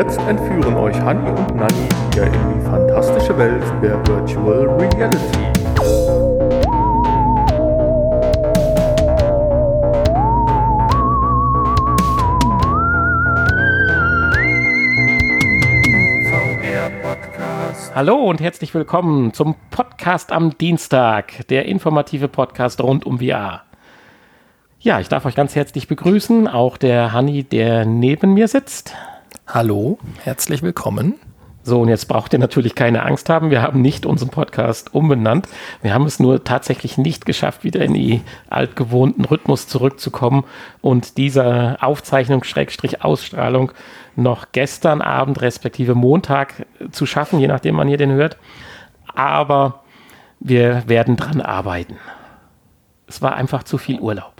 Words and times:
jetzt 0.00 0.18
entführen 0.20 0.76
euch 0.76 0.98
Hanni 0.98 1.28
und 1.28 1.54
Nanni 1.56 1.88
wieder 2.10 2.24
in 2.24 2.32
die 2.32 2.64
fantastische 2.64 3.36
Welt 3.36 3.62
der 3.82 3.98
Virtual 4.06 4.66
Reality. 4.80 5.38
Hallo 17.94 18.16
und 18.24 18.40
herzlich 18.40 18.72
willkommen 18.72 19.34
zum 19.34 19.54
Podcast 19.70 20.32
am 20.32 20.56
Dienstag, 20.56 21.46
der 21.48 21.66
informative 21.66 22.28
Podcast 22.28 22.80
rund 22.80 23.04
um 23.04 23.18
VR. 23.18 23.64
Ja, 24.78 24.98
ich 24.98 25.08
darf 25.08 25.26
euch 25.26 25.34
ganz 25.34 25.54
herzlich 25.54 25.88
begrüßen, 25.88 26.48
auch 26.48 26.78
der 26.78 27.12
Hanni, 27.12 27.44
der 27.44 27.84
neben 27.84 28.32
mir 28.32 28.48
sitzt. 28.48 28.96
Hallo, 29.52 29.98
herzlich 30.22 30.62
willkommen. 30.62 31.14
So, 31.64 31.80
und 31.80 31.88
jetzt 31.88 32.06
braucht 32.06 32.32
ihr 32.32 32.38
natürlich 32.38 32.76
keine 32.76 33.02
Angst 33.02 33.28
haben. 33.28 33.50
Wir 33.50 33.62
haben 33.62 33.82
nicht 33.82 34.06
unseren 34.06 34.28
Podcast 34.28 34.94
umbenannt. 34.94 35.48
Wir 35.82 35.92
haben 35.92 36.06
es 36.06 36.20
nur 36.20 36.44
tatsächlich 36.44 36.98
nicht 36.98 37.26
geschafft, 37.26 37.64
wieder 37.64 37.80
in 37.84 37.94
die 37.94 38.20
altgewohnten 38.48 39.24
Rhythmus 39.24 39.66
zurückzukommen 39.66 40.44
und 40.82 41.16
diese 41.16 41.78
Aufzeichnung, 41.80 42.44
Schrägstrich 42.44 43.02
Ausstrahlung 43.02 43.72
noch 44.14 44.52
gestern 44.52 45.02
Abend 45.02 45.40
respektive 45.40 45.96
Montag 45.96 46.64
zu 46.92 47.04
schaffen, 47.04 47.40
je 47.40 47.48
nachdem 47.48 47.74
man 47.74 47.88
hier 47.88 47.98
den 47.98 48.12
hört. 48.12 48.36
Aber 49.16 49.82
wir 50.38 50.84
werden 50.86 51.16
dran 51.16 51.40
arbeiten. 51.40 51.96
Es 53.08 53.20
war 53.20 53.34
einfach 53.34 53.64
zu 53.64 53.78
viel 53.78 53.98
Urlaub. 53.98 54.39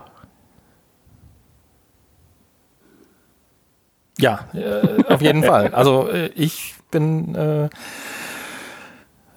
Ja, 4.20 4.40
äh, 4.54 5.12
auf 5.12 5.20
jeden 5.20 5.42
Fall. 5.50 5.68
Also 5.74 6.08
äh, 6.08 6.28
ich 6.34 6.74
bin 6.90 7.34
äh, 7.34 7.68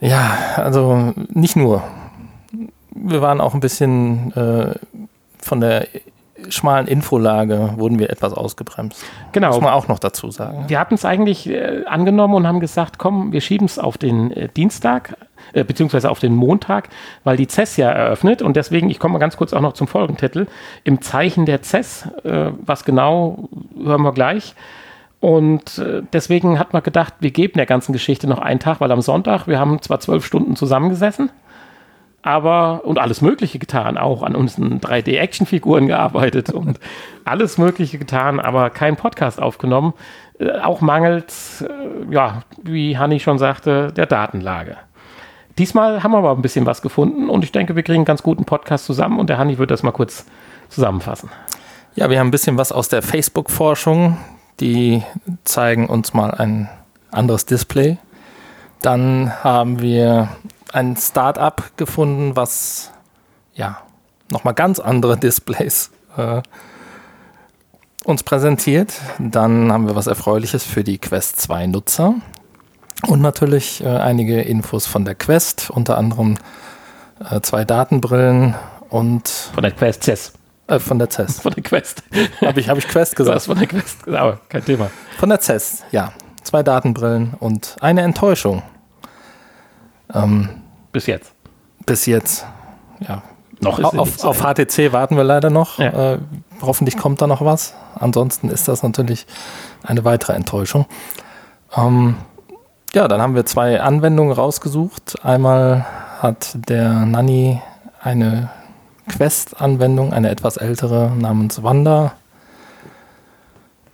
ja, 0.06 0.38
also 0.58 1.14
nicht 1.30 1.56
nur. 1.56 1.84
Wir 2.92 3.22
waren 3.22 3.42
auch 3.42 3.54
ein 3.54 3.62
bisschen 3.62 4.34
äh, 4.34 4.76
von 5.40 5.62
der 5.62 5.88
schmalen 6.50 6.88
Infolage 6.88 7.74
wurden 7.78 8.00
wir 8.00 8.10
etwas 8.10 8.34
ausgebremst. 8.34 9.04
Genau. 9.32 9.50
Muss 9.50 9.62
man 9.62 9.74
auch 9.74 9.88
noch 9.88 10.00
dazu 10.00 10.32
sagen. 10.32 10.66
Wir 10.68 10.80
hatten 10.80 10.96
es 10.96 11.06
eigentlich 11.06 11.50
äh, 11.50 11.84
angenommen 11.86 12.34
und 12.36 12.48
haben 12.48 12.60
gesagt, 12.60 12.98
komm, 12.98 13.32
wir 13.32 13.42
schieben 13.42 13.66
es 13.66 13.80
auf 13.80 13.98
den 13.98 14.32
äh, 14.32 14.50
Dienstag, 14.50 15.18
äh, 15.54 15.64
beziehungsweise 15.64 16.10
auf 16.10 16.20
den 16.20 16.36
Montag, 16.36 16.90
weil 17.24 17.38
die 17.38 17.48
CES 17.48 17.78
ja 17.78 17.90
eröffnet 17.90 18.42
und 18.42 18.56
deswegen, 18.56 18.90
ich 18.90 19.00
komme 19.00 19.14
mal 19.14 19.20
ganz 19.20 19.38
kurz 19.38 19.54
auch 19.54 19.62
noch 19.62 19.74
zum 19.74 19.88
Folgentitel, 19.88 20.48
im 20.84 21.02
Zeichen 21.02 21.46
der 21.46 21.62
CES, 21.62 22.08
äh, 22.24 22.52
was 22.66 22.86
genau, 22.86 23.50
hören 23.82 24.02
wir 24.02 24.14
gleich. 24.14 24.56
Und 25.20 25.78
äh, 25.78 26.02
deswegen 26.12 26.60
hat 26.60 26.74
man 26.74 26.84
gedacht, 26.84 27.14
wir 27.22 27.32
geben 27.32 27.54
der 27.56 27.66
ganzen 27.66 27.94
Geschichte 27.94 28.28
noch 28.28 28.40
einen 28.40 28.60
Tag, 28.60 28.82
weil 28.82 28.92
am 28.92 29.00
Sonntag, 29.00 29.48
wir 29.48 29.58
haben 29.58 29.82
zwar 29.82 30.02
zwölf 30.02 30.26
Stunden 30.26 30.58
zusammengesessen, 30.58 31.30
aber 32.24 32.86
und 32.86 32.98
alles 33.00 33.22
Mögliche 33.22 33.60
getan, 33.60 33.98
auch 33.98 34.24
an 34.24 34.36
unseren 34.36 34.80
3D-Actionfiguren 34.80 35.88
gearbeitet 35.88 36.50
und 36.50 36.80
alles 37.26 37.58
Mögliche 37.58 37.98
getan, 38.00 38.40
aber 38.40 38.70
kein 38.70 38.96
Podcast 38.96 39.42
aufgenommen. 39.42 39.94
Äh, 40.40 40.60
auch 40.62 40.82
mangelt, 40.82 41.32
äh, 41.62 42.14
ja, 42.14 42.44
wie 42.64 42.98
Hanni 42.98 43.20
schon 43.20 43.38
sagte, 43.38 43.92
der 43.92 44.06
Datenlage. 44.06 44.78
Diesmal 45.58 46.02
haben 46.02 46.14
wir 46.14 46.18
aber 46.18 46.32
ein 46.32 46.42
bisschen 46.42 46.66
was 46.66 46.82
gefunden 46.82 47.30
und 47.30 47.44
ich 47.44 47.52
denke, 47.52 47.76
wir 47.76 47.84
kriegen 47.84 48.00
einen 48.00 48.06
ganz 48.06 48.24
guten 48.24 48.46
Podcast 48.46 48.86
zusammen 48.86 49.20
und 49.20 49.30
der 49.30 49.38
Hanni 49.38 49.60
wird 49.60 49.70
das 49.70 49.84
mal 49.84 49.92
kurz 49.92 50.26
zusammenfassen. 50.70 51.30
Ja, 51.96 52.10
wir 52.10 52.20
haben 52.20 52.30
ein 52.30 52.32
bisschen 52.32 52.58
was 52.58 52.72
aus 52.72 52.90
der 52.90 53.04
Facebook-Forschung. 53.04 54.18
Die 54.60 55.04
zeigen 55.44 55.88
uns 55.88 56.14
mal 56.16 56.32
ein 56.32 56.70
anderes 57.12 57.46
Display. 57.46 57.98
Dann 58.82 59.32
haben 59.44 59.80
wir 59.80 60.30
ein 60.74 60.98
Start-up 60.98 61.78
gefunden, 61.78 62.36
was 62.36 62.92
ja 63.54 63.82
nochmal 64.30 64.54
ganz 64.54 64.80
andere 64.80 65.18
Displays 65.20 65.92
äh, 66.18 66.42
uns 68.04 68.24
präsentiert. 68.24 68.94
Dann 69.20 69.72
haben 69.72 69.88
wir 69.88 69.96
was 69.96 70.08
Erfreuliches 70.08 70.64
für 70.64 70.84
die 70.84 70.98
Quest 70.98 71.40
2 71.42 71.68
Nutzer. 71.68 72.16
Und 73.08 73.22
natürlich 73.22 73.84
äh, 73.84 73.88
einige 73.88 74.42
Infos 74.42 74.88
von 74.88 75.06
der 75.06 75.16
Quest, 75.16 75.70
unter 75.70 75.98
anderem 75.98 76.38
äh, 77.30 77.42
zwei 77.42 77.66
Datenbrillen 77.66 78.56
und. 78.90 79.28
Von 79.28 79.64
der 79.64 79.72
Quest 79.72 80.04
CES. 80.04 80.34
Äh, 80.68 80.80
von 80.80 81.00
der 81.00 81.10
CES. 81.10 81.40
Von 81.42 81.54
der 81.54 81.64
Quest. 81.64 82.04
Habe 82.42 82.60
ich, 82.60 82.70
hab 82.70 82.78
ich 82.78 82.88
Quest 82.88 83.16
gesagt? 83.18 83.42
Du 83.42 83.46
von 83.46 83.58
der 83.58 83.68
Quest 83.68 84.04
gesagt, 84.04 84.22
aber 84.22 84.40
kein 84.48 84.64
Thema. 84.64 84.90
Von 85.18 85.30
der 85.30 85.40
CES, 85.42 85.84
ja. 85.92 86.14
Zwei 86.44 86.64
Datenbrillen 86.64 87.36
und 87.40 87.78
eine 87.82 88.02
Enttäuschung. 88.02 88.64
Ähm, 90.14 90.63
bis 90.94 91.08
jetzt. 91.08 91.34
Bis 91.86 92.06
jetzt, 92.06 92.46
ja. 93.02 93.22
Noch 93.60 93.80
ist 93.80 93.86
auf, 93.86 94.24
auf 94.24 94.42
HTC 94.42 94.92
warten 94.92 95.16
wir 95.18 95.24
leider 95.24 95.50
noch. 95.50 95.80
Ja. 95.80 96.14
Äh, 96.14 96.20
hoffentlich 96.62 96.98
kommt 96.98 97.22
da 97.22 97.28
noch 97.28 97.44
was. 97.44 97.74
Ansonsten 97.96 98.50
ist 98.50 98.68
das 98.68 98.84
natürlich 98.84 99.26
eine 99.84 100.04
weitere 100.04 100.34
Enttäuschung. 100.34 100.86
Ähm, 101.76 102.16
ja, 102.94 103.08
dann 103.08 103.22
haben 103.22 103.36
wir 103.36 103.46
zwei 103.46 103.82
Anwendungen 103.82 104.34
rausgesucht. 104.34 105.24
Einmal 105.24 105.86
hat 106.20 106.58
der 106.68 106.90
Nanny 107.06 107.62
eine 108.02 108.50
Quest-Anwendung, 109.10 110.14
eine 110.14 110.30
etwas 110.30 110.58
ältere 110.58 111.12
namens 111.12 111.64
Wanda. 111.64 112.14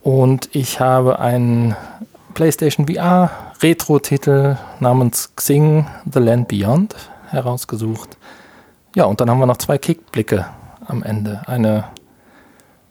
Und 0.01 0.49
ich 0.53 0.79
habe 0.79 1.19
einen 1.19 1.75
PlayStation 2.33 2.87
VR 2.87 3.29
Retro-Titel 3.61 4.57
namens 4.79 5.35
Xing 5.35 5.85
The 6.11 6.19
Land 6.19 6.47
Beyond 6.47 6.95
herausgesucht. 7.29 8.17
Ja, 8.95 9.05
und 9.05 9.19
dann 9.19 9.29
haben 9.29 9.39
wir 9.39 9.45
noch 9.45 9.57
zwei 9.57 9.77
Kickblicke 9.77 10.45
am 10.85 11.03
Ende. 11.03 11.41
Eine 11.45 11.85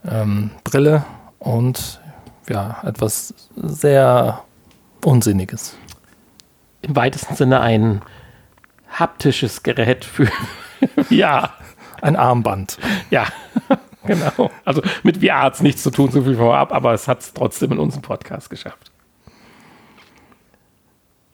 ähm, 0.06 0.50
Brille 0.64 1.04
und 1.38 2.00
ja, 2.48 2.82
etwas 2.84 3.34
sehr 3.56 4.44
Unsinniges. 5.04 5.76
Im 6.82 6.96
weitesten 6.96 7.34
Sinne 7.34 7.60
ein 7.60 8.02
haptisches 8.90 9.62
Gerät 9.62 10.04
für 10.04 10.28
ja. 11.10 11.54
Ein 12.00 12.14
Armband. 12.14 12.78
Ja, 13.10 13.26
genau. 14.06 14.50
Also 14.64 14.82
mit 15.02 15.18
VR 15.24 15.42
hat 15.42 15.54
es 15.54 15.62
nichts 15.62 15.82
zu 15.82 15.90
tun, 15.90 16.12
so 16.12 16.22
viel 16.22 16.36
vorab, 16.36 16.72
aber 16.72 16.92
es 16.92 17.08
hat 17.08 17.20
es 17.20 17.32
trotzdem 17.34 17.72
in 17.72 17.78
unserem 17.78 18.02
Podcast 18.02 18.50
geschafft. 18.50 18.87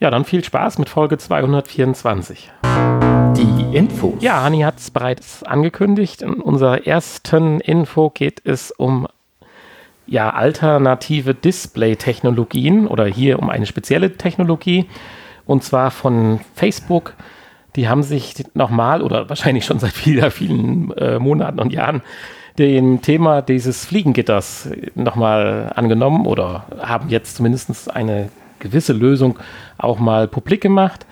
Ja, 0.04 0.10
dann 0.10 0.26
viel 0.26 0.44
Spaß 0.44 0.76
mit 0.76 0.90
Folge 0.90 1.16
224. 1.16 2.52
Die 2.62 3.74
Infos. 3.74 4.12
Ja, 4.20 4.42
Hani 4.42 4.60
hat 4.60 4.76
es 4.76 4.90
bereits 4.90 5.42
angekündigt. 5.44 6.20
In 6.20 6.42
unserer 6.42 6.86
ersten 6.86 7.58
Info 7.60 8.10
geht 8.10 8.42
es 8.44 8.70
um 8.70 9.08
ja, 10.06 10.28
alternative 10.28 11.34
Display-Technologien 11.34 12.86
oder 12.86 13.06
hier 13.06 13.38
um 13.38 13.48
eine 13.48 13.64
spezielle 13.64 14.18
Technologie 14.18 14.90
und 15.46 15.64
zwar 15.64 15.90
von 15.90 16.40
Facebook. 16.54 17.14
Die 17.74 17.88
haben 17.88 18.02
sich 18.02 18.34
nochmal 18.52 19.00
oder 19.00 19.26
wahrscheinlich 19.30 19.64
schon 19.64 19.78
seit 19.78 19.92
vielen, 19.92 20.30
vielen 20.30 20.92
äh, 20.98 21.18
Monaten 21.18 21.60
und 21.60 21.72
Jahren 21.72 22.02
dem 22.58 23.00
Thema 23.00 23.40
dieses 23.40 23.86
Fliegengitters 23.86 24.68
nochmal 24.94 25.72
angenommen 25.74 26.26
oder 26.26 26.66
haben 26.78 27.08
jetzt 27.08 27.36
zumindest 27.36 27.90
eine 27.96 28.28
gewisse 28.64 28.92
Lösung 28.92 29.38
auch 29.78 30.00
mal 30.00 30.26
publik 30.26 30.60
gemacht, 30.60 31.06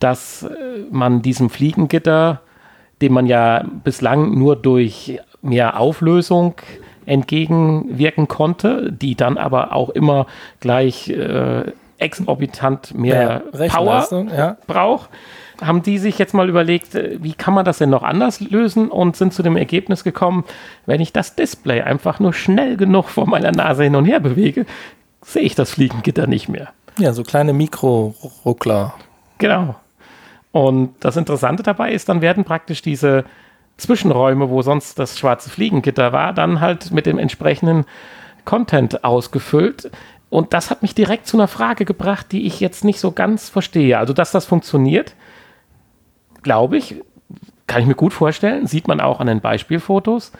dass 0.00 0.44
äh, 0.44 0.48
man 0.90 1.20
diesem 1.20 1.50
Fliegengitter, 1.50 2.40
dem 3.02 3.12
man 3.12 3.26
ja 3.26 3.64
bislang 3.84 4.38
nur 4.38 4.56
durch 4.56 5.20
mehr 5.42 5.78
Auflösung 5.78 6.54
entgegenwirken 7.04 8.28
konnte, 8.28 8.92
die 8.92 9.16
dann 9.16 9.36
aber 9.36 9.74
auch 9.74 9.90
immer 9.90 10.26
gleich 10.60 11.10
äh, 11.10 11.64
exorbitant 11.98 12.94
mehr 12.96 13.42
ja, 13.52 13.68
Power 13.68 14.26
ja. 14.36 14.56
braucht, 14.66 15.10
haben 15.60 15.82
die 15.82 15.98
sich 15.98 16.18
jetzt 16.18 16.34
mal 16.34 16.48
überlegt, 16.48 16.94
äh, 16.94 17.18
wie 17.20 17.34
kann 17.34 17.54
man 17.54 17.64
das 17.64 17.78
denn 17.78 17.90
noch 17.90 18.02
anders 18.02 18.40
lösen 18.40 18.88
und 18.88 19.16
sind 19.16 19.34
zu 19.34 19.42
dem 19.42 19.56
Ergebnis 19.56 20.04
gekommen, 20.04 20.44
wenn 20.86 21.00
ich 21.00 21.12
das 21.12 21.34
Display 21.34 21.82
einfach 21.82 22.20
nur 22.20 22.32
schnell 22.32 22.76
genug 22.76 23.08
vor 23.08 23.28
meiner 23.28 23.52
Nase 23.52 23.84
hin 23.84 23.96
und 23.96 24.04
her 24.04 24.20
bewege, 24.20 24.66
sehe 25.22 25.42
ich 25.42 25.54
das 25.54 25.72
Fliegengitter 25.72 26.26
nicht 26.26 26.48
mehr. 26.48 26.68
Ja, 26.98 27.12
so 27.12 27.22
kleine 27.22 27.52
Mikro-Ruckler. 27.52 28.94
Genau. 29.38 29.74
Und 30.52 30.94
das 31.00 31.16
Interessante 31.16 31.62
dabei 31.62 31.92
ist, 31.92 32.08
dann 32.08 32.20
werden 32.20 32.44
praktisch 32.44 32.82
diese 32.82 33.24
Zwischenräume, 33.78 34.50
wo 34.50 34.62
sonst 34.62 34.98
das 34.98 35.18
schwarze 35.18 35.50
Fliegengitter 35.50 36.12
war, 36.12 36.32
dann 36.32 36.60
halt 36.60 36.90
mit 36.90 37.06
dem 37.06 37.18
entsprechenden 37.18 37.86
Content 38.44 39.04
ausgefüllt. 39.04 39.90
Und 40.28 40.52
das 40.52 40.70
hat 40.70 40.82
mich 40.82 40.94
direkt 40.94 41.26
zu 41.26 41.36
einer 41.36 41.48
Frage 41.48 41.84
gebracht, 41.84 42.32
die 42.32 42.46
ich 42.46 42.60
jetzt 42.60 42.84
nicht 42.84 43.00
so 43.00 43.12
ganz 43.12 43.48
verstehe. 43.48 43.98
Also, 43.98 44.12
dass 44.12 44.30
das 44.30 44.44
funktioniert, 44.44 45.14
glaube 46.42 46.76
ich, 46.76 46.96
kann 47.66 47.80
ich 47.80 47.88
mir 47.88 47.94
gut 47.94 48.12
vorstellen, 48.12 48.66
sieht 48.66 48.88
man 48.88 49.00
auch 49.00 49.20
an 49.20 49.26
den 49.26 49.40
Beispielfotos. 49.40 50.32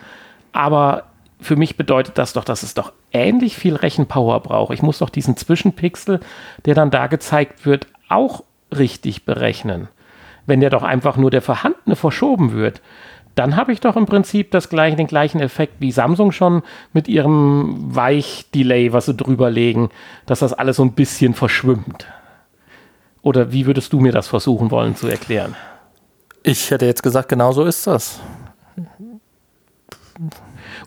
Aber 0.52 1.05
für 1.42 1.56
mich 1.56 1.76
bedeutet 1.76 2.18
das 2.18 2.32
doch, 2.32 2.44
dass 2.44 2.62
es 2.62 2.74
doch 2.74 2.92
ähnlich 3.12 3.56
viel 3.56 3.76
Rechenpower 3.76 4.40
braucht. 4.40 4.72
Ich 4.72 4.82
muss 4.82 4.98
doch 4.98 5.10
diesen 5.10 5.36
Zwischenpixel, 5.36 6.20
der 6.64 6.74
dann 6.74 6.90
da 6.90 7.06
gezeigt 7.06 7.66
wird, 7.66 7.86
auch 8.08 8.44
richtig 8.76 9.24
berechnen. 9.24 9.88
Wenn 10.46 10.60
der 10.60 10.70
doch 10.70 10.82
einfach 10.82 11.16
nur 11.16 11.30
der 11.30 11.42
vorhandene 11.42 11.96
verschoben 11.96 12.52
wird, 12.52 12.80
dann 13.34 13.56
habe 13.56 13.72
ich 13.72 13.80
doch 13.80 13.96
im 13.96 14.06
Prinzip 14.06 14.50
das 14.50 14.68
gleiche, 14.68 14.96
den 14.96 15.06
gleichen 15.06 15.40
Effekt 15.40 15.74
wie 15.78 15.92
Samsung 15.92 16.32
schon 16.32 16.62
mit 16.92 17.08
ihrem 17.08 17.94
Weich-Delay, 17.94 18.92
was 18.92 19.06
sie 19.06 19.14
drüber 19.14 19.50
legen, 19.50 19.90
dass 20.26 20.40
das 20.40 20.52
alles 20.52 20.76
so 20.76 20.84
ein 20.84 20.92
bisschen 20.92 21.34
verschwimmt. 21.34 22.06
Oder 23.22 23.52
wie 23.52 23.66
würdest 23.66 23.92
du 23.92 24.00
mir 24.00 24.12
das 24.12 24.28
versuchen 24.28 24.70
wollen 24.70 24.96
zu 24.96 25.06
erklären? 25.06 25.56
Ich 26.42 26.70
hätte 26.70 26.86
jetzt 26.86 27.02
gesagt, 27.02 27.28
genau 27.28 27.52
so 27.52 27.64
ist 27.64 27.86
das. 27.86 28.20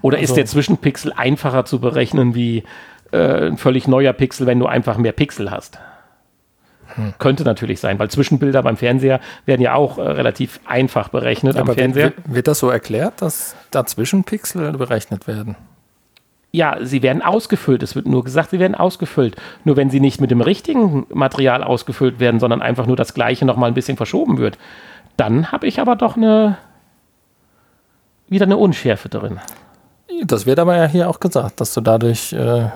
Oder 0.02 0.18
also. 0.18 0.32
ist 0.32 0.38
der 0.38 0.46
Zwischenpixel 0.46 1.14
einfacher 1.14 1.66
zu 1.66 1.80
berechnen 1.80 2.36
wie 2.36 2.64
äh, 3.12 3.48
ein 3.48 3.58
völlig 3.58 3.88
neuer 3.88 4.14
Pixel, 4.14 4.48
wenn 4.48 4.60
du 4.60 4.66
einfach 4.66 4.98
mehr 4.98 5.12
Pixel 5.12 5.52
hast? 5.52 5.80
Hm. 6.96 7.14
Könnte 7.18 7.44
natürlich 7.44 7.80
sein, 7.80 8.00
weil 8.00 8.10
Zwischenbilder 8.10 8.62
beim 8.64 8.78
Fernseher 8.78 9.20
werden 9.46 9.62
ja 9.62 9.74
auch 9.74 9.98
äh, 9.98 10.02
relativ 10.02 10.60
einfach 10.66 11.10
berechnet 11.10 11.58
Aber 11.58 11.72
am 11.72 11.76
Fernseher. 11.76 12.14
Wird, 12.16 12.34
wird 12.34 12.48
das 12.48 12.60
so 12.60 12.70
erklärt, 12.70 13.22
dass 13.22 13.56
da 13.72 13.86
Zwischenpixel 13.86 14.72
berechnet 14.74 15.28
werden? 15.28 15.56
Ja, 16.52 16.78
sie 16.82 17.02
werden 17.04 17.22
ausgefüllt. 17.22 17.84
Es 17.84 17.96
wird 17.96 18.06
nur 18.06 18.24
gesagt, 18.24 18.52
sie 18.52 18.60
werden 18.60 18.76
ausgefüllt. 18.76 19.36
Nur 19.66 19.76
wenn 19.76 19.90
sie 19.90 20.00
nicht 20.00 20.22
mit 20.22 20.32
dem 20.32 20.40
richtigen 20.40 21.06
Material 21.10 21.64
ausgefüllt 21.64 22.22
werden, 22.22 22.40
sondern 22.40 22.62
einfach 22.62 22.86
nur 22.88 22.96
das 22.96 23.14
gleiche 23.14 23.44
nochmal 23.44 23.70
ein 23.70 23.74
bisschen 23.74 23.98
verschoben 23.98 24.38
wird, 24.38 24.58
dann 25.18 25.52
habe 25.52 25.68
ich 25.68 25.82
aber 25.82 25.98
doch 25.98 26.16
eine 26.16 26.58
wieder 28.30 28.46
eine 28.46 28.58
Unschärfe 28.58 29.10
drin. 29.10 29.40
Das 30.24 30.46
wird 30.46 30.60
aber 30.60 30.76
ja 30.76 30.86
hier 30.86 31.10
auch 31.10 31.20
gesagt, 31.20 31.62
dass 31.62 31.74
du 31.74 31.82
dadurch 31.82 32.34
äh, 32.34 32.70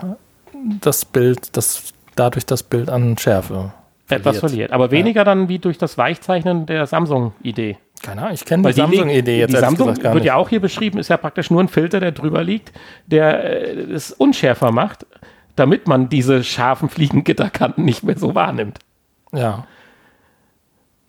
das 0.80 1.04
Bild, 1.04 1.56
das 1.56 1.92
dadurch 2.16 2.46
das 2.46 2.62
Bild 2.62 2.90
an 2.90 3.16
Schärfe 3.18 3.72
verliert. 4.06 4.26
etwas 4.26 4.38
verliert. 4.38 4.72
Aber 4.72 4.90
weniger 4.90 5.20
ja. 5.20 5.24
dann 5.24 5.48
wie 5.48 5.58
durch 5.58 5.78
das 5.78 5.96
Weichzeichnen 5.96 6.66
der 6.66 6.86
Samsung-Idee. 6.86 7.78
Keine 8.02 8.22
Ahnung, 8.22 8.34
ich 8.34 8.44
kenne 8.44 8.66
die 8.66 8.72
Samsung-Idee 8.72 9.38
jetzt. 9.38 9.52
Die 9.52 9.58
Samsung 9.58 9.88
wird 9.88 10.14
nicht. 10.14 10.24
ja 10.24 10.34
auch 10.34 10.48
hier 10.48 10.60
beschrieben, 10.60 10.98
ist 10.98 11.08
ja 11.08 11.16
praktisch 11.16 11.50
nur 11.50 11.62
ein 11.62 11.68
Filter, 11.68 12.00
der 12.00 12.12
drüber 12.12 12.42
liegt, 12.42 12.72
der 13.06 13.44
äh, 13.44 13.92
es 13.92 14.12
unschärfer 14.12 14.72
macht, 14.72 15.06
damit 15.56 15.86
man 15.86 16.08
diese 16.08 16.42
scharfen 16.42 16.88
Fliegengitterkanten 16.88 17.84
nicht 17.84 18.02
mehr 18.02 18.18
so 18.18 18.34
wahrnimmt. 18.34 18.78
Ja. 19.32 19.66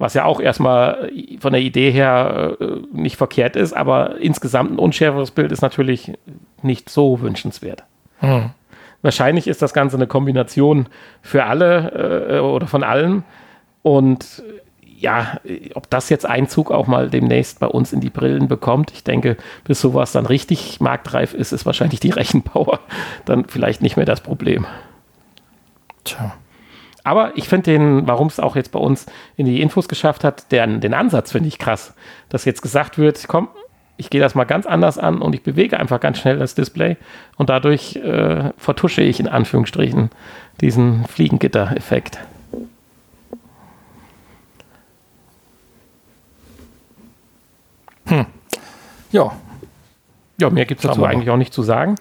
Was 0.02 0.16
ja 0.16 0.26
auch 0.26 0.40
erstmal 0.40 1.12
von 1.40 1.54
der 1.54 1.62
Idee 1.62 1.92
her 1.92 2.58
äh, 2.60 2.66
nicht 2.92 3.18
verkehrt 3.18 3.56
ist, 3.56 3.74
aber 3.74 4.18
insgesamt 4.18 4.72
ein 4.72 4.80
unschärferes 4.80 5.30
Bild 5.30 5.52
ist 5.52 5.62
natürlich 5.62 6.14
nicht 6.64 6.90
so 6.90 7.22
wünschenswert. 7.22 7.84
Hm. 8.18 8.50
Wahrscheinlich 9.04 9.46
ist 9.46 9.62
das 9.62 9.74
Ganze 9.74 9.98
eine 9.98 10.08
Kombination 10.08 10.88
für 11.22 11.44
alle 11.44 12.30
äh, 12.30 12.40
oder 12.40 12.66
von 12.66 12.84
allen. 12.84 13.24
Und 13.84 14.42
ja, 14.98 15.40
ob 15.76 15.88
das 15.92 16.10
jetzt 16.10 16.26
Einzug 16.26 16.72
auch 16.72 16.88
mal 16.88 17.12
demnächst 17.12 17.60
bei 17.60 17.68
uns 17.68 17.94
in 17.94 18.00
die 18.00 18.10
Brillen 18.10 18.48
bekommt, 18.48 18.90
ich 18.94 19.04
denke, 19.04 19.38
bis 19.66 19.82
sowas 19.82 20.14
dann 20.14 20.26
richtig 20.26 20.82
marktreif 20.82 21.36
ist, 21.36 21.52
ist 21.52 21.68
wahrscheinlich 21.68 22.00
die 22.00 22.10
Rechenpower 22.12 22.80
dann 23.26 23.46
vielleicht 23.46 23.84
nicht 23.84 23.98
mehr 23.98 24.08
das 24.08 24.22
Problem. 24.22 24.66
Tja. 26.06 26.34
Aber 27.04 27.36
ich 27.36 27.48
finde 27.48 27.72
den, 27.72 28.08
warum 28.08 28.28
es 28.28 28.40
auch 28.40 28.56
jetzt 28.56 28.72
bei 28.72 28.80
uns 28.80 29.06
in 29.36 29.46
die 29.46 29.62
Infos 29.62 29.88
geschafft 29.88 30.24
hat, 30.24 30.52
den, 30.52 30.82
den 30.82 30.94
Ansatz 30.94 31.32
finde 31.32 31.48
ich 31.48 31.58
krass. 31.58 31.94
Dass 32.30 32.46
jetzt 32.46 32.62
gesagt 32.62 32.98
wird, 32.98 33.28
komm, 33.28 33.50
ich 33.98 34.10
gehe 34.10 34.22
das 34.22 34.36
mal 34.36 34.46
ganz 34.46 34.66
anders 34.66 34.98
an 34.98 35.22
und 35.22 35.36
ich 35.36 35.44
bewege 35.44 35.80
einfach 35.80 36.00
ganz 36.00 36.18
schnell 36.20 36.40
das 36.40 36.56
Display 36.56 36.98
und 37.38 37.50
dadurch 37.50 37.98
äh, 37.98 38.52
vertusche 38.58 39.02
ich 39.02 39.20
in 39.20 39.28
Anführungsstrichen 39.28 40.10
diesen 40.60 41.06
Fliegengitter-Effekt. 41.06 42.20
Hm. 48.08 48.26
Ja. 49.12 49.32
Ja, 50.40 50.50
mehr 50.50 50.66
gibt 50.66 50.84
es 50.84 50.90
dazu 50.90 51.06
eigentlich 51.06 51.30
auch 51.30 51.38
nicht 51.38 51.54
zu 51.54 51.62
sagen. 51.62 51.96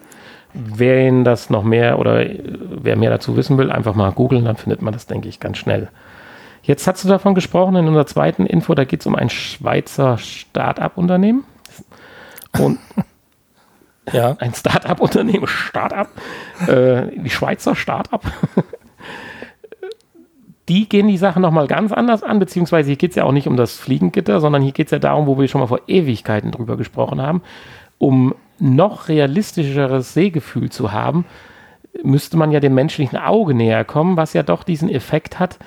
Wer 0.53 1.07
Ihnen 1.07 1.23
das 1.23 1.49
noch 1.49 1.63
mehr 1.63 1.99
oder 1.99 2.25
äh, 2.25 2.39
wer 2.43 2.95
mehr 2.95 3.09
dazu 3.09 3.37
wissen 3.37 3.57
will, 3.57 3.71
einfach 3.71 3.95
mal 3.95 4.11
googeln, 4.11 4.45
dann 4.45 4.57
findet 4.57 4.81
man 4.81 4.93
das, 4.93 5.07
denke 5.07 5.29
ich, 5.29 5.39
ganz 5.39 5.57
schnell. 5.57 5.89
Jetzt 6.63 6.85
hast 6.87 7.03
du 7.03 7.07
davon 7.07 7.33
gesprochen 7.33 7.75
in 7.75 7.87
unserer 7.87 8.05
zweiten 8.05 8.45
Info, 8.45 8.75
da 8.75 8.83
geht 8.83 9.01
es 9.01 9.07
um 9.07 9.15
ein 9.15 9.29
Schweizer 9.29 10.17
Start-up-Unternehmen. 10.17 11.43
Und 12.59 12.79
ja. 14.11 14.35
ein 14.39 14.53
Start-up-Unternehmen, 14.53 15.47
Start-up, 15.47 16.09
äh, 16.67 17.07
die 17.15 17.29
Schweizer 17.29 17.75
Start-up, 17.75 18.23
die 20.69 20.87
gehen 20.87 21.07
die 21.07 21.17
Sache 21.17 21.39
nochmal 21.39 21.67
ganz 21.67 21.91
anders 21.91 22.23
an, 22.23 22.39
beziehungsweise 22.39 22.87
hier 22.87 22.97
geht 22.97 23.11
es 23.11 23.15
ja 23.15 23.23
auch 23.23 23.31
nicht 23.31 23.47
um 23.47 23.57
das 23.57 23.77
Fliegengitter, 23.77 24.39
sondern 24.39 24.61
hier 24.61 24.71
geht 24.71 24.87
es 24.87 24.91
ja 24.91 24.99
darum, 24.99 25.25
wo 25.25 25.39
wir 25.39 25.47
schon 25.47 25.61
mal 25.61 25.67
vor 25.67 25.81
Ewigkeiten 25.87 26.51
drüber 26.51 26.77
gesprochen 26.77 27.21
haben, 27.21 27.41
um 27.97 28.35
noch 28.61 29.09
realistischeres 29.09 30.13
Sehgefühl 30.13 30.69
zu 30.69 30.91
haben, 30.91 31.25
müsste 32.03 32.37
man 32.37 32.51
ja 32.51 32.59
dem 32.59 32.73
menschlichen 32.73 33.17
Auge 33.17 33.53
näher 33.53 33.83
kommen, 33.83 34.17
was 34.17 34.33
ja 34.33 34.43
doch 34.43 34.63
diesen 34.63 34.89
Effekt 34.89 35.39
hat, 35.39 35.59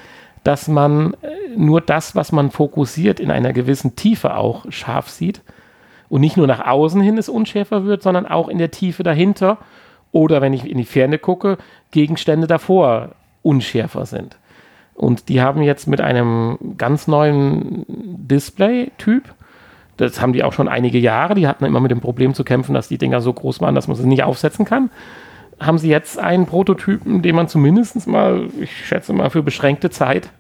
dass 0.45 0.69
man 0.69 1.15
äh, 1.23 1.57
nur 1.57 1.81
das, 1.81 2.15
was 2.15 2.33
man 2.33 2.51
fokussiert, 2.51 3.21
in 3.21 3.31
einer 3.31 3.53
gewissen 3.53 3.97
Tiefe 3.97 4.37
auch 4.37 4.67
scharf 4.71 5.09
sieht 5.11 5.43
und 6.09 6.21
nicht 6.21 6.37
nur 6.37 6.47
nach 6.47 6.65
außen 6.67 7.01
hin 7.01 7.19
es 7.19 7.29
unschärfer 7.29 7.85
wird, 7.85 8.03
sondern 8.03 8.27
auch 8.27 8.49
in 8.49 8.59
der 8.59 8.71
Tiefe 8.71 9.03
dahinter 9.03 9.59
oder 10.13 10.41
wenn 10.41 10.53
ich 10.53 10.69
in 10.69 10.79
die 10.79 10.85
Ferne 10.85 11.19
gucke, 11.19 11.59
Gegenstände 11.91 12.47
davor 12.47 13.17
unschärfer 13.43 14.07
sind. 14.07 14.39
Und 14.95 15.29
die 15.29 15.43
haben 15.43 15.63
jetzt 15.63 15.89
mit 15.89 16.01
einem 16.01 16.57
ganz 16.79 17.09
neuen 17.09 17.85
Display-Typ, 17.89 19.35
das 19.97 20.21
haben 20.21 20.33
die 20.33 20.43
auch 20.45 20.53
schon 20.53 20.69
einige 20.69 20.99
Jahre, 20.99 21.35
die 21.35 21.47
hatten 21.47 21.65
immer 21.65 21.81
mit 21.81 21.91
dem 21.91 22.01
Problem 22.01 22.35
zu 22.35 22.45
kämpfen, 22.45 22.75
dass 22.75 22.89
die 22.89 22.99
Dinger 22.99 23.21
so 23.21 23.33
groß 23.33 23.61
waren, 23.61 23.75
dass 23.75 23.89
man 23.89 23.97
sie 23.97 24.07
nicht 24.07 24.25
aufsetzen 24.25 24.65
kann, 24.65 24.91
haben 25.61 25.79
sie 25.79 25.89
jetzt 25.89 26.19
einen 26.19 26.47
Prototypen, 26.47 27.23
den 27.23 27.37
man 27.37 27.49
zumindest 27.49 28.07
mal, 28.07 28.49
ich 28.61 28.87
schätze 28.87 29.13
mal, 29.13 29.31
für 29.31 29.43
beschränkte 29.43 29.91
Zeit 29.91 30.31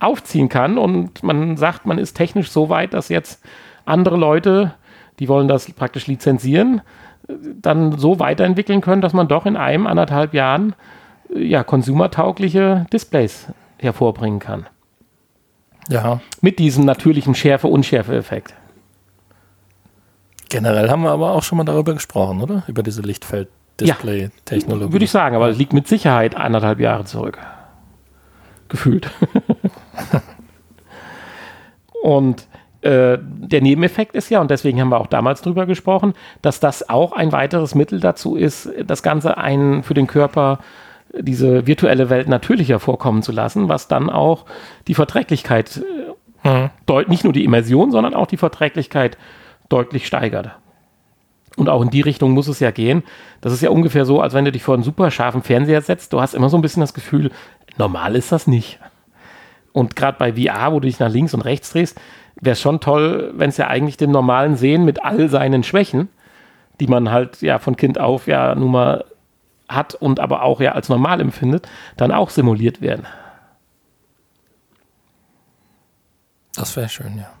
aufziehen 0.00 0.48
kann. 0.48 0.78
Und 0.78 1.22
man 1.22 1.56
sagt, 1.56 1.86
man 1.86 1.98
ist 1.98 2.14
technisch 2.14 2.50
so 2.50 2.68
weit, 2.68 2.92
dass 2.92 3.08
jetzt 3.08 3.44
andere 3.84 4.16
Leute 4.16 4.74
die 5.18 5.28
wollen 5.28 5.48
das 5.48 5.70
praktisch 5.72 6.06
lizenzieren, 6.06 6.80
dann 7.28 7.98
so 7.98 8.18
weiterentwickeln 8.18 8.80
können, 8.80 9.02
dass 9.02 9.12
man 9.12 9.28
doch 9.28 9.46
in 9.46 9.56
einem, 9.56 9.86
anderthalb 9.86 10.34
Jahren 10.34 10.74
ja, 11.34 11.62
konsumertaugliche 11.62 12.86
Displays 12.92 13.48
hervorbringen 13.78 14.38
kann. 14.38 14.66
Ja. 15.88 16.20
Mit 16.40 16.58
diesem 16.58 16.84
natürlichen 16.84 17.34
Schärfe-Unschärfe-Effekt. 17.34 18.54
Generell 20.48 20.88
haben 20.90 21.02
wir 21.02 21.10
aber 21.10 21.32
auch 21.32 21.42
schon 21.42 21.58
mal 21.58 21.64
darüber 21.64 21.94
gesprochen, 21.94 22.40
oder? 22.40 22.62
Über 22.66 22.82
diese 22.82 23.02
Lichtfeld-Display-Technologie. 23.02 24.86
Ja, 24.86 24.92
würde 24.92 25.04
ich 25.04 25.10
sagen, 25.10 25.36
aber 25.36 25.48
es 25.48 25.58
liegt 25.58 25.72
mit 25.72 25.86
Sicherheit 25.88 26.36
anderthalb 26.36 26.80
Jahre 26.80 27.04
zurück. 27.04 27.38
Gefühlt. 28.68 29.10
Und 32.02 32.46
äh, 32.80 33.18
der 33.20 33.60
Nebeneffekt 33.60 34.14
ist 34.14 34.30
ja, 34.30 34.40
und 34.40 34.52
deswegen 34.52 34.80
haben 34.80 34.90
wir 34.90 35.00
auch 35.00 35.08
damals 35.08 35.42
drüber 35.42 35.66
gesprochen, 35.66 36.14
dass 36.42 36.60
das 36.60 36.88
auch 36.88 37.10
ein 37.10 37.32
weiteres 37.32 37.74
Mittel 37.74 37.98
dazu 37.98 38.36
ist, 38.36 38.70
das 38.86 39.02
Ganze 39.02 39.36
ein 39.36 39.82
für 39.82 39.94
den 39.94 40.06
Körper 40.06 40.60
diese 41.12 41.66
virtuelle 41.66 42.08
Welt 42.08 42.28
natürlicher 42.28 42.78
vorkommen 42.78 43.22
zu 43.22 43.32
lassen, 43.32 43.68
was 43.68 43.88
dann 43.88 44.10
auch 44.10 44.44
die 44.86 44.94
Verträglichkeit, 44.94 45.82
mhm. 46.44 46.70
nicht 47.08 47.24
nur 47.24 47.32
die 47.32 47.44
Immersion, 47.44 47.90
sondern 47.90 48.14
auch 48.14 48.26
die 48.26 48.36
Verträglichkeit 48.36 49.18
deutlich 49.68 50.06
steigert. 50.06 50.50
Und 51.56 51.68
auch 51.68 51.82
in 51.82 51.90
die 51.90 52.00
Richtung 52.00 52.32
muss 52.32 52.46
es 52.46 52.60
ja 52.60 52.70
gehen. 52.70 53.02
Das 53.40 53.52
ist 53.52 53.62
ja 53.62 53.70
ungefähr 53.70 54.04
so, 54.04 54.20
als 54.20 54.32
wenn 54.32 54.44
du 54.44 54.52
dich 54.52 54.62
vor 54.62 54.74
einen 54.74 54.84
super 54.84 55.10
scharfen 55.10 55.42
Fernseher 55.42 55.82
setzt. 55.82 56.12
Du 56.12 56.20
hast 56.20 56.34
immer 56.34 56.48
so 56.48 56.56
ein 56.56 56.62
bisschen 56.62 56.80
das 56.80 56.94
Gefühl, 56.94 57.32
normal 57.76 58.14
ist 58.14 58.30
das 58.30 58.46
nicht. 58.46 58.78
Und 59.72 59.96
gerade 59.96 60.18
bei 60.18 60.34
VR, 60.34 60.72
wo 60.72 60.80
du 60.80 60.86
dich 60.86 61.00
nach 61.00 61.10
links 61.10 61.34
und 61.34 61.40
rechts 61.40 61.72
drehst, 61.72 62.00
wäre 62.40 62.56
schon 62.56 62.80
toll, 62.80 63.32
wenn 63.34 63.50
es 63.50 63.56
ja 63.56 63.66
eigentlich 63.66 63.96
dem 63.96 64.10
normalen 64.10 64.56
Sehen 64.56 64.84
mit 64.84 65.04
all 65.04 65.28
seinen 65.28 65.64
Schwächen, 65.64 66.08
die 66.80 66.86
man 66.86 67.10
halt 67.10 67.42
ja 67.42 67.58
von 67.58 67.76
Kind 67.76 67.98
auf 67.98 68.26
ja 68.26 68.54
nun 68.54 68.70
mal 68.70 69.04
hat 69.68 69.94
und 69.94 70.20
aber 70.20 70.42
auch 70.42 70.60
ja 70.60 70.72
als 70.72 70.88
normal 70.88 71.20
empfindet, 71.20 71.68
dann 71.96 72.12
auch 72.12 72.30
simuliert 72.30 72.80
werden. 72.80 73.06
Das 76.54 76.76
wäre 76.76 76.88
schön, 76.88 77.18
ja. 77.18 77.37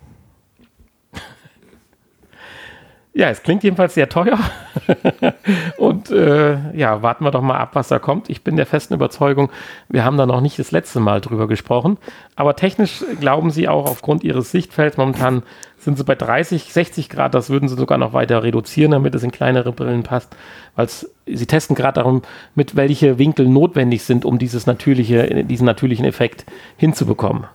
Ja, 3.18 3.30
es 3.30 3.42
klingt 3.42 3.64
jedenfalls 3.64 3.94
sehr 3.94 4.08
teuer. 4.08 4.38
und 5.76 6.08
äh, 6.08 6.56
ja, 6.72 7.02
warten 7.02 7.24
wir 7.24 7.32
doch 7.32 7.42
mal 7.42 7.56
ab, 7.58 7.70
was 7.72 7.88
da 7.88 7.98
kommt. 7.98 8.30
Ich 8.30 8.44
bin 8.44 8.54
der 8.54 8.64
festen 8.64 8.94
Überzeugung, 8.94 9.50
wir 9.88 10.04
haben 10.04 10.16
da 10.16 10.24
noch 10.24 10.40
nicht 10.40 10.56
das 10.56 10.70
letzte 10.70 11.00
Mal 11.00 11.20
drüber 11.20 11.48
gesprochen. 11.48 11.98
Aber 12.36 12.54
technisch 12.54 13.02
glauben 13.18 13.50
Sie 13.50 13.66
auch 13.66 13.90
aufgrund 13.90 14.22
Ihres 14.22 14.52
Sichtfelds, 14.52 14.98
momentan 14.98 15.42
sind 15.78 15.98
Sie 15.98 16.04
bei 16.04 16.14
30, 16.14 16.72
60 16.72 17.08
Grad, 17.08 17.34
das 17.34 17.50
würden 17.50 17.68
Sie 17.68 17.74
sogar 17.74 17.98
noch 17.98 18.12
weiter 18.12 18.44
reduzieren, 18.44 18.92
damit 18.92 19.16
es 19.16 19.24
in 19.24 19.32
kleinere 19.32 19.72
Brillen 19.72 20.04
passt. 20.04 20.36
Weil 20.76 20.86
Sie 20.86 21.46
testen 21.46 21.74
gerade 21.74 21.94
darum, 21.94 22.22
mit 22.54 22.76
welche 22.76 23.18
Winkel 23.18 23.48
notwendig 23.48 24.04
sind, 24.04 24.24
um 24.24 24.38
dieses 24.38 24.66
natürliche, 24.66 25.44
diesen 25.44 25.66
natürlichen 25.66 26.04
Effekt 26.04 26.46
hinzubekommen. 26.76 27.46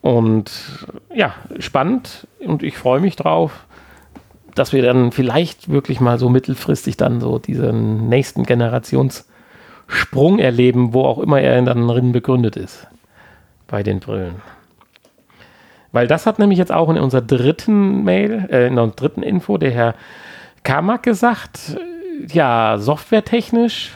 Und 0.00 0.52
ja, 1.12 1.34
spannend 1.58 2.28
und 2.38 2.62
ich 2.62 2.78
freue 2.78 3.00
mich 3.00 3.16
drauf 3.16 3.66
dass 4.56 4.72
wir 4.72 4.82
dann 4.82 5.12
vielleicht 5.12 5.68
wirklich 5.68 6.00
mal 6.00 6.18
so 6.18 6.28
mittelfristig 6.28 6.96
dann 6.96 7.20
so 7.20 7.38
diesen 7.38 8.08
nächsten 8.08 8.44
Generationssprung 8.44 10.38
erleben, 10.38 10.92
wo 10.92 11.04
auch 11.04 11.18
immer 11.18 11.40
er 11.40 11.60
dann 11.62 11.86
drin 11.86 12.12
begründet 12.12 12.56
ist 12.56 12.86
bei 13.68 13.82
den 13.82 14.00
Brillen. 14.00 14.36
Weil 15.92 16.06
das 16.06 16.26
hat 16.26 16.38
nämlich 16.38 16.58
jetzt 16.58 16.72
auch 16.72 16.90
in 16.90 16.98
unserer 16.98 17.22
dritten 17.22 18.04
Mail, 18.04 18.48
äh, 18.50 18.66
in 18.66 18.78
unserer 18.78 18.96
dritten 18.96 19.22
Info 19.22 19.58
der 19.58 19.70
Herr 19.70 19.94
Kamak 20.62 21.02
gesagt, 21.02 21.78
ja, 22.32 22.76
softwaretechnisch 22.78 23.92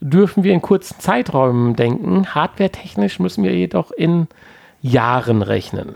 dürfen 0.00 0.44
wir 0.44 0.52
in 0.52 0.62
kurzen 0.62 0.98
Zeiträumen 0.98 1.76
denken, 1.76 2.34
hardwaretechnisch 2.34 3.18
müssen 3.20 3.44
wir 3.44 3.54
jedoch 3.54 3.90
in 3.90 4.28
Jahren 4.82 5.42
rechnen. 5.42 5.94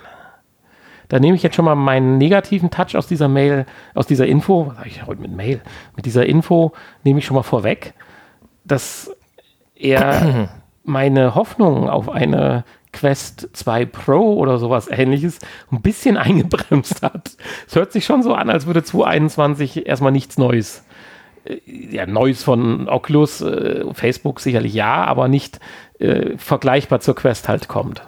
Da 1.08 1.18
nehme 1.18 1.37
ich 1.37 1.42
jetzt 1.42 1.56
schon 1.56 1.64
mal 1.64 1.75
meinen 1.75 2.18
negativen 2.18 2.70
Touch 2.70 2.96
aus 2.96 3.06
dieser 3.06 3.28
Mail, 3.28 3.66
aus 3.94 4.06
dieser 4.06 4.26
Info, 4.26 4.68
was 4.68 4.78
habe 4.78 4.88
ich 4.88 5.06
heute 5.06 5.20
mit 5.20 5.32
Mail? 5.32 5.61
Mit 5.96 6.06
dieser 6.06 6.26
Info 6.26 6.73
nehme 7.02 7.18
ich 7.18 7.26
schon 7.26 7.37
mal 7.37 7.42
vorweg, 7.42 7.94
dass 8.64 9.14
er 9.75 10.49
meine 10.84 11.34
Hoffnung 11.34 11.88
auf 11.88 12.08
eine 12.08 12.64
Quest 12.92 13.49
2 13.52 13.87
Pro 13.87 14.34
oder 14.34 14.58
sowas 14.58 14.88
ähnliches 14.90 15.40
ein 15.70 15.82
bisschen 15.82 16.16
eingebremst 16.16 17.02
hat. 17.02 17.37
Es 17.66 17.76
hört 17.76 17.92
sich 17.92 18.06
schon 18.06 18.23
so 18.23 18.34
an, 18.34 18.49
als 18.49 18.66
würde 18.66 18.82
2021 18.82 19.87
erstmal 19.87 20.12
nichts 20.12 20.38
Neues. 20.38 20.84
Äh, 21.44 21.58
ja, 21.66 22.06
Neues 22.06 22.42
von 22.42 22.88
Oculus, 22.88 23.42
äh, 23.42 23.84
Facebook 23.92 24.40
sicherlich 24.40 24.73
ja, 24.73 25.04
aber 25.04 25.28
nicht 25.28 25.61
äh, 25.99 26.38
vergleichbar 26.38 27.00
zur 27.00 27.14
Quest 27.14 27.49
halt 27.49 27.68
kommt. 27.68 28.02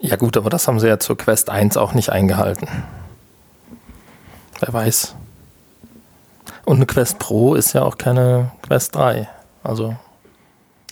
Ja 0.00 0.16
gut, 0.16 0.36
aber 0.36 0.50
das 0.50 0.68
haben 0.68 0.78
sie 0.78 0.88
ja 0.88 0.98
zur 0.98 1.16
Quest 1.16 1.50
1 1.50 1.76
auch 1.76 1.92
nicht 1.92 2.10
eingehalten. 2.10 2.68
Wer 4.60 4.72
weiß. 4.72 5.16
Und 6.64 6.76
eine 6.76 6.86
Quest 6.86 7.18
Pro 7.18 7.54
ist 7.54 7.72
ja 7.72 7.82
auch 7.82 7.98
keine 7.98 8.52
Quest 8.62 8.94
3. 8.94 9.28
Also. 9.62 9.96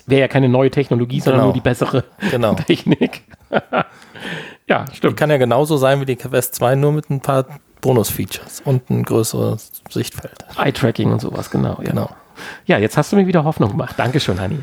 Wäre 0.06 0.22
ja 0.22 0.28
keine 0.28 0.48
neue 0.48 0.70
Technologie, 0.70 1.20
sondern 1.20 1.40
genau. 1.40 1.46
nur 1.46 1.54
die 1.54 1.60
bessere 1.60 2.04
genau. 2.30 2.54
Technik. 2.66 3.22
ja, 4.68 4.86
stimmt. 4.92 5.12
Die 5.12 5.16
kann 5.16 5.30
ja 5.30 5.36
genauso 5.36 5.76
sein 5.76 6.00
wie 6.00 6.04
die 6.04 6.16
Quest 6.16 6.54
2, 6.56 6.76
nur 6.76 6.92
mit 6.92 7.10
ein 7.10 7.20
paar 7.20 7.46
Bonus-Features 7.80 8.62
und 8.64 8.88
ein 8.90 9.02
größeres 9.02 9.82
Sichtfeld. 9.90 10.44
Eye-Tracking 10.56 11.12
und 11.12 11.20
sowas, 11.20 11.50
genau. 11.50 11.78
Ja. 11.78 11.90
Genau. 11.90 12.02
Ja, 12.02 12.16
jetzt 12.64 12.96
hast 12.96 13.12
du 13.12 13.16
mir 13.16 13.26
wieder 13.26 13.44
Hoffnung 13.44 13.70
gemacht. 13.70 13.98
Dankeschön, 13.98 14.40
Hanni. 14.40 14.58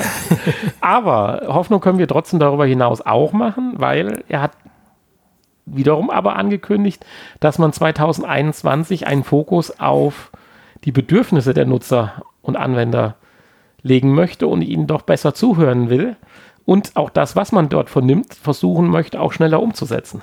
aber 0.80 1.42
Hoffnung 1.46 1.80
können 1.80 1.98
wir 1.98 2.08
trotzdem 2.08 2.38
darüber 2.40 2.66
hinaus 2.66 3.04
auch 3.04 3.32
machen, 3.32 3.74
weil 3.76 4.24
er 4.28 4.42
hat 4.42 4.52
wiederum 5.66 6.10
aber 6.10 6.36
angekündigt, 6.36 7.04
dass 7.40 7.58
man 7.58 7.72
2021 7.72 9.06
einen 9.06 9.24
Fokus 9.24 9.78
auf 9.80 10.30
die 10.84 10.92
Bedürfnisse 10.92 11.54
der 11.54 11.66
Nutzer 11.66 12.22
und 12.42 12.56
Anwender 12.56 13.16
legen 13.82 14.14
möchte 14.14 14.46
und 14.46 14.62
ihnen 14.62 14.86
doch 14.86 15.02
besser 15.02 15.34
zuhören 15.34 15.90
will 15.90 16.16
und 16.64 16.96
auch 16.96 17.10
das, 17.10 17.36
was 17.36 17.52
man 17.52 17.68
dort 17.68 17.90
vernimmt, 17.90 18.34
versuchen 18.34 18.88
möchte, 18.88 19.20
auch 19.20 19.32
schneller 19.32 19.62
umzusetzen. 19.62 20.22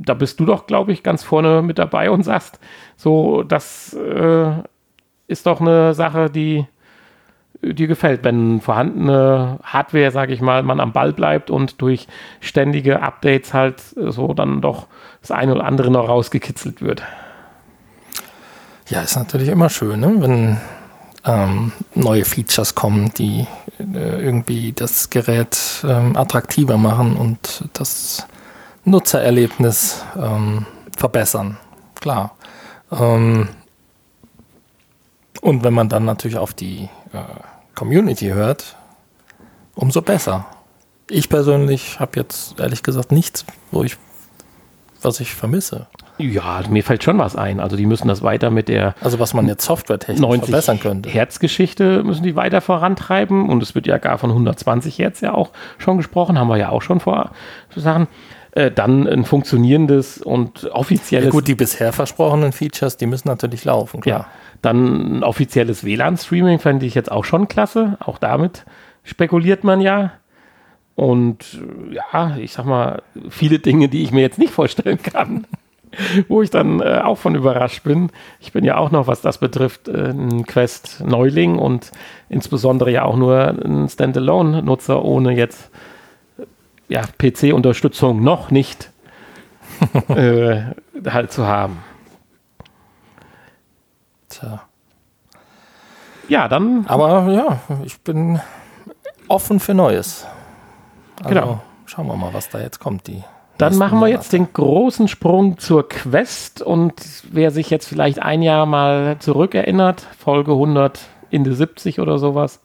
Da 0.00 0.14
bist 0.14 0.40
du 0.40 0.46
doch, 0.46 0.66
glaube 0.66 0.92
ich, 0.92 1.02
ganz 1.02 1.22
vorne 1.22 1.62
mit 1.62 1.78
dabei 1.78 2.10
und 2.10 2.22
sagst, 2.22 2.58
so, 2.96 3.42
das 3.42 3.94
äh, 3.94 4.52
ist 5.26 5.46
doch 5.46 5.60
eine 5.60 5.94
Sache, 5.94 6.30
die 6.30 6.66
dir 7.62 7.86
gefällt, 7.86 8.24
wenn 8.24 8.60
vorhandene 8.60 9.58
Hardware, 9.62 10.10
sage 10.10 10.32
ich 10.32 10.40
mal, 10.40 10.62
man 10.62 10.80
am 10.80 10.92
Ball 10.92 11.12
bleibt 11.12 11.50
und 11.50 11.82
durch 11.82 12.08
ständige 12.40 13.02
Updates 13.02 13.52
halt 13.52 13.80
so 13.80 14.32
dann 14.32 14.62
doch 14.62 14.86
das 15.20 15.30
eine 15.30 15.54
oder 15.54 15.64
andere 15.64 15.90
noch 15.90 16.08
rausgekitzelt 16.08 16.80
wird. 16.80 17.02
Ja, 18.88 19.02
ist 19.02 19.16
natürlich 19.16 19.48
immer 19.48 19.68
schön, 19.68 20.00
ne? 20.00 20.14
wenn 20.20 20.56
ähm, 21.26 21.72
neue 21.94 22.24
Features 22.24 22.74
kommen, 22.74 23.12
die 23.18 23.46
äh, 23.78 24.24
irgendwie 24.24 24.72
das 24.72 25.10
Gerät 25.10 25.84
ähm, 25.86 26.16
attraktiver 26.16 26.78
machen 26.78 27.16
und 27.16 27.68
das 27.74 28.26
Nutzererlebnis 28.84 30.04
ähm, 30.16 30.66
verbessern. 30.96 31.58
Klar. 32.00 32.36
Ähm, 32.90 33.48
und 35.40 35.64
wenn 35.64 35.74
man 35.74 35.88
dann 35.88 36.04
natürlich 36.04 36.36
auf 36.36 36.54
die 36.54 36.88
äh, 37.12 37.18
Community 37.74 38.28
hört, 38.28 38.76
umso 39.74 40.02
besser. 40.02 40.46
Ich 41.08 41.28
persönlich 41.28 41.98
habe 41.98 42.12
jetzt 42.16 42.60
ehrlich 42.60 42.82
gesagt 42.82 43.10
nichts, 43.10 43.44
wo 43.70 43.82
ich, 43.82 43.96
was 45.02 45.20
ich 45.20 45.34
vermisse. 45.34 45.86
Ja, 46.18 46.60
mir 46.68 46.84
fällt 46.84 47.02
schon 47.02 47.18
was 47.18 47.34
ein. 47.34 47.60
Also 47.60 47.76
die 47.76 47.86
müssen 47.86 48.06
das 48.06 48.22
weiter 48.22 48.50
mit 48.50 48.68
der 48.68 48.94
Also 49.00 49.18
was 49.18 49.32
man 49.32 49.48
jetzt 49.48 49.64
softwaretechnisch 49.64 50.38
verbessern 50.40 50.78
könnte. 50.78 51.08
Herzgeschichte 51.08 52.04
müssen 52.04 52.22
die 52.22 52.36
weiter 52.36 52.60
vorantreiben 52.60 53.48
und 53.48 53.62
es 53.62 53.74
wird 53.74 53.86
ja 53.86 53.96
gar 53.98 54.18
von 54.18 54.30
120 54.30 54.98
Hertz 54.98 55.22
ja 55.22 55.32
auch 55.32 55.50
schon 55.78 55.96
gesprochen, 55.96 56.38
haben 56.38 56.48
wir 56.48 56.58
ja 56.58 56.68
auch 56.68 56.82
schon 56.82 57.00
vor 57.00 57.30
Sachen. 57.74 58.06
Äh, 58.52 58.72
dann 58.72 59.06
ein 59.06 59.24
funktionierendes 59.24 60.18
und 60.18 60.64
offizielles. 60.72 61.26
Ja, 61.26 61.30
gut, 61.30 61.46
die 61.46 61.54
bisher 61.54 61.92
versprochenen 61.92 62.50
Features, 62.52 62.96
die 62.96 63.06
müssen 63.06 63.28
natürlich 63.28 63.64
laufen. 63.64 64.00
Klar. 64.00 64.20
Ja, 64.20 64.26
dann 64.60 65.18
ein 65.18 65.22
offizielles 65.22 65.84
WLAN-Streaming 65.84 66.58
fände 66.58 66.84
ich 66.84 66.94
jetzt 66.94 67.12
auch 67.12 67.24
schon 67.24 67.46
klasse. 67.46 67.96
Auch 68.00 68.18
damit 68.18 68.64
spekuliert 69.04 69.62
man 69.62 69.80
ja. 69.80 70.12
Und 70.96 71.60
äh, 71.90 71.94
ja, 71.94 72.36
ich 72.38 72.52
sag 72.52 72.66
mal, 72.66 73.02
viele 73.28 73.60
Dinge, 73.60 73.88
die 73.88 74.02
ich 74.02 74.10
mir 74.10 74.22
jetzt 74.22 74.38
nicht 74.38 74.52
vorstellen 74.52 75.00
kann, 75.02 75.46
wo 76.26 76.42
ich 76.42 76.50
dann 76.50 76.80
äh, 76.80 77.02
auch 77.04 77.18
von 77.18 77.36
überrascht 77.36 77.84
bin. 77.84 78.10
Ich 78.40 78.52
bin 78.52 78.64
ja 78.64 78.76
auch 78.78 78.90
noch, 78.90 79.06
was 79.06 79.20
das 79.20 79.38
betrifft, 79.38 79.86
äh, 79.86 80.10
ein 80.10 80.44
Quest-Neuling 80.44 81.56
und 81.56 81.92
insbesondere 82.28 82.90
ja 82.90 83.04
auch 83.04 83.16
nur 83.16 83.46
ein 83.46 83.88
Standalone-Nutzer, 83.88 85.04
ohne 85.04 85.36
jetzt 85.36 85.70
ja, 86.90 87.02
PC-Unterstützung 87.18 88.22
noch 88.22 88.50
nicht 88.50 88.90
äh, 90.08 90.62
halt 91.06 91.32
zu 91.32 91.46
haben. 91.46 91.78
Tja. 94.28 94.62
Ja, 96.28 96.48
dann. 96.48 96.84
Aber 96.86 97.32
ja, 97.32 97.60
ich 97.84 97.98
bin 98.00 98.40
offen 99.28 99.60
für 99.60 99.72
Neues. 99.74 100.26
Also, 101.18 101.28
genau. 101.28 101.60
Schauen 101.86 102.06
wir 102.06 102.16
mal, 102.16 102.34
was 102.34 102.50
da 102.50 102.60
jetzt 102.60 102.78
kommt. 102.78 103.06
Die 103.06 103.22
dann 103.58 103.76
machen 103.76 104.00
wir 104.00 104.08
jetzt 104.08 104.32
den 104.32 104.50
großen 104.52 105.06
Sprung 105.06 105.58
zur 105.58 105.86
Quest 105.86 106.62
und 106.62 106.94
wer 107.30 107.50
sich 107.50 107.68
jetzt 107.68 107.86
vielleicht 107.86 108.22
ein 108.22 108.40
Jahr 108.40 108.64
mal 108.64 109.18
zurückerinnert, 109.18 110.06
Folge 110.18 110.52
100 110.52 111.00
in 111.28 111.44
die 111.44 111.52
70 111.52 112.00
oder 112.00 112.16
sowas, 112.16 112.62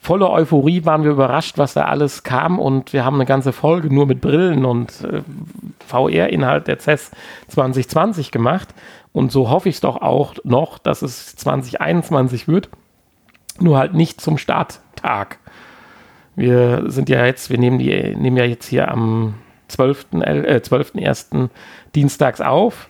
voller 0.00 0.30
Euphorie 0.30 0.84
waren 0.84 1.04
wir 1.04 1.10
überrascht, 1.10 1.58
was 1.58 1.74
da 1.74 1.84
alles 1.84 2.22
kam 2.22 2.58
und 2.58 2.92
wir 2.92 3.04
haben 3.04 3.16
eine 3.16 3.26
ganze 3.26 3.52
Folge 3.52 3.92
nur 3.92 4.06
mit 4.06 4.20
Brillen 4.20 4.64
und 4.64 5.04
äh, 5.04 5.22
VR-Inhalt 5.86 6.68
der 6.68 6.78
CES 6.78 7.10
2020 7.48 8.30
gemacht 8.30 8.68
und 9.12 9.32
so 9.32 9.50
hoffe 9.50 9.68
ich 9.68 9.76
es 9.76 9.80
doch 9.80 10.00
auch 10.00 10.34
noch, 10.44 10.78
dass 10.78 11.02
es 11.02 11.36
2021 11.36 12.48
wird, 12.48 12.70
nur 13.58 13.78
halt 13.78 13.94
nicht 13.94 14.20
zum 14.20 14.38
Starttag. 14.38 15.38
Wir 16.36 16.84
sind 16.86 17.08
ja 17.08 17.26
jetzt, 17.26 17.50
wir 17.50 17.58
nehmen, 17.58 17.78
die, 17.78 18.16
nehmen 18.16 18.36
ja 18.36 18.44
jetzt 18.44 18.66
hier 18.66 18.90
am 18.90 19.34
12.1. 19.70 20.44
Äh, 20.44 20.62
12 20.62 21.50
Dienstags 21.94 22.40
auf 22.40 22.88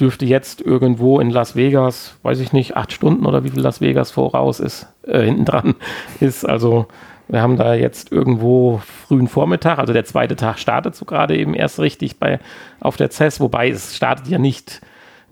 dürfte 0.00 0.26
jetzt 0.26 0.60
irgendwo 0.60 1.20
in 1.20 1.30
Las 1.30 1.56
Vegas, 1.56 2.16
weiß 2.22 2.40
ich 2.40 2.52
nicht, 2.52 2.76
acht 2.76 2.92
Stunden 2.92 3.26
oder 3.26 3.44
wie 3.44 3.50
viel 3.50 3.62
Las 3.62 3.80
Vegas 3.80 4.10
voraus 4.10 4.60
ist, 4.60 4.86
äh, 5.06 5.22
hinten 5.22 5.44
dran 5.44 5.74
ist. 6.20 6.44
Also 6.44 6.86
wir 7.28 7.42
haben 7.42 7.56
da 7.56 7.74
jetzt 7.74 8.12
irgendwo 8.12 8.80
frühen 9.08 9.28
Vormittag, 9.28 9.78
also 9.78 9.92
der 9.92 10.04
zweite 10.04 10.36
Tag 10.36 10.58
startet 10.58 10.94
so 10.94 11.04
gerade 11.04 11.36
eben 11.36 11.54
erst 11.54 11.80
richtig 11.80 12.18
bei, 12.18 12.38
auf 12.80 12.96
der 12.96 13.10
CES, 13.10 13.40
wobei 13.40 13.68
es 13.68 13.96
startet 13.96 14.28
ja 14.28 14.38
nicht 14.38 14.80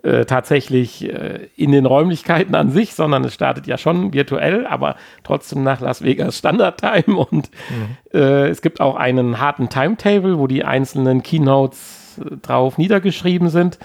äh, 0.02 0.24
tatsächlich 0.24 1.08
äh, 1.08 1.48
in 1.56 1.72
den 1.72 1.86
Räumlichkeiten 1.86 2.54
an 2.54 2.70
sich, 2.70 2.94
sondern 2.94 3.24
es 3.24 3.34
startet 3.34 3.66
ja 3.66 3.78
schon 3.78 4.12
virtuell, 4.12 4.66
aber 4.66 4.96
trotzdem 5.22 5.62
nach 5.62 5.80
Las 5.80 6.02
Vegas 6.02 6.38
Standard 6.38 6.80
Time 6.80 7.16
und 7.16 7.50
mhm. 7.70 7.96
äh, 8.18 8.48
es 8.48 8.60
gibt 8.60 8.80
auch 8.80 8.96
einen 8.96 9.40
harten 9.40 9.68
Timetable, 9.68 10.38
wo 10.38 10.46
die 10.46 10.64
einzelnen 10.64 11.22
Keynotes 11.22 12.18
äh, 12.18 12.36
drauf 12.38 12.76
niedergeschrieben 12.76 13.50
sind 13.50 13.78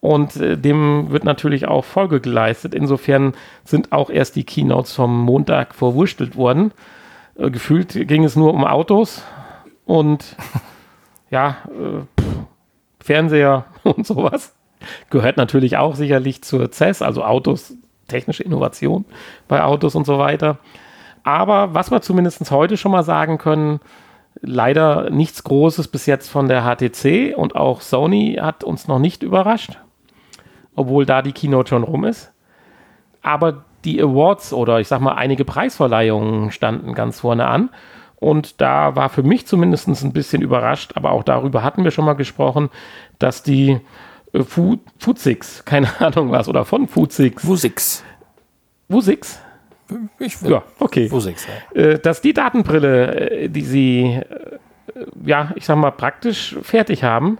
und 0.00 0.36
äh, 0.36 0.56
dem 0.56 1.10
wird 1.10 1.24
natürlich 1.24 1.66
auch 1.68 1.84
Folge 1.84 2.20
geleistet. 2.20 2.74
Insofern 2.74 3.34
sind 3.64 3.92
auch 3.92 4.10
erst 4.10 4.36
die 4.36 4.44
Keynotes 4.44 4.92
vom 4.92 5.20
Montag 5.20 5.74
verwurstelt 5.74 6.36
worden. 6.36 6.72
Äh, 7.36 7.50
gefühlt 7.50 8.08
ging 8.08 8.24
es 8.24 8.36
nur 8.36 8.54
um 8.54 8.64
Autos 8.64 9.22
und 9.84 10.36
ja, 11.30 11.56
Fernseher 13.00 13.64
und 13.84 14.06
sowas. 14.06 14.54
Gehört 15.10 15.36
natürlich 15.36 15.76
auch 15.76 15.94
sicherlich 15.94 16.42
zur 16.42 16.70
CES, 16.70 17.02
also 17.02 17.24
Autos, 17.24 17.74
technische 18.08 18.42
Innovation 18.42 19.04
bei 19.48 19.62
Autos 19.62 19.94
und 19.94 20.04
so 20.04 20.18
weiter. 20.18 20.58
Aber 21.22 21.74
was 21.74 21.90
wir 21.90 22.02
zumindest 22.02 22.50
heute 22.50 22.76
schon 22.76 22.92
mal 22.92 23.02
sagen 23.02 23.38
können, 23.38 23.80
leider 24.40 25.10
nichts 25.10 25.42
Großes 25.42 25.88
bis 25.88 26.06
jetzt 26.06 26.28
von 26.28 26.48
der 26.48 26.62
HTC 26.62 27.34
und 27.36 27.56
auch 27.56 27.80
Sony 27.80 28.38
hat 28.40 28.62
uns 28.62 28.86
noch 28.86 28.98
nicht 28.98 29.22
überrascht, 29.22 29.78
obwohl 30.76 31.06
da 31.06 31.22
die 31.22 31.32
Keynote 31.32 31.70
schon 31.70 31.82
rum 31.82 32.04
ist. 32.04 32.32
Aber 33.22 33.64
die 33.84 34.00
Awards 34.00 34.52
oder 34.52 34.80
ich 34.80 34.88
sag 34.88 35.00
mal 35.00 35.14
einige 35.14 35.44
Preisverleihungen 35.44 36.50
standen 36.50 36.94
ganz 36.94 37.20
vorne 37.20 37.46
an. 37.46 37.70
Und 38.16 38.60
da 38.60 38.96
war 38.96 39.08
für 39.08 39.22
mich 39.22 39.46
zumindest 39.46 39.88
ein 39.88 40.12
bisschen 40.12 40.42
überrascht, 40.42 40.92
aber 40.94 41.12
auch 41.12 41.22
darüber 41.22 41.62
hatten 41.62 41.84
wir 41.84 41.90
schon 41.90 42.04
mal 42.04 42.14
gesprochen, 42.14 42.70
dass 43.18 43.42
die 43.42 43.80
äh, 44.32 44.42
Foodsix, 44.42 45.64
keine 45.64 46.00
Ahnung 46.00 46.30
was, 46.30 46.48
oder 46.48 46.64
von 46.64 46.88
Foodsix. 46.88 47.44
Fusix. 47.44 48.04
Fusix? 48.90 49.40
Ich 50.18 50.40
Ja, 50.42 50.62
okay. 50.80 51.08
Fusix, 51.08 51.46
ja. 51.46 51.80
Äh, 51.80 51.98
dass 51.98 52.20
die 52.20 52.32
Datenbrille, 52.32 53.30
äh, 53.30 53.48
die 53.48 53.62
sie, 53.62 54.20
ja, 55.24 55.52
ich 55.54 55.64
sag 55.64 55.76
mal, 55.76 55.92
praktisch 55.92 56.56
fertig 56.62 57.04
haben, 57.04 57.38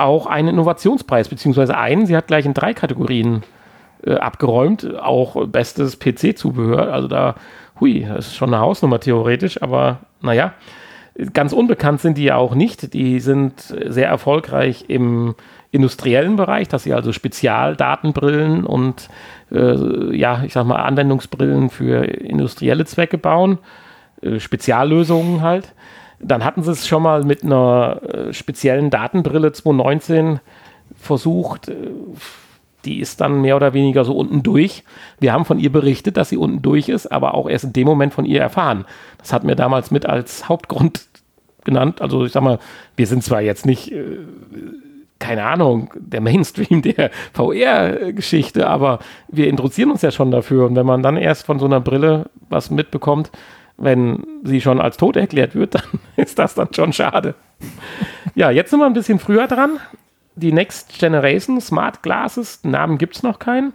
auch 0.00 0.26
einen 0.26 0.48
Innovationspreis, 0.48 1.28
beziehungsweise 1.28 1.76
einen, 1.76 2.06
sie 2.06 2.16
hat 2.16 2.26
gleich 2.26 2.46
in 2.46 2.54
drei 2.54 2.74
Kategorien 2.74 3.42
äh, 4.04 4.14
abgeräumt, 4.14 4.98
auch 4.98 5.46
bestes 5.46 5.98
PC-Zubehör. 5.98 6.92
Also 6.92 7.08
da, 7.08 7.34
hui, 7.78 8.06
das 8.08 8.28
ist 8.28 8.36
schon 8.36 8.52
eine 8.52 8.62
Hausnummer 8.62 9.00
theoretisch, 9.00 9.62
aber 9.62 10.00
naja, 10.20 10.54
Ganz 11.34 11.52
unbekannt 11.52 12.00
sind 12.00 12.16
die 12.16 12.24
ja 12.24 12.36
auch 12.36 12.54
nicht. 12.54 12.94
Die 12.94 13.20
sind 13.20 13.60
sehr 13.60 14.08
erfolgreich 14.08 14.84
im 14.88 15.34
industriellen 15.70 16.36
Bereich, 16.36 16.68
dass 16.68 16.84
sie 16.84 16.94
also 16.94 17.12
Spezialdatenbrillen 17.12 18.64
und 18.64 19.08
äh, 19.52 20.16
ja, 20.16 20.42
ich 20.44 20.52
sag 20.52 20.66
mal 20.66 20.76
Anwendungsbrillen 20.76 21.70
für 21.70 22.04
industrielle 22.04 22.84
Zwecke 22.86 23.18
bauen, 23.18 23.58
äh, 24.22 24.40
Speziallösungen 24.40 25.42
halt. 25.42 25.72
Dann 26.20 26.44
hatten 26.44 26.62
sie 26.62 26.72
es 26.72 26.86
schon 26.86 27.02
mal 27.02 27.24
mit 27.24 27.44
einer 27.44 28.00
äh, 28.02 28.32
speziellen 28.32 28.90
Datenbrille 28.90 29.52
2019 29.52 30.40
versucht. 30.94 31.68
Äh, 31.68 31.90
die 32.84 33.00
ist 33.00 33.20
dann 33.20 33.42
mehr 33.42 33.56
oder 33.56 33.74
weniger 33.74 34.04
so 34.04 34.14
unten 34.14 34.42
durch. 34.42 34.84
Wir 35.18 35.32
haben 35.32 35.44
von 35.44 35.58
ihr 35.58 35.70
berichtet, 35.70 36.16
dass 36.16 36.30
sie 36.30 36.36
unten 36.36 36.62
durch 36.62 36.88
ist, 36.88 37.10
aber 37.10 37.34
auch 37.34 37.48
erst 37.48 37.64
in 37.64 37.72
dem 37.72 37.86
Moment 37.86 38.14
von 38.14 38.24
ihr 38.24 38.40
erfahren. 38.40 38.86
Das 39.18 39.32
hatten 39.32 39.48
wir 39.48 39.54
damals 39.54 39.90
mit 39.90 40.06
als 40.06 40.48
Hauptgrund 40.48 41.06
genannt. 41.64 42.00
Also 42.00 42.24
ich 42.24 42.32
sag 42.32 42.42
mal, 42.42 42.58
wir 42.96 43.06
sind 43.06 43.22
zwar 43.22 43.42
jetzt 43.42 43.66
nicht, 43.66 43.92
äh, 43.92 44.18
keine 45.18 45.44
Ahnung, 45.44 45.92
der 45.98 46.20
Mainstream 46.20 46.82
der 46.82 47.10
VR-Geschichte, 47.34 48.66
aber 48.66 49.00
wir 49.28 49.48
interessieren 49.48 49.90
uns 49.90 50.02
ja 50.02 50.10
schon 50.10 50.30
dafür. 50.30 50.66
Und 50.66 50.76
wenn 50.76 50.86
man 50.86 51.02
dann 51.02 51.16
erst 51.16 51.46
von 51.46 51.58
so 51.58 51.66
einer 51.66 51.80
Brille 51.80 52.30
was 52.48 52.70
mitbekommt, 52.70 53.30
wenn 53.80 54.24
sie 54.44 54.60
schon 54.60 54.80
als 54.80 54.96
tot 54.96 55.16
erklärt 55.16 55.54
wird, 55.54 55.74
dann 55.74 55.82
ist 56.16 56.38
das 56.38 56.54
dann 56.54 56.72
schon 56.72 56.92
schade. 56.92 57.34
Ja, 58.34 58.50
jetzt 58.50 58.70
sind 58.70 58.78
wir 58.78 58.86
ein 58.86 58.92
bisschen 58.92 59.18
früher 59.18 59.46
dran 59.46 59.78
die 60.40 60.52
Next 60.52 60.98
Generation 60.98 61.60
Smart 61.60 62.02
Glasses, 62.02 62.60
Namen 62.64 62.98
gibt 62.98 63.16
es 63.16 63.22
noch 63.22 63.38
keinen, 63.38 63.72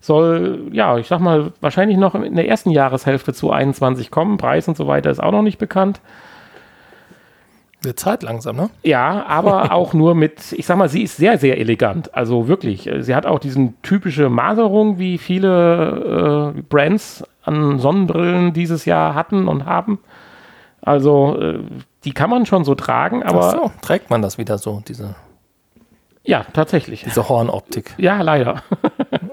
soll, 0.00 0.68
ja, 0.72 0.98
ich 0.98 1.06
sag 1.06 1.20
mal, 1.20 1.52
wahrscheinlich 1.60 1.96
noch 1.96 2.14
in 2.14 2.34
der 2.34 2.48
ersten 2.48 2.70
Jahreshälfte 2.70 3.32
zu 3.32 3.52
21 3.52 4.10
kommen. 4.10 4.36
Preis 4.36 4.66
und 4.66 4.76
so 4.76 4.88
weiter 4.88 5.10
ist 5.10 5.22
auch 5.22 5.30
noch 5.30 5.42
nicht 5.42 5.58
bekannt. 5.58 6.00
Wird 7.82 8.00
Zeit 8.00 8.24
langsam, 8.24 8.56
ne? 8.56 8.70
Ja, 8.82 9.24
aber 9.26 9.72
auch 9.72 9.94
nur 9.94 10.16
mit, 10.16 10.52
ich 10.52 10.66
sag 10.66 10.76
mal, 10.76 10.88
sie 10.88 11.02
ist 11.02 11.16
sehr, 11.16 11.38
sehr 11.38 11.58
elegant. 11.58 12.14
Also 12.16 12.48
wirklich. 12.48 12.90
Sie 12.98 13.14
hat 13.14 13.26
auch 13.26 13.38
diesen 13.38 13.80
typische 13.82 14.28
Maserung, 14.28 14.98
wie 14.98 15.18
viele 15.18 16.54
äh, 16.56 16.62
Brands 16.62 17.24
an 17.42 17.78
Sonnenbrillen 17.78 18.52
dieses 18.52 18.84
Jahr 18.84 19.14
hatten 19.14 19.48
und 19.48 19.66
haben. 19.66 19.98
Also, 20.80 21.38
äh, 21.40 21.60
die 22.04 22.12
kann 22.12 22.30
man 22.30 22.46
schon 22.46 22.64
so 22.64 22.74
tragen, 22.74 23.22
aber. 23.22 23.48
Ach 23.48 23.52
so, 23.52 23.70
trägt 23.82 24.10
man 24.10 24.22
das 24.22 24.38
wieder 24.38 24.58
so, 24.58 24.82
diese 24.86 25.14
ja, 26.24 26.46
tatsächlich. 26.52 27.02
Diese 27.02 27.28
Hornoptik. 27.28 27.94
Ja, 27.98 28.20
leider. 28.22 28.62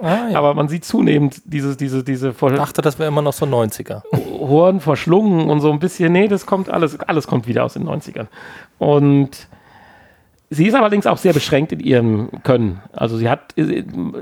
Ah, 0.02 0.30
ja. 0.32 0.38
Aber 0.38 0.54
man 0.54 0.70
sieht 0.70 0.86
zunehmend 0.86 1.42
diese, 1.44 1.76
diese, 1.76 2.06
diese. 2.06 2.30
Ich 2.30 2.38
dachte, 2.38 2.82
das 2.82 3.00
wäre 3.00 3.10
immer 3.10 3.22
noch 3.22 3.34
so 3.34 3.46
90er. 3.46 4.02
Horn 4.40 4.80
verschlungen 4.80 5.50
und 5.50 5.60
so 5.60 5.70
ein 5.74 5.80
bisschen. 5.80 6.14
Nee, 6.14 6.30
das 6.30 6.46
kommt 6.46 6.70
alles, 6.70 6.98
alles 7.02 7.28
kommt 7.28 7.48
wieder 7.48 7.66
aus 7.66 7.74
den 7.74 7.86
90ern. 7.86 8.28
Und 8.78 9.50
sie 10.50 10.68
ist 10.68 10.76
allerdings 10.76 11.06
auch 11.06 11.18
sehr 11.18 11.34
beschränkt 11.34 11.74
in 11.74 11.82
ihrem 11.82 12.30
Können. 12.44 12.82
Also 12.94 13.18
sie 13.18 13.30
hat, 13.30 13.54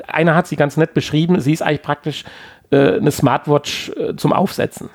einer 0.07 0.33
hat 0.33 0.47
sie 0.47 0.55
ganz 0.55 0.77
nett 0.77 0.95
beschrieben, 0.95 1.39
sie 1.41 1.53
ist 1.53 1.61
eigentlich 1.61 1.83
praktisch 1.83 2.23
äh, 2.71 2.97
eine 2.97 3.11
Smartwatch 3.11 3.91
äh, 3.91 4.15
zum 4.15 4.33
Aufsetzen. 4.33 4.89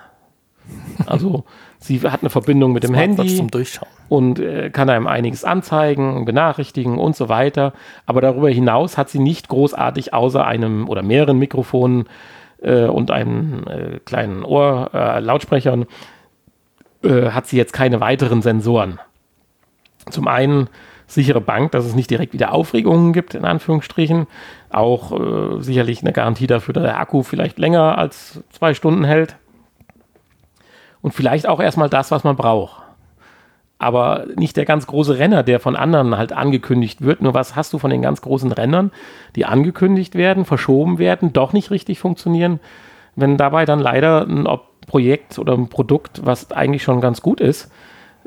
Also 1.06 1.44
sie 1.78 2.00
hat 2.00 2.20
eine 2.20 2.30
Verbindung 2.30 2.72
mit 2.72 2.84
dem 2.84 2.94
Handy 2.94 3.36
zum 3.36 3.50
Durchschauen. 3.50 3.88
und 4.08 4.38
äh, 4.38 4.70
kann 4.70 4.90
einem 4.90 5.06
einiges 5.06 5.44
anzeigen, 5.44 6.24
benachrichtigen 6.24 6.98
und 6.98 7.16
so 7.16 7.28
weiter. 7.28 7.72
Aber 8.06 8.20
darüber 8.20 8.50
hinaus 8.50 8.98
hat 8.98 9.08
sie 9.10 9.18
nicht 9.18 9.48
großartig 9.48 10.14
außer 10.14 10.46
einem 10.46 10.88
oder 10.88 11.02
mehreren 11.02 11.38
Mikrofonen 11.38 12.06
äh, 12.62 12.84
und 12.84 13.10
einem 13.10 13.64
äh, 13.66 13.98
kleinen 14.04 14.44
Ohr, 14.44 14.90
äh, 14.94 15.20
Lautsprechern, 15.20 15.86
hat 17.04 17.48
sie 17.48 17.56
jetzt 17.56 17.72
keine 17.72 17.98
weiteren 17.98 18.42
Sensoren. 18.42 19.00
Zum 20.10 20.28
einen 20.28 20.68
sichere 21.14 21.40
Bank, 21.40 21.72
dass 21.72 21.84
es 21.84 21.94
nicht 21.94 22.10
direkt 22.10 22.32
wieder 22.32 22.52
Aufregungen 22.52 23.12
gibt, 23.12 23.34
in 23.34 23.44
Anführungsstrichen. 23.44 24.26
Auch 24.70 25.12
äh, 25.12 25.62
sicherlich 25.62 26.02
eine 26.02 26.12
Garantie 26.12 26.46
dafür, 26.46 26.74
dass 26.74 26.84
der 26.84 26.98
Akku 26.98 27.22
vielleicht 27.22 27.58
länger 27.58 27.98
als 27.98 28.42
zwei 28.50 28.74
Stunden 28.74 29.04
hält 29.04 29.36
und 31.02 31.12
vielleicht 31.12 31.48
auch 31.48 31.60
erstmal 31.60 31.88
das, 31.88 32.10
was 32.10 32.24
man 32.24 32.36
braucht. 32.36 32.82
Aber 33.78 34.26
nicht 34.36 34.56
der 34.56 34.64
ganz 34.64 34.86
große 34.86 35.18
Renner, 35.18 35.42
der 35.42 35.58
von 35.58 35.74
anderen 35.74 36.16
halt 36.16 36.32
angekündigt 36.32 37.02
wird. 37.02 37.20
Nur 37.20 37.34
was 37.34 37.56
hast 37.56 37.72
du 37.72 37.78
von 37.78 37.90
den 37.90 38.00
ganz 38.00 38.22
großen 38.22 38.52
Rennern, 38.52 38.92
die 39.34 39.44
angekündigt 39.44 40.14
werden, 40.14 40.44
verschoben 40.44 40.98
werden, 40.98 41.32
doch 41.32 41.52
nicht 41.52 41.72
richtig 41.72 41.98
funktionieren, 41.98 42.60
wenn 43.16 43.36
dabei 43.36 43.64
dann 43.64 43.80
leider 43.80 44.22
ein 44.22 44.46
Projekt 44.86 45.38
oder 45.38 45.54
ein 45.54 45.68
Produkt, 45.68 46.24
was 46.24 46.52
eigentlich 46.52 46.84
schon 46.84 47.00
ganz 47.00 47.22
gut 47.22 47.40
ist, 47.40 47.72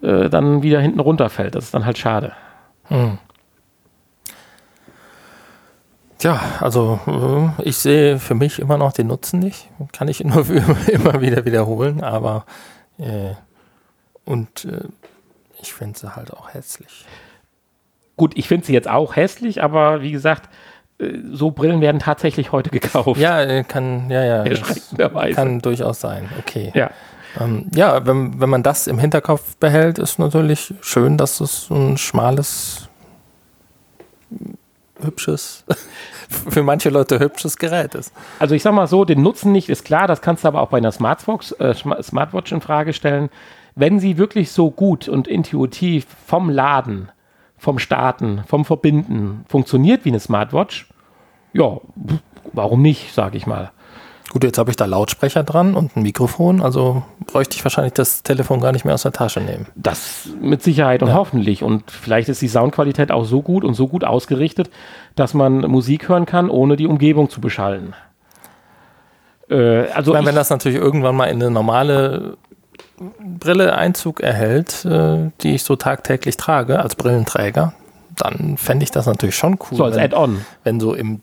äh, 0.01 0.29
dann 0.29 0.61
wieder 0.61 0.81
hinten 0.81 0.99
runterfällt. 0.99 1.55
Das 1.55 1.65
ist 1.65 1.73
dann 1.73 1.85
halt 1.85 1.97
schade. 1.97 2.33
Hm. 2.87 3.17
Tja, 6.17 6.39
also 6.61 6.99
äh, 7.07 7.63
ich 7.63 7.77
sehe 7.77 8.19
für 8.19 8.35
mich 8.35 8.59
immer 8.59 8.77
noch 8.77 8.93
den 8.93 9.07
Nutzen 9.07 9.39
nicht. 9.39 9.67
Kann 9.91 10.07
ich 10.07 10.23
nur 10.23 10.49
immer 10.87 11.21
wieder 11.21 11.45
wiederholen, 11.45 12.03
aber 12.03 12.45
äh, 12.97 13.33
und 14.23 14.65
äh, 14.65 14.87
ich 15.61 15.73
finde 15.73 15.99
sie 15.99 16.15
halt 16.15 16.33
auch 16.33 16.53
hässlich. 16.53 17.05
Gut, 18.17 18.33
ich 18.35 18.47
finde 18.47 18.65
sie 18.65 18.73
jetzt 18.73 18.87
auch 18.87 19.15
hässlich, 19.15 19.61
aber 19.61 20.01
wie 20.01 20.11
gesagt, 20.11 20.49
äh, 20.99 21.17
so 21.31 21.51
Brillen 21.51 21.81
werden 21.81 21.99
tatsächlich 21.99 22.51
heute 22.51 22.69
gekauft. 22.69 23.19
Ja, 23.19 23.41
äh, 23.41 23.63
kann, 23.63 24.09
ja, 24.09 24.23
ja. 24.23 24.43
Kann 25.33 25.59
durchaus 25.59 25.99
sein. 25.99 26.29
Okay. 26.39 26.71
Ja. 26.73 26.91
Ähm, 27.39 27.69
ja, 27.73 28.05
wenn, 28.05 28.39
wenn 28.39 28.49
man 28.49 28.63
das 28.63 28.87
im 28.87 28.99
Hinterkopf 28.99 29.57
behält, 29.57 29.99
ist 29.99 30.19
natürlich 30.19 30.73
schön, 30.81 31.17
dass 31.17 31.39
es 31.41 31.69
ein 31.69 31.97
schmales 31.97 32.89
hübsches, 35.01 35.65
für 36.29 36.63
manche 36.63 36.89
Leute 36.89 37.19
hübsches 37.19 37.57
Gerät 37.57 37.95
ist. 37.95 38.13
Also 38.39 38.55
ich 38.55 38.63
sag 38.63 38.73
mal 38.73 38.87
so, 38.87 39.05
den 39.05 39.21
Nutzen 39.21 39.51
nicht 39.51 39.69
ist 39.69 39.85
klar, 39.85 40.07
das 40.07 40.21
kannst 40.21 40.43
du 40.43 40.47
aber 40.47 40.61
auch 40.61 40.69
bei 40.69 40.77
einer 40.77 40.91
Smartwatch, 40.91 41.53
äh, 41.59 41.73
Smartwatch 41.73 42.51
in 42.51 42.61
Frage 42.61 42.93
stellen. 42.93 43.29
Wenn 43.75 43.99
sie 43.99 44.17
wirklich 44.17 44.51
so 44.51 44.71
gut 44.71 45.09
und 45.09 45.27
intuitiv 45.27 46.07
vom 46.25 46.49
Laden, 46.49 47.11
vom 47.57 47.79
Starten, 47.79 48.43
vom 48.47 48.63
Verbinden 48.63 49.43
funktioniert 49.47 50.05
wie 50.05 50.09
eine 50.09 50.19
Smartwatch, 50.19 50.87
ja, 51.53 51.77
warum 52.53 52.81
nicht, 52.81 53.13
sage 53.13 53.37
ich 53.37 53.45
mal. 53.45 53.71
Gut, 54.35 54.43
jetzt 54.43 54.57
habe 54.57 54.69
ich 54.69 54.75
da 54.75 54.83
Lautsprecher 54.83 55.43
dran 55.43 55.75
und 55.75 55.95
ein 55.95 56.03
Mikrofon, 56.03 56.61
also 56.61 57.03
bräuchte 57.25 57.55
ich 57.55 57.63
wahrscheinlich 57.63 57.93
das 57.93 58.21
Telefon 58.21 58.59
gar 58.59 58.73
nicht 58.73 58.83
mehr 58.83 58.93
aus 58.93 59.03
der 59.03 59.13
Tasche 59.13 59.39
nehmen. 59.39 59.67
Das 59.75 60.27
mit 60.41 60.61
Sicherheit 60.61 61.01
und 61.01 61.07
Ja. 61.07 61.13
hoffentlich. 61.15 61.63
Und 61.63 61.89
vielleicht 61.89 62.27
ist 62.27 62.41
die 62.41 62.49
Soundqualität 62.49 63.13
auch 63.13 63.23
so 63.23 63.41
gut 63.41 63.63
und 63.63 63.75
so 63.75 63.87
gut 63.87 64.03
ausgerichtet, 64.03 64.69
dass 65.15 65.33
man 65.33 65.59
Musik 65.61 66.09
hören 66.09 66.25
kann, 66.25 66.49
ohne 66.49 66.75
die 66.75 66.85
Umgebung 66.85 67.29
zu 67.29 67.39
beschallen. 67.39 67.93
Äh, 69.49 69.87
also 69.93 70.11
Ich 70.11 70.15
meine, 70.15 70.27
wenn 70.27 70.35
das 70.35 70.49
natürlich 70.49 70.79
irgendwann 70.79 71.15
mal 71.15 71.27
in 71.27 71.41
eine 71.41 71.49
normale 71.49 72.35
Brille 73.39 73.77
Einzug 73.77 74.19
erhält, 74.19 74.83
äh, 74.83 75.31
die 75.43 75.55
ich 75.55 75.63
so 75.63 75.77
tagtäglich 75.77 76.35
trage 76.35 76.81
als 76.81 76.95
Brillenträger, 76.97 77.71
dann 78.17 78.57
fände 78.57 78.83
ich 78.83 78.91
das 78.91 79.05
natürlich 79.05 79.37
schon 79.37 79.53
cool, 79.71 79.77
so 79.77 79.85
als 79.85 79.97
Add-on. 79.97 80.45
wenn 80.65 80.81
so 80.81 80.93
im, 80.93 81.21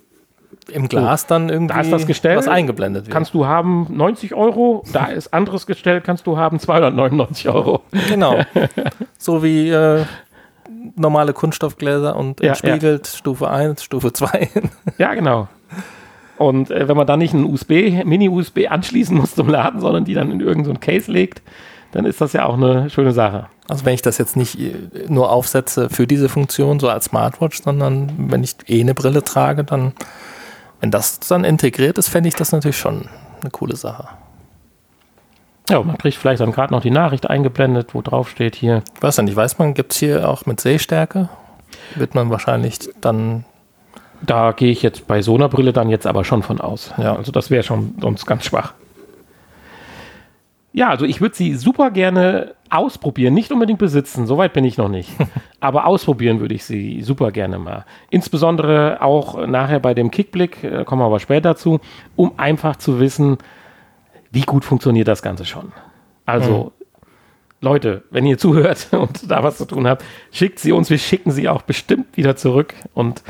im 0.70 0.88
Glas 0.88 1.26
dann 1.26 1.48
irgendwie 1.48 1.74
Da 1.74 1.80
ist 1.80 1.92
das 1.92 2.06
Gestell, 2.06 2.36
was 2.36 2.48
eingeblendet 2.48 3.06
wird. 3.06 3.12
Kannst 3.12 3.34
du 3.34 3.46
haben 3.46 3.86
90 3.90 4.34
Euro, 4.34 4.84
da 4.92 5.06
ist 5.06 5.32
anderes 5.32 5.66
Gestell, 5.66 6.00
kannst 6.00 6.26
du 6.26 6.36
haben 6.36 6.58
299 6.58 7.48
Euro. 7.48 7.82
Genau. 8.08 8.40
so 9.18 9.42
wie 9.42 9.70
äh, 9.70 10.04
normale 10.96 11.32
Kunststoffgläser 11.32 12.16
und 12.16 12.40
Ja, 12.40 12.50
entspiegelt 12.50 13.06
Stufe 13.06 13.50
1, 13.50 13.82
Stufe 13.82 14.12
2. 14.12 14.48
Ja, 14.98 15.14
genau. 15.14 15.48
Und 16.38 16.70
äh, 16.70 16.88
wenn 16.88 16.96
man 16.96 17.06
dann 17.06 17.18
nicht 17.18 17.34
einen 17.34 17.44
USB, 17.44 18.04
Mini-USB 18.04 18.68
anschließen 18.68 19.16
muss 19.16 19.34
zum 19.34 19.48
Laden, 19.48 19.80
sondern 19.80 20.04
die 20.04 20.14
dann 20.14 20.30
in 20.30 20.40
irgendein 20.40 20.64
so 20.64 20.70
ein 20.72 20.80
Case 20.80 21.10
legt, 21.10 21.42
dann 21.92 22.04
ist 22.04 22.20
das 22.20 22.32
ja 22.32 22.46
auch 22.46 22.54
eine 22.54 22.90
schöne 22.90 23.12
Sache. 23.12 23.46
Also 23.68 23.84
wenn 23.84 23.94
ich 23.94 24.02
das 24.02 24.18
jetzt 24.18 24.36
nicht 24.36 24.58
äh, 24.58 24.74
nur 25.08 25.30
aufsetze 25.30 25.88
für 25.88 26.06
diese 26.06 26.28
Funktion, 26.28 26.80
so 26.80 26.88
als 26.88 27.06
Smartwatch, 27.06 27.62
sondern 27.62 28.12
wenn 28.18 28.42
ich 28.42 28.56
eh 28.66 28.80
eine 28.80 28.94
Brille 28.94 29.22
trage, 29.22 29.64
dann, 29.64 29.92
wenn 30.82 30.90
das 30.90 31.20
dann 31.20 31.44
integriert 31.44 31.96
ist, 31.96 32.08
fände 32.08 32.28
ich 32.28 32.34
das 32.34 32.50
natürlich 32.50 32.76
schon 32.76 33.08
eine 33.40 33.50
coole 33.50 33.76
Sache. 33.76 34.08
Ja, 35.70 35.80
man 35.80 35.96
kriegt 35.96 36.16
vielleicht 36.16 36.40
dann 36.40 36.50
gerade 36.50 36.74
noch 36.74 36.82
die 36.82 36.90
Nachricht 36.90 37.30
eingeblendet, 37.30 37.94
wo 37.94 38.02
drauf 38.02 38.28
steht 38.28 38.56
hier. 38.56 38.82
Ich 38.96 39.02
weiß 39.02 39.16
ja 39.18 39.22
nicht, 39.22 39.36
weiß 39.36 39.58
man, 39.58 39.74
gibt 39.74 39.92
es 39.92 39.98
hier 39.98 40.28
auch 40.28 40.44
mit 40.44 40.60
Sehstärke? 40.60 41.28
Wird 41.94 42.16
man 42.16 42.30
wahrscheinlich 42.30 42.80
dann, 43.00 43.44
Da 44.22 44.52
gehe 44.52 44.70
ich 44.70 44.82
jetzt 44.82 45.06
bei 45.06 45.20
so 45.20 45.34
einer 45.34 45.48
Brille 45.48 45.72
dann 45.72 45.88
jetzt 45.88 46.06
aber 46.06 46.24
schon 46.24 46.42
von 46.42 46.60
aus. 46.60 46.92
Ja. 46.96 47.16
Also 47.16 47.32
das 47.32 47.50
wäre 47.50 47.62
schon 47.62 47.94
sonst 48.00 48.26
ganz 48.26 48.44
schwach. 48.44 48.74
Ja, 50.72 50.88
also 50.88 51.04
ich 51.04 51.20
würde 51.20 51.34
sie 51.34 51.54
super 51.54 51.90
gerne 51.90 52.54
ausprobieren, 52.70 53.34
nicht 53.34 53.52
unbedingt 53.52 53.78
besitzen, 53.78 54.26
soweit 54.26 54.54
bin 54.54 54.64
ich 54.64 54.78
noch 54.78 54.88
nicht. 54.88 55.10
Aber 55.60 55.86
ausprobieren 55.86 56.40
würde 56.40 56.54
ich 56.54 56.64
sie 56.64 57.02
super 57.02 57.30
gerne 57.30 57.58
mal. 57.58 57.84
Insbesondere 58.08 59.02
auch 59.02 59.46
nachher 59.46 59.80
bei 59.80 59.92
dem 59.92 60.10
Kickblick, 60.10 60.64
äh, 60.64 60.84
kommen 60.84 61.02
wir 61.02 61.06
aber 61.06 61.20
später 61.20 61.50
dazu, 61.50 61.80
um 62.16 62.38
einfach 62.38 62.76
zu 62.76 62.98
wissen, 62.98 63.38
wie 64.30 64.40
gut 64.40 64.64
funktioniert 64.64 65.06
das 65.06 65.22
Ganze 65.22 65.44
schon. 65.44 65.72
Also, 66.24 66.72
Leute, 67.60 68.02
wenn 68.10 68.26
ihr 68.26 68.38
zuhört 68.38 68.88
und 68.92 69.30
da 69.30 69.42
was 69.42 69.58
zu 69.58 69.66
tun 69.66 69.86
habt, 69.86 70.04
schickt 70.32 70.58
sie 70.58 70.72
uns, 70.72 70.90
wir 70.90 70.98
schicken 70.98 71.30
sie 71.30 71.48
auch 71.48 71.62
bestimmt 71.62 72.16
wieder 72.16 72.34
zurück 72.36 72.74
und 72.94 73.22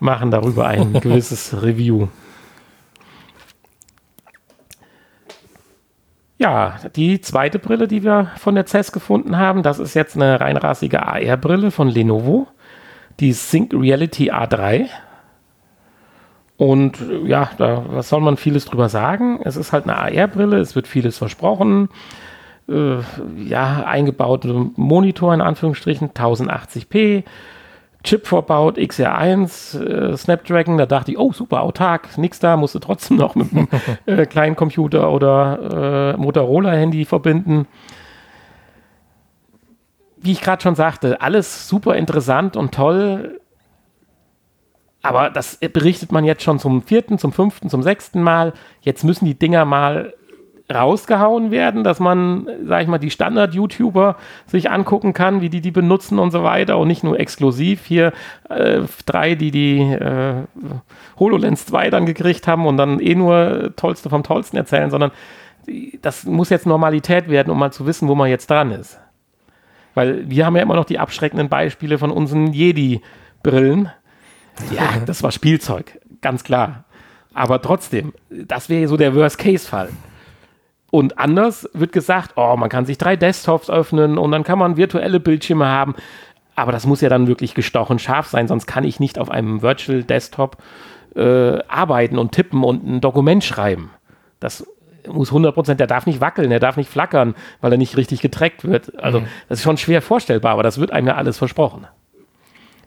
machen 0.00 0.30
darüber 0.30 0.66
ein 0.66 0.92
gewisses 1.00 1.62
Review. 1.62 2.08
Ja, 6.38 6.76
die 6.94 7.20
zweite 7.22 7.58
Brille, 7.58 7.88
die 7.88 8.02
wir 8.02 8.30
von 8.36 8.54
der 8.54 8.66
CES 8.66 8.92
gefunden 8.92 9.38
haben, 9.38 9.62
das 9.62 9.78
ist 9.78 9.94
jetzt 9.94 10.16
eine 10.16 10.38
reinrassige 10.38 11.02
AR-Brille 11.02 11.70
von 11.70 11.88
Lenovo, 11.88 12.46
die 13.20 13.32
Sync 13.32 13.72
Reality 13.72 14.30
A3. 14.30 14.88
Und 16.58 16.98
ja, 17.24 17.50
da 17.56 17.84
was 17.88 18.10
soll 18.10 18.20
man 18.20 18.36
vieles 18.36 18.66
drüber 18.66 18.90
sagen? 18.90 19.40
Es 19.44 19.56
ist 19.56 19.72
halt 19.72 19.84
eine 19.84 19.96
AR-Brille, 19.96 20.58
es 20.58 20.74
wird 20.74 20.86
vieles 20.86 21.16
versprochen. 21.16 21.88
Äh, 22.68 22.98
ja, 23.36 23.84
eingebaute 23.86 24.52
Monitor 24.76 25.32
in 25.32 25.40
Anführungsstrichen, 25.40 26.10
1080p, 26.10 27.24
Chip 28.06 28.26
verbaut, 28.26 28.78
XR1, 28.78 29.82
äh, 29.82 30.16
Snapdragon, 30.16 30.78
da 30.78 30.86
dachte 30.86 31.10
ich, 31.10 31.18
oh 31.18 31.32
super, 31.32 31.62
autark, 31.62 32.16
nix 32.16 32.38
da, 32.38 32.56
musste 32.56 32.80
trotzdem 32.80 33.16
noch 33.18 33.34
mit 33.34 33.52
einem 33.52 33.68
äh, 34.06 34.26
kleinen 34.26 34.56
Computer 34.56 35.10
oder 35.10 36.14
äh, 36.14 36.16
Motorola-Handy 36.16 37.04
verbinden. 37.04 37.66
Wie 40.16 40.32
ich 40.32 40.40
gerade 40.40 40.62
schon 40.62 40.76
sagte, 40.76 41.20
alles 41.20 41.68
super 41.68 41.96
interessant 41.96 42.56
und 42.56 42.72
toll, 42.72 43.40
aber 45.02 45.30
das 45.30 45.56
berichtet 45.58 46.10
man 46.10 46.24
jetzt 46.24 46.42
schon 46.42 46.58
zum 46.58 46.82
vierten, 46.82 47.18
zum 47.18 47.32
fünften, 47.32 47.70
zum 47.70 47.82
sechsten 47.82 48.22
Mal. 48.22 48.54
Jetzt 48.80 49.04
müssen 49.04 49.24
die 49.24 49.38
Dinger 49.38 49.64
mal 49.64 50.14
rausgehauen 50.72 51.50
werden, 51.50 51.84
dass 51.84 52.00
man, 52.00 52.48
sag 52.64 52.82
ich 52.82 52.88
mal, 52.88 52.98
die 52.98 53.10
Standard-YouTuber 53.10 54.16
sich 54.46 54.70
angucken 54.70 55.12
kann, 55.12 55.40
wie 55.40 55.48
die 55.48 55.60
die 55.60 55.70
benutzen 55.70 56.18
und 56.18 56.32
so 56.32 56.42
weiter 56.42 56.78
und 56.78 56.88
nicht 56.88 57.04
nur 57.04 57.20
exklusiv 57.20 57.84
hier 57.84 58.12
äh, 58.48 58.80
drei, 59.04 59.36
die 59.36 59.50
die 59.50 59.80
äh, 59.80 60.44
HoloLens 61.18 61.66
2 61.66 61.90
dann 61.90 62.06
gekriegt 62.06 62.48
haben 62.48 62.66
und 62.66 62.76
dann 62.76 62.98
eh 62.98 63.14
nur 63.14 63.72
Tollste 63.76 64.10
vom 64.10 64.24
Tollsten 64.24 64.56
erzählen, 64.56 64.90
sondern 64.90 65.12
das 66.02 66.24
muss 66.24 66.50
jetzt 66.50 66.66
Normalität 66.66 67.28
werden, 67.28 67.50
um 67.50 67.58
mal 67.58 67.72
zu 67.72 67.86
wissen, 67.86 68.08
wo 68.08 68.14
man 68.14 68.28
jetzt 68.28 68.50
dran 68.50 68.72
ist. 68.72 68.98
Weil 69.94 70.28
wir 70.28 70.46
haben 70.46 70.56
ja 70.56 70.62
immer 70.62 70.76
noch 70.76 70.84
die 70.84 70.98
abschreckenden 70.98 71.48
Beispiele 71.48 71.98
von 71.98 72.10
unseren 72.10 72.52
Jedi-Brillen. 72.52 73.90
Ja, 74.74 75.00
das 75.04 75.22
war 75.22 75.32
Spielzeug, 75.32 75.98
ganz 76.20 76.44
klar. 76.44 76.84
Aber 77.34 77.60
trotzdem, 77.60 78.12
das 78.30 78.68
wäre 78.68 78.88
so 78.88 78.96
der 78.96 79.14
Worst-Case-Fall. 79.14 79.90
Und 80.96 81.18
anders 81.18 81.68
wird 81.74 81.92
gesagt, 81.92 82.32
oh, 82.36 82.56
man 82.56 82.70
kann 82.70 82.86
sich 82.86 82.96
drei 82.96 83.16
Desktops 83.16 83.68
öffnen 83.68 84.16
und 84.16 84.30
dann 84.30 84.44
kann 84.44 84.58
man 84.58 84.78
virtuelle 84.78 85.20
Bildschirme 85.20 85.66
haben. 85.66 85.94
Aber 86.54 86.72
das 86.72 86.86
muss 86.86 87.02
ja 87.02 87.10
dann 87.10 87.26
wirklich 87.26 87.52
gestochen 87.52 87.98
scharf 87.98 88.28
sein, 88.28 88.48
sonst 88.48 88.64
kann 88.64 88.82
ich 88.82 88.98
nicht 88.98 89.18
auf 89.18 89.30
einem 89.30 89.60
Virtual 89.60 90.04
Desktop 90.04 90.56
äh, 91.14 91.58
arbeiten 91.68 92.16
und 92.16 92.32
tippen 92.32 92.64
und 92.64 92.82
ein 92.82 93.02
Dokument 93.02 93.44
schreiben. 93.44 93.90
Das 94.40 94.66
muss 95.06 95.32
100%, 95.32 95.74
der 95.74 95.86
darf 95.86 96.06
nicht 96.06 96.22
wackeln, 96.22 96.48
der 96.48 96.60
darf 96.60 96.78
nicht 96.78 96.88
flackern, 96.88 97.34
weil 97.60 97.72
er 97.72 97.78
nicht 97.78 97.98
richtig 97.98 98.22
getrackt 98.22 98.64
wird. 98.64 98.98
Also 98.98 99.20
das 99.50 99.58
ist 99.58 99.64
schon 99.64 99.76
schwer 99.76 100.00
vorstellbar, 100.00 100.52
aber 100.52 100.62
das 100.62 100.80
wird 100.80 100.92
einem 100.92 101.08
ja 101.08 101.16
alles 101.16 101.36
versprochen. 101.36 101.86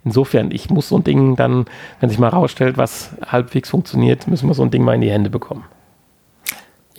Insofern, 0.03 0.49
ich 0.49 0.71
muss 0.71 0.89
so 0.89 0.97
ein 0.97 1.03
Ding 1.03 1.35
dann, 1.35 1.65
wenn 1.99 2.09
sich 2.09 2.17
mal 2.17 2.29
rausstellt, 2.29 2.75
was 2.79 3.11
halbwegs 3.23 3.69
funktioniert, 3.69 4.27
müssen 4.27 4.47
wir 4.47 4.55
so 4.55 4.63
ein 4.63 4.71
Ding 4.71 4.83
mal 4.83 4.95
in 4.95 5.01
die 5.01 5.11
Hände 5.11 5.29
bekommen. 5.29 5.65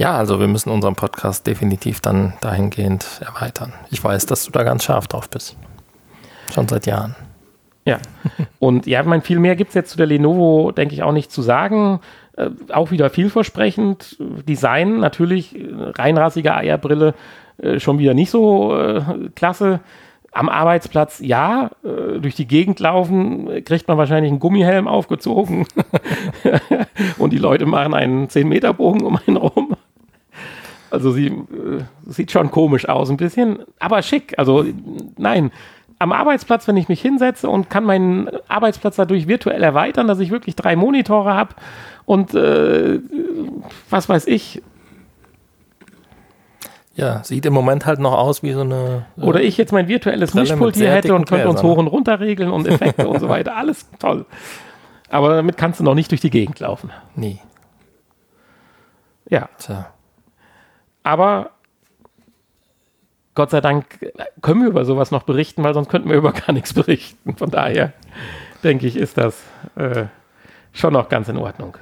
Ja, 0.01 0.17
also 0.17 0.41
wir 0.41 0.49
müssen 0.49 0.71
unseren 0.71 0.95
Podcast 0.95 1.47
definitiv 1.47 2.01
dann 2.01 2.33
dahingehend 2.41 3.21
erweitern. 3.21 3.75
Ich 3.91 4.03
weiß, 4.03 4.25
dass 4.25 4.47
du 4.47 4.51
da 4.51 4.63
ganz 4.63 4.85
scharf 4.85 5.09
drauf 5.09 5.29
bist. 5.29 5.59
Schon 6.55 6.67
seit 6.69 6.87
Jahren. 6.87 7.15
Ja. 7.85 7.99
Und 8.59 8.87
ja, 8.87 9.03
ich 9.03 9.07
meine, 9.07 9.21
viel 9.21 9.39
mehr 9.39 9.57
gibt 9.57 9.69
es 9.69 9.75
jetzt 9.75 9.91
zu 9.91 9.99
der 9.99 10.07
Lenovo, 10.07 10.73
denke 10.73 10.95
ich, 10.95 11.03
auch 11.03 11.13
nicht 11.13 11.31
zu 11.31 11.43
sagen. 11.43 12.01
Äh, 12.39 12.49
auch 12.73 12.91
wieder 12.91 13.11
vielversprechend. 13.11 14.17
Design 14.49 15.01
natürlich, 15.01 15.55
äh, 15.55 15.69
reinrassige 15.71 16.55
AR-Brille, 16.55 17.13
äh, 17.59 17.79
schon 17.79 17.99
wieder 17.99 18.15
nicht 18.15 18.31
so 18.31 18.75
äh, 18.75 19.03
klasse. 19.35 19.81
Am 20.33 20.49
Arbeitsplatz 20.49 21.21
ja, 21.23 21.73
äh, 21.85 22.21
durch 22.21 22.37
die 22.37 22.47
Gegend 22.47 22.81
laufen, 22.81 23.51
äh, 23.51 23.61
kriegt 23.61 23.87
man 23.87 23.99
wahrscheinlich 23.99 24.31
einen 24.31 24.41
Gummihelm 24.41 24.89
aufgezogen 24.89 25.67
und 27.19 27.35
die 27.35 27.39
Leute 27.39 27.67
machen 27.67 27.93
einen 27.93 28.29
10-Meter-Bogen 28.29 29.03
um 29.03 29.19
einen 29.27 29.37
rum. 29.37 29.77
Also 30.91 31.13
sie 31.13 31.27
äh, 31.29 31.83
sieht 32.07 32.31
schon 32.33 32.51
komisch 32.51 32.89
aus 32.89 33.11
ein 33.11 33.17
bisschen, 33.17 33.61
aber 33.79 34.03
schick. 34.03 34.35
Also 34.39 34.65
nein, 35.17 35.53
am 35.99 36.13
Arbeitsplatz, 36.13 36.67
wenn 36.67 36.77
ich 36.77 36.89
mich 36.89 37.01
hinsetze 37.01 37.49
und 37.49 37.71
kann 37.71 37.85
meinen 37.85 38.29
Arbeitsplatz 38.49 38.97
dadurch 38.97 39.29
virtuell 39.29 39.63
erweitern, 39.63 40.09
dass 40.09 40.19
ich 40.19 40.31
wirklich 40.31 40.57
drei 40.57 40.75
Monitore 40.77 41.35
habe 41.35 41.55
und 42.07 42.35
äh, 42.35 43.01
was 43.91 44.09
weiß 44.09 44.27
ich, 44.27 44.63
Ja, 46.97 47.23
sieht 47.23 47.47
im 47.47 47.53
Moment 47.53 47.87
halt 47.87 48.01
noch 48.01 48.15
aus 48.15 48.43
wie 48.43 48.53
so 48.53 48.63
eine. 48.63 49.07
äh, 49.17 49.21
oder 49.23 49.41
ich 49.43 49.57
jetzt 49.57 49.73
mein 49.73 49.89
virtuelles 49.89 50.35
Mischpult 50.35 50.77
hier 50.77 50.91
hätte 50.91 51.15
und 51.15 51.29
könnte 51.29 51.49
uns 51.49 51.63
hoch 51.63 51.79
und 51.79 51.87
runter 51.87 52.19
regeln 52.21 52.51
und 52.51 52.67
Effekte 52.67 53.07
und 53.09 53.21
so 53.21 53.29
weiter, 53.37 53.57
alles 53.57 53.87
toll. 53.99 54.27
Aber 55.09 55.35
damit 55.37 55.57
kannst 55.57 55.81
du 55.81 55.85
noch 55.85 55.95
nicht 55.95 56.11
durch 56.11 56.21
die 56.21 56.31
Gegend 56.31 56.59
laufen. 56.61 56.91
Nee. 57.15 57.39
Ja, 59.29 59.49
Tja. 59.59 59.93
Aber 61.03 61.51
Gott 63.35 63.51
sei 63.51 63.61
Dank 63.61 63.87
können 64.43 64.63
wir 64.63 64.69
über 64.69 64.85
sowas 64.85 65.11
noch 65.11 65.23
berichten, 65.23 65.63
weil 65.63 65.75
sonst 65.75 65.89
könnten 65.89 66.09
wir 66.09 66.17
über 66.17 66.33
gar 66.33 66.53
nichts 66.53 66.75
berichten. 66.75 67.37
Von 67.37 67.51
daher 67.51 67.93
denke 68.63 68.87
ich, 68.87 68.97
ist 68.97 69.17
das 69.17 69.43
äh, 69.77 70.07
schon 70.73 70.93
noch 70.93 71.09
ganz 71.09 71.29
in 71.29 71.37
Ordnung. 71.37 71.77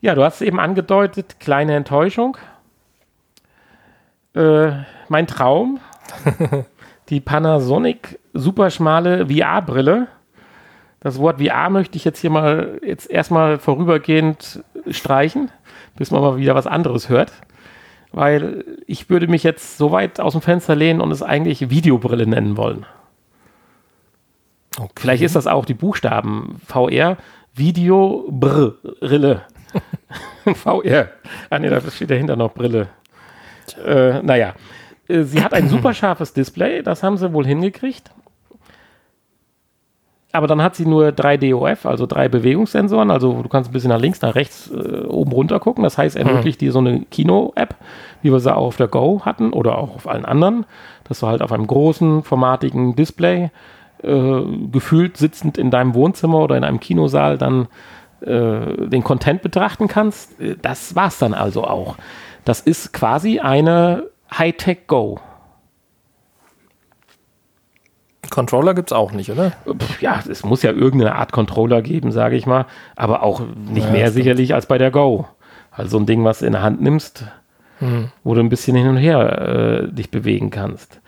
Ja, 0.00 0.14
du 0.14 0.22
hast 0.22 0.36
es 0.36 0.40
eben 0.42 0.60
angedeutet, 0.60 1.40
kleine 1.40 1.74
Enttäuschung. 1.74 2.36
Äh, 4.34 4.70
mein 5.08 5.26
Traum, 5.26 5.80
die 7.08 7.20
Panasonic 7.20 8.18
superschmale 8.32 9.26
VR-Brille. 9.26 10.06
Das 11.00 11.18
Wort 11.18 11.40
VR 11.42 11.70
möchte 11.70 11.96
ich 11.96 12.04
jetzt 12.04 12.20
hier 12.20 12.30
mal 12.30 12.80
jetzt 12.84 13.10
erstmal 13.10 13.58
vorübergehend 13.58 14.62
streichen. 14.90 15.50
bis 15.96 16.10
man 16.12 16.22
mal 16.22 16.36
wieder 16.36 16.54
was 16.54 16.66
anderes 16.66 17.08
hört. 17.08 17.32
Weil 18.12 18.64
ich 18.86 19.10
würde 19.10 19.28
mich 19.28 19.42
jetzt 19.42 19.76
so 19.76 19.92
weit 19.92 20.18
aus 20.20 20.32
dem 20.32 20.42
Fenster 20.42 20.74
lehnen 20.74 21.00
und 21.00 21.10
es 21.10 21.22
eigentlich 21.22 21.70
Videobrille 21.70 22.26
nennen 22.26 22.56
wollen. 22.56 22.86
Okay. 24.78 24.90
Vielleicht 24.96 25.22
ist 25.22 25.36
das 25.36 25.46
auch 25.46 25.64
die 25.64 25.74
Buchstaben 25.74 26.60
VR, 26.66 27.16
Video, 27.54 28.26
Brille. 28.30 29.42
VR. 30.54 31.08
Ah 31.50 31.58
nee, 31.58 31.68
da 31.68 31.80
steht 31.90 32.10
dahinter 32.10 32.36
noch 32.36 32.54
Brille. 32.54 32.88
Äh, 33.84 34.22
naja, 34.22 34.54
Äh, 35.08 35.24
sie 35.24 35.42
hat 35.42 35.54
ein 35.54 35.68
super 35.70 35.94
scharfes 35.94 36.32
Display, 36.32 36.82
das 36.82 37.02
haben 37.02 37.16
sie 37.16 37.32
wohl 37.32 37.46
hingekriegt. 37.46 38.10
Aber 40.32 40.46
dann 40.46 40.60
hat 40.62 40.76
sie 40.76 40.84
nur 40.84 41.10
drei 41.10 41.38
DOF, 41.38 41.86
also 41.86 42.04
drei 42.04 42.28
Bewegungssensoren. 42.28 43.10
Also 43.10 43.40
du 43.42 43.48
kannst 43.48 43.70
ein 43.70 43.72
bisschen 43.72 43.88
nach 43.88 44.00
links, 44.00 44.20
nach 44.20 44.34
rechts, 44.34 44.70
äh, 44.70 45.06
oben 45.06 45.32
runter 45.32 45.58
gucken. 45.58 45.84
Das 45.84 45.96
heißt, 45.96 46.16
ermöglicht 46.16 46.60
dir 46.60 46.70
so 46.70 46.80
eine 46.80 47.00
Kino-App, 47.10 47.74
wie 48.20 48.30
wir 48.30 48.38
sie 48.38 48.54
auch 48.54 48.66
auf 48.66 48.76
der 48.76 48.88
Go 48.88 49.22
hatten 49.24 49.52
oder 49.54 49.78
auch 49.78 49.94
auf 49.94 50.06
allen 50.06 50.26
anderen, 50.26 50.66
dass 51.04 51.20
du 51.20 51.26
halt 51.26 51.40
auf 51.40 51.50
einem 51.50 51.66
großen, 51.66 52.24
formatigen 52.24 52.94
Display 52.94 53.50
äh, 54.02 54.40
gefühlt 54.70 55.16
sitzend 55.16 55.56
in 55.56 55.70
deinem 55.70 55.94
Wohnzimmer 55.94 56.40
oder 56.40 56.56
in 56.58 56.64
einem 56.64 56.78
Kinosaal 56.80 57.38
dann 57.38 57.68
äh, 58.20 58.86
den 58.88 59.02
Content 59.02 59.40
betrachten 59.40 59.88
kannst. 59.88 60.38
Äh, 60.40 60.56
Das 60.60 60.94
war's 60.94 61.18
dann 61.18 61.32
also 61.32 61.64
auch. 61.64 61.96
Das 62.44 62.60
ist 62.60 62.92
quasi 62.92 63.40
eine 63.40 64.04
Hightech 64.36 64.86
Go. 64.88 65.20
Controller 68.30 68.74
gibt 68.74 68.90
es 68.90 68.96
auch 68.96 69.12
nicht, 69.12 69.30
oder? 69.30 69.52
Ja, 70.00 70.22
es 70.28 70.44
muss 70.44 70.62
ja 70.62 70.70
irgendeine 70.72 71.14
Art 71.14 71.32
Controller 71.32 71.82
geben, 71.82 72.12
sage 72.12 72.36
ich 72.36 72.46
mal, 72.46 72.66
aber 72.96 73.22
auch 73.22 73.40
nicht 73.70 73.86
Ja, 73.86 73.90
mehr 73.92 74.00
stimmt. 74.06 74.14
sicherlich 74.14 74.54
als 74.54 74.66
bei 74.66 74.78
der 74.78 74.90
Go. 74.90 75.26
Also 75.70 75.98
ein 75.98 76.06
Ding, 76.06 76.24
was 76.24 76.40
du 76.40 76.46
in 76.46 76.52
der 76.52 76.62
Hand 76.62 76.80
nimmst, 76.80 77.24
Hm. 77.80 78.08
wo 78.24 78.34
du 78.34 78.40
ein 78.40 78.48
bisschen 78.48 78.76
hin 78.76 78.88
und 78.88 78.96
her 78.96 79.86
äh, 79.88 79.92
dich 79.92 80.10
bewegen 80.10 80.50
kannst. 80.50 81.00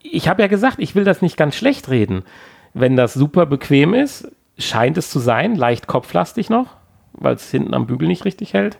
Ich 0.00 0.28
habe 0.28 0.42
ja 0.42 0.48
gesagt, 0.48 0.76
ich 0.78 0.94
will 0.94 1.02
das 1.04 1.22
nicht 1.22 1.36
ganz 1.36 1.56
schlecht 1.56 1.88
reden. 1.88 2.22
Wenn 2.72 2.94
das 2.96 3.14
super 3.14 3.46
bequem 3.46 3.94
ist, 3.94 4.30
scheint 4.56 4.96
es 4.96 5.10
zu 5.10 5.18
sein, 5.18 5.56
leicht 5.56 5.88
kopflastig 5.88 6.50
noch, 6.50 6.68
weil 7.12 7.34
es 7.34 7.50
hinten 7.50 7.74
am 7.74 7.86
Bügel 7.86 8.06
nicht 8.06 8.24
richtig 8.24 8.52
hält. 8.54 8.78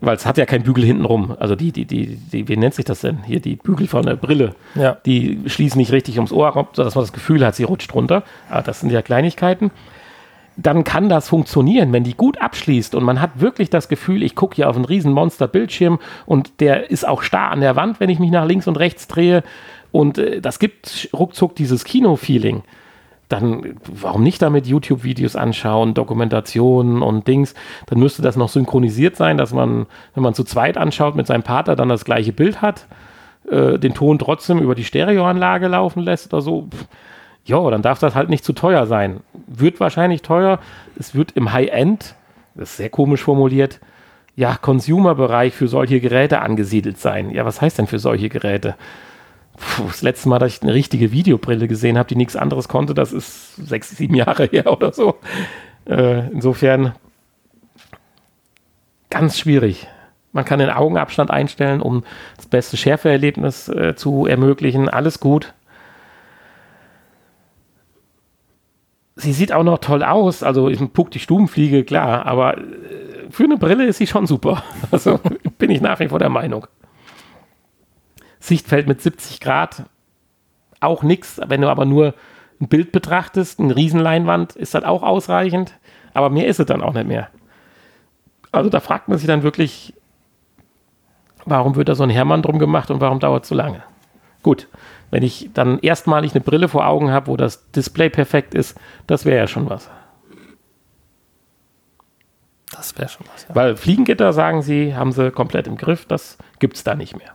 Weil 0.00 0.16
es 0.16 0.24
hat 0.24 0.38
ja 0.38 0.46
keinen 0.46 0.62
Bügel 0.64 0.84
hinten 0.84 1.04
rum. 1.04 1.36
Also 1.38 1.54
die, 1.56 1.72
die, 1.72 1.84
die, 1.84 2.16
die, 2.16 2.48
wie 2.48 2.56
nennt 2.56 2.74
sich 2.74 2.84
das 2.84 3.00
denn? 3.00 3.22
Hier 3.24 3.40
die 3.40 3.56
Bügel 3.56 3.86
von 3.86 4.04
der 4.06 4.16
Brille 4.16 4.54
Ja. 4.74 4.96
die 5.04 5.40
schließen 5.46 5.78
nicht 5.78 5.92
richtig 5.92 6.16
ums 6.16 6.32
Ohr, 6.32 6.48
rum, 6.48 6.66
sodass 6.72 6.94
man 6.94 7.02
das 7.02 7.12
Gefühl 7.12 7.44
hat, 7.44 7.54
sie 7.54 7.64
rutscht 7.64 7.94
runter. 7.94 8.22
Aber 8.48 8.62
das 8.62 8.80
sind 8.80 8.90
ja 8.90 9.02
Kleinigkeiten. 9.02 9.70
Dann 10.56 10.84
kann 10.84 11.08
das 11.08 11.28
funktionieren, 11.28 11.92
wenn 11.92 12.04
die 12.04 12.14
gut 12.14 12.40
abschließt 12.40 12.94
und 12.94 13.04
man 13.04 13.20
hat 13.20 13.40
wirklich 13.40 13.70
das 13.70 13.88
Gefühl, 13.88 14.22
ich 14.22 14.34
gucke 14.34 14.56
hier 14.56 14.68
auf 14.68 14.76
einen 14.76 14.84
riesen 14.84 15.12
Monster-Bildschirm 15.12 15.98
und 16.26 16.60
der 16.60 16.90
ist 16.90 17.06
auch 17.06 17.22
starr 17.22 17.50
an 17.50 17.60
der 17.60 17.76
Wand, 17.76 18.00
wenn 18.00 18.10
ich 18.10 18.18
mich 18.18 18.30
nach 18.30 18.46
links 18.46 18.66
und 18.66 18.78
rechts 18.78 19.06
drehe. 19.06 19.42
Und 19.92 20.18
äh, 20.18 20.40
das 20.40 20.58
gibt 20.58 21.08
ruckzuck 21.14 21.54
dieses 21.56 21.84
Kino-Feeling. 21.84 22.62
Dann 23.30 23.76
warum 23.86 24.22
nicht 24.22 24.42
damit 24.42 24.66
YouTube-Videos 24.66 25.36
anschauen, 25.36 25.94
Dokumentationen 25.94 27.00
und 27.00 27.26
Dings. 27.26 27.54
Dann 27.86 27.98
müsste 27.98 28.20
das 28.20 28.36
noch 28.36 28.50
synchronisiert 28.50 29.16
sein, 29.16 29.38
dass 29.38 29.54
man, 29.54 29.86
wenn 30.14 30.22
man 30.22 30.34
zu 30.34 30.44
zweit 30.44 30.76
anschaut 30.76 31.16
mit 31.16 31.26
seinem 31.26 31.42
Partner, 31.42 31.76
dann 31.76 31.88
das 31.88 32.04
gleiche 32.04 32.34
Bild 32.34 32.60
hat 32.60 32.86
äh, 33.50 33.78
den 33.78 33.94
Ton 33.94 34.18
trotzdem 34.18 34.58
über 34.58 34.74
die 34.74 34.84
Stereoanlage 34.84 35.68
laufen 35.68 36.02
lässt 36.02 36.32
oder 36.32 36.42
so, 36.42 36.68
ja, 37.44 37.70
dann 37.70 37.82
darf 37.82 37.98
das 37.98 38.14
halt 38.14 38.28
nicht 38.28 38.44
zu 38.44 38.52
teuer 38.52 38.86
sein. 38.86 39.20
Wird 39.46 39.80
wahrscheinlich 39.80 40.22
teuer. 40.22 40.60
Es 40.98 41.14
wird 41.14 41.32
im 41.32 41.52
High-End, 41.52 42.14
das 42.54 42.70
ist 42.70 42.76
sehr 42.76 42.90
komisch 42.90 43.22
formuliert, 43.22 43.80
ja, 44.36 44.56
Consumer-Bereich 44.56 45.54
für 45.54 45.68
solche 45.68 46.00
Geräte 46.00 46.40
angesiedelt 46.40 46.98
sein. 46.98 47.30
Ja, 47.30 47.44
was 47.44 47.60
heißt 47.60 47.78
denn 47.78 47.86
für 47.86 47.98
solche 47.98 48.28
Geräte? 48.28 48.76
Puh, 49.56 49.84
das 49.88 50.02
letzte 50.02 50.28
Mal, 50.28 50.38
dass 50.38 50.54
ich 50.54 50.62
eine 50.62 50.74
richtige 50.74 51.12
Videobrille 51.12 51.68
gesehen 51.68 51.98
habe, 51.98 52.08
die 52.08 52.16
nichts 52.16 52.36
anderes 52.36 52.68
konnte, 52.68 52.94
das 52.94 53.12
ist 53.12 53.56
sechs, 53.56 53.90
sieben 53.90 54.14
Jahre 54.14 54.44
her 54.50 54.72
oder 54.72 54.92
so. 54.92 55.16
Äh, 55.86 56.28
insofern 56.30 56.94
ganz 59.10 59.38
schwierig. 59.38 59.88
Man 60.32 60.44
kann 60.44 60.60
den 60.60 60.70
Augenabstand 60.70 61.30
einstellen, 61.30 61.80
um 61.80 62.04
das 62.36 62.46
beste 62.46 62.76
Schärfeerlebnis 62.76 63.68
äh, 63.68 63.96
zu 63.96 64.26
ermöglichen. 64.26 64.88
Alles 64.88 65.18
gut. 65.18 65.52
Sie 69.16 69.32
sieht 69.32 69.52
auch 69.52 69.64
noch 69.64 69.78
toll 69.78 70.04
aus. 70.04 70.42
Also 70.42 70.68
ein 70.68 70.90
Puck 70.90 71.10
die 71.10 71.18
Stubenfliege, 71.18 71.84
klar. 71.84 72.26
Aber 72.26 72.58
äh, 72.58 72.62
für 73.30 73.44
eine 73.44 73.56
Brille 73.56 73.86
ist 73.86 73.98
sie 73.98 74.06
schon 74.06 74.26
super. 74.26 74.62
Also 74.92 75.20
bin 75.58 75.70
ich 75.70 75.80
nach 75.80 76.00
wie 76.00 76.08
vor 76.08 76.18
der 76.18 76.30
Meinung. 76.30 76.66
Sichtfeld 78.40 78.88
mit 78.88 79.00
70 79.00 79.40
Grad 79.40 79.84
auch 80.80 81.02
nix. 81.02 81.40
Wenn 81.46 81.60
du 81.60 81.68
aber 81.68 81.84
nur 81.84 82.14
ein 82.60 82.68
Bild 82.68 82.92
betrachtest, 82.92 83.60
eine 83.60 83.76
Riesenleinwand, 83.76 84.56
ist 84.56 84.74
das 84.74 84.84
auch 84.84 85.02
ausreichend. 85.02 85.74
Aber 86.14 86.30
mehr 86.30 86.46
ist 86.46 86.58
es 86.58 86.66
dann 86.66 86.82
auch 86.82 86.94
nicht 86.94 87.06
mehr. 87.06 87.28
Also 88.52 88.68
da 88.68 88.80
fragt 88.80 89.08
man 89.08 89.18
sich 89.18 89.26
dann 89.26 89.42
wirklich, 89.42 89.94
warum 91.44 91.76
wird 91.76 91.88
da 91.88 91.94
so 91.94 92.02
ein 92.02 92.10
Hermann 92.10 92.42
drum 92.42 92.58
gemacht 92.58 92.90
und 92.90 93.00
warum 93.00 93.20
dauert 93.20 93.44
es 93.44 93.48
so 93.48 93.54
lange? 93.54 93.82
Gut, 94.42 94.68
wenn 95.10 95.22
ich 95.22 95.50
dann 95.52 95.78
erstmalig 95.80 96.32
eine 96.32 96.40
Brille 96.40 96.68
vor 96.68 96.86
Augen 96.86 97.10
habe, 97.10 97.28
wo 97.28 97.36
das 97.36 97.70
Display 97.72 98.08
perfekt 98.10 98.54
ist, 98.54 98.78
das 99.06 99.24
wäre 99.24 99.36
ja 99.38 99.46
schon 99.46 99.68
was. 99.68 99.90
Das 102.72 102.96
wäre 102.96 103.08
schon 103.08 103.26
was. 103.32 103.46
Ja. 103.48 103.54
Weil 103.54 103.76
Fliegengitter, 103.76 104.32
sagen 104.32 104.62
sie, 104.62 104.94
haben 104.94 105.12
sie 105.12 105.30
komplett 105.30 105.66
im 105.66 105.76
Griff, 105.76 106.06
das 106.06 106.38
gibt 106.58 106.76
es 106.76 106.84
da 106.84 106.94
nicht 106.94 107.16
mehr. 107.16 107.32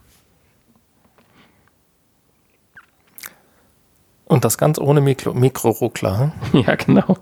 Und 4.26 4.44
das 4.44 4.58
ganz 4.58 4.80
ohne 4.80 5.02
Mikro 5.02 5.34
Mikroruckler. 5.34 6.32
hm? 6.52 6.64
Ja, 6.66 6.76
genau. 6.76 7.18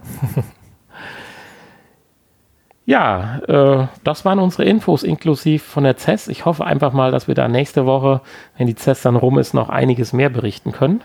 ja, 2.86 3.40
äh, 3.40 3.88
das 4.04 4.26
waren 4.26 4.40
unsere 4.40 4.64
Infos 4.66 5.04
inklusiv 5.04 5.64
von 5.64 5.84
der 5.84 5.98
CES. 5.98 6.30
Ich 6.30 6.46
hoffe 6.46 6.66
einfach 6.66 6.94
mal, 6.94 7.12
dass 7.12 7.28
wir 7.28 7.36
da 7.36 7.48
nächste 7.48 7.86
Woche, 7.86 8.22
wenn 8.58 8.68
die 8.68 8.76
CES 8.76 9.02
dann 9.02 9.16
rum 9.16 9.38
ist, 9.38 9.54
noch 9.54 9.70
einiges 9.70 10.14
mehr 10.14 10.30
berichten 10.30 10.72
können. 10.72 11.02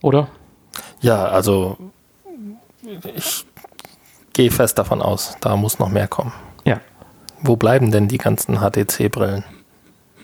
Oder? 0.00 0.28
Ja, 1.00 1.26
also 1.26 1.76
ich 3.14 3.44
gehe 4.32 4.50
fest 4.50 4.78
davon 4.78 5.02
aus, 5.02 5.36
da 5.40 5.56
muss 5.56 5.78
noch 5.78 5.88
mehr 5.88 6.08
kommen. 6.08 6.32
Ja. 6.64 6.80
Wo 7.40 7.56
bleiben 7.56 7.90
denn 7.90 8.08
die 8.08 8.18
ganzen 8.18 8.58
HTC-Brillen? 8.60 9.44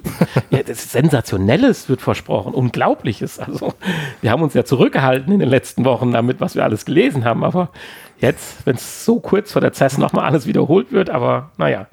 ja 0.50 0.62
das 0.62 0.92
Sensationelles 0.92 1.88
wird 1.88 2.00
versprochen, 2.00 2.54
Unglaubliches. 2.54 3.38
Also, 3.38 3.74
wir 4.20 4.30
haben 4.30 4.42
uns 4.42 4.54
ja 4.54 4.64
zurückgehalten 4.64 5.32
in 5.32 5.40
den 5.40 5.48
letzten 5.48 5.84
Wochen 5.84 6.12
damit, 6.12 6.40
was 6.40 6.54
wir 6.54 6.64
alles 6.64 6.84
gelesen 6.84 7.24
haben. 7.24 7.44
Aber 7.44 7.70
jetzt, 8.18 8.66
wenn 8.66 8.76
es 8.76 9.04
so 9.04 9.20
kurz 9.20 9.52
vor 9.52 9.60
der 9.60 9.72
CES 9.72 9.98
nochmal 9.98 10.24
alles 10.24 10.46
wiederholt 10.46 10.92
wird, 10.92 11.10
aber 11.10 11.50
naja, 11.56 11.86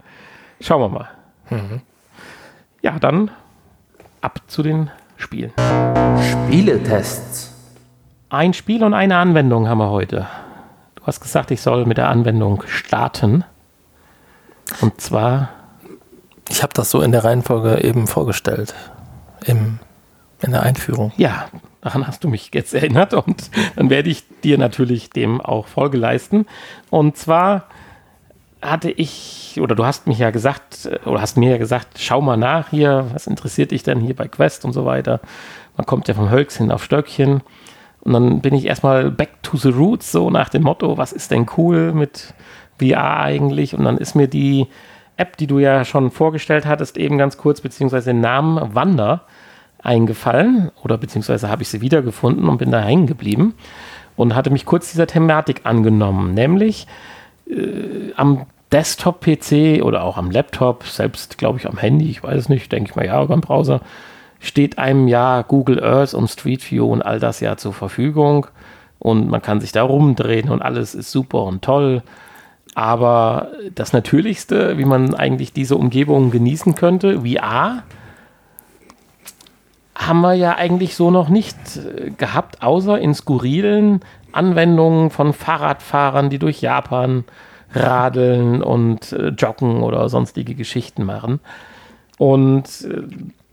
schauen 0.61 0.81
wir 0.81 0.89
mal. 0.89 1.09
Ja, 2.81 2.99
dann 2.99 3.31
ab 4.21 4.41
zu 4.47 4.63
den 4.63 4.89
Spielen. 5.17 5.51
Spieletests. 6.31 7.53
Ein 8.29 8.53
Spiel 8.53 8.83
und 8.83 8.93
eine 8.93 9.17
Anwendung 9.17 9.67
haben 9.69 9.77
wir 9.77 9.89
heute. 9.89 10.27
Du 10.95 11.05
hast 11.05 11.21
gesagt, 11.21 11.51
ich 11.51 11.61
soll 11.61 11.85
mit 11.85 11.97
der 11.97 12.09
Anwendung 12.09 12.63
starten. 12.67 13.43
Und 14.81 14.99
zwar, 14.99 15.49
Ich 16.49 16.63
habe 16.63 16.73
das 16.73 16.89
so 16.91 17.01
in 17.01 17.11
der 17.11 17.23
Reihenfolge 17.23 17.83
eben 17.83 18.07
vorgestellt. 18.07 18.73
Im, 19.45 19.79
in 20.41 20.51
der 20.51 20.63
Einführung. 20.63 21.11
ja, 21.17 21.47
daran 21.81 22.07
hast 22.07 22.23
du 22.23 22.29
mich 22.29 22.49
jetzt 22.53 22.73
erinnert 22.73 23.13
und 23.13 23.51
dann 23.75 23.89
werde 23.89 24.09
ich 24.09 24.23
dir 24.43 24.57
natürlich 24.57 25.11
dem 25.11 25.39
auch 25.39 25.67
Folge 25.67 25.97
leisten. 25.97 26.47
Und 26.89 27.15
zwar 27.15 27.65
hatte 28.61 28.89
ich, 28.89 29.59
oder 29.61 29.75
du 29.75 29.85
hast 29.85 30.07
mich 30.07 30.17
ja 30.17 30.31
gesagt, 30.31 30.89
oder 31.05 31.21
hast 31.21 31.37
mir 31.37 31.51
ja 31.51 31.57
gesagt, 31.57 31.99
schau 31.99 32.21
mal 32.21 32.37
nach 32.37 32.69
hier, 32.69 33.07
was 33.13 33.27
interessiert 33.27 33.71
dich 33.71 33.83
denn 33.83 33.99
hier 33.99 34.15
bei 34.15 34.27
Quest 34.27 34.65
und 34.65 34.73
so 34.73 34.85
weiter. 34.85 35.21
Man 35.77 35.85
kommt 35.85 36.07
ja 36.07 36.13
vom 36.13 36.31
Hölzchen 36.31 36.71
auf 36.71 36.83
Stöckchen. 36.83 37.41
Und 38.01 38.13
dann 38.13 38.41
bin 38.41 38.53
ich 38.53 38.65
erstmal 38.65 39.11
back 39.11 39.43
to 39.43 39.57
the 39.57 39.69
roots, 39.69 40.11
so 40.11 40.29
nach 40.29 40.49
dem 40.49 40.63
Motto, 40.63 40.97
was 40.97 41.11
ist 41.11 41.31
denn 41.31 41.47
cool 41.57 41.91
mit 41.93 42.33
VR 42.79 43.19
eigentlich? 43.19 43.75
Und 43.75 43.85
dann 43.85 43.97
ist 43.97 44.15
mir 44.15 44.27
die 44.27 44.67
App, 45.17 45.37
die 45.37 45.47
du 45.47 45.59
ja 45.59 45.85
schon 45.85 46.11
vorgestellt 46.11 46.65
hattest, 46.65 46.97
eben 46.97 47.17
ganz 47.17 47.37
kurz, 47.37 47.61
beziehungsweise 47.61 48.11
den 48.11 48.21
Namen 48.21 48.75
Wander 48.75 49.21
eingefallen. 49.81 50.71
Oder 50.83 50.97
beziehungsweise 50.97 51.49
habe 51.49 51.63
ich 51.63 51.69
sie 51.69 51.81
wiedergefunden 51.81 52.49
und 52.49 52.57
bin 52.57 52.71
da 52.71 52.81
hängen 52.81 53.07
geblieben 53.07 53.53
und 54.15 54.35
hatte 54.35 54.49
mich 54.49 54.65
kurz 54.65 54.91
dieser 54.91 55.07
Thematik 55.07 55.61
angenommen, 55.63 56.33
nämlich 56.33 56.87
äh, 57.49 58.13
am 58.15 58.45
Desktop-PC 58.71 59.83
oder 59.83 60.03
auch 60.03 60.17
am 60.17 60.31
Laptop, 60.31 60.85
selbst 60.85 61.37
glaube 61.37 61.59
ich 61.59 61.67
am 61.67 61.77
Handy, 61.77 62.09
ich 62.09 62.23
weiß 62.23 62.37
es 62.37 62.49
nicht, 62.49 62.71
denke 62.71 62.89
ich 62.89 62.95
mal 62.95 63.05
ja, 63.05 63.23
beim 63.23 63.41
Browser, 63.41 63.81
steht 64.39 64.77
einem 64.79 65.07
ja 65.07 65.43
Google 65.43 65.83
Earth 65.83 66.13
und 66.13 66.27
Street 66.27 66.69
View 66.69 66.91
und 66.91 67.01
all 67.01 67.19
das 67.19 67.39
ja 67.39 67.57
zur 67.57 67.73
Verfügung 67.73 68.47
und 68.99 69.29
man 69.29 69.41
kann 69.41 69.61
sich 69.61 69.71
da 69.71 69.83
rumdrehen 69.83 70.49
und 70.49 70.61
alles 70.61 70.95
ist 70.95 71.11
super 71.11 71.43
und 71.43 71.61
toll. 71.61 72.01
Aber 72.75 73.51
das 73.73 73.93
Natürlichste, 73.93 74.77
wie 74.77 74.85
man 74.85 75.15
eigentlich 75.15 75.53
diese 75.53 75.77
Umgebung 75.77 76.29
genießen 76.29 76.75
könnte, 76.75 77.21
VR, 77.21 77.83
haben 79.95 80.21
wir 80.21 80.33
ja 80.33 80.55
eigentlich 80.55 80.95
so 80.95 81.09
noch 81.09 81.29
nicht 81.29 81.55
äh, 81.77 82.11
gehabt, 82.11 82.61
außer 82.61 82.99
in 82.99 83.15
skurrilen 83.15 84.01
Anwendungen 84.33 85.09
von 85.09 85.31
Fahrradfahrern, 85.31 86.29
die 86.29 86.37
durch 86.37 86.59
Japan 86.59 87.23
radeln 87.71 88.61
und 88.61 89.13
äh, 89.13 89.29
joggen 89.29 89.81
oder 89.81 90.09
sonstige 90.09 90.53
Geschichten 90.53 91.05
machen. 91.05 91.39
Und 92.17 92.65
äh, 92.83 93.03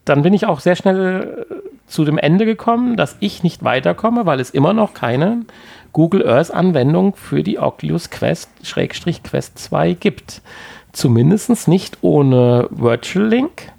dann 0.04 0.22
bin 0.22 0.34
ich 0.34 0.46
auch 0.46 0.58
sehr 0.58 0.74
schnell 0.74 1.46
äh, 1.48 1.54
zu 1.86 2.04
dem 2.04 2.18
Ende 2.18 2.44
gekommen, 2.44 2.96
dass 2.96 3.16
ich 3.20 3.44
nicht 3.44 3.62
weiterkomme, 3.62 4.26
weil 4.26 4.40
es 4.40 4.50
immer 4.50 4.72
noch 4.72 4.94
keine 4.94 5.42
Google 5.92 6.26
Earth 6.26 6.50
Anwendung 6.50 7.16
für 7.16 7.42
die 7.42 7.58
Oculus 7.58 8.10
Quest 8.10 8.50
Schrägstrich 8.62 9.22
Quest 9.22 9.58
2 9.58 9.94
gibt. 9.94 10.42
Zumindest 10.92 11.68
nicht 11.68 11.98
ohne 12.02 12.68
Virtual 12.70 13.26
Link, 13.26 13.72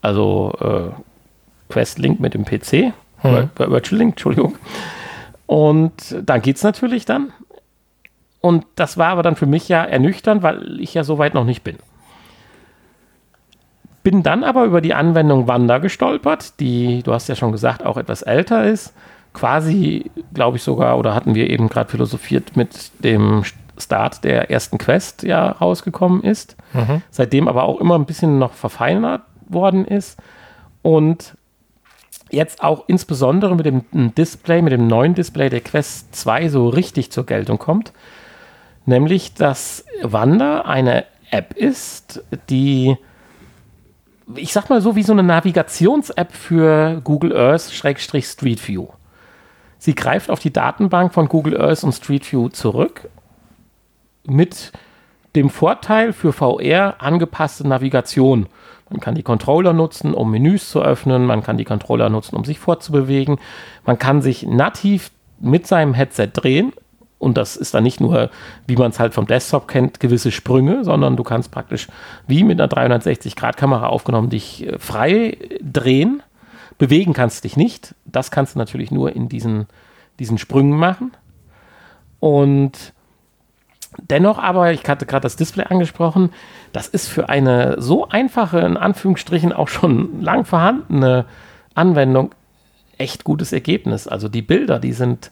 also 0.00 0.52
äh, 0.60 1.72
Quest 1.72 1.98
Link 1.98 2.20
mit 2.20 2.34
dem 2.34 2.44
PC, 2.44 2.92
hm. 3.18 3.50
Virtual 3.56 3.98
Link, 3.98 4.12
Entschuldigung. 4.12 4.56
Und 5.46 6.16
dann 6.22 6.42
geht 6.42 6.56
es 6.56 6.62
natürlich 6.62 7.04
dann. 7.04 7.32
Und 8.40 8.66
das 8.74 8.98
war 8.98 9.08
aber 9.08 9.22
dann 9.22 9.36
für 9.36 9.46
mich 9.46 9.68
ja 9.68 9.84
ernüchternd, 9.84 10.42
weil 10.42 10.80
ich 10.80 10.92
ja 10.92 11.04
so 11.04 11.18
weit 11.18 11.34
noch 11.34 11.44
nicht 11.44 11.62
bin. 11.62 11.78
Bin 14.02 14.22
dann 14.22 14.44
aber 14.44 14.64
über 14.64 14.82
die 14.82 14.92
Anwendung 14.92 15.48
Wanda 15.48 15.78
gestolpert, 15.78 16.60
die, 16.60 17.02
du 17.02 17.14
hast 17.14 17.28
ja 17.28 17.36
schon 17.36 17.52
gesagt, 17.52 17.86
auch 17.86 17.96
etwas 17.96 18.20
älter 18.20 18.64
ist. 18.64 18.92
Quasi, 19.34 20.10
glaube 20.32 20.56
ich 20.56 20.62
sogar, 20.62 20.96
oder 20.96 21.14
hatten 21.14 21.34
wir 21.34 21.50
eben 21.50 21.68
gerade 21.68 21.90
philosophiert 21.90 22.56
mit 22.56 22.90
dem 23.00 23.44
Start 23.76 24.24
der 24.24 24.50
ersten 24.50 24.78
Quest 24.78 25.24
ja 25.24 25.50
rausgekommen 25.50 26.22
ist. 26.22 26.56
Mhm. 26.72 27.02
Seitdem 27.10 27.48
aber 27.48 27.64
auch 27.64 27.80
immer 27.80 27.96
ein 27.96 28.06
bisschen 28.06 28.38
noch 28.38 28.54
verfeinert 28.54 29.22
worden 29.48 29.84
ist. 29.84 30.18
Und 30.82 31.36
jetzt 32.30 32.62
auch 32.62 32.84
insbesondere 32.86 33.54
mit 33.56 33.66
dem 33.66 34.14
Display, 34.14 34.62
mit 34.62 34.72
dem 34.72 34.86
neuen 34.86 35.14
Display 35.14 35.50
der 35.50 35.60
Quest 35.60 36.14
2 36.14 36.48
so 36.48 36.68
richtig 36.68 37.10
zur 37.10 37.26
Geltung 37.26 37.58
kommt. 37.58 37.92
Nämlich, 38.86 39.34
dass 39.34 39.84
Wanda 40.02 40.62
eine 40.62 41.04
App 41.30 41.54
ist, 41.54 42.22
die 42.48 42.96
ich 44.36 44.52
sag 44.52 44.70
mal 44.70 44.80
so 44.80 44.96
wie 44.96 45.02
so 45.02 45.12
eine 45.12 45.22
Navigations-App 45.22 46.32
für 46.32 47.00
Google 47.04 47.36
Earth-Street 47.36 48.68
View. 48.68 48.86
Sie 49.84 49.94
greift 49.94 50.30
auf 50.30 50.40
die 50.40 50.50
Datenbank 50.50 51.12
von 51.12 51.28
Google 51.28 51.60
Earth 51.60 51.84
und 51.84 51.92
Street 51.92 52.32
View 52.32 52.48
zurück 52.48 53.10
mit 54.26 54.72
dem 55.36 55.50
Vorteil 55.50 56.14
für 56.14 56.32
VR 56.32 57.02
angepasste 57.02 57.68
Navigation. 57.68 58.46
Man 58.88 59.00
kann 59.00 59.14
die 59.14 59.22
Controller 59.22 59.74
nutzen, 59.74 60.14
um 60.14 60.30
Menüs 60.30 60.70
zu 60.70 60.80
öffnen, 60.80 61.26
man 61.26 61.42
kann 61.42 61.58
die 61.58 61.66
Controller 61.66 62.08
nutzen, 62.08 62.34
um 62.34 62.46
sich 62.46 62.58
fortzubewegen, 62.58 63.38
man 63.84 63.98
kann 63.98 64.22
sich 64.22 64.46
nativ 64.46 65.10
mit 65.38 65.66
seinem 65.66 65.92
Headset 65.92 66.30
drehen 66.32 66.72
und 67.18 67.36
das 67.36 67.54
ist 67.54 67.74
dann 67.74 67.84
nicht 67.84 68.00
nur, 68.00 68.30
wie 68.66 68.76
man 68.76 68.90
es 68.90 68.98
halt 68.98 69.12
vom 69.12 69.26
Desktop 69.26 69.68
kennt, 69.68 70.00
gewisse 70.00 70.30
Sprünge, 70.30 70.82
sondern 70.84 71.14
du 71.14 71.24
kannst 71.24 71.50
praktisch 71.50 71.88
wie 72.26 72.42
mit 72.42 72.58
einer 72.58 72.70
360-Grad-Kamera 72.70 73.88
aufgenommen 73.88 74.30
dich 74.30 74.66
äh, 74.66 74.78
frei 74.78 75.36
drehen. 75.60 76.22
Bewegen 76.78 77.12
kannst 77.12 77.44
dich 77.44 77.56
nicht. 77.56 77.94
Das 78.04 78.30
kannst 78.30 78.54
du 78.54 78.58
natürlich 78.58 78.90
nur 78.90 79.14
in 79.14 79.28
diesen, 79.28 79.66
diesen 80.18 80.38
Sprüngen 80.38 80.78
machen. 80.78 81.12
Und 82.20 82.92
dennoch 84.02 84.38
aber, 84.38 84.72
ich 84.72 84.86
hatte 84.88 85.06
gerade 85.06 85.22
das 85.22 85.36
Display 85.36 85.64
angesprochen, 85.64 86.30
das 86.72 86.88
ist 86.88 87.08
für 87.08 87.28
eine 87.28 87.80
so 87.80 88.08
einfache, 88.08 88.60
in 88.60 88.76
Anführungsstrichen 88.76 89.52
auch 89.52 89.68
schon 89.68 90.20
lang 90.20 90.44
vorhandene 90.44 91.26
Anwendung 91.74 92.34
echt 92.98 93.24
gutes 93.24 93.52
Ergebnis. 93.52 94.08
Also 94.08 94.28
die 94.28 94.42
Bilder, 94.42 94.78
die 94.78 94.92
sind 94.92 95.30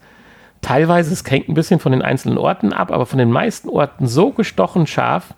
teilweise, 0.60 1.12
es 1.12 1.28
hängt 1.28 1.48
ein 1.48 1.54
bisschen 1.54 1.80
von 1.80 1.92
den 1.92 2.02
einzelnen 2.02 2.38
Orten 2.38 2.72
ab, 2.72 2.90
aber 2.90 3.06
von 3.06 3.18
den 3.18 3.30
meisten 3.30 3.68
Orten 3.68 4.06
so 4.06 4.30
gestochen 4.30 4.86
scharf, 4.86 5.34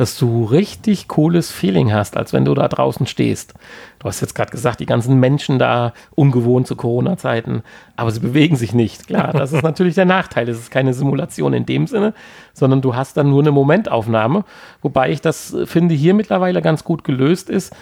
dass 0.00 0.16
du 0.16 0.46
richtig 0.46 1.08
cooles 1.08 1.50
Feeling 1.50 1.92
hast, 1.92 2.16
als 2.16 2.32
wenn 2.32 2.46
du 2.46 2.54
da 2.54 2.68
draußen 2.68 3.06
stehst. 3.06 3.52
Du 3.98 4.08
hast 4.08 4.22
jetzt 4.22 4.34
gerade 4.34 4.50
gesagt, 4.50 4.80
die 4.80 4.86
ganzen 4.86 5.20
Menschen 5.20 5.58
da 5.58 5.92
ungewohnt 6.14 6.66
zu 6.66 6.74
Corona-Zeiten, 6.74 7.62
aber 7.96 8.10
sie 8.10 8.20
bewegen 8.20 8.56
sich 8.56 8.72
nicht. 8.72 9.08
Klar, 9.08 9.32
das 9.34 9.52
ist 9.52 9.62
natürlich 9.62 9.96
der 9.96 10.06
Nachteil. 10.06 10.48
Es 10.48 10.58
ist 10.58 10.70
keine 10.70 10.94
Simulation 10.94 11.52
in 11.52 11.66
dem 11.66 11.86
Sinne, 11.86 12.14
sondern 12.54 12.80
du 12.80 12.96
hast 12.96 13.18
dann 13.18 13.28
nur 13.28 13.42
eine 13.42 13.50
Momentaufnahme. 13.50 14.44
Wobei 14.80 15.10
ich 15.10 15.20
das 15.20 15.54
finde 15.66 15.94
hier 15.94 16.14
mittlerweile 16.14 16.62
ganz 16.62 16.82
gut 16.82 17.04
gelöst 17.04 17.50
ist 17.50 17.76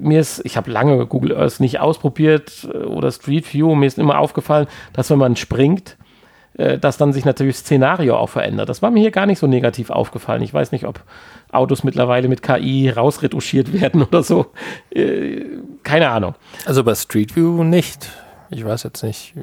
mir 0.00 0.20
ist, 0.20 0.44
ich 0.44 0.56
habe 0.56 0.70
lange 0.70 1.06
Google 1.06 1.36
Earth 1.36 1.58
nicht 1.58 1.80
ausprobiert 1.80 2.68
äh, 2.72 2.78
oder 2.84 3.10
Street 3.10 3.52
View, 3.52 3.74
mir 3.74 3.86
ist 3.86 3.98
immer 3.98 4.18
aufgefallen, 4.18 4.68
dass 4.92 5.10
wenn 5.10 5.18
man 5.18 5.34
springt, 5.34 5.96
äh, 6.58 6.78
dass 6.78 6.96
dann 6.96 7.12
sich 7.12 7.24
natürlich 7.24 7.56
das 7.56 7.60
Szenario 7.60 8.16
auch 8.16 8.28
verändert. 8.28 8.68
Das 8.68 8.82
war 8.82 8.90
mir 8.90 9.00
hier 9.00 9.10
gar 9.10 9.26
nicht 9.26 9.38
so 9.38 9.46
negativ 9.46 9.90
aufgefallen. 9.90 10.42
Ich 10.42 10.54
weiß 10.54 10.72
nicht, 10.72 10.86
ob 10.86 11.00
Autos 11.52 11.84
mittlerweile 11.84 12.28
mit 12.28 12.42
KI 12.42 12.88
rausretuschiert 12.88 13.72
werden 13.80 14.02
oder 14.02 14.22
so. 14.22 14.46
Äh, 14.90 15.44
keine 15.82 16.10
Ahnung. 16.10 16.34
Also 16.64 16.82
bei 16.84 16.94
Street 16.94 17.36
View 17.36 17.62
nicht. 17.62 18.10
Ich 18.50 18.64
weiß 18.64 18.84
jetzt 18.84 19.02
nicht, 19.02 19.34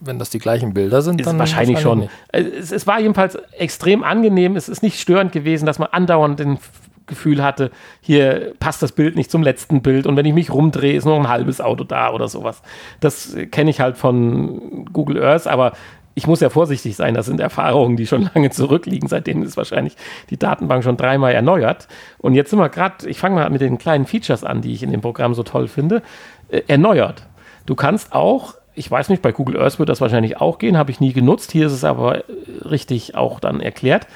wenn 0.00 0.18
das 0.18 0.30
die 0.30 0.38
gleichen 0.38 0.74
Bilder 0.74 1.02
sind. 1.02 1.24
Dann 1.26 1.38
wahrscheinlich, 1.38 1.76
wahrscheinlich 1.84 2.10
schon. 2.10 2.52
Äh, 2.54 2.58
es, 2.58 2.70
es, 2.70 2.86
war 2.86 3.00
jedenfalls 3.00 3.36
extrem 3.58 4.04
angenehm. 4.04 4.56
Es 4.56 4.68
ist 4.68 4.82
nicht 4.82 5.00
störend 5.00 5.32
gewesen, 5.32 5.66
dass 5.66 5.78
man 5.78 5.88
andauernd 5.90 6.38
den 6.38 6.58
Gefühl 7.06 7.42
hatte, 7.42 7.72
hier 8.00 8.54
passt 8.60 8.82
das 8.82 8.92
Bild 8.92 9.16
nicht 9.16 9.30
zum 9.30 9.42
letzten 9.42 9.82
Bild 9.82 10.06
und 10.06 10.16
wenn 10.16 10.24
ich 10.24 10.32
mich 10.32 10.52
rumdrehe, 10.52 10.94
ist 10.94 11.04
nur 11.04 11.16
ein 11.16 11.28
halbes 11.28 11.60
Auto 11.60 11.82
da 11.82 12.12
oder 12.12 12.28
sowas. 12.28 12.62
Das 13.00 13.36
kenne 13.50 13.70
ich 13.70 13.80
halt 13.80 13.98
von 13.98 14.86
Google 14.92 15.22
Earth, 15.22 15.48
aber 15.48 15.72
ich 16.14 16.26
muss 16.26 16.40
ja 16.40 16.50
vorsichtig 16.50 16.96
sein, 16.96 17.14
das 17.14 17.26
sind 17.26 17.40
Erfahrungen, 17.40 17.96
die 17.96 18.06
schon 18.06 18.28
lange 18.34 18.50
zurückliegen. 18.50 19.08
Seitdem 19.08 19.42
ist 19.42 19.56
wahrscheinlich 19.56 19.96
die 20.30 20.38
Datenbank 20.38 20.84
schon 20.84 20.96
dreimal 20.96 21.32
erneuert. 21.32 21.88
Und 22.18 22.34
jetzt 22.34 22.50
sind 22.50 22.58
wir 22.58 22.68
gerade, 22.68 23.08
ich 23.08 23.18
fange 23.18 23.36
mal 23.36 23.50
mit 23.50 23.60
den 23.60 23.78
kleinen 23.78 24.06
Features 24.06 24.44
an, 24.44 24.62
die 24.62 24.72
ich 24.72 24.82
in 24.82 24.90
dem 24.90 25.00
Programm 25.00 25.34
so 25.34 25.42
toll 25.42 25.68
finde, 25.68 26.02
äh, 26.48 26.62
erneuert. 26.68 27.26
Du 27.66 27.74
kannst 27.74 28.12
auch, 28.12 28.54
ich 28.74 28.90
weiß 28.90 29.08
nicht, 29.08 29.22
bei 29.22 29.32
Google 29.32 29.60
Earth 29.60 29.78
wird 29.78 29.88
das 29.88 30.00
wahrscheinlich 30.00 30.40
auch 30.40 30.58
gehen, 30.58 30.76
habe 30.76 30.90
ich 30.90 31.00
nie 31.00 31.12
genutzt. 31.12 31.52
Hier 31.52 31.66
ist 31.66 31.72
es 31.72 31.84
aber 31.84 32.18
äh, 32.18 32.22
richtig 32.64 33.14
auch 33.14 33.40
dann 33.40 33.60
erklärt. 33.60 34.06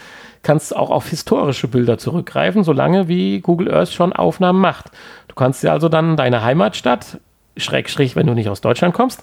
Kannst 0.42 0.76
auch 0.76 0.90
auf 0.90 1.08
historische 1.08 1.66
Bilder 1.66 1.98
zurückgreifen, 1.98 2.62
solange 2.62 3.08
wie 3.08 3.40
Google 3.40 3.72
Earth 3.72 3.92
schon 3.92 4.12
Aufnahmen 4.12 4.60
macht. 4.60 4.90
Du 5.28 5.34
kannst 5.34 5.62
dir 5.62 5.72
also 5.72 5.88
dann 5.88 6.16
deine 6.16 6.42
Heimatstadt, 6.42 7.18
Schrägstrich, 7.56 8.16
wenn 8.16 8.26
du 8.26 8.34
nicht 8.34 8.48
aus 8.48 8.60
Deutschland 8.60 8.94
kommst, 8.94 9.22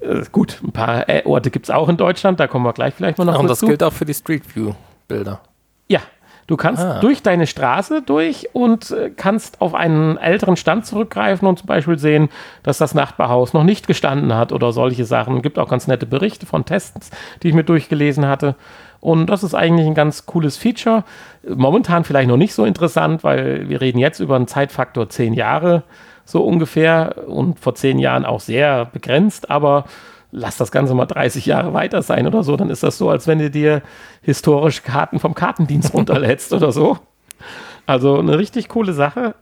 äh, 0.00 0.22
gut, 0.30 0.60
ein 0.62 0.72
paar 0.72 1.08
äh, 1.08 1.22
Orte 1.24 1.50
gibt 1.50 1.66
es 1.66 1.70
auch 1.70 1.88
in 1.88 1.96
Deutschland, 1.96 2.40
da 2.40 2.46
kommen 2.46 2.64
wir 2.64 2.72
gleich 2.72 2.94
vielleicht 2.94 3.18
mal 3.18 3.24
noch 3.24 3.38
Und 3.38 3.48
das 3.48 3.60
zu. 3.60 3.66
gilt 3.66 3.82
auch 3.82 3.92
für 3.92 4.04
die 4.04 4.14
Street 4.14 4.42
View-Bilder. 4.54 5.40
Ja, 5.88 6.00
du 6.46 6.56
kannst 6.56 6.82
ah. 6.82 7.00
durch 7.00 7.22
deine 7.22 7.46
Straße 7.46 8.02
durch 8.02 8.48
und 8.52 8.90
äh, 8.90 9.10
kannst 9.10 9.60
auf 9.60 9.74
einen 9.74 10.16
älteren 10.16 10.56
Stand 10.56 10.86
zurückgreifen 10.86 11.46
und 11.46 11.58
zum 11.58 11.66
Beispiel 11.66 11.98
sehen, 11.98 12.28
dass 12.62 12.78
das 12.78 12.94
Nachbarhaus 12.94 13.52
noch 13.52 13.64
nicht 13.64 13.86
gestanden 13.86 14.34
hat 14.34 14.52
oder 14.52 14.72
solche 14.72 15.04
Sachen. 15.04 15.36
Es 15.36 15.42
gibt 15.42 15.58
auch 15.58 15.68
ganz 15.68 15.86
nette 15.86 16.06
Berichte 16.06 16.46
von 16.46 16.64
Tests, 16.64 17.10
die 17.42 17.48
ich 17.48 17.54
mir 17.54 17.64
durchgelesen 17.64 18.26
hatte. 18.26 18.56
Und 19.00 19.26
das 19.26 19.42
ist 19.42 19.54
eigentlich 19.54 19.86
ein 19.86 19.94
ganz 19.94 20.26
cooles 20.26 20.56
Feature. 20.56 21.02
Momentan 21.48 22.04
vielleicht 22.04 22.28
noch 22.28 22.36
nicht 22.36 22.54
so 22.54 22.64
interessant, 22.64 23.24
weil 23.24 23.68
wir 23.68 23.80
reden 23.80 23.98
jetzt 23.98 24.20
über 24.20 24.36
einen 24.36 24.46
Zeitfaktor 24.46 25.08
10 25.08 25.34
Jahre 25.34 25.82
so 26.24 26.44
ungefähr 26.44 27.28
und 27.28 27.58
vor 27.58 27.74
zehn 27.74 27.98
Jahren 27.98 28.24
auch 28.24 28.40
sehr 28.40 28.86
begrenzt, 28.86 29.50
aber 29.50 29.84
lass 30.30 30.56
das 30.56 30.72
Ganze 30.72 30.94
mal 30.94 31.06
30 31.06 31.46
Jahre 31.46 31.74
weiter 31.74 32.02
sein 32.02 32.26
oder 32.26 32.42
so, 32.42 32.56
dann 32.56 32.70
ist 32.70 32.82
das 32.82 32.98
so, 32.98 33.10
als 33.10 33.26
wenn 33.26 33.38
du 33.38 33.50
dir 33.50 33.82
historische 34.22 34.82
Karten 34.82 35.18
vom 35.18 35.34
Kartendienst 35.34 35.94
runterlädst 35.94 36.52
oder 36.52 36.72
so. 36.72 36.98
Also 37.86 38.18
eine 38.18 38.38
richtig 38.38 38.68
coole 38.68 38.92
Sache. 38.92 39.34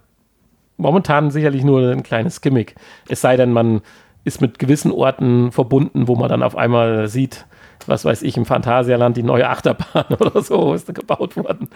Momentan 0.77 1.31
sicherlich 1.31 1.63
nur 1.63 1.91
ein 1.91 2.03
kleines 2.03 2.41
Gimmick. 2.41 2.75
Es 3.09 3.21
sei 3.21 3.37
denn, 3.37 3.53
man 3.53 3.83
ist 4.25 4.41
mit 4.41 4.59
gewissen 4.59 4.93
Orten 4.93 5.53
verbunden, 5.53 6.09
wo 6.09 6.17
man 6.17 6.29
dann 6.29 6.43
auf 6.43 6.57
einmal 6.57 7.09
sieht, 7.09 7.47
was 7.89 8.05
weiß 8.05 8.23
ich, 8.23 8.37
im 8.37 8.47
Phantasialand 8.47 9.17
die 9.17 9.23
neue 9.23 9.49
Achterbahn 9.49 10.05
oder 10.19 10.43
so 10.43 10.75
ist 10.75 10.95
gebaut 10.95 11.37
worden. 11.37 11.69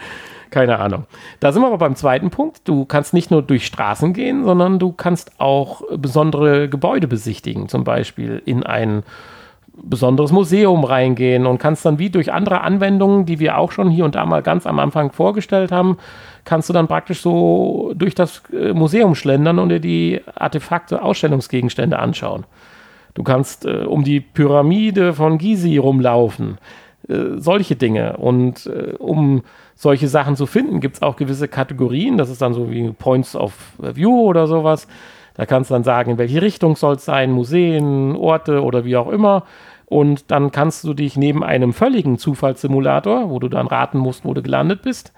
Keine 0.50 0.78
Ahnung. 0.78 1.04
Da 1.40 1.52
sind 1.52 1.62
wir 1.62 1.66
aber 1.68 1.78
beim 1.78 1.96
zweiten 1.96 2.30
Punkt. 2.30 2.62
Du 2.64 2.84
kannst 2.84 3.14
nicht 3.14 3.30
nur 3.30 3.42
durch 3.42 3.66
Straßen 3.66 4.12
gehen, 4.12 4.44
sondern 4.44 4.78
du 4.78 4.92
kannst 4.92 5.40
auch 5.40 5.82
besondere 5.96 6.68
Gebäude 6.68 7.08
besichtigen. 7.08 7.68
Zum 7.68 7.84
Beispiel 7.84 8.42
in 8.44 8.62
ein 8.62 9.02
besonderes 9.76 10.30
Museum 10.30 10.84
reingehen 10.84 11.46
und 11.46 11.58
kannst 11.58 11.84
dann 11.84 11.98
wie 11.98 12.10
durch 12.10 12.32
andere 12.32 12.60
Anwendungen, 12.60 13.26
die 13.26 13.40
wir 13.40 13.58
auch 13.58 13.72
schon 13.72 13.90
hier 13.90 14.04
und 14.04 14.14
da 14.14 14.24
mal 14.24 14.42
ganz 14.42 14.66
am 14.66 14.78
Anfang 14.78 15.10
vorgestellt 15.10 15.72
haben, 15.72 15.98
kannst 16.44 16.68
du 16.68 16.72
dann 16.72 16.86
praktisch 16.86 17.20
so 17.20 17.92
durch 17.96 18.14
das 18.14 18.42
äh, 18.52 18.72
Museum 18.72 19.14
schlendern 19.14 19.58
und 19.58 19.70
dir 19.70 19.80
die 19.80 20.20
Artefakte, 20.34 21.02
Ausstellungsgegenstände 21.02 21.98
anschauen. 21.98 22.44
Du 23.14 23.22
kannst 23.22 23.64
äh, 23.64 23.84
um 23.84 24.04
die 24.04 24.20
Pyramide 24.20 25.14
von 25.14 25.38
Gizi 25.38 25.78
rumlaufen. 25.78 26.58
Äh, 27.08 27.38
solche 27.38 27.76
Dinge. 27.76 28.16
Und 28.16 28.66
äh, 28.66 28.94
um 28.98 29.42
solche 29.74 30.08
Sachen 30.08 30.36
zu 30.36 30.46
finden, 30.46 30.80
gibt 30.80 30.96
es 30.96 31.02
auch 31.02 31.16
gewisse 31.16 31.48
Kategorien. 31.48 32.18
Das 32.18 32.30
ist 32.30 32.42
dann 32.42 32.54
so 32.54 32.70
wie 32.70 32.90
Points 32.90 33.36
of 33.36 33.52
View 33.78 34.20
oder 34.22 34.46
sowas. 34.46 34.86
Da 35.34 35.46
kannst 35.46 35.70
du 35.70 35.74
dann 35.74 35.84
sagen, 35.84 36.12
in 36.12 36.18
welche 36.18 36.42
Richtung 36.42 36.76
soll 36.76 36.94
es 36.94 37.04
sein, 37.04 37.32
Museen, 37.32 38.14
Orte 38.16 38.62
oder 38.62 38.84
wie 38.84 38.96
auch 38.96 39.08
immer. 39.08 39.44
Und 39.86 40.30
dann 40.30 40.50
kannst 40.50 40.84
du 40.84 40.94
dich 40.94 41.16
neben 41.16 41.44
einem 41.44 41.72
völligen 41.72 42.18
Zufallssimulator, 42.18 43.30
wo 43.30 43.38
du 43.38 43.48
dann 43.48 43.66
raten 43.66 43.98
musst, 43.98 44.24
wo 44.24 44.32
du 44.32 44.42
gelandet 44.42 44.82
bist, 44.82 45.12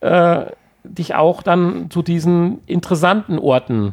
äh, 0.00 0.46
dich 0.84 1.14
auch 1.14 1.42
dann 1.42 1.90
zu 1.90 2.02
diesen 2.02 2.60
interessanten 2.66 3.38
Orten 3.38 3.92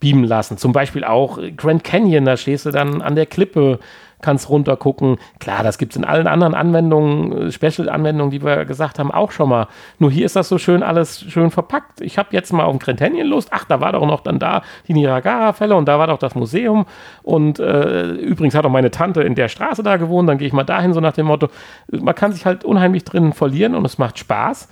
beamen 0.00 0.24
lassen. 0.24 0.58
Zum 0.58 0.72
Beispiel 0.72 1.04
auch 1.04 1.38
Grand 1.56 1.84
Canyon, 1.84 2.24
da 2.24 2.36
stehst 2.36 2.66
du 2.66 2.70
dann 2.70 3.02
an 3.02 3.16
der 3.16 3.26
Klippe, 3.26 3.78
kannst 4.20 4.48
runtergucken. 4.48 5.18
Klar, 5.38 5.62
das 5.62 5.78
gibt 5.78 5.92
es 5.92 5.96
in 5.96 6.04
allen 6.04 6.26
anderen 6.26 6.54
Anwendungen, 6.54 7.48
äh, 7.48 7.52
Special-Anwendungen, 7.52 8.30
die 8.30 8.42
wir 8.42 8.64
gesagt 8.64 8.98
haben, 8.98 9.10
auch 9.10 9.30
schon 9.30 9.48
mal. 9.48 9.68
Nur 9.98 10.10
hier 10.10 10.26
ist 10.26 10.36
das 10.36 10.48
so 10.48 10.58
schön 10.58 10.82
alles 10.82 11.20
schön 11.28 11.50
verpackt. 11.50 12.00
Ich 12.00 12.18
habe 12.18 12.30
jetzt 12.32 12.52
mal 12.52 12.64
auf 12.64 12.72
den 12.72 12.78
Grand 12.80 12.98
Canyon 12.98 13.28
Lust. 13.28 13.50
Ach, 13.52 13.64
da 13.64 13.80
war 13.80 13.92
doch 13.92 14.06
noch 14.06 14.20
dann 14.20 14.38
da 14.38 14.62
die 14.86 14.94
Niagara-Fälle 14.94 15.74
und 15.74 15.86
da 15.86 15.98
war 15.98 16.08
doch 16.08 16.18
das 16.18 16.34
Museum. 16.34 16.86
Und 17.22 17.58
äh, 17.60 18.10
übrigens 18.12 18.54
hat 18.54 18.66
auch 18.66 18.70
meine 18.70 18.90
Tante 18.90 19.22
in 19.22 19.34
der 19.34 19.48
Straße 19.48 19.82
da 19.82 19.96
gewohnt. 19.96 20.28
Dann 20.28 20.38
gehe 20.38 20.48
ich 20.48 20.52
mal 20.52 20.64
dahin, 20.64 20.92
so 20.92 21.00
nach 21.00 21.12
dem 21.12 21.26
Motto. 21.26 21.48
Man 21.90 22.14
kann 22.14 22.32
sich 22.32 22.44
halt 22.44 22.64
unheimlich 22.64 23.04
drin 23.04 23.32
verlieren 23.32 23.74
und 23.74 23.84
es 23.84 23.98
macht 23.98 24.18
Spaß. 24.18 24.68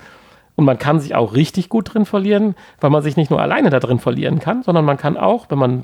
Und 0.57 0.65
man 0.65 0.79
kann 0.79 0.99
sich 0.99 1.13
auch 1.13 1.35
richtig 1.35 1.69
gut 1.69 1.93
drin 1.93 2.05
verlieren, 2.05 2.55
weil 2.81 2.89
man 2.89 3.03
sich 3.03 3.15
nicht 3.15 3.29
nur 3.29 3.39
alleine 3.39 3.69
da 3.69 3.79
drin 3.79 3.99
verlieren 3.99 4.39
kann, 4.39 4.63
sondern 4.63 4.83
man 4.85 4.97
kann 4.97 5.15
auch, 5.15 5.45
wenn 5.49 5.59
man 5.59 5.83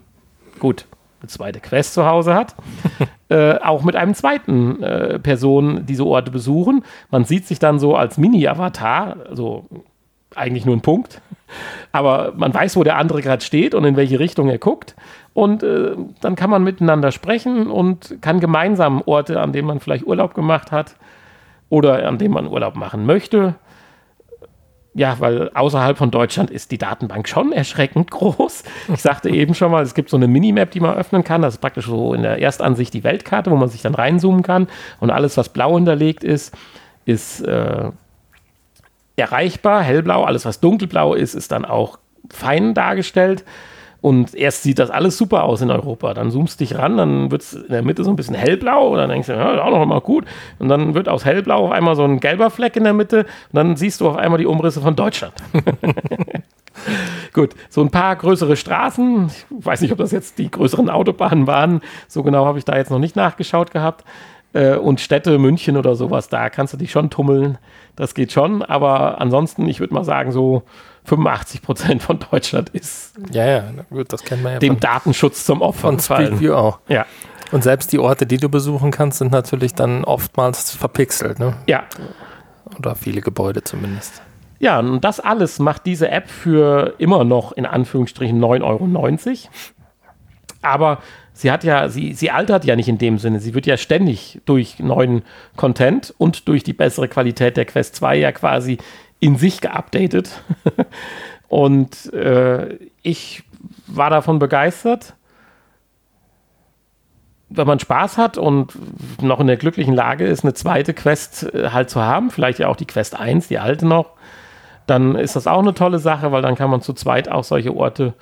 gut 0.59 0.87
eine 1.21 1.29
zweite 1.29 1.59
Quest 1.59 1.93
zu 1.93 2.05
Hause 2.05 2.33
hat, 2.33 2.55
äh, 3.29 3.59
auch 3.59 3.83
mit 3.83 3.95
einem 3.95 4.15
zweiten 4.15 4.81
äh, 4.81 5.19
Person 5.19 5.85
diese 5.85 6.05
Orte 6.05 6.31
besuchen. 6.31 6.83
Man 7.11 7.23
sieht 7.23 7.45
sich 7.45 7.59
dann 7.59 7.77
so 7.77 7.95
als 7.95 8.17
Mini-Avatar, 8.17 9.17
also 9.29 9.65
eigentlich 10.35 10.65
nur 10.65 10.75
ein 10.75 10.81
Punkt, 10.81 11.21
aber 11.91 12.33
man 12.35 12.51
weiß, 12.51 12.75
wo 12.75 12.83
der 12.83 12.97
andere 12.97 13.21
gerade 13.21 13.43
steht 13.43 13.75
und 13.75 13.85
in 13.85 13.95
welche 13.95 14.19
Richtung 14.19 14.49
er 14.49 14.57
guckt. 14.57 14.95
Und 15.35 15.61
äh, 15.61 15.95
dann 16.19 16.35
kann 16.35 16.49
man 16.49 16.63
miteinander 16.63 17.11
sprechen 17.11 17.67
und 17.67 18.17
kann 18.21 18.39
gemeinsam 18.39 19.03
Orte, 19.05 19.39
an 19.39 19.53
denen 19.53 19.67
man 19.67 19.79
vielleicht 19.79 20.05
Urlaub 20.05 20.33
gemacht 20.33 20.71
hat 20.71 20.95
oder 21.69 22.07
an 22.07 22.17
denen 22.17 22.33
man 22.33 22.47
Urlaub 22.47 22.75
machen 22.75 23.05
möchte, 23.05 23.55
ja, 24.95 25.19
weil 25.19 25.49
außerhalb 25.53 25.97
von 25.97 26.11
Deutschland 26.11 26.51
ist 26.51 26.71
die 26.71 26.77
Datenbank 26.77 27.27
schon 27.27 27.51
erschreckend 27.51 28.11
groß. 28.11 28.63
Ich 28.93 29.01
sagte 29.01 29.29
eben 29.31 29.55
schon 29.55 29.71
mal, 29.71 29.83
es 29.83 29.95
gibt 29.95 30.09
so 30.09 30.17
eine 30.17 30.27
Minimap, 30.27 30.71
die 30.71 30.79
man 30.79 30.95
öffnen 30.95 31.23
kann. 31.23 31.41
Das 31.41 31.55
ist 31.55 31.61
praktisch 31.61 31.87
so 31.87 32.13
in 32.13 32.21
der 32.21 32.39
Erstansicht 32.39 32.93
die 32.93 33.03
Weltkarte, 33.03 33.49
wo 33.49 33.55
man 33.55 33.69
sich 33.69 33.81
dann 33.81 33.95
reinzoomen 33.95 34.43
kann. 34.43 34.67
Und 34.99 35.09
alles, 35.09 35.35
was 35.35 35.49
blau 35.49 35.75
hinterlegt 35.75 36.23
ist, 36.23 36.53
ist 37.05 37.41
äh, 37.41 37.91
erreichbar, 39.15 39.81
hellblau. 39.81 40.23
Alles, 40.23 40.45
was 40.45 40.59
dunkelblau 40.59 41.15
ist, 41.15 41.33
ist 41.33 41.51
dann 41.51 41.65
auch 41.65 41.97
fein 42.29 42.75
dargestellt. 42.75 43.43
Und 44.03 44.35
erst 44.35 44.63
sieht 44.63 44.79
das 44.79 44.89
alles 44.89 45.17
super 45.17 45.45
aus 45.45 45.61
in 45.61 45.71
Europa. 45.71 46.13
Dann 46.13 46.29
zoomst 46.29 46.59
du 46.59 46.65
dich 46.65 46.77
ran, 46.77 46.97
dann 46.97 47.31
wird 47.31 47.41
es 47.41 47.53
in 47.53 47.69
der 47.69 47.83
Mitte 47.83 48.03
so 48.03 48.09
ein 48.09 48.17
bisschen 48.17 48.35
hellblau. 48.35 48.89
Und 48.89 48.97
dann 48.97 49.09
denkst 49.09 49.27
du, 49.27 49.33
ja, 49.33 49.63
auch 49.63 49.71
noch 49.71 49.85
mal 49.85 50.01
gut. 50.01 50.25
Und 50.59 50.67
dann 50.67 50.93
wird 50.93 51.07
aus 51.07 51.23
hellblau 51.23 51.67
auf 51.67 51.71
einmal 51.71 51.95
so 51.95 52.03
ein 52.03 52.19
gelber 52.19 52.49
Fleck 52.49 52.75
in 52.75 52.83
der 52.83 52.91
Mitte. 52.91 53.19
Und 53.19 53.53
dann 53.53 53.77
siehst 53.77 54.01
du 54.01 54.09
auf 54.09 54.17
einmal 54.17 54.39
die 54.39 54.45
Umrisse 54.45 54.81
von 54.81 54.97
Deutschland. 54.97 55.33
Gut, 57.31 57.51
so 57.69 57.79
ein 57.79 57.91
paar 57.91 58.17
größere 58.17 58.57
Straßen. 58.57 59.27
Ich 59.27 59.45
weiß 59.49 59.79
nicht, 59.79 59.93
ob 59.93 59.99
das 59.99 60.11
jetzt 60.11 60.37
die 60.37 60.51
größeren 60.51 60.89
Autobahnen 60.89 61.47
waren. 61.47 61.79
So 62.09 62.23
genau 62.23 62.45
habe 62.45 62.59
ich 62.59 62.65
da 62.65 62.75
jetzt 62.75 62.91
noch 62.91 62.99
nicht 62.99 63.15
nachgeschaut 63.15 63.71
gehabt. 63.71 64.03
Äh, 64.51 64.75
und 64.75 64.99
Städte, 64.99 65.39
München 65.39 65.77
oder 65.77 65.95
sowas, 65.95 66.27
da 66.27 66.49
kannst 66.49 66.73
du 66.73 66.77
dich 66.77 66.91
schon 66.91 67.09
tummeln. 67.09 67.57
Das 67.95 68.15
geht 68.15 68.33
schon. 68.33 68.63
Aber 68.63 69.21
ansonsten, 69.21 69.65
ich 69.69 69.79
würde 69.79 69.93
mal 69.93 70.03
sagen, 70.03 70.33
so 70.33 70.63
85 71.05 71.61
Prozent 71.61 72.01
von 72.01 72.19
Deutschland 72.31 72.69
ist 72.69 73.13
ja, 73.31 73.45
ja, 73.45 73.63
gut, 73.89 74.11
das 74.13 74.23
kennt 74.23 74.43
man 74.43 74.53
ja 74.53 74.59
dem 74.59 74.79
Datenschutz 74.79 75.45
zum 75.45 75.61
Opfer 75.61 75.81
von 75.81 75.99
Street 75.99 76.39
View 76.39 76.53
auch. 76.53 76.79
Ja. 76.87 77.05
Und 77.51 77.63
selbst 77.63 77.91
die 77.91 77.99
Orte, 77.99 78.25
die 78.25 78.37
du 78.37 78.49
besuchen 78.49 78.89
kannst, 78.89 79.19
sind 79.19 79.31
natürlich 79.31 79.75
dann 79.75 80.05
oftmals 80.05 80.71
verpixelt, 80.71 81.39
ne? 81.39 81.55
Ja. 81.67 81.83
Oder 82.79 82.95
viele 82.95 83.21
Gebäude 83.21 83.63
zumindest. 83.63 84.23
Ja, 84.59 84.79
und 84.79 85.01
das 85.01 85.19
alles 85.19 85.59
macht 85.59 85.85
diese 85.85 86.09
App 86.09 86.29
für 86.29 86.95
immer 86.97 87.25
noch 87.25 87.51
in 87.51 87.65
Anführungsstrichen 87.65 88.39
9,90 88.39 88.63
Euro. 88.63 88.89
Aber 90.61 90.99
sie 91.33 91.51
hat 91.51 91.63
ja, 91.63 91.89
sie, 91.89 92.13
sie 92.13 92.31
altert 92.31 92.63
ja 92.65 92.75
nicht 92.75 92.87
in 92.87 92.97
dem 92.97 93.17
Sinne. 93.19 93.39
Sie 93.39 93.53
wird 93.53 93.65
ja 93.65 93.77
ständig 93.77 94.41
durch 94.45 94.79
neuen 94.79 95.23
Content 95.57 96.13
und 96.17 96.47
durch 96.47 96.63
die 96.63 96.73
bessere 96.73 97.07
Qualität 97.07 97.57
der 97.57 97.65
Quest 97.65 97.95
2 97.97 98.15
ja 98.15 98.31
quasi 98.31 98.77
in 99.23 99.37
sich 99.37 99.61
geupdatet. 99.61 100.41
und 101.47 102.11
äh, 102.11 102.77
ich 103.01 103.43
war 103.87 104.09
davon 104.09 104.37
begeistert. 104.37 105.13
Wenn 107.47 107.65
man 107.65 107.79
Spaß 107.79 108.17
hat 108.17 108.37
und 108.37 108.73
noch 109.21 109.39
in 109.39 109.47
der 109.47 109.55
glücklichen 109.55 109.93
Lage 109.93 110.25
ist, 110.25 110.43
eine 110.43 110.53
zweite 110.53 110.93
Quest 110.93 111.53
äh, 111.53 111.69
halt 111.69 111.89
zu 111.89 112.01
haben, 112.01 112.31
vielleicht 112.31 112.59
ja 112.59 112.67
auch 112.67 112.75
die 112.75 112.85
Quest 112.85 113.17
1, 113.17 113.47
die 113.47 113.59
alte 113.59 113.85
noch, 113.85 114.11
dann 114.87 115.15
ist 115.15 115.37
das 115.37 115.47
auch 115.47 115.59
eine 115.59 115.73
tolle 115.73 115.99
Sache, 115.99 116.33
weil 116.33 116.41
dann 116.41 116.55
kann 116.55 116.69
man 116.69 116.81
zu 116.81 116.91
zweit 116.91 117.29
auch 117.29 117.45
solche 117.45 117.73
Orte 117.73 118.15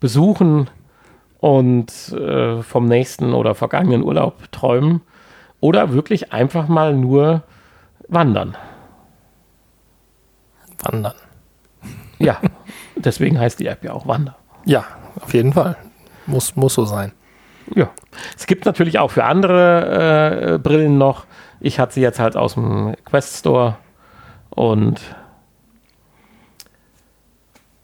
besuchen 0.00 0.70
und 1.38 1.92
äh, 2.14 2.62
vom 2.62 2.86
nächsten 2.86 3.34
oder 3.34 3.54
vergangenen 3.54 4.02
Urlaub 4.02 4.50
träumen 4.52 5.02
oder 5.60 5.92
wirklich 5.92 6.32
einfach 6.32 6.66
mal 6.66 6.94
nur 6.94 7.42
wandern. 8.08 8.56
Wandern. 10.82 11.14
Ja, 12.18 12.40
deswegen 12.96 13.38
heißt 13.38 13.60
die 13.60 13.66
App 13.66 13.84
ja 13.84 13.92
auch 13.92 14.06
Wander. 14.06 14.36
Ja, 14.64 14.84
auf 15.20 15.34
jeden 15.34 15.52
Fall. 15.52 15.76
Muss, 16.26 16.56
muss 16.56 16.74
so 16.74 16.84
sein. 16.84 17.12
Ja. 17.74 17.90
Es 18.36 18.46
gibt 18.46 18.64
natürlich 18.64 18.98
auch 18.98 19.10
für 19.10 19.24
andere 19.24 20.54
äh, 20.54 20.58
Brillen 20.58 20.98
noch. 20.98 21.26
Ich 21.60 21.78
hatte 21.78 21.94
sie 21.94 22.00
jetzt 22.00 22.18
halt 22.18 22.36
aus 22.36 22.54
dem 22.54 22.94
Quest 23.04 23.38
Store 23.38 23.76
und 24.50 25.00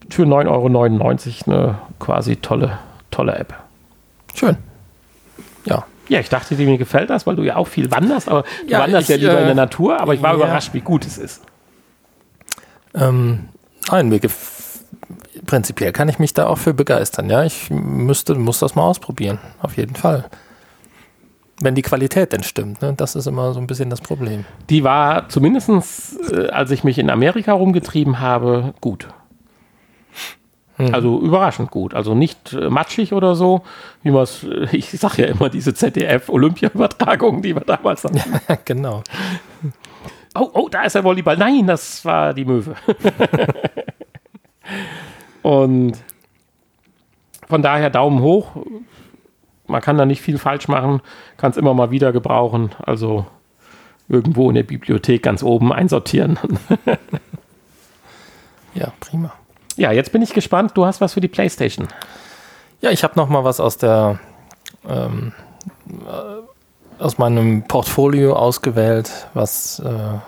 für 0.09 0.23
9,99 0.23 1.47
Euro 1.47 1.57
eine 1.57 1.77
quasi 1.99 2.35
tolle, 2.37 2.77
tolle 3.11 3.35
App. 3.35 3.53
Schön. 4.35 4.57
Ja. 5.65 5.85
Ja, 6.09 6.19
ich 6.19 6.29
dachte, 6.29 6.55
mir 6.55 6.77
gefällt 6.77 7.09
das, 7.09 7.25
weil 7.25 7.37
du 7.37 7.43
ja 7.43 7.55
auch 7.55 7.67
viel 7.67 7.89
wanderst, 7.89 8.27
aber 8.27 8.43
du 8.65 8.71
ja, 8.71 8.79
wanderst 8.79 9.09
ich, 9.09 9.15
ja 9.15 9.21
lieber 9.21 9.37
äh, 9.37 9.41
in 9.41 9.45
der 9.45 9.55
Natur, 9.55 9.99
aber 9.99 10.13
ich 10.13 10.21
war 10.21 10.31
ja. 10.31 10.35
überrascht, 10.35 10.73
wie 10.73 10.81
gut 10.81 11.05
es 11.05 11.17
ist. 11.17 11.41
Ähm, 12.93 13.49
nein, 13.89 14.09
mir 14.09 14.19
prinzipiell 15.45 15.91
kann 15.91 16.09
ich 16.09 16.19
mich 16.19 16.33
da 16.33 16.47
auch 16.47 16.57
für 16.57 16.73
begeistern. 16.73 17.29
Ja, 17.29 17.43
ich 17.43 17.69
müsste, 17.69 18.35
muss 18.35 18.59
das 18.59 18.75
mal 18.75 18.83
ausprobieren. 18.83 19.39
Auf 19.61 19.77
jeden 19.77 19.95
Fall. 19.95 20.25
Wenn 21.61 21.75
die 21.75 21.81
Qualität 21.81 22.33
denn 22.33 22.43
stimmt, 22.43 22.81
ne? 22.81 22.93
das 22.97 23.15
ist 23.15 23.27
immer 23.27 23.53
so 23.53 23.59
ein 23.59 23.67
bisschen 23.67 23.89
das 23.89 24.01
Problem. 24.01 24.45
Die 24.69 24.83
war 24.83 25.29
zumindest, 25.29 25.69
äh, 26.31 26.47
als 26.47 26.71
ich 26.71 26.83
mich 26.83 26.97
in 26.97 27.09
Amerika 27.09 27.53
rumgetrieben 27.53 28.19
habe, 28.19 28.73
gut. 28.81 29.07
Hm. 30.77 30.93
Also 30.93 31.19
überraschend 31.19 31.69
gut. 31.69 31.93
Also 31.93 32.15
nicht 32.15 32.53
äh, 32.53 32.69
matschig 32.69 33.13
oder 33.13 33.35
so, 33.35 33.61
wie 34.01 34.11
man 34.11 34.23
es, 34.23 34.45
ich 34.71 34.89
sage 34.91 35.23
ja 35.23 35.27
immer, 35.27 35.49
diese 35.49 35.73
ZDF-Olympia-Übertragungen, 35.73 37.41
die 37.41 37.55
wir 37.55 37.61
damals 37.61 38.03
hatten. 38.03 38.17
Ja, 38.49 38.57
genau. 38.65 39.03
Oh, 40.35 40.49
oh, 40.53 40.69
da 40.69 40.83
ist 40.83 40.95
der 40.95 41.03
Volleyball. 41.03 41.37
Nein, 41.37 41.67
das 41.67 42.03
war 42.05 42.33
die 42.33 42.45
Möwe. 42.45 42.75
Und 45.43 45.97
von 47.47 47.61
daher 47.61 47.89
Daumen 47.89 48.21
hoch. 48.21 48.51
Man 49.67 49.81
kann 49.81 49.97
da 49.97 50.05
nicht 50.05 50.21
viel 50.21 50.37
falsch 50.37 50.67
machen, 50.67 51.01
kann 51.37 51.51
es 51.51 51.57
immer 51.57 51.73
mal 51.73 51.91
wieder 51.91 52.11
gebrauchen. 52.11 52.71
Also 52.79 53.25
irgendwo 54.09 54.49
in 54.49 54.55
der 54.55 54.63
Bibliothek 54.63 55.23
ganz 55.23 55.43
oben 55.43 55.71
einsortieren. 55.71 56.37
ja, 58.73 58.91
prima. 58.99 59.33
Ja, 59.75 59.91
jetzt 59.91 60.11
bin 60.11 60.21
ich 60.21 60.33
gespannt. 60.33 60.71
Du 60.75 60.85
hast 60.85 61.01
was 61.01 61.13
für 61.13 61.21
die 61.21 61.27
PlayStation. 61.27 61.87
Ja, 62.81 62.91
ich 62.91 63.03
habe 63.03 63.15
noch 63.15 63.29
mal 63.29 63.43
was 63.43 63.59
aus 63.59 63.77
der 63.77 64.19
ähm, 64.87 65.31
aus 67.03 67.17
meinem 67.17 67.63
Portfolio 67.63 68.35
ausgewählt, 68.35 69.11
was 69.33 69.79
äh, 69.79 70.19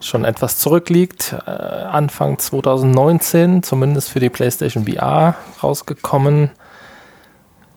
schon 0.00 0.24
etwas 0.24 0.58
zurückliegt. 0.58 1.34
Äh, 1.46 1.50
Anfang 1.50 2.38
2019, 2.38 3.62
zumindest 3.62 4.10
für 4.10 4.20
die 4.20 4.30
PlayStation 4.30 4.86
VR 4.86 5.34
rausgekommen. 5.62 6.50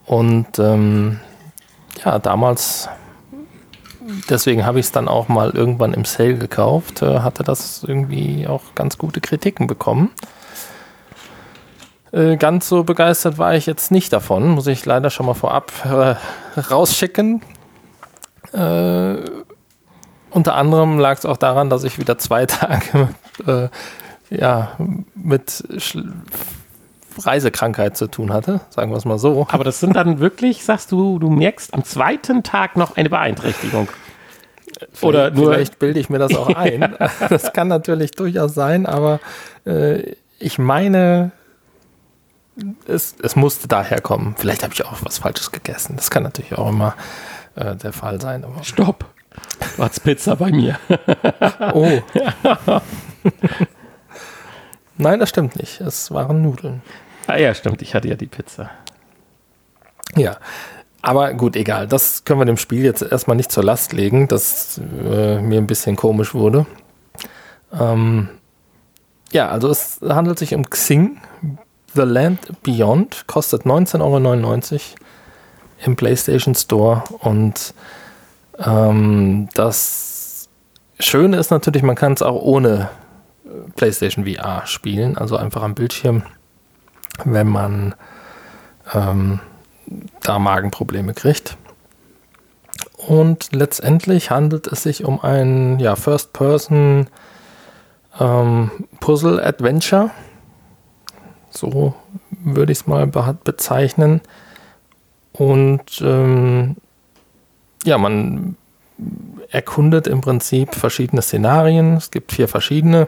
Und 0.06 0.60
ähm, 0.60 1.20
ja, 2.06 2.20
damals, 2.20 2.90
deswegen 4.30 4.66
habe 4.66 4.80
ich 4.80 4.86
es 4.86 4.92
dann 4.92 5.08
auch 5.08 5.28
mal 5.28 5.50
irgendwann 5.50 5.94
im 5.94 6.06
Sale 6.06 6.36
gekauft, 6.36 7.02
äh, 7.02 7.20
hatte 7.20 7.44
das 7.44 7.84
irgendwie 7.84 8.48
auch 8.48 8.76
ganz 8.76 8.98
gute 8.98 9.20
Kritiken 9.20 9.68
bekommen. 9.68 10.12
Äh, 12.12 12.38
ganz 12.38 12.70
so 12.70 12.84
begeistert 12.84 13.38
war 13.38 13.56
ich 13.56 13.66
jetzt 13.66 13.92
nicht 13.92 14.14
davon, 14.14 14.50
muss 14.50 14.68
ich 14.68 14.86
leider 14.86 15.10
schon 15.10 15.26
mal 15.26 15.34
vorab 15.34 15.72
äh, 15.86 16.16
rausschicken. 16.60 17.42
Äh, 18.54 19.16
unter 20.30 20.56
anderem 20.56 21.00
lag 21.00 21.18
es 21.18 21.26
auch 21.26 21.38
daran, 21.38 21.70
dass 21.70 21.84
ich 21.84 22.00
wieder 22.00 22.18
zwei 22.18 22.46
Tage 22.46 23.10
äh, 23.46 23.68
ja, 24.30 24.72
mit 25.16 25.64
Schl 25.78 26.14
Reisekrankheit 27.20 27.98
zu 27.98 28.06
tun 28.06 28.32
hatte, 28.32 28.62
sagen 28.70 28.92
wir 28.92 28.98
es 28.98 29.06
mal 29.06 29.18
so. 29.18 29.48
Aber 29.50 29.64
das 29.64 29.80
sind 29.80 29.96
dann 29.96 30.20
wirklich, 30.20 30.64
sagst 30.64 30.92
du, 30.92 31.18
du 31.18 31.32
merkst 31.32 31.74
am 31.74 31.84
zweiten 31.84 32.44
Tag 32.44 32.78
noch 32.78 32.96
eine 32.96 33.10
Beeinträchtigung. 33.10 33.88
Oder 35.02 35.32
nur, 35.32 35.54
vielleicht 35.54 35.80
bilde 35.80 36.00
ich 36.00 36.10
mir 36.10 36.20
das 36.20 36.36
auch 36.36 36.56
ein. 36.56 36.96
Das 37.30 37.54
kann 37.54 37.68
natürlich 37.68 38.12
durchaus 38.12 38.54
sein, 38.54 38.86
aber 38.86 39.20
äh, 39.66 40.14
ich 40.38 40.60
meine, 40.60 41.32
es, 42.88 43.16
es 43.22 43.36
musste 43.36 43.68
daher 43.68 44.02
kommen. 44.02 44.36
Vielleicht 44.38 44.64
habe 44.64 44.74
ich 44.74 44.86
auch 44.86 44.98
was 45.04 45.20
Falsches 45.20 45.52
gegessen. 45.52 45.96
Das 45.96 46.10
kann 46.10 46.24
natürlich 46.24 46.54
auch 46.58 46.70
immer 46.70 46.96
äh, 47.56 47.76
der 47.76 47.94
Fall 47.94 48.20
sein. 48.22 48.44
Aber 48.44 48.64
Stopp. 48.64 49.06
War's 49.78 50.00
Pizza 50.00 50.36
bei 50.36 50.52
mir. 50.52 50.80
oh. 51.74 52.02
Nein, 54.98 55.20
das 55.20 55.30
stimmt 55.30 55.56
nicht. 55.58 55.80
Es 55.82 56.12
waren 56.12 56.42
Nudeln. 56.42 56.82
Ah 57.28 57.38
ja, 57.38 57.54
stimmt. 57.54 57.82
Ich 57.82 57.94
hatte 57.94 58.08
ja 58.08 58.16
die 58.16 58.26
Pizza. 58.26 58.72
Ja. 60.16 60.38
Aber 61.02 61.34
gut, 61.34 61.56
egal. 61.56 61.88
Das 61.88 62.24
können 62.24 62.40
wir 62.40 62.46
dem 62.46 62.58
Spiel 62.58 62.84
jetzt 62.84 63.02
erstmal 63.04 63.38
nicht 63.38 63.52
zur 63.52 63.64
Last 63.64 63.94
legen, 63.94 64.28
dass 64.28 64.80
äh, 64.80 65.40
mir 65.40 65.60
ein 65.60 65.68
bisschen 65.68 65.96
komisch 65.96 66.34
wurde. 66.34 66.66
Ähm, 67.72 68.30
ja, 69.32 69.50
also 69.50 69.70
es 69.70 70.00
handelt 70.02 70.40
sich 70.40 70.56
um 70.56 70.70
Xing, 70.70 71.22
The 71.94 72.02
Land 72.02 72.64
Beyond, 72.64 73.28
kostet 73.28 73.64
19,99 73.64 74.74
Euro 74.74 74.82
im 75.86 75.96
PlayStation 75.96 76.56
Store 76.56 77.04
und 77.20 77.74
ähm, 78.60 79.50
das 79.54 80.50
Schöne 81.00 81.38
ist 81.38 81.52
natürlich, 81.52 81.84
man 81.84 81.96
kann 81.96 82.14
es 82.14 82.22
auch 82.22 82.42
ohne 82.42 82.90
äh, 83.46 83.50
PlayStation 83.76 84.26
VR 84.26 84.66
spielen, 84.66 85.18
also 85.18 85.38
einfach 85.38 85.62
am 85.62 85.76
Bildschirm, 85.76 86.24
wenn 87.24 87.48
man 87.48 87.96
ähm, 88.94 89.40
da 90.22 90.40
Magenprobleme 90.40 91.14
kriegt. 91.14 91.58
Und 92.98 93.54
letztendlich 93.54 94.32
handelt 94.32 94.68
es 94.68 94.84
sich 94.84 95.06
um 95.06 95.22
ein 95.22 95.80
ja, 95.80 95.96
First-Person 95.96 97.08
ähm, 98.20 98.72
Puzzle-Adventure. 99.00 100.10
So 101.50 101.94
würde 102.30 102.72
ich 102.72 102.80
es 102.80 102.88
mal 102.88 103.08
be 103.08 103.38
bezeichnen. 103.44 104.22
Und 105.34 106.02
ähm, 106.02 106.78
ja, 107.84 107.98
man 107.98 108.56
erkundet 109.52 110.08
im 110.08 110.22
Prinzip 110.22 110.76
verschiedene 110.76 111.22
Szenarien. 111.22 111.96
Es 111.96 112.12
gibt 112.12 112.32
vier 112.32 112.48
verschiedene 112.48 113.08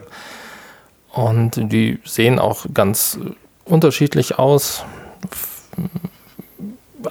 und 1.12 1.56
die 1.56 1.98
sehen 2.04 2.38
auch 2.38 2.66
ganz 2.72 3.18
unterschiedlich 3.64 4.38
aus. 4.38 4.84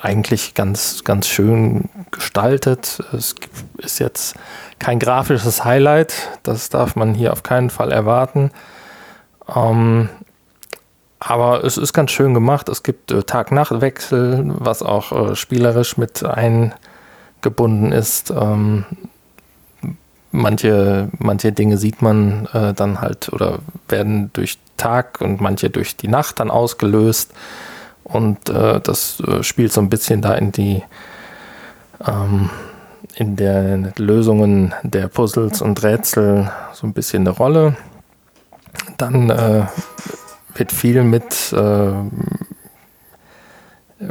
Eigentlich 0.02 0.54
ganz, 0.54 1.04
ganz 1.04 1.28
schön 1.28 1.90
gestaltet. 2.12 3.04
Es 3.12 3.36
ist 3.78 4.00
jetzt 4.00 4.36
kein 4.78 5.00
grafisches 5.00 5.66
Highlight, 5.66 6.14
das 6.44 6.70
darf 6.70 6.96
man 6.96 7.14
hier 7.14 7.34
auf 7.34 7.44
keinen 7.44 7.70
Fall 7.70 7.92
erwarten. 7.92 8.52
Ähm, 9.54 10.10
aber 11.20 11.64
es 11.64 11.78
ist 11.78 11.94
ganz 11.94 12.12
schön 12.12 12.34
gemacht. 12.34 12.70
Es 12.70 12.84
gibt 12.84 13.12
äh, 13.12 13.24
Tag-Nacht-Wechsel, 13.24 14.46
was 14.58 14.82
auch 14.82 15.12
äh, 15.12 15.36
spielerisch 15.36 15.98
mit 15.98 16.24
eingebunden 16.24 17.92
ist. 17.92 18.32
Ähm, 18.32 18.86
manche, 20.32 21.10
manche 21.18 21.52
Dinge 21.52 21.78
sieht 21.78 22.02
man 22.02 22.48
äh, 22.54 22.74
dann 22.74 23.02
halt 23.02 23.34
oder 23.34 23.60
werden 23.88 24.32
durch 24.34 24.60
Tag 24.78 25.20
und 25.20 25.42
manche 25.42 25.70
durch 25.70 25.98
die 25.98 26.08
Nacht 26.08 26.40
dann 26.40 26.50
ausgelöst. 26.50 27.34
Und 28.04 28.50
äh, 28.50 28.80
das 28.80 29.20
äh, 29.20 29.44
spielt 29.44 29.74
so 29.74 29.82
ein 29.82 29.90
bisschen 29.90 30.22
da 30.22 30.34
in 30.36 30.52
die 30.52 30.84
ähm, 32.06 32.50
in 33.16 33.36
der 33.36 33.92
Lösungen 33.98 34.74
der 34.84 35.10
Puzzles 35.10 35.62
und 35.62 35.84
Rätsel 35.84 36.50
so 36.74 36.88
ein 36.88 36.94
bisschen 36.94 37.28
eine 37.28 37.36
Rolle. 37.36 37.76
Dann 38.98 39.30
äh, 39.30 39.66
wird 40.60 40.72
viel 40.72 41.04
mit, 41.04 41.54
äh, 41.54 41.92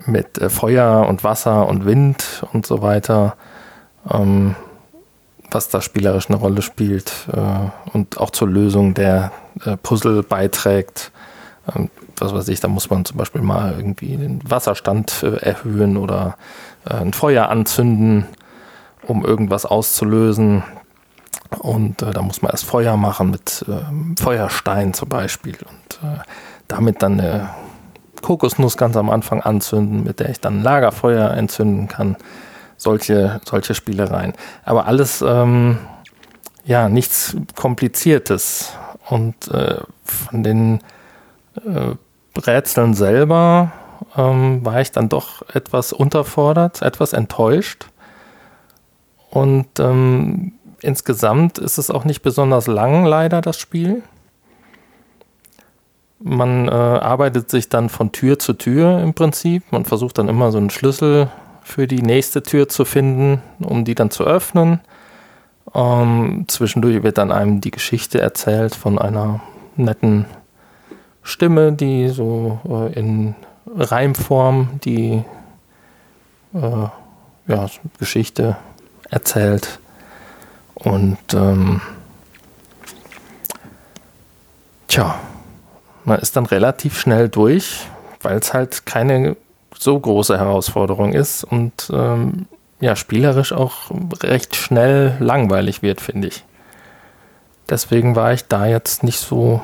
mit 0.06 0.38
äh, 0.38 0.50
Feuer 0.50 1.06
und 1.08 1.24
Wasser 1.24 1.68
und 1.68 1.84
Wind 1.84 2.44
und 2.52 2.66
so 2.66 2.82
weiter, 2.82 3.36
ähm, 4.10 4.56
was 5.50 5.68
da 5.68 5.80
spielerisch 5.80 6.28
eine 6.28 6.38
Rolle 6.38 6.62
spielt 6.62 7.28
äh, 7.32 7.92
und 7.92 8.18
auch 8.18 8.30
zur 8.30 8.48
Lösung 8.48 8.94
der 8.94 9.32
äh, 9.64 9.76
Puzzle 9.76 10.22
beiträgt. 10.22 11.12
Ähm, 11.74 11.90
was 12.16 12.34
weiß 12.34 12.48
ich, 12.48 12.60
da 12.60 12.68
muss 12.68 12.90
man 12.90 13.04
zum 13.04 13.16
Beispiel 13.16 13.42
mal 13.42 13.74
irgendwie 13.76 14.16
den 14.16 14.40
Wasserstand 14.48 15.22
äh, 15.22 15.36
erhöhen 15.36 15.96
oder 15.96 16.36
äh, 16.84 16.94
ein 16.94 17.12
Feuer 17.12 17.48
anzünden, 17.48 18.26
um 19.06 19.24
irgendwas 19.24 19.64
auszulösen. 19.64 20.64
Und 21.58 22.02
äh, 22.02 22.12
da 22.12 22.22
muss 22.22 22.42
man 22.42 22.50
erst 22.50 22.64
Feuer 22.64 22.96
machen 22.96 23.30
mit 23.30 23.64
äh, 23.68 24.22
Feuerstein 24.22 24.92
zum 24.92 25.08
Beispiel 25.08 25.56
und 25.56 26.08
äh, 26.08 26.18
damit 26.68 27.02
dann 27.02 27.20
eine 27.20 27.50
Kokosnuss 28.20 28.76
ganz 28.76 28.96
am 28.96 29.10
Anfang 29.10 29.40
anzünden, 29.40 30.04
mit 30.04 30.20
der 30.20 30.28
ich 30.28 30.40
dann 30.40 30.58
ein 30.58 30.62
Lagerfeuer 30.62 31.30
entzünden 31.30 31.88
kann. 31.88 32.16
Solche, 32.76 33.40
solche 33.44 33.74
Spielereien. 33.74 34.34
Aber 34.64 34.86
alles, 34.86 35.22
ähm, 35.26 35.78
ja, 36.64 36.88
nichts 36.88 37.36
Kompliziertes. 37.56 38.72
Und 39.08 39.48
äh, 39.48 39.80
von 40.04 40.42
den 40.42 40.80
äh, 41.56 41.94
Rätseln 42.40 42.94
selber 42.94 43.72
ähm, 44.16 44.64
war 44.64 44.80
ich 44.80 44.92
dann 44.92 45.08
doch 45.08 45.42
etwas 45.54 45.92
unterfordert, 45.92 46.82
etwas 46.82 47.14
enttäuscht. 47.14 47.86
Und 49.30 49.80
ähm, 49.80 50.52
insgesamt 50.80 51.58
ist 51.58 51.78
es 51.78 51.90
auch 51.90 52.04
nicht 52.04 52.22
besonders 52.22 52.66
lang, 52.66 53.04
leider, 53.04 53.40
das 53.40 53.58
Spiel. 53.58 54.02
Man 56.20 56.68
äh, 56.68 56.72
arbeitet 56.72 57.50
sich 57.50 57.68
dann 57.68 57.88
von 57.88 58.10
Tür 58.10 58.38
zu 58.38 58.54
Tür 58.54 59.00
im 59.00 59.14
Prinzip. 59.14 59.70
Man 59.70 59.84
versucht 59.84 60.18
dann 60.18 60.28
immer 60.28 60.50
so 60.50 60.58
einen 60.58 60.70
Schlüssel 60.70 61.28
für 61.62 61.86
die 61.86 62.02
nächste 62.02 62.42
Tür 62.42 62.68
zu 62.68 62.84
finden, 62.84 63.42
um 63.60 63.84
die 63.84 63.94
dann 63.94 64.10
zu 64.10 64.24
öffnen. 64.24 64.80
Ähm, 65.74 66.46
zwischendurch 66.48 67.02
wird 67.02 67.18
dann 67.18 67.30
einem 67.30 67.60
die 67.60 67.70
Geschichte 67.70 68.20
erzählt 68.20 68.74
von 68.74 68.98
einer 68.98 69.40
netten 69.76 70.26
Stimme, 71.22 71.72
die 71.72 72.08
so 72.08 72.58
äh, 72.68 72.98
in 72.98 73.34
Reimform 73.76 74.80
die 74.82 75.22
äh, 76.54 76.88
ja, 77.48 77.66
Geschichte 77.98 78.56
erzählt. 79.10 79.78
Und 80.84 81.18
ähm, 81.34 81.80
tja, 84.86 85.18
man 86.04 86.20
ist 86.20 86.36
dann 86.36 86.46
relativ 86.46 86.98
schnell 86.98 87.28
durch, 87.28 87.86
weil 88.22 88.38
es 88.38 88.54
halt 88.54 88.86
keine 88.86 89.36
so 89.76 89.98
große 89.98 90.38
Herausforderung 90.38 91.12
ist 91.12 91.44
und 91.44 91.90
ähm, 91.92 92.46
ja, 92.80 92.94
spielerisch 92.96 93.52
auch 93.52 93.90
recht 94.22 94.56
schnell 94.56 95.16
langweilig 95.20 95.82
wird, 95.82 96.00
finde 96.00 96.28
ich. 96.28 96.44
Deswegen 97.68 98.16
war 98.16 98.32
ich 98.32 98.46
da 98.46 98.66
jetzt 98.66 99.02
nicht 99.02 99.18
so 99.18 99.60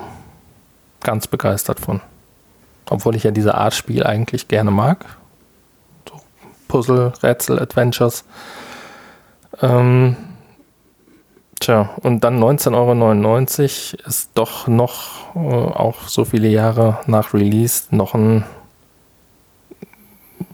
ganz 1.01 1.27
begeistert 1.27 1.81
von. 1.81 2.01
Obwohl 2.91 3.17
ich 3.17 3.23
ja 3.23 3.31
diese 3.31 3.55
Art 3.55 3.75
Spiel 3.75 4.05
eigentlich 4.05 4.49
gerne 4.49 4.71
mag. 4.71 5.07
So 6.09 6.21
Puzzle, 6.69 7.13
Rätsel, 7.23 7.59
Adventures. 7.59 8.25
Ähm, 9.63 10.17
tja, 11.65 11.91
und 12.03 12.23
dann 12.25 12.43
19,99 12.43 13.95
Euro 13.95 14.09
ist 14.09 14.31
doch 14.35 14.69
noch, 14.69 15.35
äh, 15.35 15.39
auch 15.39 16.09
so 16.09 16.25
viele 16.25 16.49
Jahre 16.49 16.99
nach 17.07 17.33
Release, 17.33 17.85
noch 17.91 18.15
ein 18.15 18.45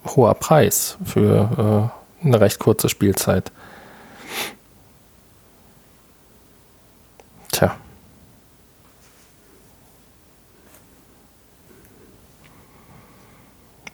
hoher 0.07 0.35
Preis 0.35 0.97
für 1.05 1.91
äh, 2.23 2.27
eine 2.27 2.41
recht 2.41 2.59
kurze 2.59 2.89
Spielzeit. 2.89 3.51
Tja. 7.51 7.75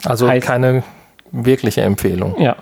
Also 0.05 0.29
heißt, 0.29 0.47
keine 0.47 0.85
wirkliche 1.33 1.81
Empfehlung. 1.81 2.39
Ja. 2.39 2.57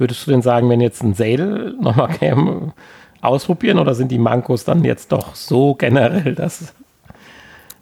Würdest 0.00 0.26
du 0.26 0.30
denn 0.30 0.40
sagen, 0.40 0.70
wenn 0.70 0.80
jetzt 0.80 1.02
ein 1.02 1.12
Sale 1.12 1.74
nochmal 1.78 2.08
käme, 2.08 2.72
ausprobieren 3.20 3.78
oder 3.78 3.94
sind 3.94 4.10
die 4.10 4.18
Mankos 4.18 4.64
dann 4.64 4.82
jetzt 4.82 5.12
doch 5.12 5.34
so 5.34 5.74
generell, 5.74 6.34
dass 6.34 6.72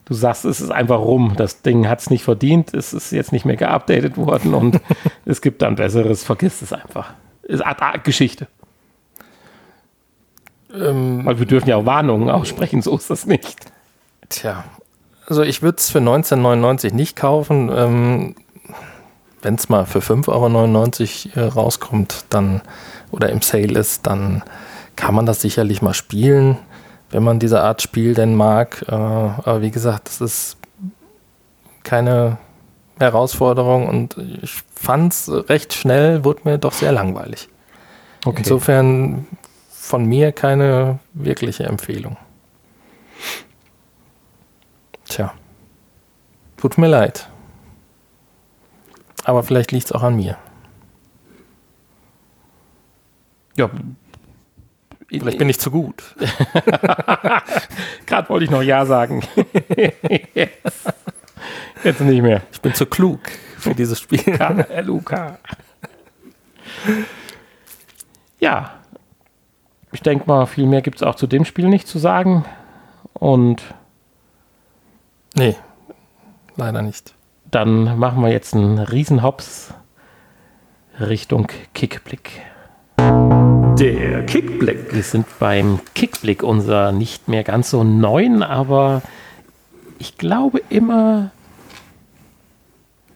du 0.05 0.15
sagst, 0.15 0.45
es 0.45 0.61
ist 0.61 0.71
einfach 0.71 0.99
rum, 0.99 1.35
das 1.37 1.63
Ding 1.63 1.87
hat 1.89 2.01
es 2.01 2.11
nicht 2.11 2.25
verdient, 2.25 2.75
es 2.75 2.93
ist 2.93 3.13
jetzt 3.13 3.31
nicht 3.31 3.45
mehr 3.45 3.55
geupdatet 3.55 4.17
worden 4.17 4.53
und 4.53 4.81
es 5.27 5.41
gibt 5.41 5.63
dann 5.63 5.77
besseres, 5.77 6.25
vergiss 6.25 6.61
es 6.61 6.73
einfach. 6.73 7.15
Ist 7.45 7.65
Art, 7.65 7.81
Art 7.83 8.03
Geschichte. 8.03 8.49
Ähm, 10.75 11.25
Weil 11.25 11.39
wir 11.39 11.47
dürfen 11.47 11.69
ja 11.69 11.77
auch 11.77 11.87
Warnungen 11.87 12.31
aussprechen, 12.31 12.83
so 12.83 12.97
ist 12.97 13.11
das 13.11 13.27
nicht. 13.27 13.61
Tja, 14.29 14.65
also 15.29 15.43
ich 15.43 15.63
würde 15.63 15.77
es 15.79 15.91
für 15.91 15.99
19,99 15.99 16.95
nicht 16.95 17.15
kaufen. 17.15 17.71
Ähm, 17.73 18.35
Wenn 19.43 19.55
es 19.55 19.69
mal 19.69 19.87
für 19.87 20.01
5,99 20.01 21.37
Euro 21.37 21.47
äh, 21.47 21.49
rauskommt, 21.49 22.25
dann 22.31 22.63
oder 23.11 23.31
im 23.31 23.41
Sale 23.41 23.79
ist, 23.79 24.07
dann 24.07 24.43
kann 24.97 25.15
man 25.15 25.27
das 25.27 25.41
sicherlich 25.41 25.81
mal 25.81 25.95
spielen, 25.95 26.59
wenn 27.11 27.23
man 27.23 27.39
diese 27.39 27.63
Art 27.63 27.83
Spiel 27.83 28.15
denn 28.15 28.35
mag. 28.35 28.85
Äh, 28.89 28.95
aber 28.95 29.63
wie 29.63 29.71
gesagt, 29.71 30.09
das 30.09 30.21
ist 30.21 30.57
keine 31.85 32.39
Herausforderung 32.99 33.89
und 33.89 34.17
ich 34.43 34.63
fand 34.75 35.13
es 35.13 35.31
recht 35.49 35.73
schnell, 35.73 36.25
wurde 36.25 36.41
mir 36.45 36.59
doch 36.59 36.73
sehr 36.73 36.93
langweilig. 36.93 37.49
Okay. 38.25 38.39
Insofern 38.39 39.27
von 39.71 40.05
mir 40.05 40.33
keine 40.33 40.99
wirkliche 41.15 41.65
Empfehlung. 41.65 42.17
Tja. 45.07 45.33
Tut 46.57 46.77
mir 46.77 46.89
leid. 46.89 47.29
Aber 49.29 49.43
vielleicht 49.43 49.73
liegt 49.73 49.85
es 49.85 49.93
auch 49.93 50.03
an 50.03 50.17
mir. 50.17 50.39
ja, 53.57 53.69
Vielleicht 55.11 55.37
bin 55.37 55.51
ich 55.51 55.61
zu 55.61 55.71
gut. 55.71 56.17
gerade 58.07 58.29
wollte 58.31 58.47
ich 58.47 58.51
noch 58.51 58.63
Ja 58.63 58.87
sagen. 58.87 59.23
Jetzt. 60.35 62.01
Nicht 62.01 62.23
mehr. 62.23 62.41
Ich 62.53 62.63
bin 62.63 62.73
zu 62.73 62.87
klug 62.87 63.21
für 63.59 63.75
dieses 63.75 64.01
Spiel. 64.01 64.39
Luca. 64.83 65.37
Ja. 68.41 68.81
Ich 69.93 70.01
denke 70.01 70.27
mal, 70.27 70.47
viel 70.47 70.65
mehr 70.65 70.81
gibt 70.81 70.97
es 70.97 71.03
auch 71.03 71.17
zu 71.17 71.27
dem 71.27 71.45
Spiel 71.45 71.69
nicht 71.69 71.87
zu 71.87 71.99
sagen. 71.99 72.47
Und 73.13 73.63
Nee, 75.35 75.55
leider 76.57 76.81
nicht. 76.81 77.15
Dann 77.51 77.99
machen 77.99 78.23
wir 78.23 78.31
jetzt 78.31 78.55
einen 78.55 78.79
Riesenhops 78.79 79.73
Richtung 81.01 81.47
Kickblick. 81.75 82.43
Der 82.99 84.27
Kickblick. 84.27 84.93
Wir 84.93 85.03
sind 85.03 85.27
beim 85.39 85.81
Kickblick, 85.95 86.43
unser 86.43 86.93
nicht 86.93 87.29
mehr 87.29 87.45
ganz 87.45 87.71
so 87.71 87.85
neuen, 87.85 88.43
aber 88.43 89.03
ich 89.99 90.19
glaube 90.19 90.61
immer 90.69 91.31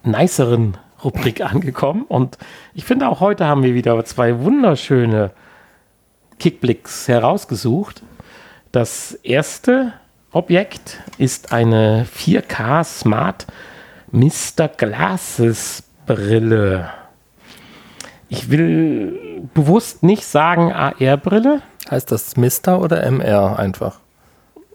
niceren 0.05 0.78
Rubrik 1.03 1.41
angekommen. 1.45 2.05
Und 2.09 2.39
ich 2.74 2.85
finde 2.85 3.09
auch 3.09 3.20
heute 3.20 3.47
haben 3.47 3.62
wir 3.62 3.74
wieder 3.74 4.03
zwei 4.05 4.39
wunderschöne 4.41 5.33
Kickblicks 6.39 7.09
herausgesucht. 7.09 8.03
Das 8.70 9.12
erste 9.12 9.93
Objekt 10.30 11.01
ist 11.18 11.53
eine 11.53 12.07
4K 12.07 12.85
Smart 12.85 13.47
Mr. 14.12 14.68
Glasses 14.68 15.82
Brille. 16.06 16.90
Ich 18.28 18.50
will 18.50 19.48
bewusst 19.54 20.02
nicht 20.02 20.24
sagen 20.24 20.72
AR-Brille, 20.72 21.62
Heißt 21.90 22.12
das 22.12 22.36
Mister 22.36 22.80
oder 22.80 23.02
MR 23.02 23.58
einfach? 23.58 23.98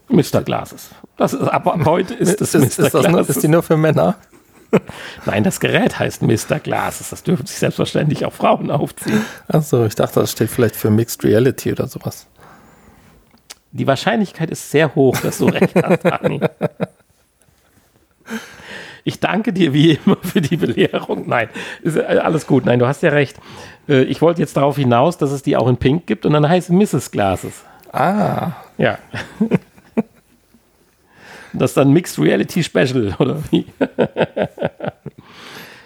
Mr. 0.08 0.42
Glasses. 0.42 0.90
Das 1.16 1.32
ist, 1.32 1.42
ab 1.42 1.66
ab 1.66 1.80
heute 1.84 2.14
ist 2.14 2.40
es 2.40 2.54
ist, 2.54 2.78
Mr. 2.78 2.84
ist, 2.86 2.94
das 2.94 3.02
nur, 3.02 3.12
Glasses. 3.12 3.36
ist 3.36 3.42
die 3.42 3.48
nur 3.48 3.62
für 3.62 3.76
Männer? 3.76 4.16
Nein, 5.26 5.44
das 5.44 5.60
Gerät 5.60 5.98
heißt 5.98 6.22
Mr. 6.22 6.58
Glasses. 6.62 7.10
Das 7.10 7.22
dürfen 7.22 7.46
sich 7.46 7.56
selbstverständlich 7.58 8.24
auch 8.26 8.32
Frauen 8.32 8.70
aufziehen. 8.70 9.24
Achso, 9.48 9.86
ich 9.86 9.94
dachte, 9.94 10.20
das 10.20 10.32
steht 10.32 10.50
vielleicht 10.50 10.76
für 10.76 10.90
Mixed 10.90 11.24
Reality 11.24 11.72
oder 11.72 11.86
sowas. 11.86 12.26
Die 13.72 13.86
Wahrscheinlichkeit 13.86 14.50
ist 14.50 14.70
sehr 14.70 14.94
hoch, 14.94 15.16
dass 15.20 15.38
du 15.38 15.46
recht 15.46 15.74
hast, 15.74 16.04
Dani. 16.04 16.40
Ich 19.08 19.20
danke 19.20 19.54
dir 19.54 19.72
wie 19.72 19.92
immer 20.04 20.18
für 20.22 20.42
die 20.42 20.58
Belehrung. 20.58 21.26
Nein, 21.26 21.48
ist 21.82 21.96
äh, 21.96 22.02
alles 22.02 22.46
gut. 22.46 22.66
Nein, 22.66 22.78
du 22.78 22.86
hast 22.86 23.02
ja 23.02 23.08
recht. 23.08 23.38
Äh, 23.88 24.02
Ich 24.02 24.20
wollte 24.20 24.42
jetzt 24.42 24.54
darauf 24.54 24.76
hinaus, 24.76 25.16
dass 25.16 25.32
es 25.32 25.42
die 25.42 25.56
auch 25.56 25.66
in 25.66 25.78
Pink 25.78 26.06
gibt 26.06 26.26
und 26.26 26.34
dann 26.34 26.46
heißt 26.46 26.68
Mrs. 26.70 27.10
Glasses. 27.10 27.64
Ah, 27.92 28.52
Ja. 28.76 28.98
Das 31.54 31.70
ist 31.70 31.78
dann 31.78 31.94
Mixed 31.94 32.18
Reality 32.18 32.62
Special, 32.62 33.16
oder 33.18 33.38
wie? 33.50 33.64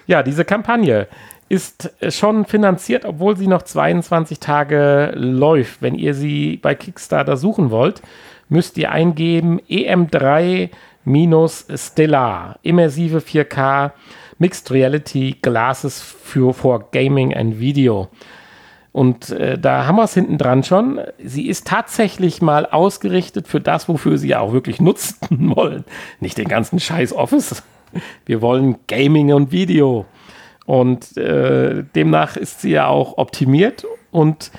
ja, 0.09 0.25
diese 0.25 0.45
Kampagne 0.45 1.07
ist 1.49 1.93
schon 2.09 2.47
finanziert, 2.47 3.05
obwohl 3.05 3.37
sie 3.37 3.47
noch 3.47 3.62
22 3.62 4.41
Tage 4.41 5.12
läuft. 5.14 5.81
Wenn 5.81 5.95
ihr 5.95 6.14
sie 6.14 6.57
bei 6.57 6.75
Kickstarter 6.75 7.37
suchen 7.37 7.70
wollt, 7.70 8.03
müsst 8.49 8.77
ihr 8.77 8.91
eingeben 8.91 9.61
EM3-Stellar, 11.07 12.59
immersive 12.62 13.18
4K 13.18 13.92
Mixed 14.38 14.70
Reality 14.70 15.36
Glasses 15.40 16.00
für 16.00 16.53
for 16.53 16.90
Gaming 16.90 17.34
and 17.34 17.59
Video. 17.59 18.09
Und 18.92 19.30
äh, 19.30 19.59
da 19.59 19.86
haben 19.86 19.96
wir 19.96 20.05
es 20.05 20.14
hinten 20.14 20.36
dran 20.36 20.62
schon. 20.64 21.00
Sie 21.22 21.48
ist 21.48 21.66
tatsächlich 21.66 22.42
mal 22.42 22.66
ausgerichtet 22.66 23.48
für 23.48 23.61
das, 23.61 23.88
wofür 23.88 24.18
sie 24.18 24.28
ja 24.28 24.40
auch 24.40 24.53
wirklich 24.53 24.80
nutzen 24.80 25.16
wollen. 25.57 25.84
Nicht 26.20 26.38
den 26.38 26.48
ganzen 26.48 26.78
Scheiß 26.78 27.14
Office. 27.14 27.62
Wir 28.26 28.42
wollen 28.42 28.76
Gaming 28.88 29.32
und 29.32 29.50
Video. 29.50 30.05
Und 30.66 31.16
äh, 31.16 31.84
demnach 31.94 32.36
ist 32.36 32.61
sie 32.61 32.70
ja 32.70 32.86
auch 32.86 33.18
optimiert 33.18 33.84
und 34.11 34.50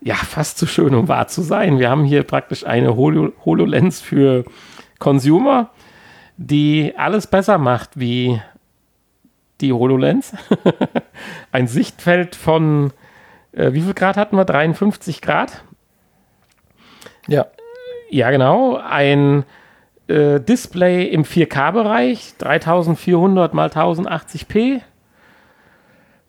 ja, 0.00 0.14
fast 0.14 0.58
zu 0.58 0.66
schön, 0.66 0.94
um 0.94 1.08
wahr 1.08 1.28
zu 1.28 1.42
sein. 1.42 1.78
Wir 1.78 1.90
haben 1.90 2.04
hier 2.04 2.22
praktisch 2.22 2.64
eine 2.64 2.96
Holo 2.96 3.32
HoloLens 3.44 4.00
für 4.00 4.44
Consumer, 4.98 5.70
die 6.36 6.94
alles 6.96 7.26
besser 7.26 7.58
macht 7.58 7.98
wie 7.98 8.40
die 9.60 9.72
HoloLens. 9.72 10.34
Ein 11.52 11.66
Sichtfeld 11.66 12.36
von 12.36 12.92
äh, 13.52 13.72
wie 13.72 13.80
viel 13.80 13.94
Grad 13.94 14.16
hatten 14.16 14.36
wir? 14.36 14.44
53 14.44 15.20
Grad. 15.20 15.64
ja. 17.26 17.46
Ja, 18.08 18.30
genau. 18.30 18.76
Ein 18.76 19.44
äh, 20.06 20.38
Display 20.38 21.06
im 21.06 21.24
4K-Bereich, 21.24 22.34
3400 22.38 23.52
mal 23.52 23.68
1080p. 23.68 24.80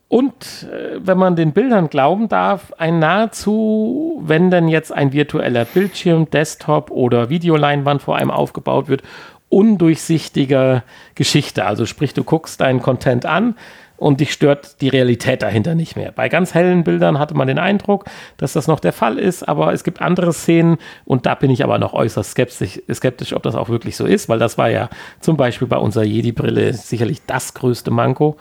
Und 0.09 0.67
äh, 0.71 0.99
wenn 0.99 1.17
man 1.17 1.35
den 1.35 1.51
Bildern 1.51 1.89
glauben 1.89 2.29
darf, 2.29 2.71
ein 2.77 2.99
nahezu, 2.99 4.21
wenn 4.25 4.49
denn 4.49 4.69
jetzt 4.69 4.93
ein 4.93 5.11
virtueller 5.11 5.65
Bildschirm, 5.65 6.29
Desktop 6.29 6.91
oder 6.91 7.29
Videoleinwand 7.29 8.01
vor 8.01 8.15
einem 8.15 8.31
aufgebaut 8.31 8.87
wird, 8.87 9.03
undurchsichtiger 9.49 10.83
Geschichte. 11.15 11.65
Also 11.65 11.85
sprich, 11.85 12.13
du 12.13 12.23
guckst 12.23 12.61
deinen 12.61 12.81
Content 12.81 13.25
an 13.25 13.55
und 13.97 14.19
dich 14.19 14.31
stört 14.31 14.81
die 14.81 14.89
Realität 14.89 15.41
dahinter 15.41 15.75
nicht 15.75 15.95
mehr. 15.95 16.11
Bei 16.11 16.29
ganz 16.29 16.53
hellen 16.53 16.83
Bildern 16.83 17.19
hatte 17.19 17.35
man 17.35 17.47
den 17.47 17.59
Eindruck, 17.59 18.05
dass 18.37 18.53
das 18.53 18.67
noch 18.67 18.79
der 18.79 18.93
Fall 18.93 19.17
ist, 19.17 19.47
aber 19.47 19.73
es 19.73 19.83
gibt 19.83 20.01
andere 20.01 20.31
Szenen 20.33 20.77
und 21.05 21.25
da 21.25 21.35
bin 21.35 21.49
ich 21.51 21.63
aber 21.63 21.79
noch 21.79 21.93
äußerst 21.93 22.31
skeptisch, 22.31 22.79
skeptisch 22.93 23.33
ob 23.33 23.43
das 23.43 23.55
auch 23.55 23.69
wirklich 23.69 23.97
so 23.97 24.05
ist, 24.05 24.29
weil 24.29 24.39
das 24.39 24.57
war 24.57 24.69
ja 24.69 24.89
zum 25.19 25.35
Beispiel 25.35 25.67
bei 25.67 25.77
unserer 25.77 26.03
Jedi-Brille 26.03 26.73
sicherlich 26.73 27.25
das 27.25 27.53
größte 27.53 27.91
Manko, 27.91 28.37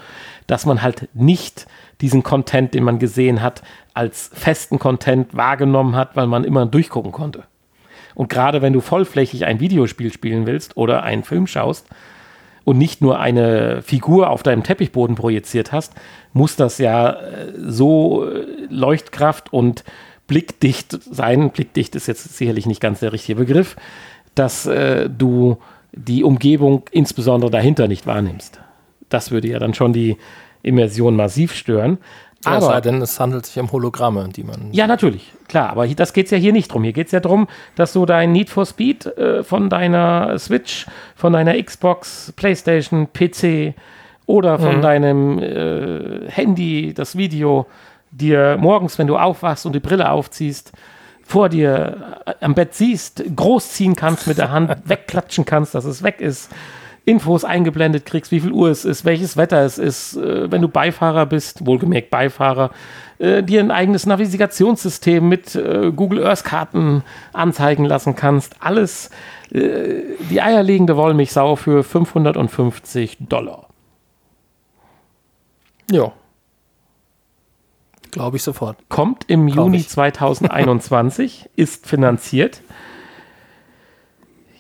dass 0.46 0.66
man 0.66 0.82
halt 0.82 1.09
nicht 1.14 1.66
diesen 2.00 2.22
Content, 2.22 2.74
den 2.74 2.84
man 2.84 2.98
gesehen 2.98 3.40
hat, 3.42 3.62
als 3.94 4.30
festen 4.34 4.78
Content 4.78 5.34
wahrgenommen 5.34 5.96
hat, 5.96 6.14
weil 6.16 6.26
man 6.26 6.44
immer 6.44 6.66
durchgucken 6.66 7.12
konnte. 7.12 7.44
Und 8.14 8.28
gerade 8.28 8.62
wenn 8.62 8.72
du 8.72 8.80
vollflächig 8.80 9.44
ein 9.46 9.61
Videospiel 9.61 10.12
spielen 10.12 10.46
willst 10.46 10.76
oder 10.76 11.02
einen 11.02 11.22
Film 11.22 11.46
schaust, 11.46 11.86
und 12.66 12.78
nicht 12.78 13.00
nur 13.00 13.20
eine 13.20 13.80
Figur 13.80 14.28
auf 14.28 14.42
deinem 14.42 14.64
Teppichboden 14.64 15.14
projiziert 15.14 15.70
hast, 15.70 15.94
muss 16.32 16.56
das 16.56 16.78
ja 16.78 17.10
äh, 17.12 17.52
so 17.56 18.28
äh, 18.28 18.44
Leuchtkraft 18.68 19.52
und 19.52 19.84
blickdicht 20.26 20.98
sein. 21.08 21.50
Blickdicht 21.50 21.94
ist 21.94 22.08
jetzt 22.08 22.36
sicherlich 22.36 22.66
nicht 22.66 22.80
ganz 22.80 22.98
der 22.98 23.12
richtige 23.12 23.38
Begriff, 23.38 23.76
dass 24.34 24.66
äh, 24.66 25.08
du 25.08 25.58
die 25.92 26.24
Umgebung 26.24 26.82
insbesondere 26.90 27.52
dahinter 27.52 27.86
nicht 27.86 28.04
wahrnimmst. 28.04 28.58
Das 29.08 29.30
würde 29.30 29.46
ja 29.46 29.60
dann 29.60 29.72
schon 29.72 29.92
die 29.92 30.16
Immersion 30.62 31.14
massiv 31.14 31.54
stören. 31.54 31.98
Aber 32.47 32.57
Aber 32.57 32.66
sei 32.66 32.80
denn, 32.80 33.03
es 33.03 33.18
handelt 33.20 33.47
sich 33.47 33.59
um 33.59 33.70
Hologramme, 33.72 34.28
die 34.28 34.44
man. 34.44 34.72
ja, 34.72 34.86
natürlich, 34.86 35.32
klar, 35.49 35.70
aber 35.70 35.86
das 35.88 36.12
geht 36.12 36.26
es 36.26 36.30
ja 36.30 36.38
hier 36.38 36.53
nicht 36.53 36.72
drum. 36.72 36.82
Hier 36.84 36.92
geht 36.92 37.07
es 37.07 37.12
ja 37.12 37.20
darum, 37.20 37.49
dass 37.74 37.92
du 37.92 38.07
dein 38.07 38.32
Need 38.32 38.51
for 38.51 38.66
Speed 38.66 39.07
äh, 39.07 39.42
von 39.42 39.68
deiner 39.68 40.38
Switch, 40.38 40.86
von 41.14 41.32
deiner 41.32 41.61
Xbox, 41.62 42.32
Playstation, 42.36 43.09
PC 43.12 43.74
oder 44.26 44.59
von 44.59 44.82
deinem 44.82 45.38
äh, 45.38 46.28
Handy, 46.30 46.92
das 46.94 47.16
Video, 47.16 47.66
dir 48.11 48.57
morgens, 48.59 48.99
wenn 48.99 49.07
du 49.07 49.16
aufwachst 49.16 49.66
und 49.66 49.72
die 49.72 49.80
Brille 49.80 50.11
aufziehst, 50.11 50.72
vor 51.22 51.49
dir 51.49 52.20
äh, 52.26 52.34
am 52.40 52.55
Bett 52.55 52.74
siehst, 52.74 53.22
großziehen 53.34 53.97
kannst 53.97 54.26
mit 54.26 54.38
der 54.38 54.51
Hand, 54.51 54.72
wegklatschen 54.84 55.44
kannst, 55.44 55.74
dass 55.74 55.84
es 55.84 56.03
weg 56.03 56.20
ist. 56.20 56.51
Infos 57.07 57.44
eingeblendet 57.44 58.04
kriegst, 58.04 58.32
wie 58.32 58.40
viel 58.40 58.50
Uhr 58.50 58.68
es 58.68 58.84
ist, 58.84 59.04
welches 59.04 59.36
Wetter 59.36 59.64
es 59.64 59.78
ist, 59.78 60.16
äh, 60.16 60.50
wenn 60.50 60.61
du 60.61 60.68
Beifahrer 60.68 61.24
bist, 61.24 61.64
wohlgemerkt 61.64 62.11
Beifahrer, 62.11 62.72
äh, 63.18 63.44
dir 63.44 63.61
ein 63.61 63.70
eigenes 63.70 64.07
Navigationssystem 64.07 65.26
mit 65.26 65.54
äh, 65.54 65.92
Google 65.94 66.26
Earth 66.26 66.42
Karten 66.42 67.04
anzeigen 67.32 67.84
lassen 67.84 68.16
kannst. 68.16 68.57
Alles 68.61 69.11
äh, 69.52 70.02
die 70.30 70.42
eierlegende 70.42 70.96
Wollmilchsau 70.96 71.54
für 71.54 71.84
550 71.84 73.18
Dollar. 73.20 73.68
Ja. 75.92 76.12
Glaube 78.11 78.36
ich 78.36 78.42
sofort. 78.42 78.78
Kommt 78.88 79.24
im 79.28 79.46
Kauf 79.46 79.57
Juni 79.57 79.76
ich. 79.76 79.88
2021, 79.90 81.50
ist 81.57 81.86
finanziert. 81.86 82.62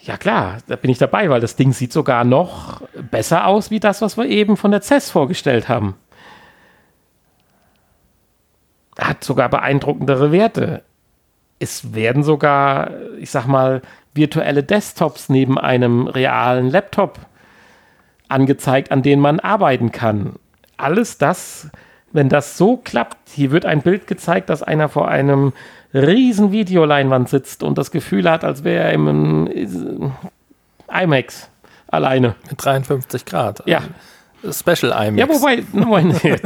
Ja 0.06 0.16
klar, 0.16 0.58
da 0.68 0.76
bin 0.76 0.90
ich 0.90 0.98
dabei, 0.98 1.28
weil 1.30 1.40
das 1.40 1.56
Ding 1.56 1.72
sieht 1.72 1.92
sogar 1.92 2.22
noch 2.22 2.80
besser 3.10 3.46
aus 3.46 3.72
wie 3.72 3.80
das, 3.80 4.02
was 4.02 4.16
wir 4.16 4.26
eben 4.26 4.56
von 4.56 4.70
der 4.70 4.80
CES 4.80 5.10
vorgestellt 5.10 5.68
haben. 5.68 5.96
Hat 8.96 9.24
sogar 9.24 9.48
beeindruckendere 9.48 10.30
Werte. 10.30 10.84
Es 11.58 11.92
werden 11.92 12.22
sogar, 12.22 12.92
ich 13.18 13.32
sag 13.32 13.46
mal, 13.46 13.82
virtuelle 14.14 14.62
Desktops 14.62 15.28
neben 15.28 15.58
einem 15.58 16.06
realen 16.06 16.70
Laptop 16.70 17.18
angezeigt, 18.28 18.92
an 18.92 19.02
denen 19.02 19.20
man 19.20 19.40
arbeiten 19.40 19.90
kann. 19.90 20.36
Alles 20.76 21.18
das, 21.18 21.68
wenn 22.12 22.28
das 22.28 22.56
so 22.56 22.76
klappt, 22.76 23.28
hier 23.30 23.50
wird 23.50 23.66
ein 23.66 23.82
Bild 23.82 24.06
gezeigt, 24.06 24.50
dass 24.50 24.62
einer 24.62 24.88
vor 24.88 25.08
einem 25.08 25.52
riesen 25.96 26.52
Videoleinwand 26.52 27.28
sitzt 27.28 27.62
und 27.62 27.78
das 27.78 27.90
Gefühl 27.90 28.30
hat, 28.30 28.44
als 28.44 28.64
wäre 28.64 28.84
er 28.84 28.92
im 28.92 29.46
äh, 29.46 31.02
IMAX 31.02 31.50
alleine. 31.88 32.34
Mit 32.48 32.64
53 32.64 33.24
Grad. 33.24 33.62
Ja. 33.66 33.82
Special 34.50 34.92
IMAX. 34.92 35.16
Ja, 35.16 35.28
wobei, 35.28 35.64
nee, 36.02 36.36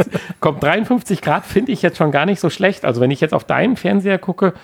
kommt 0.40 0.62
53 0.62 1.20
Grad, 1.20 1.44
finde 1.44 1.72
ich 1.72 1.82
jetzt 1.82 1.98
schon 1.98 2.12
gar 2.12 2.24
nicht 2.24 2.40
so 2.40 2.48
schlecht. 2.48 2.84
Also 2.84 3.00
wenn 3.00 3.10
ich 3.10 3.20
jetzt 3.20 3.34
auf 3.34 3.44
deinen 3.44 3.76
Fernseher 3.76 4.18
gucke, 4.18 4.54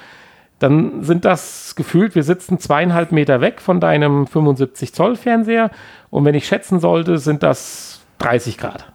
dann 0.59 1.03
sind 1.03 1.25
das 1.25 1.75
gefühlt, 1.77 2.15
wir 2.15 2.23
sitzen 2.23 2.59
zweieinhalb 2.59 3.13
Meter 3.13 3.41
weg 3.41 3.61
von 3.61 3.79
deinem 3.81 4.27
75 4.27 4.95
Zoll 4.95 5.17
Fernseher 5.17 5.71
und 6.09 6.25
wenn 6.25 6.35
ich 6.35 6.47
schätzen 6.47 6.81
sollte, 6.81 7.19
sind 7.19 7.43
das 7.43 8.01
30 8.19 8.57
Grad. 8.57 8.91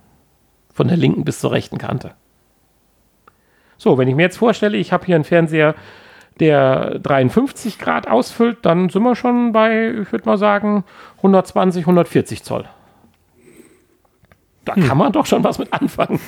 Von 0.73 0.87
der 0.87 0.97
linken 0.97 1.23
bis 1.23 1.39
zur 1.39 1.51
rechten 1.51 1.77
Kante. 1.77 2.15
So, 3.81 3.97
wenn 3.97 4.07
ich 4.07 4.13
mir 4.13 4.21
jetzt 4.21 4.37
vorstelle, 4.37 4.77
ich 4.77 4.93
habe 4.93 5.07
hier 5.07 5.15
einen 5.15 5.23
Fernseher, 5.23 5.73
der 6.39 6.99
53 6.99 7.79
Grad 7.79 8.07
ausfüllt, 8.07 8.59
dann 8.61 8.89
sind 8.89 9.01
wir 9.01 9.15
schon 9.15 9.53
bei, 9.53 9.95
ich 10.03 10.11
würde 10.11 10.29
mal 10.29 10.37
sagen, 10.37 10.83
120, 11.17 11.81
140 11.81 12.43
Zoll. 12.43 12.65
Da 14.65 14.75
kann 14.75 14.99
man 14.99 15.11
doch 15.11 15.25
schon 15.25 15.43
was 15.43 15.57
mit 15.57 15.73
anfangen. 15.73 16.19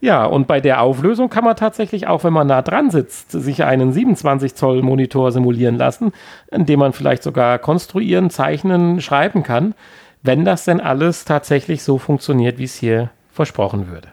Ja, 0.00 0.24
und 0.24 0.48
bei 0.48 0.60
der 0.60 0.82
Auflösung 0.82 1.30
kann 1.30 1.44
man 1.44 1.54
tatsächlich 1.54 2.08
auch, 2.08 2.24
wenn 2.24 2.32
man 2.32 2.48
nah 2.48 2.60
dran 2.60 2.90
sitzt, 2.90 3.30
sich 3.30 3.62
einen 3.62 3.92
27 3.92 4.56
Zoll 4.56 4.82
Monitor 4.82 5.30
simulieren 5.30 5.76
lassen, 5.76 6.10
indem 6.50 6.80
man 6.80 6.92
vielleicht 6.92 7.22
sogar 7.22 7.60
konstruieren, 7.60 8.30
zeichnen, 8.30 9.00
schreiben 9.00 9.44
kann, 9.44 9.76
wenn 10.24 10.44
das 10.44 10.64
denn 10.64 10.80
alles 10.80 11.24
tatsächlich 11.24 11.84
so 11.84 11.98
funktioniert, 11.98 12.58
wie 12.58 12.64
es 12.64 12.74
hier 12.74 13.10
versprochen 13.30 13.92
würde. 13.92 14.08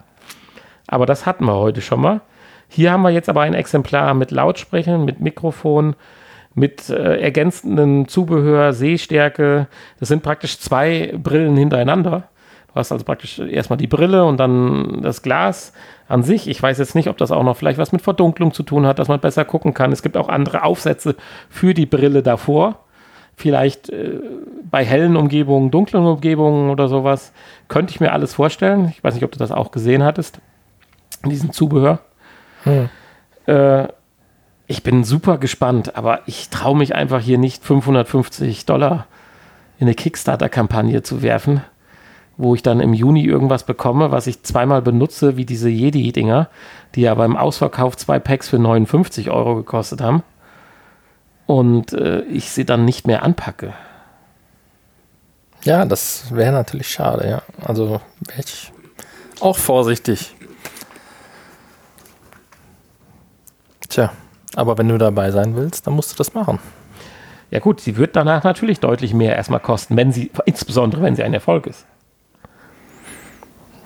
Aber 0.90 1.06
das 1.06 1.26
hatten 1.26 1.46
wir 1.46 1.56
heute 1.56 1.82
schon 1.82 2.02
mal. 2.02 2.22
Hier 2.68 2.92
haben 2.92 3.04
wir 3.04 3.12
jetzt 3.12 3.30
aber 3.30 3.42
ein 3.42 3.54
Exemplar 3.54 4.14
mit 4.14 4.32
Lautsprechern, 4.32 5.06
mit 5.06 5.20
Mikrofon, 5.20 5.96
mit 6.56 6.90
äh, 6.90 7.20
ergänzendem 7.20 8.08
Zubehör, 8.08 8.74
Sehstärke. 8.74 9.68
Das 10.00 10.10
sind 10.10 10.24
praktisch 10.24 10.60
zwei 10.60 11.14
Brillen 11.18 11.56
hintereinander. 11.58 12.24
Du 12.68 12.76
hast 12.76 12.92
also 12.92 13.06
praktisch 13.06 13.40
erstmal 13.40 13.78
die 13.78 13.88
Brille 13.88 14.26
und 14.26 14.38
dann 14.38 15.02
das 15.02 15.22
Glas 15.22 15.74
an 16.08 16.24
sich. 16.24 16.48
Ich 16.48 16.62
weiß 16.62 16.78
jetzt 16.78 16.96
nicht, 16.96 17.08
ob 17.08 17.18
das 17.18 17.32
auch 17.32 17.44
noch 17.44 17.58
vielleicht 17.58 17.80
was 17.80 17.92
mit 17.92 18.02
Verdunklung 18.02 18.54
zu 18.54 18.64
tun 18.64 18.86
hat, 18.86 19.00
dass 19.00 19.08
man 19.08 19.20
besser 19.20 19.46
gucken 19.46 19.74
kann. 19.74 19.92
Es 19.92 20.04
gibt 20.04 20.18
auch 20.18 20.30
andere 20.30 20.64
Aufsätze 20.64 21.16
für 21.50 21.74
die 21.74 21.88
Brille 21.88 22.24
davor. 22.24 22.80
Vielleicht 23.36 23.90
äh, 23.90 24.20
bei 24.70 24.84
hellen 24.84 25.18
Umgebungen, 25.18 25.72
dunklen 25.72 26.06
Umgebungen 26.06 26.70
oder 26.70 26.88
sowas. 26.88 27.32
Könnte 27.68 27.92
ich 27.92 28.00
mir 28.00 28.12
alles 28.12 28.34
vorstellen. 28.34 28.90
Ich 28.96 29.04
weiß 29.04 29.14
nicht, 29.14 29.24
ob 29.24 29.32
du 29.32 29.40
das 29.40 29.52
auch 29.52 29.72
gesehen 29.72 30.04
hattest. 30.04 30.40
Diesen 31.26 31.52
Zubehör. 31.52 32.00
Hm. 32.64 32.90
Äh, 33.46 33.88
ich 34.68 34.84
bin 34.84 35.04
super 35.04 35.40
gespannt, 35.40 35.96
aber 35.96 36.22
ich 36.28 36.50
traue 36.50 36.78
mich 36.78 36.94
einfach 36.94 37.22
hier 37.22 37.38
nicht 37.40 37.66
550 37.66 38.66
Dollar 38.66 39.08
in 39.80 39.88
eine 39.88 39.96
Kickstarter-Kampagne 39.96 41.02
zu 41.02 41.22
werfen, 41.22 41.62
wo 42.38 42.54
ich 42.54 42.62
dann 42.62 42.80
im 42.80 42.94
Juni 42.94 43.26
irgendwas 43.26 43.64
bekomme, 43.64 44.12
was 44.12 44.28
ich 44.28 44.44
zweimal 44.44 44.82
benutze, 44.82 45.38
wie 45.38 45.46
diese 45.46 45.70
Jedi-Dinger, 45.70 46.50
die 46.96 47.02
ja 47.02 47.16
beim 47.16 47.36
Ausverkauf 47.36 47.98
zwei 47.98 48.20
Packs 48.20 48.50
für 48.50 48.60
59 48.60 49.32
Euro 49.32 49.56
gekostet 49.56 50.02
haben. 50.02 50.24
Und 51.48 51.94
äh, 51.94 52.22
ich 52.22 52.52
sie 52.52 52.66
dann 52.66 52.86
nicht 52.86 53.08
mehr 53.08 53.24
anpacke. 53.24 53.74
Ja, 55.64 55.86
das 55.86 56.34
wäre 56.34 56.52
natürlich 56.52 56.90
schade, 56.90 57.28
ja. 57.28 57.42
Also 57.66 58.02
wäre 58.20 58.40
ich 58.40 58.72
auch 59.40 59.58
vorsichtig. 59.58 60.36
Tja, 63.90 64.12
aber 64.56 64.78
wenn 64.78 64.88
du 64.88 64.98
dabei 64.98 65.32
sein 65.32 65.56
willst, 65.56 65.88
dann 65.88 65.96
musst 65.96 66.12
du 66.12 66.16
das 66.16 66.34
machen. 66.34 66.60
Ja 67.52 67.60
gut, 67.60 67.82
sie 67.82 67.98
wird 67.98 68.16
danach 68.16 68.44
natürlich 68.44 68.80
deutlich 68.80 69.14
mehr 69.14 69.36
erstmal 69.36 69.60
kosten, 69.60 69.98
wenn 69.98 70.12
sie, 70.12 70.32
insbesondere 70.46 71.02
wenn 71.02 71.16
sie 71.16 71.24
ein 71.24 71.34
Erfolg 71.34 71.66
ist. 71.66 71.86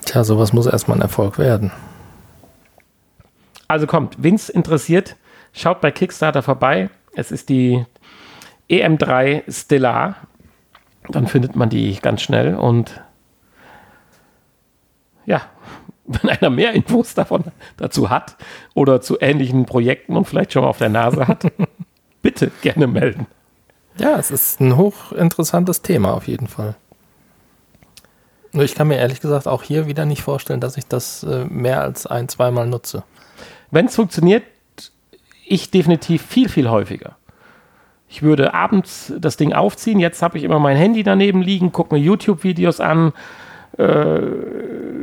Tja, 0.04 0.22
sowas 0.22 0.52
muss 0.52 0.66
erstmal 0.66 0.98
ein 0.98 1.02
Erfolg 1.02 1.38
werden. 1.38 1.72
Also 3.66 3.86
kommt, 3.86 4.22
wen 4.22 4.34
es 4.34 4.50
interessiert, 4.50 5.16
schaut 5.54 5.80
bei 5.80 5.90
Kickstarter 5.90 6.42
vorbei. 6.42 6.90
Es 7.14 7.32
ist 7.32 7.48
die 7.48 7.86
EM3 8.68 9.50
Stellar. 9.50 10.16
Dann 11.08 11.26
findet 11.26 11.56
man 11.56 11.70
die 11.70 11.98
ganz 12.00 12.22
schnell 12.22 12.54
und 12.54 13.02
ja, 15.26 15.42
wenn 16.06 16.30
einer 16.30 16.50
mehr 16.50 16.72
Infos 16.72 17.14
davon 17.14 17.44
dazu 17.76 18.10
hat 18.10 18.36
oder 18.74 19.00
zu 19.00 19.20
ähnlichen 19.20 19.66
Projekten 19.66 20.16
und 20.16 20.26
vielleicht 20.26 20.52
schon 20.52 20.62
mal 20.62 20.68
auf 20.68 20.78
der 20.78 20.88
Nase 20.88 21.26
hat, 21.26 21.46
bitte 22.22 22.50
gerne 22.62 22.86
melden. 22.86 23.26
Ja, 23.98 24.18
es 24.18 24.30
ist 24.30 24.60
ein 24.60 24.76
hochinteressantes 24.76 25.82
Thema 25.82 26.14
auf 26.14 26.26
jeden 26.26 26.48
Fall. 26.48 26.74
Nur 28.52 28.64
ich 28.64 28.74
kann 28.74 28.88
mir 28.88 28.98
ehrlich 28.98 29.20
gesagt 29.20 29.48
auch 29.48 29.62
hier 29.62 29.86
wieder 29.86 30.04
nicht 30.04 30.22
vorstellen, 30.22 30.60
dass 30.60 30.76
ich 30.76 30.86
das 30.86 31.24
äh, 31.24 31.44
mehr 31.46 31.80
als 31.80 32.06
ein, 32.06 32.28
zweimal 32.28 32.66
nutze. 32.66 33.02
Wenn 33.70 33.86
es 33.86 33.96
funktioniert, 33.96 34.44
ich 35.46 35.70
definitiv 35.70 36.24
viel, 36.24 36.48
viel 36.48 36.70
häufiger. 36.70 37.16
Ich 38.08 38.22
würde 38.22 38.54
abends 38.54 39.12
das 39.18 39.36
Ding 39.36 39.52
aufziehen. 39.52 39.98
Jetzt 39.98 40.22
habe 40.22 40.38
ich 40.38 40.44
immer 40.44 40.60
mein 40.60 40.76
Handy 40.76 41.02
daneben 41.02 41.42
liegen, 41.42 41.72
gucke 41.72 41.94
mir 41.94 42.00
YouTube-Videos 42.00 42.78
an. 42.78 43.12
Äh, 43.76 44.20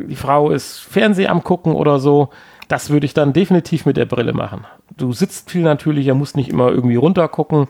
die 0.08 0.16
Frau 0.16 0.52
ist 0.52 0.80
Fernseh 0.80 1.28
am 1.28 1.44
Gucken 1.44 1.74
oder 1.74 2.00
so. 2.00 2.30
Das 2.68 2.90
würde 2.90 3.06
ich 3.06 3.14
dann 3.14 3.34
definitiv 3.34 3.86
mit 3.86 3.98
der 3.98 4.06
Brille 4.06 4.34
machen. 4.34 4.66
Du 4.96 5.12
sitzt 5.12 5.52
viel 5.52 5.62
natürlicher, 5.62 6.14
musst 6.14 6.38
nicht 6.38 6.50
immer 6.50 6.70
irgendwie 6.70 6.96
runtergucken, 6.96 7.68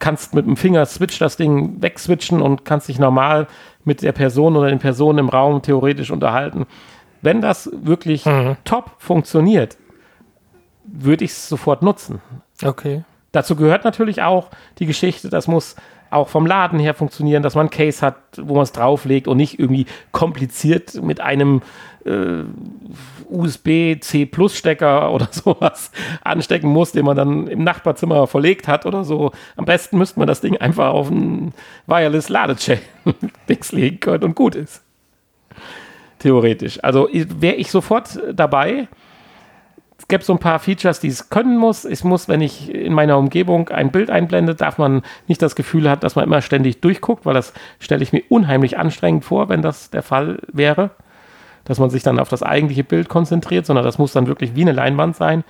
kannst 0.00 0.34
mit 0.34 0.46
dem 0.46 0.56
Finger 0.56 0.86
switch 0.86 1.18
das 1.18 1.36
Ding 1.36 1.80
wegswitchen 1.80 2.42
und 2.42 2.64
kannst 2.64 2.88
dich 2.88 2.98
normal 2.98 3.46
mit 3.84 4.02
der 4.02 4.12
Person 4.12 4.56
oder 4.56 4.68
den 4.68 4.78
Personen 4.80 5.18
im 5.18 5.28
Raum 5.28 5.62
theoretisch 5.62 6.10
unterhalten. 6.10 6.66
Wenn 7.22 7.40
das 7.40 7.70
wirklich 7.72 8.26
Mhm. 8.26 8.56
top 8.64 8.90
funktioniert, 8.98 9.76
würde 10.84 11.24
ich 11.24 11.30
es 11.32 11.48
sofort 11.48 11.82
nutzen. 11.82 12.20
Okay. 12.64 13.04
Dazu 13.32 13.54
gehört 13.54 13.84
natürlich 13.84 14.22
auch 14.22 14.50
die 14.78 14.86
Geschichte, 14.86 15.28
das 15.28 15.46
muss 15.46 15.76
auch 16.10 16.28
vom 16.28 16.46
Laden 16.46 16.78
her 16.78 16.94
funktionieren, 16.94 17.42
dass 17.42 17.54
man 17.54 17.66
ein 17.66 17.70
Case 17.70 18.04
hat, 18.04 18.16
wo 18.36 18.54
man 18.54 18.64
es 18.64 18.72
drauflegt 18.72 19.28
und 19.28 19.36
nicht 19.36 19.58
irgendwie 19.58 19.86
kompliziert 20.12 21.00
mit 21.02 21.20
einem 21.20 21.62
äh, 22.04 22.42
USB-C-Plus-Stecker 23.28 25.12
oder 25.14 25.28
sowas 25.30 25.92
anstecken 26.22 26.70
muss, 26.70 26.92
den 26.92 27.04
man 27.04 27.16
dann 27.16 27.46
im 27.46 27.64
Nachbarzimmer 27.64 28.26
verlegt 28.26 28.68
hat 28.68 28.86
oder 28.86 29.04
so. 29.04 29.32
Am 29.56 29.64
besten 29.64 29.98
müsste 29.98 30.18
man 30.18 30.28
das 30.28 30.40
Ding 30.40 30.56
einfach 30.56 30.92
auf 30.92 31.10
ein 31.10 31.52
Wireless-Ladechain-Dings 31.86 33.72
legen 33.72 34.00
können 34.00 34.24
und 34.24 34.34
gut 34.34 34.54
ist. 34.54 34.82
Theoretisch. 36.18 36.82
Also 36.82 37.08
wäre 37.12 37.56
ich 37.56 37.70
sofort 37.70 38.20
dabei. 38.34 38.88
Gäbe 40.10 40.22
so 40.22 40.34
ein 40.34 40.38
paar 40.38 40.58
Features, 40.58 41.00
die 41.00 41.08
es 41.08 41.30
können 41.30 41.56
muss. 41.56 41.86
Ich 41.86 42.04
muss, 42.04 42.28
wenn 42.28 42.42
ich 42.42 42.74
in 42.74 42.92
meiner 42.92 43.16
Umgebung 43.16 43.70
ein 43.70 43.90
Bild 43.90 44.10
einblende, 44.10 44.54
darf 44.54 44.76
man 44.76 45.00
nicht 45.26 45.40
das 45.40 45.56
Gefühl 45.56 45.88
haben, 45.88 46.00
dass 46.00 46.16
man 46.16 46.26
immer 46.26 46.42
ständig 46.42 46.82
durchguckt, 46.82 47.24
weil 47.24 47.32
das 47.32 47.54
stelle 47.78 48.02
ich 48.02 48.12
mir 48.12 48.22
unheimlich 48.28 48.78
anstrengend 48.78 49.24
vor, 49.24 49.48
wenn 49.48 49.62
das 49.62 49.88
der 49.88 50.02
Fall 50.02 50.40
wäre. 50.52 50.90
Dass 51.64 51.78
man 51.78 51.90
sich 51.90 52.02
dann 52.02 52.18
auf 52.18 52.28
das 52.28 52.42
eigentliche 52.42 52.84
Bild 52.84 53.08
konzentriert, 53.08 53.64
sondern 53.64 53.84
das 53.84 53.98
muss 53.98 54.12
dann 54.12 54.26
wirklich 54.26 54.54
wie 54.54 54.62
eine 54.62 54.72
Leinwand 54.72 55.16
sein. 55.16 55.44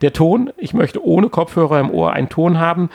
Der 0.00 0.12
Ton, 0.12 0.50
ich 0.56 0.74
möchte 0.74 1.04
ohne 1.04 1.28
Kopfhörer 1.28 1.78
im 1.78 1.90
Ohr 1.90 2.12
einen 2.12 2.28
Ton 2.28 2.58
haben. 2.58 2.90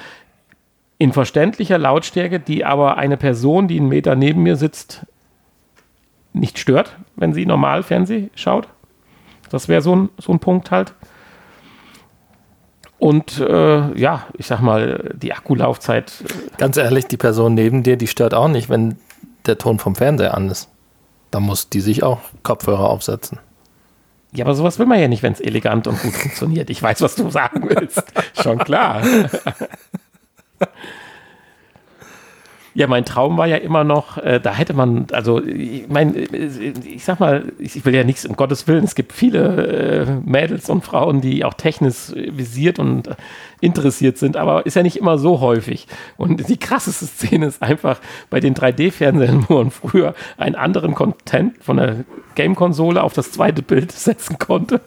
in 1.02 1.14
verständlicher 1.14 1.80
Lautstärke, 1.80 2.40
die 2.40 2.64
aber 2.64 2.98
eine 2.98 3.18
Person, 3.18 3.68
die 3.68 3.80
einen 3.80 3.90
Meter 3.90 4.16
neben 4.16 4.44
mir 4.44 4.56
sitzt, 4.56 5.08
nicht 6.32 6.60
stört, 6.60 6.96
wenn 7.16 7.34
sie 7.34 7.48
normal 7.48 7.82
Fernseh 7.82 8.30
schaut. 8.36 8.68
Das 9.50 9.68
wäre 9.68 9.82
so 9.82 9.96
ein, 9.96 10.10
so 10.20 10.32
ein 10.32 10.38
Punkt 10.38 10.70
halt. 10.70 10.94
Und 13.02 13.40
äh, 13.40 14.00
ja, 14.00 14.28
ich 14.38 14.46
sag 14.46 14.62
mal, 14.62 15.10
die 15.16 15.34
Akkulaufzeit. 15.34 16.14
Ganz 16.60 16.78
ehrlich, 16.78 17.08
die 17.08 17.18
Person 17.18 17.56
neben 17.56 17.82
dir, 17.82 17.98
die 17.98 18.06
stört 18.06 18.36
auch 18.36 18.48
nicht, 18.48 18.70
wenn 18.70 18.96
der 19.48 19.58
Ton 19.58 19.80
vom 19.80 19.96
Fernseher 19.96 20.36
an 20.36 20.52
ist. 20.52 20.70
Da 21.32 21.40
muss 21.40 21.68
die 21.68 21.82
sich 21.82 22.04
auch 22.04 22.20
Kopfhörer 22.44 22.88
aufsetzen. 22.88 23.40
Ja, 24.34 24.46
aber 24.46 24.54
sowas 24.54 24.78
will 24.78 24.86
man 24.86 25.00
ja 25.00 25.08
nicht, 25.08 25.24
wenn 25.24 25.34
es 25.34 25.42
elegant 25.42 25.88
und 25.88 26.00
gut 26.00 26.14
funktioniert. 26.14 26.70
Ich 26.70 26.84
weiß, 26.84 27.02
was 27.02 27.16
du 27.16 27.32
sagen 27.32 27.68
willst. 27.68 28.04
Schon 28.40 28.60
klar. 28.60 29.02
Ja, 32.74 32.88
mein 32.88 33.04
Traum 33.04 33.38
war 33.38 33.48
ja 33.48 33.58
immer 33.58 33.84
noch, 33.84 34.18
äh, 34.18 34.40
da 34.40 34.54
hätte 34.54 34.74
man, 34.74 35.08
also 35.12 35.44
ich 35.44 35.90
meine, 35.90 36.18
äh, 36.18 36.74
ich 36.86 37.04
sag 37.04 37.20
mal, 37.20 37.52
ich 37.60 37.84
will 37.84 37.94
ja 37.94 38.06
nichts, 38.06 38.26
um 38.26 38.38
Gottes 38.38 38.66
Willen, 38.68 38.86
es 38.86 38.96
gibt 38.96 39.12
viele 39.12 39.68
äh, 39.68 40.06
Mädels 40.24 40.70
und 40.70 40.84
Frauen, 40.84 41.20
die 41.20 41.44
auch 41.44 41.54
technisch 41.54 42.14
visiert 42.16 42.80
und 42.80 43.10
interessiert 43.60 44.18
sind, 44.18 44.38
aber 44.38 44.66
ist 44.66 44.76
ja 44.76 44.84
nicht 44.84 44.98
immer 44.98 45.18
so 45.18 45.42
häufig. 45.42 45.88
Und 46.16 46.48
die 46.48 46.58
krasseste 46.58 47.06
Szene 47.08 47.48
ist 47.48 47.62
einfach 47.62 48.00
bei 48.30 48.40
den 48.40 48.56
3D-Fernsehern, 48.56 49.46
wo 49.50 49.56
man 49.56 49.72
früher 49.72 50.16
einen 50.38 50.56
anderen 50.56 50.96
Content 50.96 51.62
von 51.62 51.78
der 51.78 52.06
Game-Konsole 52.36 53.04
auf 53.04 53.12
das 53.12 53.32
zweite 53.32 53.64
Bild 53.64 53.92
setzen 53.92 54.38
konnte. 54.40 54.80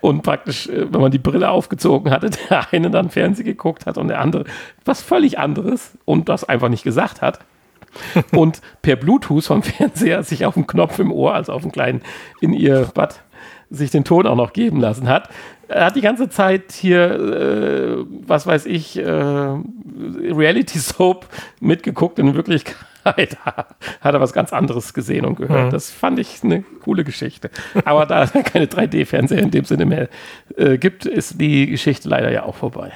Und 0.00 0.22
praktisch, 0.22 0.68
äh, 0.68 0.92
wenn 0.92 1.00
man 1.00 1.10
die 1.10 1.18
Brille 1.18 1.50
aufgezogen 1.50 2.10
hatte, 2.12 2.30
der 2.50 2.72
eine 2.72 2.90
dann 2.90 3.10
Fernsehen 3.10 3.46
geguckt 3.46 3.86
hat 3.86 3.98
und 3.98 4.08
der 4.08 4.20
andere 4.20 4.44
was 4.84 5.02
völlig 5.02 5.38
anderes 5.38 5.92
und 6.04 6.28
das 6.28 6.44
einfach 6.44 6.68
nicht 6.68 6.84
gesagt 6.84 7.22
hat. 7.22 7.40
und 8.32 8.60
per 8.80 8.96
Bluetooth 8.96 9.44
vom 9.44 9.62
Fernseher 9.62 10.22
sich 10.22 10.46
auf 10.46 10.54
dem 10.54 10.66
Knopf 10.66 10.98
im 10.98 11.12
Ohr, 11.12 11.34
also 11.34 11.52
auf 11.52 11.62
dem 11.62 11.72
kleinen 11.72 12.02
in 12.40 12.52
ihr 12.52 12.90
Bad, 12.94 13.22
sich 13.70 13.90
den 13.90 14.04
Ton 14.04 14.26
auch 14.26 14.36
noch 14.36 14.52
geben 14.52 14.80
lassen 14.80 15.08
hat. 15.08 15.28
Er 15.74 15.86
hat 15.86 15.96
die 15.96 16.00
ganze 16.00 16.28
Zeit 16.28 16.72
hier, 16.72 17.10
äh, 17.10 18.04
was 18.26 18.46
weiß 18.46 18.66
ich, 18.66 18.98
äh, 18.98 19.02
Reality 19.04 20.78
Soap 20.78 21.26
mitgeguckt. 21.60 22.18
In 22.18 22.34
Wirklichkeit 22.34 22.76
hat 23.04 24.14
er 24.14 24.20
was 24.20 24.32
ganz 24.32 24.52
anderes 24.52 24.94
gesehen 24.94 25.24
und 25.24 25.36
gehört. 25.36 25.66
Mhm. 25.66 25.70
Das 25.70 25.90
fand 25.90 26.18
ich 26.18 26.42
eine 26.42 26.62
coole 26.82 27.04
Geschichte. 27.04 27.50
Aber 27.84 28.06
da 28.06 28.22
es 28.24 28.32
keine 28.52 28.66
3D-Fernseher 28.66 29.40
in 29.40 29.50
dem 29.50 29.64
Sinne 29.64 29.86
mehr 29.86 30.08
äh, 30.56 30.78
gibt, 30.78 31.06
ist 31.06 31.40
die 31.40 31.66
Geschichte 31.66 32.08
leider 32.08 32.30
ja 32.30 32.44
auch 32.44 32.56
vorbei. 32.56 32.92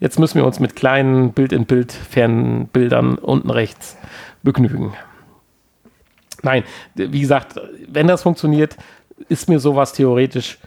Jetzt 0.00 0.18
müssen 0.18 0.36
wir 0.36 0.44
uns 0.44 0.58
mit 0.58 0.74
kleinen 0.74 1.32
Bild-in-Bild-Fernbildern 1.32 3.16
unten 3.18 3.50
rechts 3.50 3.96
begnügen. 4.42 4.94
Nein, 6.42 6.64
wie 6.94 7.20
gesagt, 7.20 7.60
wenn 7.88 8.06
das 8.06 8.22
funktioniert, 8.22 8.76
ist 9.28 9.48
mir 9.48 9.60
sowas 9.60 9.92
theoretisch, 9.92 10.58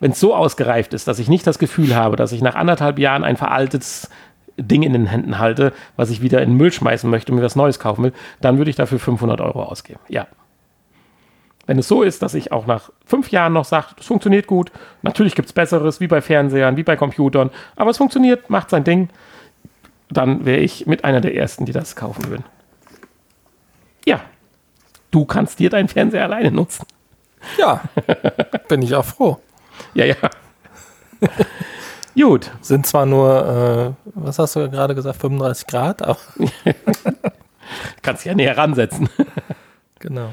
wenn 0.00 0.12
es 0.12 0.20
so 0.20 0.34
ausgereift 0.34 0.94
ist, 0.94 1.08
dass 1.08 1.18
ich 1.18 1.28
nicht 1.28 1.46
das 1.46 1.58
Gefühl 1.58 1.94
habe, 1.94 2.16
dass 2.16 2.32
ich 2.32 2.42
nach 2.42 2.54
anderthalb 2.54 2.98
Jahren 2.98 3.24
ein 3.24 3.36
veraltetes 3.36 4.08
Ding 4.56 4.82
in 4.82 4.92
den 4.92 5.06
Händen 5.06 5.38
halte, 5.38 5.72
was 5.96 6.10
ich 6.10 6.20
wieder 6.20 6.42
in 6.42 6.50
den 6.50 6.56
Müll 6.56 6.72
schmeißen 6.72 7.08
möchte 7.08 7.32
und 7.32 7.38
mir 7.38 7.44
was 7.44 7.56
Neues 7.56 7.78
kaufen 7.78 8.04
will, 8.04 8.12
dann 8.40 8.58
würde 8.58 8.70
ich 8.70 8.76
dafür 8.76 8.98
500 8.98 9.40
Euro 9.40 9.62
ausgeben. 9.62 10.00
Ja. 10.08 10.26
Wenn 11.66 11.78
es 11.78 11.86
so 11.86 12.02
ist, 12.02 12.22
dass 12.22 12.34
ich 12.34 12.50
auch 12.50 12.66
nach 12.66 12.90
fünf 13.04 13.30
Jahren 13.30 13.52
noch 13.52 13.66
sage, 13.66 13.88
es 14.00 14.06
funktioniert 14.06 14.46
gut, 14.46 14.72
natürlich 15.02 15.34
gibt 15.34 15.46
es 15.46 15.52
Besseres, 15.52 16.00
wie 16.00 16.08
bei 16.08 16.20
Fernsehern, 16.22 16.76
wie 16.76 16.82
bei 16.82 16.96
Computern, 16.96 17.50
aber 17.76 17.90
es 17.90 17.98
funktioniert, 17.98 18.48
macht 18.50 18.70
sein 18.70 18.84
Ding, 18.84 19.10
dann 20.10 20.46
wäre 20.46 20.60
ich 20.60 20.86
mit 20.86 21.04
einer 21.04 21.20
der 21.20 21.34
Ersten, 21.34 21.66
die 21.66 21.72
das 21.72 21.94
kaufen 21.94 22.28
würden. 22.28 22.44
Ja, 24.06 24.20
du 25.10 25.26
kannst 25.26 25.58
dir 25.58 25.68
deinen 25.68 25.88
Fernseher 25.88 26.24
alleine 26.24 26.50
nutzen. 26.50 26.86
Ja, 27.58 27.82
bin 28.68 28.82
ich 28.82 28.94
auch 28.94 29.04
froh. 29.04 29.38
Ja, 29.94 30.04
ja. 30.04 30.16
Gut. 32.14 32.50
Sind 32.60 32.86
zwar 32.86 33.06
nur, 33.06 33.96
äh, 34.06 34.10
was 34.14 34.38
hast 34.38 34.56
du 34.56 34.68
gerade 34.70 34.94
gesagt, 34.94 35.20
35 35.20 35.66
Grad, 35.66 36.02
aber. 36.02 36.18
Kannst 38.02 38.24
ja 38.24 38.34
näher 38.34 38.56
ransetzen. 38.56 39.08
genau. 39.98 40.30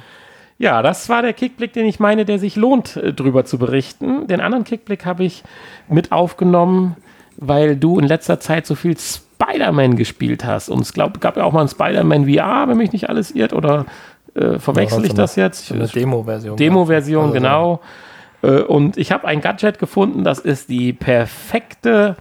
Ja, 0.57 0.81
das 0.81 1.09
war 1.09 1.21
der 1.21 1.33
Kickblick, 1.33 1.73
den 1.73 1.85
ich 1.85 1.99
meine, 1.99 2.23
der 2.23 2.39
sich 2.39 2.55
lohnt, 2.55 2.95
äh, 2.95 3.13
drüber 3.13 3.45
zu 3.45 3.57
berichten. 3.57 4.27
Den 4.27 4.39
anderen 4.39 4.63
Kickblick 4.63 5.05
habe 5.05 5.25
ich 5.25 5.43
mit 5.89 6.11
aufgenommen, 6.11 6.95
weil 7.35 7.75
du 7.75 7.99
in 7.99 8.05
letzter 8.05 8.39
Zeit 8.39 8.65
so 8.65 8.75
viel 8.75 8.95
Spider-Man 8.97 9.97
gespielt 9.97 10.45
hast. 10.45 10.69
Und 10.69 10.81
es 10.81 10.93
glaub, 10.93 11.19
gab 11.19 11.35
ja 11.35 11.43
auch 11.43 11.51
mal 11.51 11.61
ein 11.61 11.67
Spider-Man 11.67 12.25
VR, 12.25 12.67
wenn 12.67 12.77
mich 12.77 12.93
nicht 12.93 13.09
alles 13.09 13.31
irrt, 13.31 13.51
oder 13.51 13.85
äh, 14.33 14.59
verwechsel 14.59 15.01
ja, 15.01 15.07
ich 15.07 15.13
das 15.13 15.35
jetzt? 15.35 15.71
Eine 15.71 15.87
Demo-Version. 15.87 16.55
Demo-Version, 16.55 17.23
also, 17.23 17.33
genau. 17.33 17.73
Äh, 17.75 17.79
und 18.63 18.97
ich 18.97 19.11
habe 19.11 19.27
ein 19.27 19.41
Gadget 19.41 19.79
gefunden, 19.79 20.23
das 20.23 20.39
ist 20.39 20.69
die 20.69 20.93
perfekte 20.93 22.17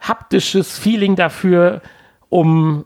haptisches 0.00 0.78
Feeling 0.78 1.16
dafür, 1.16 1.82
um 2.28 2.84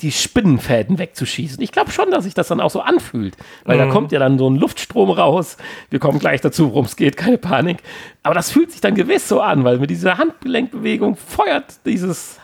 die 0.00 0.12
Spinnenfäden 0.12 0.98
wegzuschießen. 0.98 1.62
Ich 1.62 1.72
glaube 1.72 1.90
schon, 1.90 2.10
dass 2.10 2.24
sich 2.24 2.34
das 2.34 2.48
dann 2.48 2.60
auch 2.60 2.70
so 2.70 2.80
anfühlt, 2.80 3.36
weil 3.64 3.76
mhm. 3.76 3.80
da 3.80 3.86
kommt 3.88 4.12
ja 4.12 4.18
dann 4.18 4.38
so 4.38 4.48
ein 4.48 4.56
Luftstrom 4.56 5.10
raus. 5.10 5.56
Wir 5.90 5.98
kommen 5.98 6.18
gleich 6.18 6.40
dazu, 6.40 6.70
worum 6.70 6.84
es 6.84 6.96
geht, 6.96 7.16
keine 7.18 7.38
Panik. 7.38 7.78
Aber 8.22 8.34
das 8.34 8.50
fühlt 8.50 8.72
sich 8.72 8.80
dann 8.80 8.94
gewiss 8.94 9.28
so 9.28 9.40
an, 9.40 9.64
weil 9.64 9.78
mit 9.78 9.90
dieser 9.90 10.18
Handgelenkbewegung 10.18 11.16
feuert 11.16 11.84
dieses 11.86 12.38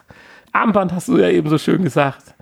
Armband, 0.53 0.93
hast 0.93 1.09
du 1.09 1.19
ja 1.19 1.29
eben 1.29 1.49
so 1.49 1.59
schön 1.59 1.83
gesagt, 1.83 2.35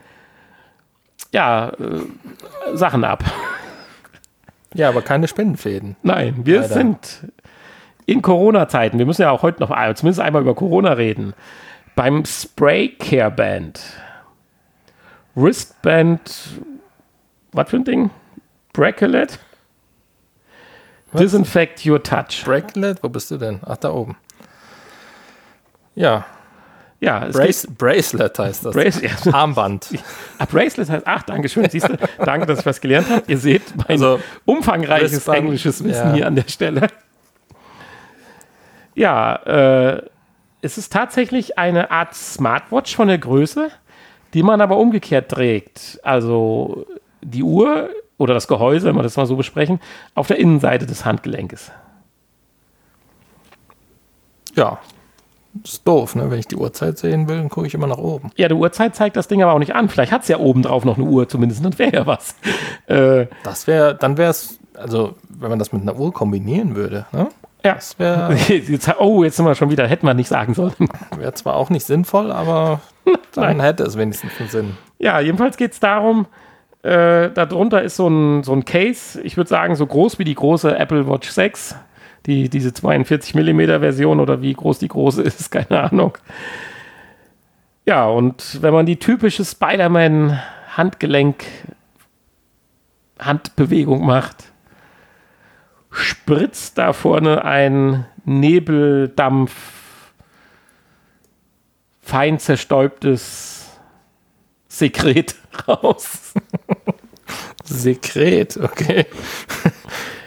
ja, 1.33 1.71
äh, 1.71 2.77
Sachen 2.77 3.05
ab. 3.05 3.25
Ja, 4.75 4.89
aber 4.89 5.03
keine 5.03 5.29
Spendenfäden. 5.29 5.97
Nein, 6.03 6.41
wir 6.45 6.61
Leider. 6.61 6.75
sind 6.75 7.27
in 8.07 8.23
Corona-Zeiten. 8.23 8.99
Wir 8.99 9.07
müssen 9.07 9.23
ja 9.23 9.31
auch 9.31 9.43
heute 9.43 9.61
noch 9.61 9.71
zumindest 9.95 10.21
einmal 10.21 10.43
über 10.43 10.55
Corona 10.55 10.93
reden. 10.93 11.35
Beim 11.97 12.25
Spray 12.25 12.89
Care 12.89 13.31
Band. 13.31 13.81
Wristband. 15.35 16.21
Was 17.53 17.71
für 17.71 17.77
ein 17.77 17.85
Ding? 17.85 18.11
Bracelet? 18.73 19.39
Disinfect 21.13 21.85
Your 21.85 22.03
Touch. 22.03 22.45
Bracelet? 22.45 23.03
Wo 23.03 23.09
bist 23.09 23.31
du 23.31 23.37
denn? 23.37 23.61
Ach, 23.67 23.77
da 23.77 23.93
oben. 23.93 24.17
Ja, 25.97 26.25
ja, 27.01 27.27
Brace, 27.33 27.67
Bracelet 27.67 28.39
heißt 28.39 28.67
das. 28.67 28.75
Brace, 28.75 29.01
ja. 29.01 29.33
Armband. 29.33 29.89
Ah, 30.39 30.47
Bracelet 30.47 30.89
heißt, 30.89 31.07
ach, 31.07 31.23
danke 31.23 31.49
schön. 31.49 31.69
Siehst 31.69 31.89
du, 31.89 31.97
danke, 32.25 32.47
dass 32.47 32.61
ich 32.61 32.67
was 32.67 32.81
gelernt 32.81 33.11
habe. 33.11 33.23
Ihr 33.27 33.37
seht 33.37 33.77
mein 33.77 33.89
also, 33.89 34.21
umfangreiches 34.47 35.13
Wristband, 35.13 35.39
englisches 35.39 35.85
Wissen 35.85 36.09
ja. 36.09 36.15
hier 36.15 36.27
an 36.27 36.35
der 36.35 36.49
Stelle. 36.49 36.89
Ja, 38.95 39.35
äh, 39.35 40.03
es 40.63 40.79
ist 40.79 40.93
tatsächlich 40.93 41.59
eine 41.59 41.91
Art 41.91 42.15
Smartwatch 42.15 42.95
von 42.95 43.09
der 43.09 43.19
Größe, 43.19 43.71
die 44.35 44.43
man 44.43 44.61
aber 44.61 44.79
umgekehrt 44.79 45.31
trägt. 45.31 46.01
Also 46.03 46.87
die 47.23 47.43
Uhr 47.43 47.91
oder 48.19 48.35
das 48.35 48.49
Gehäuse, 48.49 48.87
wenn 48.87 48.97
wir 48.97 49.03
das 49.03 49.17
mal 49.17 49.27
so 49.27 49.37
besprechen, 49.37 49.81
auf 50.15 50.27
der 50.27 50.39
Innenseite 50.39 50.87
des 50.87 51.05
Handgelenkes. 51.05 51.71
Ja, 54.55 54.79
das 55.53 55.75
ist 55.75 55.89
doof, 55.89 56.15
ne? 56.15 56.31
Wenn 56.31 56.39
ich 56.39 56.47
die 56.47 56.57
Uhrzeit 56.57 56.99
sehen 56.99 57.29
will, 57.29 57.39
dann 57.39 57.49
gucke 57.49 57.67
ich 57.67 57.75
immer 57.75 57.87
nach 57.87 57.99
oben. 57.99 58.31
Ja, 58.37 58.49
die 58.49 58.55
Uhrzeit 58.55 58.95
zeigt 58.95 59.17
das 59.17 59.29
Ding 59.29 59.43
aber 59.43 59.53
auch 59.53 59.59
nicht 59.59 59.75
an. 59.75 59.89
Vielleicht 59.89 60.13
hat 60.13 60.23
es 60.23 60.29
ja 60.29 60.39
oben 60.39 60.63
drauf 60.63 60.85
noch 60.85 60.97
eine 60.97 61.07
Uhr, 61.07 61.29
zumindest, 61.29 61.65
dann 61.65 61.79
wäre 61.79 61.93
ja 61.93 62.07
was. 62.07 62.35
Äh, 62.87 63.29
das 63.45 63.69
wäre, 63.69 63.95
dann 63.95 64.17
wäre 64.19 64.31
es, 64.31 64.59
also 64.75 65.15
wenn 65.29 65.49
man 65.49 65.61
das 65.61 65.73
mit 65.73 65.83
einer 65.83 65.97
Uhr 65.97 66.13
kombinieren 66.13 66.75
würde, 66.75 67.07
ne? 67.13 67.29
Ja. 67.65 67.75
Das 67.75 67.99
wäre. 67.99 68.37
oh, 68.99 69.23
jetzt 69.23 69.37
sind 69.37 69.47
wir 69.47 69.55
schon 69.55 69.71
wieder, 69.71 69.87
hätten 69.87 70.07
wir 70.07 70.15
nicht 70.15 70.29
sagen 70.29 70.55
sollen. 70.55 70.75
Wäre 71.17 71.35
zwar 71.35 71.55
auch 71.55 71.71
nicht 71.71 71.87
sinnvoll, 71.87 72.33
aber 72.33 72.81
dann 73.35 73.61
hätte 73.61 73.85
es 73.85 73.97
wenigstens 73.97 74.33
einen 74.41 74.49
Sinn. 74.49 74.77
Ja, 74.99 75.21
jedenfalls 75.21 75.57
geht 75.57 75.73
es 75.73 75.81
darum, 75.81 76.27
äh, 76.83 77.31
darunter 77.31 77.83
ist 77.83 77.97
so 77.97 78.09
ein, 78.09 78.43
so 78.43 78.53
ein 78.53 78.65
Case, 78.65 79.21
ich 79.21 79.37
würde 79.37 79.49
sagen, 79.49 79.77
so 79.77 79.87
groß 79.87 80.19
wie 80.19 80.25
die 80.25 80.35
große 80.35 80.77
Apple 80.77 81.07
Watch 81.07 81.29
6 81.29 81.77
die, 82.27 82.49
diese 82.49 82.73
42 82.73 83.35
mm 83.35 83.81
Version 83.81 84.21
oder 84.21 84.43
wie 84.43 84.53
groß 84.53 84.79
die 84.79 84.89
große 84.89 85.23
ist, 85.23 85.51
keine 85.51 85.81
Ahnung. 85.81 86.19
Ja, 87.87 88.07
und 88.07 88.63
wenn 88.63 88.75
man 88.75 88.87
die 88.87 88.99
typische 88.99 89.45
Spider-Man 89.45 90.41
Handgelenk 90.77 91.45
Handbewegung 93.19 94.05
macht, 94.05 94.53
spritzt 95.91 96.79
da 96.79 96.93
vorne 96.93 97.45
ein 97.45 98.07
Nebeldampf, 98.25 100.13
fein 102.01 102.39
zerstäubtes 102.39 103.79
Sekret 104.69 105.35
raus. 105.69 106.35
Sekret, 107.65 108.57
okay. 108.57 109.07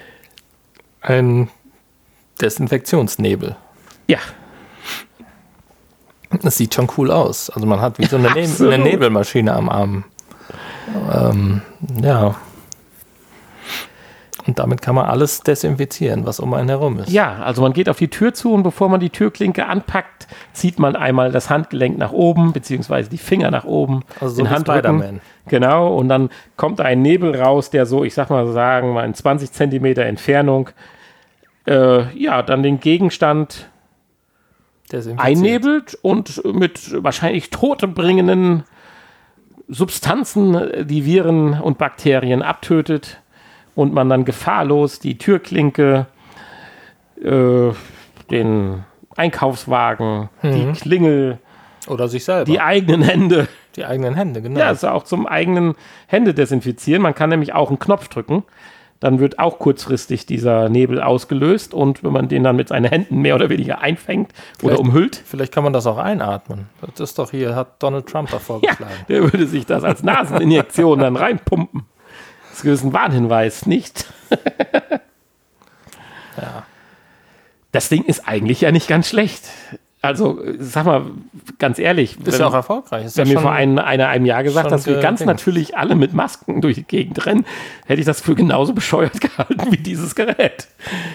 Ein 1.02 1.50
Desinfektionsnebel. 2.44 3.56
Ja. 4.08 4.20
Das 6.42 6.58
sieht 6.58 6.74
schon 6.74 6.90
cool 6.98 7.12
aus. 7.12 7.50
Also 7.50 7.66
man 7.66 7.80
hat 7.80 8.00
wie 8.00 8.06
so 8.06 8.18
eine, 8.18 8.30
ne 8.34 8.74
eine 8.74 8.84
Nebelmaschine 8.84 9.54
am 9.54 9.70
Arm. 9.70 10.04
Ähm, 11.14 11.62
ja. 12.02 12.36
Und 14.46 14.60
damit 14.60 14.82
kann 14.82 14.96
man 14.96 15.06
alles 15.06 15.40
desinfizieren, 15.40 16.26
was 16.26 16.42
um 16.42 16.54
einen 16.54 16.68
herum 16.68 17.00
ist. 17.00 17.10
Ja, 17.10 17.38
also 17.44 17.62
man 17.62 17.72
geht 17.72 17.88
auf 17.88 17.98
die 17.98 18.10
Tür 18.10 18.34
zu 18.34 18.54
und 18.54 18.64
bevor 18.64 18.90
man 18.90 19.00
die 19.00 19.10
Türklinke 19.10 19.68
anpackt, 19.68 20.28
zieht 20.52 20.80
man 20.80 20.98
einmal 20.98 21.32
das 21.32 21.50
Handgelenk 21.50 21.98
nach 21.98 22.12
oben, 22.12 22.52
beziehungsweise 22.52 23.10
die 23.10 23.18
Finger 23.18 23.52
nach 23.52 23.64
oben, 23.64 24.04
Also 24.20 24.36
so 24.36 24.44
den 24.44 24.50
Handrücken. 24.50 24.80
Spider-Man. 24.80 25.22
Genau, 25.48 25.96
und 25.96 26.10
dann 26.10 26.30
kommt 26.58 26.82
ein 26.82 27.02
Nebel 27.02 27.40
raus, 27.40 27.70
der 27.70 27.86
so, 27.86 28.04
ich 28.04 28.14
sag 28.14 28.30
mal 28.30 28.52
sagen, 28.52 28.94
mal 28.94 29.06
in 29.06 29.14
20 29.14 29.52
Zentimeter 29.54 30.04
Entfernung, 30.04 30.70
äh, 31.68 32.18
ja, 32.18 32.42
dann 32.42 32.64
den 32.64 32.80
Gegenstand 32.80 33.70
einnebelt 35.18 35.98
und 36.02 36.44
mit 36.54 37.04
wahrscheinlich 37.04 37.50
todbringenden 37.50 38.64
Substanzen 39.68 40.86
die 40.88 41.06
Viren 41.06 41.60
und 41.60 41.78
Bakterien 41.78 42.42
abtötet 42.42 43.22
und 43.76 43.94
man 43.94 44.10
dann 44.10 44.26
gefahrlos 44.26 45.00
die 45.00 45.18
Türklinke, 45.18 46.06
äh, 47.24 47.72
den 48.30 48.84
Einkaufswagen, 49.16 50.30
die 50.44 50.72
Klingel, 50.74 51.40
Oder 51.88 52.08
sich 52.08 52.26
selber. 52.26 52.46
die 52.46 52.60
eigenen 52.60 53.02
Hände, 53.02 53.48
Die 53.76 53.86
eigenen 53.86 54.16
Hände, 54.16 54.42
genau. 54.42 54.60
ja, 54.60 54.68
also 54.68 54.90
auch 54.90 55.04
zum 55.04 55.26
eigenen 55.26 55.76
Hände 56.08 56.34
desinfizieren. 56.34 57.02
Man 57.02 57.16
kann 57.16 57.30
nämlich 57.30 57.54
auch 57.54 57.70
einen 57.70 57.80
Knopf 57.80 58.08
drücken. 58.08 58.44
Dann 59.04 59.20
wird 59.20 59.38
auch 59.38 59.60
kurzfristig 59.60 60.26
dieser 60.26 60.70
Nebel 60.70 61.02
ausgelöst 61.02 61.74
und 61.74 62.06
wenn 62.06 62.14
man 62.14 62.30
den 62.30 62.42
dann 62.46 62.56
mit 62.56 62.70
seinen 62.70 62.86
Händen 62.86 63.18
mehr 63.20 63.36
oder 63.36 63.50
weniger 63.50 63.82
einfängt 63.82 64.32
oder 64.62 64.76
Vielleicht- 64.76 64.80
umhüllt, 64.80 65.22
Vielleicht 65.26 65.54
kann 65.54 65.66
man 65.66 65.74
das 65.74 65.86
auch 65.88 65.98
einatmen. 65.98 66.68
Das 66.80 67.10
ist 67.10 67.20
doch 67.20 67.32
hier, 67.32 67.54
hat 67.54 67.84
Donald 67.84 68.08
Trump 68.08 68.30
da 68.30 68.38
Ja, 68.38 68.40
vorgeschlagen. 68.40 68.94
der 69.10 69.24
würde 69.24 69.46
sich 69.46 69.66
das 69.66 69.84
als 69.84 70.04
Naseninjektion 70.04 71.00
dann 71.00 71.18
reinpumpen. 71.18 71.84
Das 72.52 72.64
ist 72.64 72.86
ein 72.86 72.94
Warnhinweis, 72.94 73.66
nicht? 73.66 74.06
Ja. 76.38 76.64
Das 77.74 77.90
Ding 77.90 78.04
ist 78.06 78.26
eigentlich 78.28 78.62
ja 78.62 78.72
nicht 78.72 78.88
ganz 78.88 79.10
schlecht. 79.10 79.44
Also, 80.04 80.42
sag 80.60 80.86
mal, 80.86 81.06
ganz 81.60 81.80
ehrlich, 81.80 82.18
Ist 82.26 82.38
ja 82.38 82.48
auch 82.48 82.54
erfolgreich. 82.54 83.06
Ist 83.06 83.16
wenn 83.16 83.30
mir 83.30 83.40
vor 83.40 83.54
einem, 83.54 83.80
einer, 83.80 84.10
einem 84.10 84.26
Jahr 84.26 84.44
gesagt, 84.44 84.70
dass 84.70 84.86
wir 84.86 85.00
ganz 85.00 85.20
gedings. 85.20 85.28
natürlich 85.28 85.78
alle 85.78 85.96
mit 85.96 86.14
Masken 86.14 86.60
durch 86.60 86.76
die 86.76 86.84
Gegend 86.84 87.26
rennen, 87.26 87.46
hätte 87.86 88.02
ich 88.02 88.06
das 88.06 88.20
für 88.20 88.36
genauso 88.36 88.74
bescheuert 88.74 89.22
gehalten 89.22 89.72
wie 89.72 89.78
dieses 89.78 90.14
Gerät. 90.14 90.68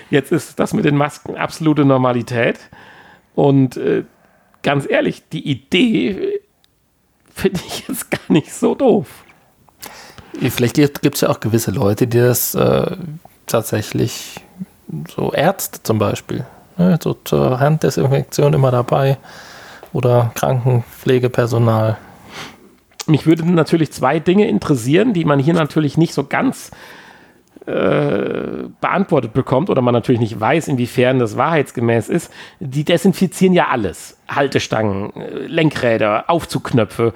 Jetzt 0.09 0.32
ist 0.32 0.59
das 0.59 0.72
mit 0.72 0.86
den 0.86 0.97
Masken 0.97 1.36
absolute 1.36 1.84
Normalität. 1.84 2.59
Und 3.34 3.76
äh, 3.76 4.05
ganz 4.62 4.89
ehrlich, 4.89 5.22
die 5.28 5.47
Idee 5.47 6.09
äh, 6.09 6.41
finde 7.34 7.61
ich 7.66 7.86
jetzt 7.89 8.11
gar 8.11 8.20
nicht 8.28 8.55
so 8.55 8.74
doof. 8.74 9.07
Vielleicht 10.41 10.76
gibt 10.76 11.14
es 11.14 11.20
ja 11.20 11.28
auch 11.28 11.41
gewisse 11.41 11.72
Leute, 11.72 12.07
die 12.07 12.20
das 12.20 12.55
äh, 12.55 12.97
tatsächlich, 13.47 14.41
so 15.14 15.30
Ärzte 15.34 15.82
zum 15.82 15.99
Beispiel, 15.99 16.47
ne, 16.78 16.98
so 17.02 17.14
zur 17.24 17.60
Handdesinfektion 17.60 18.54
immer 18.54 18.70
dabei 18.70 19.18
oder 19.92 20.30
Krankenpflegepersonal. 20.34 21.98
Mich 23.06 23.26
würden 23.26 23.54
natürlich 23.54 23.92
zwei 23.92 24.18
Dinge 24.18 24.48
interessieren, 24.48 25.12
die 25.12 25.24
man 25.24 25.38
hier 25.38 25.54
natürlich 25.54 25.96
nicht 25.96 26.12
so 26.12 26.24
ganz 26.24 26.70
äh, 27.68 28.68
beantwortet 28.80 29.32
bekommt 29.32 29.68
oder 29.68 29.82
man 29.82 29.92
natürlich 29.92 30.20
nicht 30.20 30.38
weiß, 30.38 30.68
inwiefern 30.68 31.18
das 31.18 31.36
wahrheitsgemäß 31.36 32.08
ist. 32.08 32.32
Die 32.60 32.84
desinfizieren 32.84 33.52
ja 33.52 33.68
alles. 33.68 34.16
Haltestangen, 34.28 35.14
äh, 35.16 35.46
Lenkräder, 35.46 36.30
Aufzugknöpfe. 36.30 37.12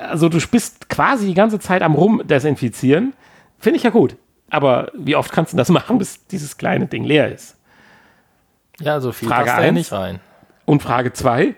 Also 0.00 0.28
du 0.28 0.38
bist 0.50 0.88
quasi 0.88 1.26
die 1.26 1.34
ganze 1.34 1.60
Zeit 1.60 1.82
am 1.82 1.94
Rumdesinfizieren. 1.94 3.12
Finde 3.58 3.76
ich 3.76 3.84
ja 3.84 3.90
gut. 3.90 4.16
Aber 4.50 4.90
wie 4.94 5.14
oft 5.16 5.30
kannst 5.32 5.52
du 5.52 5.56
das 5.56 5.68
machen, 5.70 5.98
bis 5.98 6.26
dieses 6.26 6.56
kleine 6.56 6.86
Ding 6.86 7.04
leer 7.04 7.32
ist? 7.32 7.56
Ja, 8.80 9.00
so 9.00 9.12
viel 9.12 9.28
Frage 9.28 9.50
passt 9.50 9.58
eins. 9.58 9.74
nicht 9.74 9.92
rein. 9.92 10.20
Und 10.64 10.82
Frage 10.82 11.12
zwei, 11.12 11.54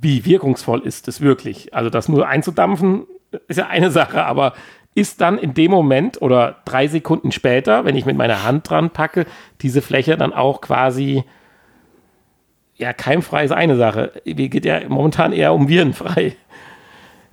wie 0.00 0.24
wirkungsvoll 0.24 0.80
ist 0.86 1.08
es 1.08 1.20
wirklich? 1.20 1.74
Also 1.74 1.90
das 1.90 2.08
nur 2.08 2.26
einzudampfen 2.28 3.06
ist 3.46 3.58
ja 3.58 3.66
eine 3.66 3.90
Sache, 3.90 4.24
aber 4.24 4.54
ist 4.94 5.20
dann 5.20 5.38
in 5.38 5.54
dem 5.54 5.70
Moment 5.70 6.20
oder 6.22 6.56
drei 6.64 6.88
Sekunden 6.88 7.30
später, 7.30 7.84
wenn 7.84 7.94
ich 7.94 8.06
mit 8.06 8.16
meiner 8.16 8.42
Hand 8.42 8.68
dran 8.68 8.90
packe, 8.90 9.26
diese 9.60 9.82
Fläche 9.82 10.16
dann 10.16 10.32
auch 10.32 10.60
quasi, 10.60 11.24
ja, 12.76 12.92
keimfrei 12.92 13.44
ist 13.44 13.52
eine 13.52 13.76
Sache. 13.76 14.12
Mir 14.24 14.48
geht 14.48 14.64
ja 14.64 14.80
momentan 14.88 15.32
eher 15.32 15.52
um 15.52 15.68
virenfrei. 15.68 16.36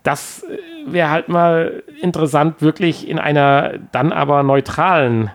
Das 0.03 0.43
äh, 0.43 0.58
wäre 0.86 1.10
halt 1.10 1.30
mal 1.30 1.84
interessant, 2.01 2.62
wirklich 2.62 3.08
in 3.08 3.18
einer 3.18 3.74
dann 3.91 4.12
aber 4.12 4.43
neutralen 4.43 5.32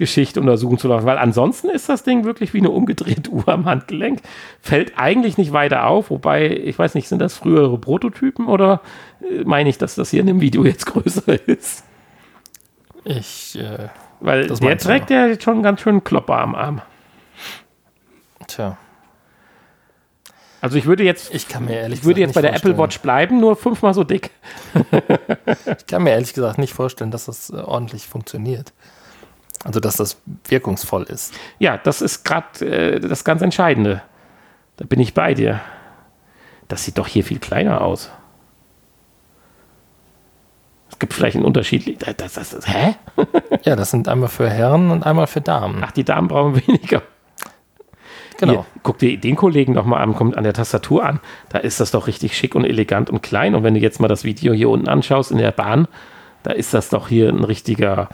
Geschichte 0.00 0.40
untersuchen 0.40 0.78
zu 0.78 0.88
lassen, 0.88 1.06
weil 1.06 1.18
ansonsten 1.18 1.68
ist 1.70 1.88
das 1.88 2.02
Ding 2.02 2.24
wirklich 2.24 2.52
wie 2.52 2.58
eine 2.58 2.70
umgedrehte 2.70 3.30
Uhr 3.30 3.46
am 3.48 3.66
Handgelenk. 3.66 4.20
Fällt 4.60 4.98
eigentlich 4.98 5.38
nicht 5.38 5.52
weiter 5.52 5.86
auf, 5.86 6.10
wobei, 6.10 6.48
ich 6.50 6.76
weiß 6.76 6.94
nicht, 6.96 7.06
sind 7.06 7.20
das 7.20 7.34
frühere 7.34 7.78
Prototypen 7.78 8.48
oder 8.48 8.80
äh, 9.22 9.44
meine 9.44 9.68
ich, 9.70 9.78
dass 9.78 9.94
das 9.94 10.10
hier 10.10 10.20
in 10.20 10.26
dem 10.26 10.40
Video 10.40 10.64
jetzt 10.64 10.86
größer 10.92 11.46
ist? 11.48 11.84
Ich, 13.04 13.56
äh, 13.58 13.88
Weil 14.18 14.48
Das 14.48 14.58
der 14.60 14.76
trägt 14.76 15.10
ja 15.10 15.26
jetzt 15.28 15.44
schon 15.44 15.54
einen 15.54 15.62
ganz 15.62 15.80
schönen 15.80 16.02
Klopper 16.02 16.38
am 16.38 16.54
Arm. 16.54 16.82
tja, 18.46 18.76
Also 20.60 20.76
ich 20.76 20.84
würde 20.86 21.04
jetzt, 21.04 21.34
ich 21.34 21.48
kann 21.48 21.64
mir 21.64 21.76
ehrlich 21.78 22.00
ich 22.00 22.04
würde 22.04 22.20
jetzt 22.20 22.34
bei 22.34 22.42
der 22.42 22.50
nicht 22.52 22.60
Apple 22.60 22.74
vorstellen- 22.74 22.84
Watch 22.88 23.00
bleiben, 23.00 23.40
nur 23.40 23.56
fünfmal 23.56 23.94
so 23.94 24.04
dick. 24.04 24.30
Ich 25.78 25.86
kann 25.86 26.02
mir 26.02 26.10
ehrlich 26.10 26.34
gesagt 26.34 26.58
nicht 26.58 26.74
vorstellen, 26.74 27.10
dass 27.10 27.24
das 27.26 27.50
äh, 27.50 27.56
ordentlich 27.56 28.06
funktioniert. 28.06 28.72
Also, 29.64 29.80
dass 29.80 29.96
das 29.96 30.20
wirkungsvoll 30.48 31.04
ist. 31.04 31.34
Ja, 31.58 31.76
das 31.76 32.00
ist 32.00 32.24
gerade 32.24 32.64
äh, 32.64 33.00
das 33.00 33.24
ganz 33.24 33.42
Entscheidende. 33.42 34.02
Da 34.76 34.86
bin 34.86 35.00
ich 35.00 35.12
bei 35.12 35.34
dir. 35.34 35.60
Das 36.68 36.84
sieht 36.84 36.96
doch 36.96 37.06
hier 37.06 37.24
viel 37.24 37.38
kleiner 37.38 37.82
aus. 37.82 38.10
Es 40.88 40.98
gibt 40.98 41.12
vielleicht 41.12 41.36
einen 41.36 41.44
Unterschied. 41.44 42.02
Das, 42.20 42.34
das, 42.34 42.50
das, 42.50 42.66
hä? 42.66 42.94
Ja, 43.64 43.76
das 43.76 43.90
sind 43.90 44.08
einmal 44.08 44.28
für 44.28 44.48
Herren 44.48 44.90
und 44.90 45.04
einmal 45.04 45.26
für 45.26 45.40
Damen. 45.42 45.82
Ach, 45.84 45.92
die 45.92 46.04
Damen 46.04 46.28
brauchen 46.28 46.56
weniger. 46.66 47.02
genau. 48.38 48.52
Hier, 48.52 48.64
guck 48.82 48.98
dir 48.98 49.20
den 49.20 49.36
Kollegen 49.36 49.74
doch 49.74 49.84
mal 49.84 50.00
an, 50.00 50.14
kommt 50.14 50.38
an 50.38 50.44
der 50.44 50.54
Tastatur 50.54 51.04
an. 51.04 51.20
Da 51.50 51.58
ist 51.58 51.80
das 51.80 51.90
doch 51.90 52.06
richtig 52.06 52.36
schick 52.36 52.54
und 52.54 52.64
elegant 52.64 53.10
und 53.10 53.22
klein. 53.22 53.54
Und 53.54 53.62
wenn 53.62 53.74
du 53.74 53.80
jetzt 53.80 54.00
mal 54.00 54.08
das 54.08 54.24
Video 54.24 54.54
hier 54.54 54.70
unten 54.70 54.88
anschaust 54.88 55.30
in 55.30 55.38
der 55.38 55.52
Bahn, 55.52 55.86
da 56.42 56.52
ist 56.52 56.72
das 56.72 56.88
doch 56.88 57.08
hier 57.08 57.28
ein 57.28 57.44
richtiger 57.44 58.08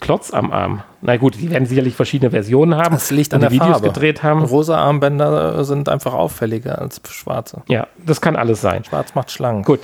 Klotz 0.00 0.32
am 0.32 0.50
Arm. 0.50 0.82
Na 1.02 1.16
gut, 1.18 1.34
die 1.38 1.50
werden 1.50 1.66
sicherlich 1.66 1.94
verschiedene 1.94 2.30
Versionen 2.30 2.76
haben. 2.76 2.94
Das 2.94 3.10
liegt 3.10 3.34
an 3.34 3.40
der 3.40 3.50
Videos 3.50 3.72
Farbe. 3.72 3.88
gedreht 3.88 4.22
haben. 4.22 4.42
Rosa 4.42 4.78
Armbänder 4.78 5.58
äh, 5.58 5.64
sind 5.64 5.88
einfach 5.90 6.14
auffälliger 6.14 6.78
als 6.78 7.02
schwarze. 7.10 7.62
Ja, 7.68 7.86
das 8.04 8.20
kann 8.22 8.36
alles 8.36 8.62
sein. 8.62 8.84
Schwarz 8.84 9.14
macht 9.14 9.30
schlank. 9.30 9.66
Gut. 9.66 9.80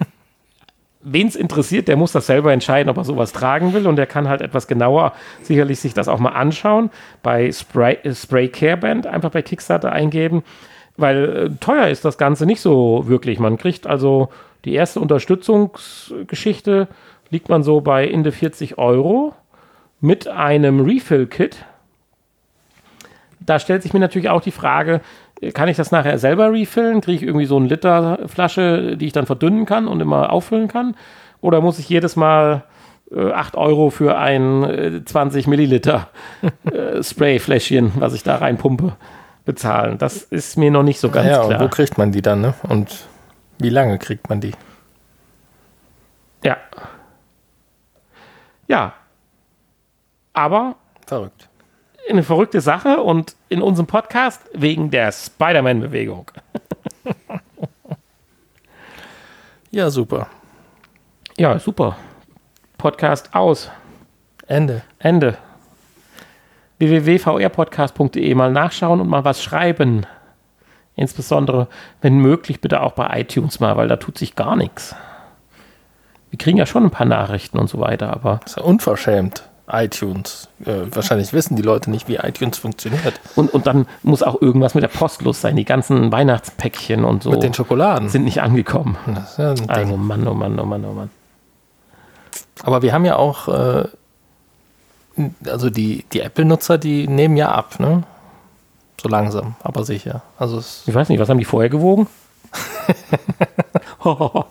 Wen 1.08 1.28
es 1.28 1.36
interessiert, 1.36 1.86
der 1.86 1.96
muss 1.96 2.10
das 2.10 2.26
selber 2.26 2.52
entscheiden, 2.52 2.90
ob 2.90 2.96
er 2.96 3.04
sowas 3.04 3.32
tragen 3.32 3.72
will 3.72 3.86
und 3.86 3.94
der 3.94 4.06
kann 4.06 4.28
halt 4.28 4.40
etwas 4.40 4.66
genauer 4.66 5.12
sicherlich 5.42 5.78
sich 5.78 5.94
das 5.94 6.08
auch 6.08 6.18
mal 6.18 6.30
anschauen. 6.30 6.90
Bei 7.22 7.52
Spray, 7.52 7.98
äh, 8.02 8.12
Spray 8.12 8.48
Care 8.48 8.76
Band 8.76 9.06
einfach 9.06 9.30
bei 9.30 9.42
Kickstarter 9.42 9.92
eingeben, 9.92 10.42
weil 10.96 11.36
äh, 11.36 11.50
teuer 11.60 11.86
ist 11.86 12.04
das 12.04 12.18
Ganze 12.18 12.46
nicht 12.46 12.60
so 12.60 13.04
wirklich. 13.06 13.38
Man 13.38 13.58
kriegt 13.58 13.86
also 13.86 14.30
die 14.64 14.74
erste 14.74 14.98
Unterstützungsgeschichte 14.98 16.88
liegt 17.30 17.48
man 17.48 17.62
so 17.62 17.80
bei 17.80 18.06
in 18.06 18.30
40 18.30 18.78
Euro 18.78 19.34
mit 20.00 20.28
einem 20.28 20.80
Refill-Kit. 20.80 21.64
Da 23.40 23.58
stellt 23.58 23.82
sich 23.82 23.92
mir 23.92 24.00
natürlich 24.00 24.28
auch 24.28 24.40
die 24.40 24.50
Frage, 24.50 25.00
kann 25.54 25.68
ich 25.68 25.76
das 25.76 25.90
nachher 25.90 26.18
selber 26.18 26.52
refillen? 26.52 27.00
Kriege 27.00 27.16
ich 27.16 27.22
irgendwie 27.22 27.46
so 27.46 27.56
eine 27.56 27.68
Liter 27.68 28.20
Flasche, 28.26 28.96
die 28.96 29.06
ich 29.06 29.12
dann 29.12 29.26
verdünnen 29.26 29.66
kann 29.66 29.86
und 29.86 30.00
immer 30.00 30.32
auffüllen 30.32 30.68
kann? 30.68 30.96
Oder 31.40 31.60
muss 31.60 31.78
ich 31.78 31.88
jedes 31.88 32.16
Mal 32.16 32.64
äh, 33.10 33.32
8 33.32 33.56
Euro 33.56 33.90
für 33.90 34.16
ein 34.16 34.64
äh, 34.64 35.04
20 35.04 35.46
Milliliter 35.46 36.08
äh, 36.72 37.02
Sprayfläschchen, 37.02 37.92
was 37.96 38.14
ich 38.14 38.22
da 38.22 38.36
reinpumpe, 38.36 38.94
bezahlen? 39.44 39.98
Das 39.98 40.22
ist 40.22 40.56
mir 40.56 40.70
noch 40.70 40.82
nicht 40.82 41.00
so 41.00 41.10
ganz 41.10 41.28
ja, 41.28 41.42
und 41.42 41.54
wo 41.54 41.56
klar. 41.56 41.70
kriegt 41.70 41.98
man 41.98 42.12
die 42.12 42.22
dann, 42.22 42.40
ne? 42.40 42.54
Und 42.68 43.06
wie 43.58 43.70
lange 43.70 43.98
kriegt 43.98 44.28
man 44.30 44.40
die? 44.40 44.52
Ja. 46.42 46.56
Ja. 48.68 48.94
Aber 50.32 50.76
Verrückt. 51.06 51.48
eine 52.10 52.22
verrückte 52.22 52.60
Sache 52.60 53.02
und 53.02 53.36
in 53.48 53.62
unserem 53.62 53.86
Podcast 53.86 54.42
wegen 54.52 54.90
der 54.90 55.12
Spider-Man-Bewegung. 55.12 56.30
Ja, 59.70 59.90
super. 59.90 60.28
Ja, 61.36 61.58
super. 61.58 61.96
Podcast 62.78 63.34
aus. 63.34 63.70
Ende. 64.46 64.82
Ende. 64.98 65.36
www.vrpodcast.de 66.78 68.34
mal 68.34 68.52
nachschauen 68.52 69.00
und 69.00 69.08
mal 69.08 69.24
was 69.24 69.42
schreiben. 69.42 70.06
Insbesondere, 70.94 71.68
wenn 72.00 72.16
möglich, 72.18 72.60
bitte 72.60 72.80
auch 72.80 72.92
bei 72.92 73.20
iTunes 73.20 73.60
mal, 73.60 73.76
weil 73.76 73.88
da 73.88 73.96
tut 73.96 74.16
sich 74.16 74.34
gar 74.34 74.56
nichts. 74.56 74.94
Wir 76.30 76.38
kriegen 76.38 76.58
ja 76.58 76.66
schon 76.66 76.84
ein 76.84 76.90
paar 76.90 77.06
Nachrichten 77.06 77.58
und 77.58 77.68
so 77.68 77.78
weiter, 77.80 78.12
aber. 78.12 78.40
Das 78.42 78.52
ist 78.52 78.56
ja 78.58 78.64
unverschämt. 78.64 79.44
iTunes. 79.68 80.48
Äh, 80.64 80.82
wahrscheinlich 80.94 81.32
wissen 81.32 81.56
die 81.56 81.62
Leute 81.62 81.90
nicht, 81.90 82.08
wie 82.08 82.16
iTunes 82.16 82.58
funktioniert. 82.58 83.20
Und, 83.34 83.52
und 83.52 83.66
dann 83.66 83.86
muss 84.02 84.22
auch 84.22 84.40
irgendwas 84.40 84.74
mit 84.74 84.82
der 84.82 84.88
Post 84.88 85.22
los 85.22 85.40
sein. 85.40 85.56
Die 85.56 85.64
ganzen 85.64 86.12
Weihnachtspäckchen 86.12 87.04
und 87.04 87.22
so 87.22 87.30
Mit 87.30 87.42
den 87.42 87.54
Schokoladen. 87.54 88.08
sind 88.08 88.24
nicht 88.24 88.42
angekommen. 88.42 88.96
Das 89.06 89.32
ist 89.32 89.38
ja. 89.38 89.54
Also 89.68 89.96
Mann, 89.96 90.26
oh 90.28 90.34
Mann, 90.34 90.58
oh 90.60 90.64
Mann, 90.64 90.84
oh 90.84 90.92
Mann. 90.92 91.10
Aber 92.62 92.82
wir 92.82 92.92
haben 92.92 93.04
ja 93.04 93.16
auch, 93.16 93.48
äh, 93.48 93.88
also 95.46 95.70
die, 95.70 96.04
die 96.12 96.20
Apple-Nutzer, 96.20 96.78
die 96.78 97.08
nehmen 97.08 97.36
ja 97.36 97.50
ab, 97.50 97.80
ne? 97.80 98.02
So 99.02 99.08
langsam, 99.08 99.56
aber 99.62 99.84
sicher. 99.84 100.22
Also 100.38 100.58
Ich 100.86 100.94
weiß 100.94 101.08
nicht, 101.08 101.18
was 101.18 101.28
haben 101.28 101.38
die 101.38 101.44
vorher 101.44 101.70
gewogen? 101.70 102.06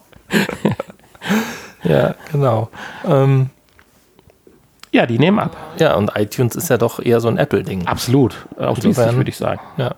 ja, 1.86 2.16
genau. 2.32 2.70
Ähm, 3.08 3.50
ja, 4.92 5.06
die 5.06 5.20
nehmen 5.20 5.40
ab. 5.40 5.56
ja, 5.78 5.96
und 5.96 6.12
iTunes 6.16 6.56
ist 6.56 6.70
ja 6.70 6.78
doch 6.78 7.00
eher 7.00 7.20
so 7.20 7.28
ein 7.28 7.38
Apple-Ding. 7.38 7.86
Absolut. 7.88 8.46
Ausschließlich, 8.58 9.16
würde 9.16 9.30
ich 9.30 9.38
sagen. 9.38 9.60
Ja. 9.78 9.96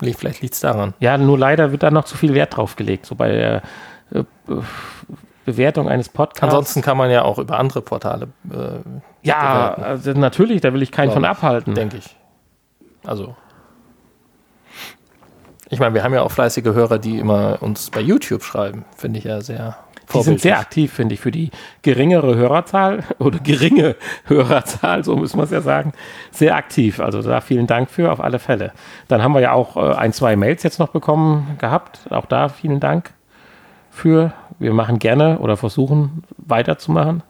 Vielleicht 0.00 0.42
liegt 0.42 0.54
es 0.54 0.60
daran. 0.60 0.92
Ja, 1.00 1.16
nur 1.16 1.38
leider 1.38 1.72
wird 1.72 1.82
da 1.82 1.90
noch 1.90 2.04
zu 2.04 2.16
viel 2.16 2.34
Wert 2.34 2.56
drauf 2.56 2.76
gelegt. 2.76 3.06
So 3.06 3.14
bei 3.14 3.30
der 3.32 3.62
äh, 4.12 4.24
Be- 4.44 4.62
Bewertung 5.46 5.88
eines 5.88 6.08
Podcasts. 6.08 6.42
Ansonsten 6.42 6.82
kann 6.82 6.96
man 6.96 7.10
ja 7.10 7.22
auch 7.22 7.38
über 7.38 7.58
andere 7.58 7.80
Portale, 7.80 8.28
äh, 8.50 8.56
ja, 9.22 9.52
bewerten. 9.70 9.82
also 9.84 10.12
natürlich, 10.12 10.60
da 10.60 10.72
will 10.74 10.82
ich 10.82 10.90
keinen 10.92 11.06
Glaub 11.06 11.14
von 11.14 11.24
abhalten. 11.24 11.74
denke 11.74 11.96
ich. 11.98 12.16
Also. 13.04 13.36
Ich 15.68 15.78
meine, 15.80 15.94
wir 15.94 16.02
haben 16.04 16.12
ja 16.14 16.22
auch 16.22 16.30
fleißige 16.30 16.66
Hörer, 16.66 16.98
die 16.98 17.18
immer 17.18 17.58
uns 17.62 17.90
bei 17.90 18.00
YouTube 18.00 18.42
schreiben. 18.44 18.84
Finde 18.96 19.18
ich 19.20 19.24
ja 19.24 19.40
sehr 19.40 19.76
Die 20.14 20.22
sind 20.22 20.40
sehr 20.40 20.58
aktiv, 20.58 20.92
finde 20.92 21.14
ich, 21.14 21.20
für 21.20 21.30
die 21.30 21.50
geringere 21.82 22.36
Hörerzahl 22.36 23.04
oder 23.18 23.38
geringe 23.38 23.96
Hörerzahl, 24.24 25.04
so 25.04 25.16
müssen 25.16 25.38
wir 25.38 25.44
es 25.44 25.50
ja 25.50 25.60
sagen, 25.60 25.92
sehr 26.30 26.54
aktiv. 26.54 27.00
Also 27.00 27.22
da 27.22 27.40
vielen 27.40 27.66
Dank 27.66 27.90
für, 27.90 28.12
auf 28.12 28.20
alle 28.20 28.38
Fälle. 28.38 28.72
Dann 29.08 29.22
haben 29.22 29.32
wir 29.32 29.40
ja 29.40 29.52
auch 29.52 29.76
äh, 29.76 29.94
ein, 29.96 30.12
zwei 30.12 30.36
Mails 30.36 30.62
jetzt 30.62 30.78
noch 30.78 30.88
bekommen 30.88 31.56
gehabt. 31.58 32.00
Auch 32.10 32.26
da 32.26 32.48
vielen 32.48 32.80
Dank 32.80 33.12
für. 33.90 34.32
Wir 34.58 34.72
machen 34.72 34.98
gerne 34.98 35.38
oder 35.38 35.56
versuchen 35.56 36.22
weiterzumachen. 36.38 37.22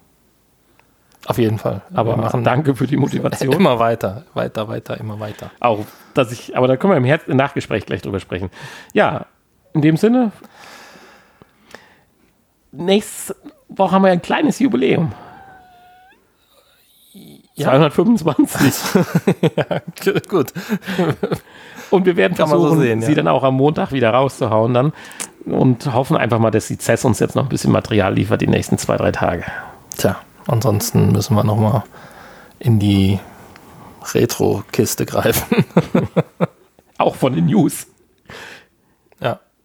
Auf 1.27 1.39
jeden 1.39 1.59
Fall. 1.59 1.83
Aber 1.93 2.17
machen 2.17 2.45
danke 2.45 2.77
für 2.77 2.87
die 2.87 2.97
Motivation. 2.97 3.53
immer 3.59 3.79
weiter, 3.79 4.25
weiter, 4.35 4.69
weiter, 4.69 4.99
immer 4.99 5.19
weiter. 5.19 5.51
Auch, 5.59 5.85
dass 6.15 6.31
ich, 6.31 6.57
aber 6.57 6.69
da 6.69 6.77
können 6.77 6.93
wir 6.93 6.99
im, 6.99 7.05
Herz, 7.05 7.23
im 7.27 7.37
Nachgespräch 7.37 7.85
gleich 7.85 8.03
drüber 8.03 8.21
sprechen. 8.21 8.51
Ja, 8.93 9.27
in 9.73 9.83
dem 9.83 9.97
Sinne, 9.97 10.31
nächste 12.77 13.37
Woche 13.69 13.93
haben 13.93 14.03
wir 14.03 14.11
ein 14.11 14.23
kleines 14.23 14.59
Jubiläum. 14.59 15.13
Ja. 17.55 17.69
225. 17.69 18.75
Gut. 20.29 20.53
Und 21.91 22.05
wir 22.05 22.17
werden 22.17 22.37
Kann 22.37 22.51
man 22.51 22.59
so 22.59 22.65
versuchen, 22.65 22.83
sehen, 22.83 23.01
ja. 23.01 23.07
sie 23.07 23.15
dann 23.15 23.29
auch 23.29 23.45
am 23.45 23.55
Montag 23.55 23.93
wieder 23.93 24.11
rauszuhauen 24.11 24.75
dann 24.75 24.93
und 25.47 25.93
hoffen 25.95 26.17
einfach 26.17 26.39
mal, 26.39 26.51
dass 26.51 26.69
die 26.69 26.77
CES 26.77 27.05
uns 27.07 27.19
jetzt 27.19 27.35
noch 27.35 27.45
ein 27.45 27.49
bisschen 27.49 27.73
Material 27.73 28.13
liefert 28.13 28.43
die 28.43 28.47
nächsten 28.47 28.77
zwei, 28.77 28.97
drei 28.97 29.13
Tage. 29.13 29.45
Tja, 29.97 30.17
ansonsten 30.47 31.13
müssen 31.13 31.35
wir 31.35 31.45
nochmal 31.45 31.85
in 32.59 32.79
die 32.79 33.19
Retro-Kiste 34.15 35.07
greifen. 35.07 35.65
Auch 36.99 37.15
von 37.15 37.35
den 37.35 37.47
News. 37.47 37.87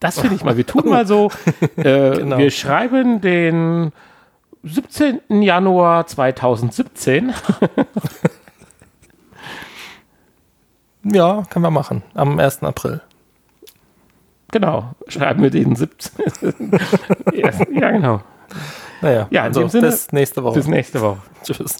Das 0.01 0.19
finde 0.19 0.35
ich 0.35 0.43
mal. 0.43 0.57
Wir 0.57 0.65
tun 0.65 0.89
mal 0.89 1.07
so, 1.07 1.31
äh, 1.77 2.17
Genau. 2.17 2.37
wir 2.37 2.51
schreiben 2.51 3.21
den 3.21 3.93
17. 4.63 5.41
Januar 5.41 6.05
2017. 6.07 7.33
Ja, 11.03 11.43
können 11.49 11.65
wir 11.65 11.71
machen. 11.71 12.03
Am 12.13 12.37
1. 12.39 12.61
April. 12.61 13.01
Genau, 14.51 14.91
schreiben 15.07 15.41
wir 15.41 15.49
den 15.49 15.75
17. 15.75 16.25
Ersten- 17.33 17.73
ja, 17.79 17.89
genau. 17.91 18.21
Naja, 19.01 19.27
Ja, 19.31 19.41
in 19.41 19.47
also 19.47 19.61
dem 19.61 19.69
Sinne, 19.69 19.87
bis 19.87 20.11
nächste 20.11 20.43
Woche. 20.43 20.55
Bis 20.59 20.67
nächste 20.67 21.01
Woche. 21.01 21.17
Tschüss. 21.43 21.77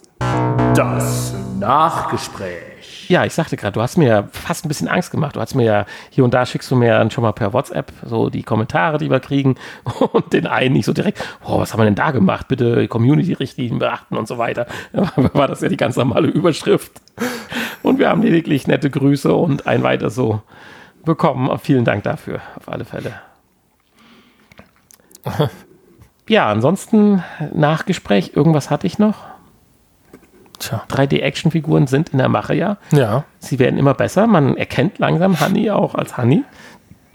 Das 0.74 1.34
Nachgespräch. 1.60 2.71
Ja, 3.12 3.26
ich 3.26 3.34
sagte 3.34 3.58
gerade, 3.58 3.74
du 3.74 3.82
hast 3.82 3.98
mir 3.98 4.08
ja 4.08 4.28
fast 4.32 4.64
ein 4.64 4.68
bisschen 4.68 4.88
Angst 4.88 5.10
gemacht. 5.10 5.36
Du 5.36 5.40
hast 5.40 5.54
mir 5.54 5.64
ja 5.64 5.86
hier 6.08 6.24
und 6.24 6.32
da 6.32 6.46
schickst 6.46 6.70
du 6.70 6.76
mir 6.76 6.92
dann 6.92 7.10
schon 7.10 7.20
mal 7.20 7.32
per 7.32 7.52
WhatsApp 7.52 7.92
so 8.06 8.30
die 8.30 8.42
Kommentare, 8.42 8.96
die 8.96 9.10
wir 9.10 9.20
kriegen 9.20 9.56
und 10.12 10.32
den 10.32 10.46
einen 10.46 10.72
nicht 10.72 10.86
so 10.86 10.94
direkt, 10.94 11.22
oh, 11.44 11.58
was 11.58 11.74
haben 11.74 11.80
wir 11.80 11.84
denn 11.84 11.94
da 11.94 12.10
gemacht? 12.10 12.48
Bitte 12.48 12.88
Community-Richtlinien 12.88 13.78
beachten 13.78 14.16
und 14.16 14.26
so 14.26 14.38
weiter. 14.38 14.66
War 15.34 15.46
das 15.46 15.60
ja 15.60 15.68
die 15.68 15.76
ganz 15.76 15.96
normale 15.96 16.26
Überschrift. 16.26 17.02
Und 17.82 17.98
wir 17.98 18.08
haben 18.08 18.22
lediglich 18.22 18.66
nette 18.66 18.88
Grüße 18.88 19.34
und 19.34 19.66
ein 19.66 19.82
weiter 19.82 20.08
so 20.08 20.40
bekommen. 21.04 21.50
Vielen 21.58 21.84
Dank 21.84 22.04
dafür, 22.04 22.40
auf 22.56 22.70
alle 22.70 22.86
Fälle. 22.86 23.12
Ja, 26.28 26.48
ansonsten 26.48 27.22
Nachgespräch, 27.52 28.30
irgendwas 28.36 28.70
hatte 28.70 28.86
ich 28.86 28.96
noch. 28.96 29.31
Tja. 30.62 30.84
3D-Actionfiguren 30.88 31.88
sind 31.88 32.10
in 32.10 32.18
der 32.18 32.28
Mache, 32.28 32.54
ja. 32.54 32.76
Ja. 32.92 33.24
Sie 33.40 33.58
werden 33.58 33.78
immer 33.78 33.94
besser. 33.94 34.28
Man 34.28 34.56
erkennt 34.56 34.98
langsam 35.00 35.40
Honey 35.40 35.70
auch 35.70 35.96
als 35.96 36.16
Honey. 36.16 36.44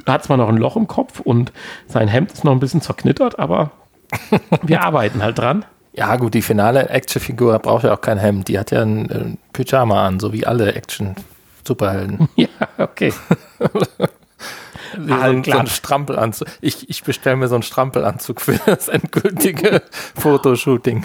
Hat 0.05 0.25
zwar 0.25 0.35
noch 0.35 0.49
ein 0.49 0.57
Loch 0.57 0.75
im 0.75 0.87
Kopf 0.87 1.21
und 1.21 1.53
sein 1.87 2.09
Hemd 2.09 2.33
ist 2.33 2.43
noch 2.43 2.51
ein 2.51 2.59
bisschen 2.59 2.81
zerknittert, 2.81 3.39
aber 3.39 3.71
wir 4.63 4.83
arbeiten 4.83 5.23
halt 5.23 5.37
dran. 5.39 5.63
Ja, 5.93 6.15
gut, 6.17 6.33
die 6.33 6.41
finale 6.41 6.89
Actionfigur 6.89 7.57
braucht 7.59 7.85
ja 7.85 7.93
auch 7.93 8.01
kein 8.01 8.17
Hemd. 8.17 8.49
Die 8.49 8.59
hat 8.59 8.71
ja 8.71 8.81
ein, 8.81 9.09
äh, 9.09 9.37
Pyjama 9.53 10.05
an, 10.05 10.19
so 10.19 10.33
wie 10.33 10.45
alle 10.45 10.73
Action-Superhelden. 10.75 12.27
Ja, 12.35 12.47
okay. 12.77 13.13
so, 13.59 15.13
Ah, 15.13 15.21
ein, 15.21 15.43
so 15.43 15.51
ein 15.57 15.67
Strampelanzug. 15.67 16.47
Ich, 16.61 16.89
ich 16.89 17.03
bestelle 17.03 17.35
mir 17.35 17.47
so 17.47 17.55
einen 17.55 17.63
Strampelanzug 17.63 18.41
für 18.41 18.59
das 18.65 18.87
endgültige 18.87 19.81
Fotoshooting. 20.15 21.03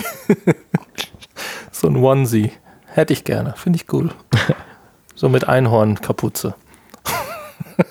So 1.72 1.88
ein 1.88 1.96
Onesie. 1.96 2.52
Hätte 2.86 3.12
ich 3.12 3.24
gerne. 3.24 3.54
Finde 3.56 3.78
ich 3.78 3.92
cool. 3.92 4.10
So 5.14 5.28
mit 5.28 5.46
Einhornkapuze. 5.46 6.54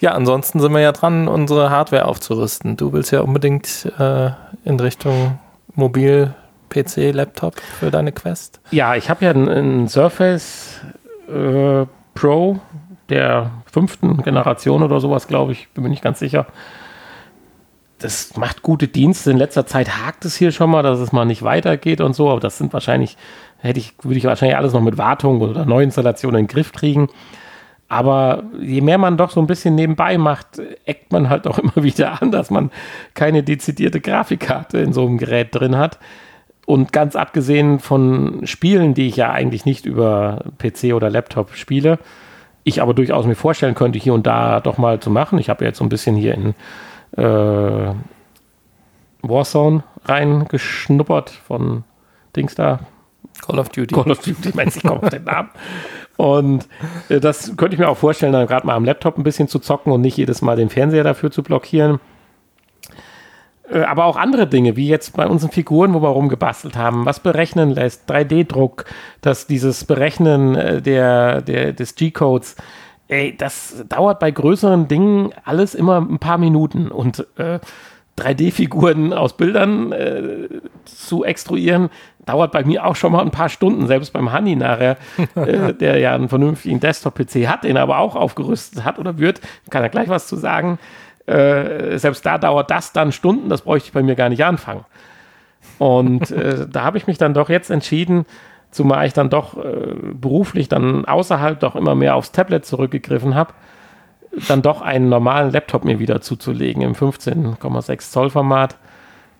ja, 0.00 0.12
ansonsten 0.12 0.60
sind 0.60 0.72
wir 0.72 0.80
ja 0.80 0.92
dran, 0.92 1.26
unsere 1.26 1.70
Hardware 1.70 2.04
aufzurüsten. 2.04 2.76
Du 2.76 2.92
willst 2.92 3.10
ja 3.10 3.22
unbedingt 3.22 3.90
äh, 3.98 4.30
in 4.64 4.78
Richtung 4.78 5.40
Mobil, 5.74 6.34
PC, 6.68 7.12
Laptop 7.12 7.58
für 7.58 7.90
deine 7.90 8.12
Quest. 8.12 8.60
Ja, 8.70 8.94
ich 8.94 9.10
habe 9.10 9.24
ja 9.24 9.30
einen, 9.30 9.88
Surface 9.88 10.80
äh, 11.28 11.86
Pro 12.14 12.60
der 13.08 13.50
fünften 13.70 14.22
Generation 14.22 14.82
oder 14.82 15.00
sowas, 15.00 15.26
glaube 15.26 15.52
ich. 15.52 15.68
Bin 15.70 15.82
mir 15.82 15.90
nicht 15.90 16.02
ganz 16.02 16.18
sicher. 16.18 16.46
Das 17.98 18.36
macht 18.36 18.62
gute 18.62 18.88
Dienste. 18.88 19.30
In 19.30 19.38
letzter 19.38 19.66
Zeit 19.66 19.96
hakt 19.96 20.24
es 20.24 20.36
hier 20.36 20.52
schon 20.52 20.70
mal, 20.70 20.82
dass 20.82 20.98
es 20.98 21.12
mal 21.12 21.24
nicht 21.24 21.42
weitergeht 21.42 22.00
und 22.00 22.14
so. 22.14 22.30
Aber 22.30 22.40
das 22.40 22.58
sind 22.58 22.72
wahrscheinlich, 22.72 23.16
hätte 23.58 23.78
ich, 23.78 23.94
würde 24.02 24.18
ich 24.18 24.24
wahrscheinlich 24.24 24.56
alles 24.56 24.72
noch 24.72 24.82
mit 24.82 24.98
Wartung 24.98 25.40
oder 25.40 25.64
Neuinstallation 25.64 26.34
in 26.34 26.44
den 26.44 26.46
Griff 26.46 26.72
kriegen. 26.72 27.08
Aber 27.88 28.42
je 28.60 28.80
mehr 28.80 28.98
man 28.98 29.16
doch 29.16 29.30
so 29.30 29.40
ein 29.40 29.46
bisschen 29.46 29.74
nebenbei 29.74 30.18
macht, 30.18 30.60
eckt 30.84 31.12
man 31.12 31.30
halt 31.30 31.46
auch 31.46 31.58
immer 31.58 31.76
wieder 31.76 32.20
an, 32.20 32.30
dass 32.30 32.50
man 32.50 32.70
keine 33.14 33.42
dezidierte 33.42 34.00
Grafikkarte 34.00 34.78
in 34.78 34.92
so 34.92 35.06
einem 35.06 35.18
Gerät 35.18 35.54
drin 35.54 35.76
hat. 35.76 35.98
Und 36.66 36.92
ganz 36.92 37.14
abgesehen 37.14 37.78
von 37.78 38.44
Spielen, 38.44 38.94
die 38.94 39.06
ich 39.06 39.16
ja 39.16 39.30
eigentlich 39.30 39.64
nicht 39.64 39.86
über 39.86 40.44
PC 40.58 40.94
oder 40.94 41.08
Laptop 41.08 41.54
spiele, 41.54 42.00
ich 42.64 42.82
aber 42.82 42.92
durchaus 42.92 43.24
mir 43.24 43.36
vorstellen 43.36 43.76
könnte, 43.76 44.00
hier 44.00 44.12
und 44.12 44.26
da 44.26 44.58
doch 44.58 44.76
mal 44.76 44.98
zu 44.98 45.08
machen. 45.08 45.38
Ich 45.38 45.48
habe 45.48 45.64
jetzt 45.64 45.78
so 45.78 45.84
ein 45.84 45.88
bisschen 45.88 46.16
hier 46.16 46.34
in 46.34 46.54
äh, 47.12 47.94
Warzone 49.22 49.82
reingeschnuppert 50.04 51.30
von 51.30 51.84
Dings 52.34 52.54
da, 52.54 52.80
Call 53.44 53.58
of 53.58 53.68
Duty. 53.68 53.94
Call 53.94 54.10
of 54.10 54.20
Duty, 54.20 54.52
meinst 54.54 54.78
ich 54.78 54.82
komme 54.82 55.02
auf 55.02 55.10
den 55.10 55.24
Namen. 55.24 55.50
Und 56.16 56.68
äh, 57.08 57.20
das 57.20 57.56
könnte 57.56 57.74
ich 57.74 57.78
mir 57.78 57.88
auch 57.88 57.96
vorstellen, 57.96 58.32
dann 58.32 58.46
gerade 58.46 58.66
mal 58.66 58.74
am 58.74 58.84
Laptop 58.84 59.18
ein 59.18 59.22
bisschen 59.22 59.48
zu 59.48 59.58
zocken 59.58 59.92
und 59.92 60.00
nicht 60.00 60.16
jedes 60.16 60.42
Mal 60.42 60.56
den 60.56 60.70
Fernseher 60.70 61.04
dafür 61.04 61.30
zu 61.30 61.42
blockieren. 61.42 62.00
Äh, 63.70 63.80
Aber 63.80 64.04
auch 64.04 64.16
andere 64.16 64.46
Dinge, 64.46 64.76
wie 64.76 64.88
jetzt 64.88 65.16
bei 65.16 65.26
unseren 65.26 65.50
Figuren, 65.50 65.94
wo 65.94 66.02
wir 66.02 66.08
rumgebastelt 66.08 66.76
haben, 66.76 67.04
was 67.04 67.20
berechnen 67.20 67.70
lässt, 67.70 68.10
3D-Druck, 68.10 68.86
dass 69.20 69.46
dieses 69.46 69.84
Berechnen 69.84 70.54
äh, 70.54 70.82
der, 70.82 71.42
der, 71.42 71.72
des 71.72 71.94
G-Codes, 71.94 72.56
ey, 73.08 73.36
das 73.36 73.84
dauert 73.88 74.18
bei 74.20 74.30
größeren 74.30 74.88
Dingen 74.88 75.32
alles 75.44 75.74
immer 75.74 75.98
ein 75.98 76.18
paar 76.18 76.38
Minuten. 76.38 76.88
Und 76.88 77.26
äh, 77.36 77.60
3D-Figuren 78.18 79.12
aus 79.12 79.36
Bildern 79.36 79.92
äh, 79.92 80.48
zu 80.84 81.24
extruieren, 81.24 81.90
dauert 82.24 82.50
bei 82.50 82.64
mir 82.64 82.84
auch 82.86 82.96
schon 82.96 83.12
mal 83.12 83.20
ein 83.20 83.30
paar 83.30 83.48
Stunden, 83.48 83.86
selbst 83.86 84.12
beim 84.12 84.32
Honey 84.32 84.56
nachher, 84.56 84.96
äh, 85.34 85.74
der 85.74 85.98
ja 85.98 86.14
einen 86.14 86.28
vernünftigen 86.28 86.80
Desktop-PC 86.80 87.46
hat, 87.46 87.64
den 87.64 87.76
er 87.76 87.82
aber 87.82 87.98
auch 87.98 88.16
aufgerüstet 88.16 88.84
hat 88.84 88.98
oder 88.98 89.18
wird, 89.18 89.40
kann 89.70 89.82
er 89.82 89.90
gleich 89.90 90.08
was 90.08 90.26
zu 90.26 90.36
sagen. 90.36 90.78
Äh, 91.26 91.98
selbst 91.98 92.24
da 92.24 92.38
dauert 92.38 92.70
das 92.70 92.92
dann 92.92 93.12
Stunden, 93.12 93.48
das 93.48 93.62
bräuchte 93.62 93.88
ich 93.88 93.92
bei 93.92 94.02
mir 94.02 94.14
gar 94.14 94.28
nicht 94.28 94.44
anfangen. 94.44 94.84
Und 95.78 96.30
äh, 96.30 96.66
da 96.68 96.84
habe 96.84 96.98
ich 96.98 97.06
mich 97.06 97.18
dann 97.18 97.34
doch 97.34 97.48
jetzt 97.48 97.70
entschieden, 97.70 98.24
zumal 98.76 99.06
ich 99.06 99.14
dann 99.14 99.30
doch 99.30 99.56
äh, 99.56 99.94
beruflich 100.12 100.68
dann 100.68 101.06
außerhalb 101.06 101.58
doch 101.58 101.74
immer 101.74 101.94
mehr 101.94 102.14
aufs 102.14 102.30
Tablet 102.32 102.64
zurückgegriffen 102.66 103.34
habe, 103.34 103.54
dann 104.48 104.62
doch 104.62 104.82
einen 104.82 105.08
normalen 105.08 105.50
Laptop 105.50 105.84
mir 105.84 105.98
wieder 105.98 106.20
zuzulegen 106.20 106.82
im 106.82 106.92
15,6 106.92 108.10
Zoll 108.10 108.30
Format 108.30 108.76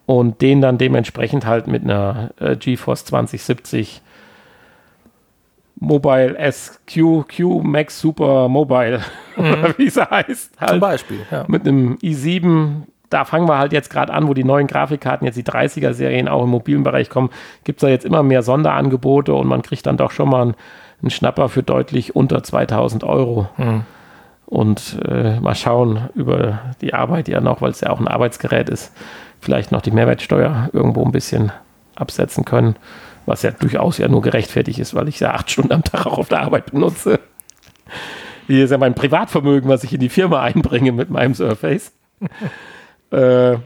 und 0.06 0.40
den 0.40 0.62
dann 0.62 0.78
dementsprechend 0.78 1.44
halt 1.44 1.66
mit 1.66 1.84
einer 1.84 2.30
äh, 2.40 2.56
GeForce 2.56 3.04
2070 3.04 4.00
Mobile 5.78 6.34
SQ 6.50 7.26
Q 7.36 7.60
Max 7.62 8.00
Super 8.00 8.48
Mobile, 8.48 9.02
mhm. 9.36 9.74
wie 9.76 9.86
es 9.86 9.96
heißt. 9.96 10.58
Halt 10.58 10.70
Zum 10.70 10.80
Beispiel, 10.80 11.18
ja. 11.30 11.44
Mit 11.46 11.68
einem 11.68 11.96
i7 11.96 12.84
da 13.10 13.24
fangen 13.24 13.48
wir 13.48 13.58
halt 13.58 13.72
jetzt 13.72 13.90
gerade 13.90 14.12
an, 14.12 14.28
wo 14.28 14.34
die 14.34 14.44
neuen 14.44 14.66
Grafikkarten, 14.66 15.26
jetzt 15.26 15.36
die 15.36 15.44
30er-Serien 15.44 16.28
auch 16.28 16.44
im 16.44 16.50
mobilen 16.50 16.82
Bereich 16.82 17.08
kommen, 17.08 17.30
gibt 17.64 17.78
es 17.78 17.80
da 17.82 17.88
jetzt 17.88 18.04
immer 18.04 18.22
mehr 18.22 18.42
Sonderangebote 18.42 19.34
und 19.34 19.46
man 19.46 19.62
kriegt 19.62 19.86
dann 19.86 19.96
doch 19.96 20.10
schon 20.10 20.28
mal 20.28 20.42
einen, 20.42 20.54
einen 21.02 21.10
Schnapper 21.10 21.48
für 21.48 21.62
deutlich 21.62 22.16
unter 22.16 22.42
2000 22.42 23.04
Euro. 23.04 23.48
Mhm. 23.56 23.82
Und 24.46 25.00
äh, 25.08 25.40
mal 25.40 25.56
schauen 25.56 26.08
über 26.14 26.60
die 26.80 26.94
Arbeit 26.94 27.28
ja 27.28 27.40
noch, 27.40 27.62
weil 27.62 27.70
es 27.70 27.80
ja 27.80 27.90
auch 27.90 27.98
ein 27.98 28.08
Arbeitsgerät 28.08 28.68
ist, 28.68 28.92
vielleicht 29.40 29.72
noch 29.72 29.82
die 29.82 29.90
Mehrwertsteuer 29.90 30.70
irgendwo 30.72 31.04
ein 31.04 31.12
bisschen 31.12 31.50
absetzen 31.96 32.44
können, 32.44 32.76
was 33.26 33.42
ja 33.42 33.50
durchaus 33.50 33.98
ja 33.98 34.06
nur 34.06 34.22
gerechtfertigt 34.22 34.78
ist, 34.78 34.94
weil 34.94 35.08
ich 35.08 35.18
ja 35.18 35.32
acht 35.32 35.50
Stunden 35.50 35.72
am 35.72 35.82
Tag 35.82 36.06
auch 36.06 36.18
auf 36.18 36.28
der 36.28 36.42
Arbeit 36.42 36.70
benutze. 36.70 37.18
Hier 38.46 38.64
ist 38.64 38.70
ja 38.70 38.78
mein 38.78 38.94
Privatvermögen, 38.94 39.68
was 39.68 39.82
ich 39.82 39.92
in 39.92 40.00
die 40.00 40.08
Firma 40.08 40.42
einbringe 40.42 40.92
mit 40.92 41.10
meinem 41.10 41.34
Surface. 41.34 41.92
Äh, 43.10 43.56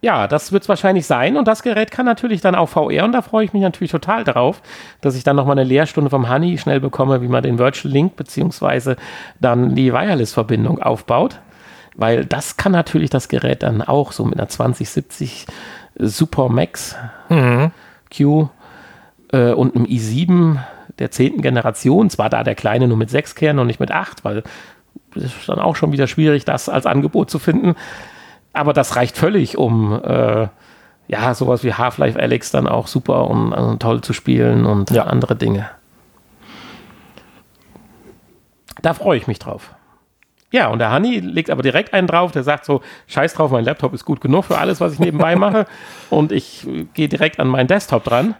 ja, 0.00 0.28
das 0.28 0.52
wird 0.52 0.62
es 0.62 0.68
wahrscheinlich 0.68 1.06
sein 1.06 1.36
und 1.36 1.48
das 1.48 1.62
Gerät 1.62 1.90
kann 1.90 2.06
natürlich 2.06 2.40
dann 2.40 2.54
auch 2.54 2.68
VR 2.68 3.04
und 3.04 3.12
da 3.12 3.22
freue 3.22 3.44
ich 3.44 3.52
mich 3.52 3.62
natürlich 3.62 3.90
total 3.90 4.22
darauf, 4.22 4.62
dass 5.00 5.16
ich 5.16 5.24
dann 5.24 5.34
nochmal 5.34 5.58
eine 5.58 5.68
Lehrstunde 5.68 6.08
vom 6.08 6.30
Honey 6.30 6.56
schnell 6.56 6.78
bekomme, 6.78 7.20
wie 7.20 7.28
man 7.28 7.42
den 7.42 7.58
Virtual 7.58 7.92
Link 7.92 8.14
beziehungsweise 8.14 8.96
dann 9.40 9.74
die 9.74 9.92
Wireless-Verbindung 9.92 10.80
aufbaut, 10.80 11.40
weil 11.96 12.24
das 12.24 12.56
kann 12.56 12.72
natürlich 12.72 13.10
das 13.10 13.28
Gerät 13.28 13.64
dann 13.64 13.82
auch 13.82 14.12
so 14.12 14.24
mit 14.24 14.38
einer 14.38 14.48
2070 14.48 15.46
Super 15.96 16.48
Max 16.48 16.94
mhm. 17.28 17.72
Q 18.16 18.48
äh, 19.32 19.50
und 19.50 19.74
einem 19.74 19.84
i7 19.84 20.58
der 21.00 21.10
zehnten 21.10 21.42
Generation, 21.42 22.08
zwar 22.08 22.30
da 22.30 22.44
der 22.44 22.54
kleine 22.54 22.86
nur 22.86 22.96
mit 22.96 23.10
sechs 23.10 23.34
Kernen 23.34 23.58
und 23.58 23.66
nicht 23.66 23.80
mit 23.80 23.90
acht, 23.90 24.24
weil 24.24 24.38
es 24.38 24.44
ist 25.14 25.48
dann 25.48 25.58
auch 25.58 25.76
schon 25.76 25.92
wieder 25.92 26.06
schwierig, 26.06 26.44
das 26.44 26.68
als 26.68 26.86
Angebot 26.86 27.30
zu 27.30 27.38
finden. 27.38 27.74
Aber 28.52 28.72
das 28.72 28.96
reicht 28.96 29.16
völlig, 29.16 29.56
um 29.56 29.92
äh, 30.02 30.48
ja 31.08 31.34
sowas 31.34 31.64
wie 31.64 31.74
Half-Life 31.74 32.18
Alex 32.18 32.50
dann 32.50 32.66
auch 32.66 32.86
super 32.86 33.28
und 33.28 33.52
also 33.52 33.76
toll 33.76 34.00
zu 34.00 34.12
spielen 34.12 34.66
und 34.66 34.90
ja. 34.90 35.04
andere 35.04 35.36
Dinge. 35.36 35.68
Da 38.82 38.94
freue 38.94 39.18
ich 39.18 39.26
mich 39.26 39.38
drauf. 39.38 39.74
Ja, 40.50 40.68
und 40.68 40.78
der 40.78 40.92
Honey 40.92 41.20
legt 41.20 41.50
aber 41.50 41.62
direkt 41.62 41.92
einen 41.92 42.06
drauf, 42.06 42.32
der 42.32 42.42
sagt 42.42 42.64
so, 42.64 42.80
scheiß 43.06 43.34
drauf, 43.34 43.50
mein 43.50 43.64
Laptop 43.64 43.92
ist 43.92 44.06
gut 44.06 44.20
genug 44.20 44.46
für 44.46 44.56
alles, 44.56 44.80
was 44.80 44.94
ich 44.94 44.98
nebenbei 44.98 45.36
mache. 45.36 45.66
und 46.08 46.32
ich 46.32 46.66
gehe 46.94 47.08
direkt 47.08 47.38
an 47.38 47.48
meinen 47.48 47.66
Desktop 47.66 48.04
dran. 48.04 48.34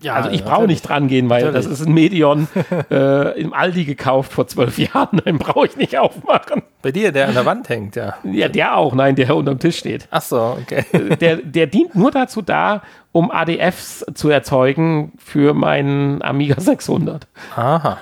Ja, 0.00 0.14
also 0.14 0.30
ich 0.30 0.44
brauche 0.44 0.66
nicht 0.66 0.88
dran 0.88 1.08
gehen, 1.08 1.28
weil 1.28 1.44
natürlich. 1.44 1.66
das 1.66 1.80
ist 1.80 1.86
ein 1.86 1.92
Medion 1.92 2.46
äh, 2.90 3.40
im 3.40 3.52
Aldi 3.52 3.84
gekauft 3.84 4.32
vor 4.32 4.46
zwölf 4.46 4.78
Jahren. 4.94 5.20
Den 5.24 5.38
brauche 5.38 5.66
ich 5.66 5.76
nicht 5.76 5.98
aufmachen. 5.98 6.62
Bei 6.82 6.92
dir, 6.92 7.10
der 7.10 7.28
an 7.28 7.34
der 7.34 7.46
Wand 7.46 7.68
hängt, 7.68 7.96
ja. 7.96 8.14
Ja, 8.24 8.48
der 8.48 8.76
auch, 8.76 8.94
nein, 8.94 9.16
der 9.16 9.34
unterm 9.34 9.58
Tisch 9.58 9.78
steht. 9.78 10.06
Ach 10.10 10.22
so, 10.22 10.56
okay. 10.60 10.84
Äh, 10.92 11.16
der, 11.16 11.36
der 11.36 11.66
dient 11.66 11.96
nur 11.96 12.10
dazu 12.10 12.42
da, 12.42 12.82
um 13.12 13.30
ADFs 13.30 14.06
zu 14.14 14.28
erzeugen 14.28 15.12
für 15.18 15.54
meinen 15.54 16.22
Amiga 16.22 16.60
600. 16.60 17.26
Aha. 17.56 17.98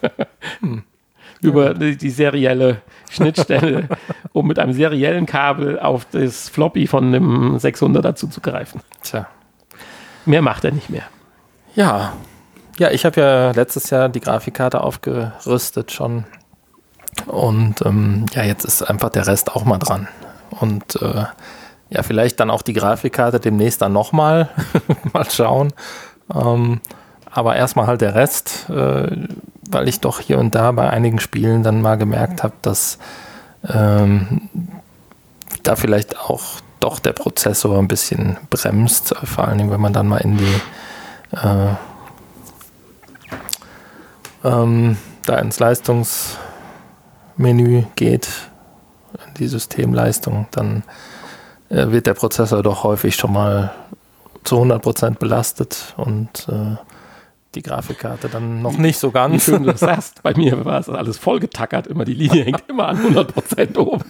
hm. 0.60 0.82
Über 1.40 1.72
die, 1.74 1.96
die 1.96 2.10
serielle 2.10 2.78
Schnittstelle, 3.10 3.88
um 4.32 4.48
mit 4.48 4.58
einem 4.58 4.72
seriellen 4.72 5.26
Kabel 5.26 5.78
auf 5.78 6.04
das 6.10 6.48
Floppy 6.48 6.88
von 6.88 7.14
einem 7.14 7.56
600er 7.56 8.16
zuzugreifen. 8.16 8.80
Tja. 9.02 9.28
Mehr 10.26 10.42
macht 10.42 10.64
er 10.64 10.72
nicht 10.72 10.90
mehr. 10.90 11.04
Ja, 11.74 12.12
ja, 12.78 12.90
ich 12.90 13.04
habe 13.04 13.20
ja 13.20 13.50
letztes 13.50 13.90
Jahr 13.90 14.08
die 14.08 14.20
Grafikkarte 14.20 14.80
aufgerüstet 14.80 15.90
schon. 15.90 16.24
Und 17.26 17.84
ähm, 17.84 18.26
ja, 18.32 18.44
jetzt 18.44 18.64
ist 18.64 18.82
einfach 18.82 19.10
der 19.10 19.26
Rest 19.26 19.50
auch 19.50 19.64
mal 19.64 19.78
dran. 19.78 20.06
Und 20.50 21.00
äh, 21.02 21.24
ja, 21.90 22.02
vielleicht 22.02 22.38
dann 22.38 22.50
auch 22.50 22.62
die 22.62 22.74
Grafikkarte 22.74 23.40
demnächst 23.40 23.82
dann 23.82 23.92
nochmal. 23.92 24.48
mal 25.12 25.28
schauen. 25.28 25.72
Ähm, 26.32 26.80
aber 27.30 27.56
erstmal 27.56 27.88
halt 27.88 28.00
der 28.00 28.14
Rest, 28.14 28.66
äh, 28.70 29.26
weil 29.70 29.88
ich 29.88 30.00
doch 30.00 30.20
hier 30.20 30.38
und 30.38 30.54
da 30.54 30.70
bei 30.72 30.88
einigen 30.88 31.18
Spielen 31.18 31.64
dann 31.64 31.82
mal 31.82 31.96
gemerkt 31.96 32.44
habe, 32.44 32.54
dass 32.62 32.98
ähm, 33.68 34.48
da 35.64 35.74
vielleicht 35.74 36.18
auch 36.18 36.60
doch 36.78 37.00
der 37.00 37.12
Prozessor 37.12 37.76
ein 37.78 37.88
bisschen 37.88 38.36
bremst, 38.50 39.14
vor 39.24 39.48
allen 39.48 39.58
Dingen, 39.58 39.70
wenn 39.70 39.80
man 39.80 39.92
dann 39.92 40.06
mal 40.06 40.18
in 40.18 40.36
die 40.36 40.60
ähm, 44.44 44.96
da 45.26 45.38
ins 45.38 45.58
Leistungsmenü 45.58 46.38
geht, 47.96 48.28
in 49.26 49.34
die 49.34 49.48
Systemleistung, 49.48 50.46
dann 50.50 50.84
äh, 51.68 51.90
wird 51.90 52.06
der 52.06 52.14
Prozessor 52.14 52.62
doch 52.62 52.84
häufig 52.84 53.16
schon 53.16 53.32
mal 53.32 53.72
zu 54.44 54.56
100% 54.56 55.18
belastet 55.18 55.94
und 55.96 56.48
äh, 56.48 56.76
die 57.54 57.62
Grafikkarte 57.62 58.28
dann 58.28 58.62
noch 58.62 58.76
nicht 58.76 58.98
so 58.98 59.10
ganz. 59.10 59.34
Wie 59.34 59.40
schön 59.40 59.64
du 59.64 59.72
das 59.72 59.80
sagst. 59.80 60.22
Bei 60.22 60.34
mir 60.34 60.64
war 60.64 60.80
es 60.80 60.88
alles 60.88 61.18
vollgetackert, 61.18 61.86
immer 61.86 62.04
die 62.04 62.14
Linie 62.14 62.44
hängt 62.44 62.68
immer 62.68 62.88
an 62.88 62.98
100% 62.98 63.78
oben. 63.78 64.04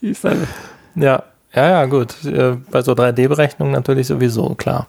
ja, 0.94 1.22
ja, 1.52 1.68
ja, 1.68 1.86
gut. 1.86 2.24
Äh, 2.24 2.56
bei 2.70 2.82
so 2.82 2.92
3D-Berechnungen 2.92 3.72
natürlich 3.72 4.06
sowieso, 4.06 4.54
klar. 4.54 4.86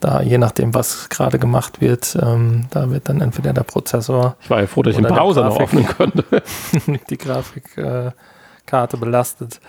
Da, 0.00 0.20
je 0.22 0.38
nachdem, 0.38 0.74
was 0.74 1.08
gerade 1.08 1.38
gemacht 1.38 1.80
wird, 1.80 2.16
ähm, 2.20 2.66
da 2.70 2.90
wird 2.90 3.08
dann 3.08 3.20
entweder 3.20 3.52
der 3.52 3.62
Prozessor. 3.62 4.36
Ich 4.42 4.50
war 4.50 4.60
ja 4.60 4.66
froh, 4.66 4.82
dass 4.82 4.96
ich 4.96 5.02
den 5.02 5.12
Browser 5.12 5.44
noch 5.44 5.58
öffnen 5.58 5.86
konnte. 5.98 6.24
die 7.10 7.18
Grafikkarte 7.18 8.14
äh, 8.66 9.00
belastet. 9.00 9.60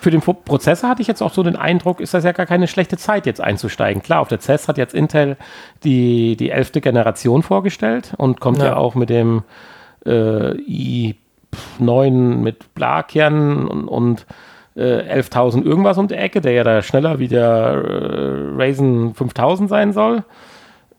Für 0.00 0.10
den 0.10 0.22
Prozessor 0.22 0.88
hatte 0.88 1.02
ich 1.02 1.08
jetzt 1.08 1.20
auch 1.20 1.32
so 1.32 1.42
den 1.42 1.56
Eindruck, 1.56 2.00
ist 2.00 2.14
das 2.14 2.24
ja 2.24 2.32
gar 2.32 2.46
keine 2.46 2.66
schlechte 2.68 2.96
Zeit, 2.96 3.26
jetzt 3.26 3.42
einzusteigen. 3.42 4.02
Klar, 4.02 4.20
auf 4.20 4.28
der 4.28 4.40
CES 4.40 4.66
hat 4.66 4.78
jetzt 4.78 4.94
Intel 4.94 5.36
die, 5.84 6.36
die 6.36 6.50
11. 6.50 6.72
Generation 6.72 7.42
vorgestellt 7.42 8.14
und 8.16 8.40
kommt 8.40 8.58
ja, 8.58 8.64
ja 8.66 8.76
auch 8.76 8.94
mit 8.94 9.10
dem 9.10 9.42
äh, 10.06 10.52
i9 11.78 12.10
mit 12.10 12.74
Bla-Kernen 12.74 13.68
und, 13.68 13.88
und 13.88 14.26
äh, 14.76 15.20
11.000 15.20 15.64
irgendwas 15.64 15.98
um 15.98 16.08
die 16.08 16.14
Ecke, 16.14 16.40
der 16.40 16.52
ja 16.52 16.64
da 16.64 16.82
schneller 16.82 17.18
wie 17.18 17.28
der 17.28 17.46
äh, 17.46 18.56
Ryzen 18.56 19.14
5000 19.14 19.68
sein 19.68 19.92
soll. 19.92 20.24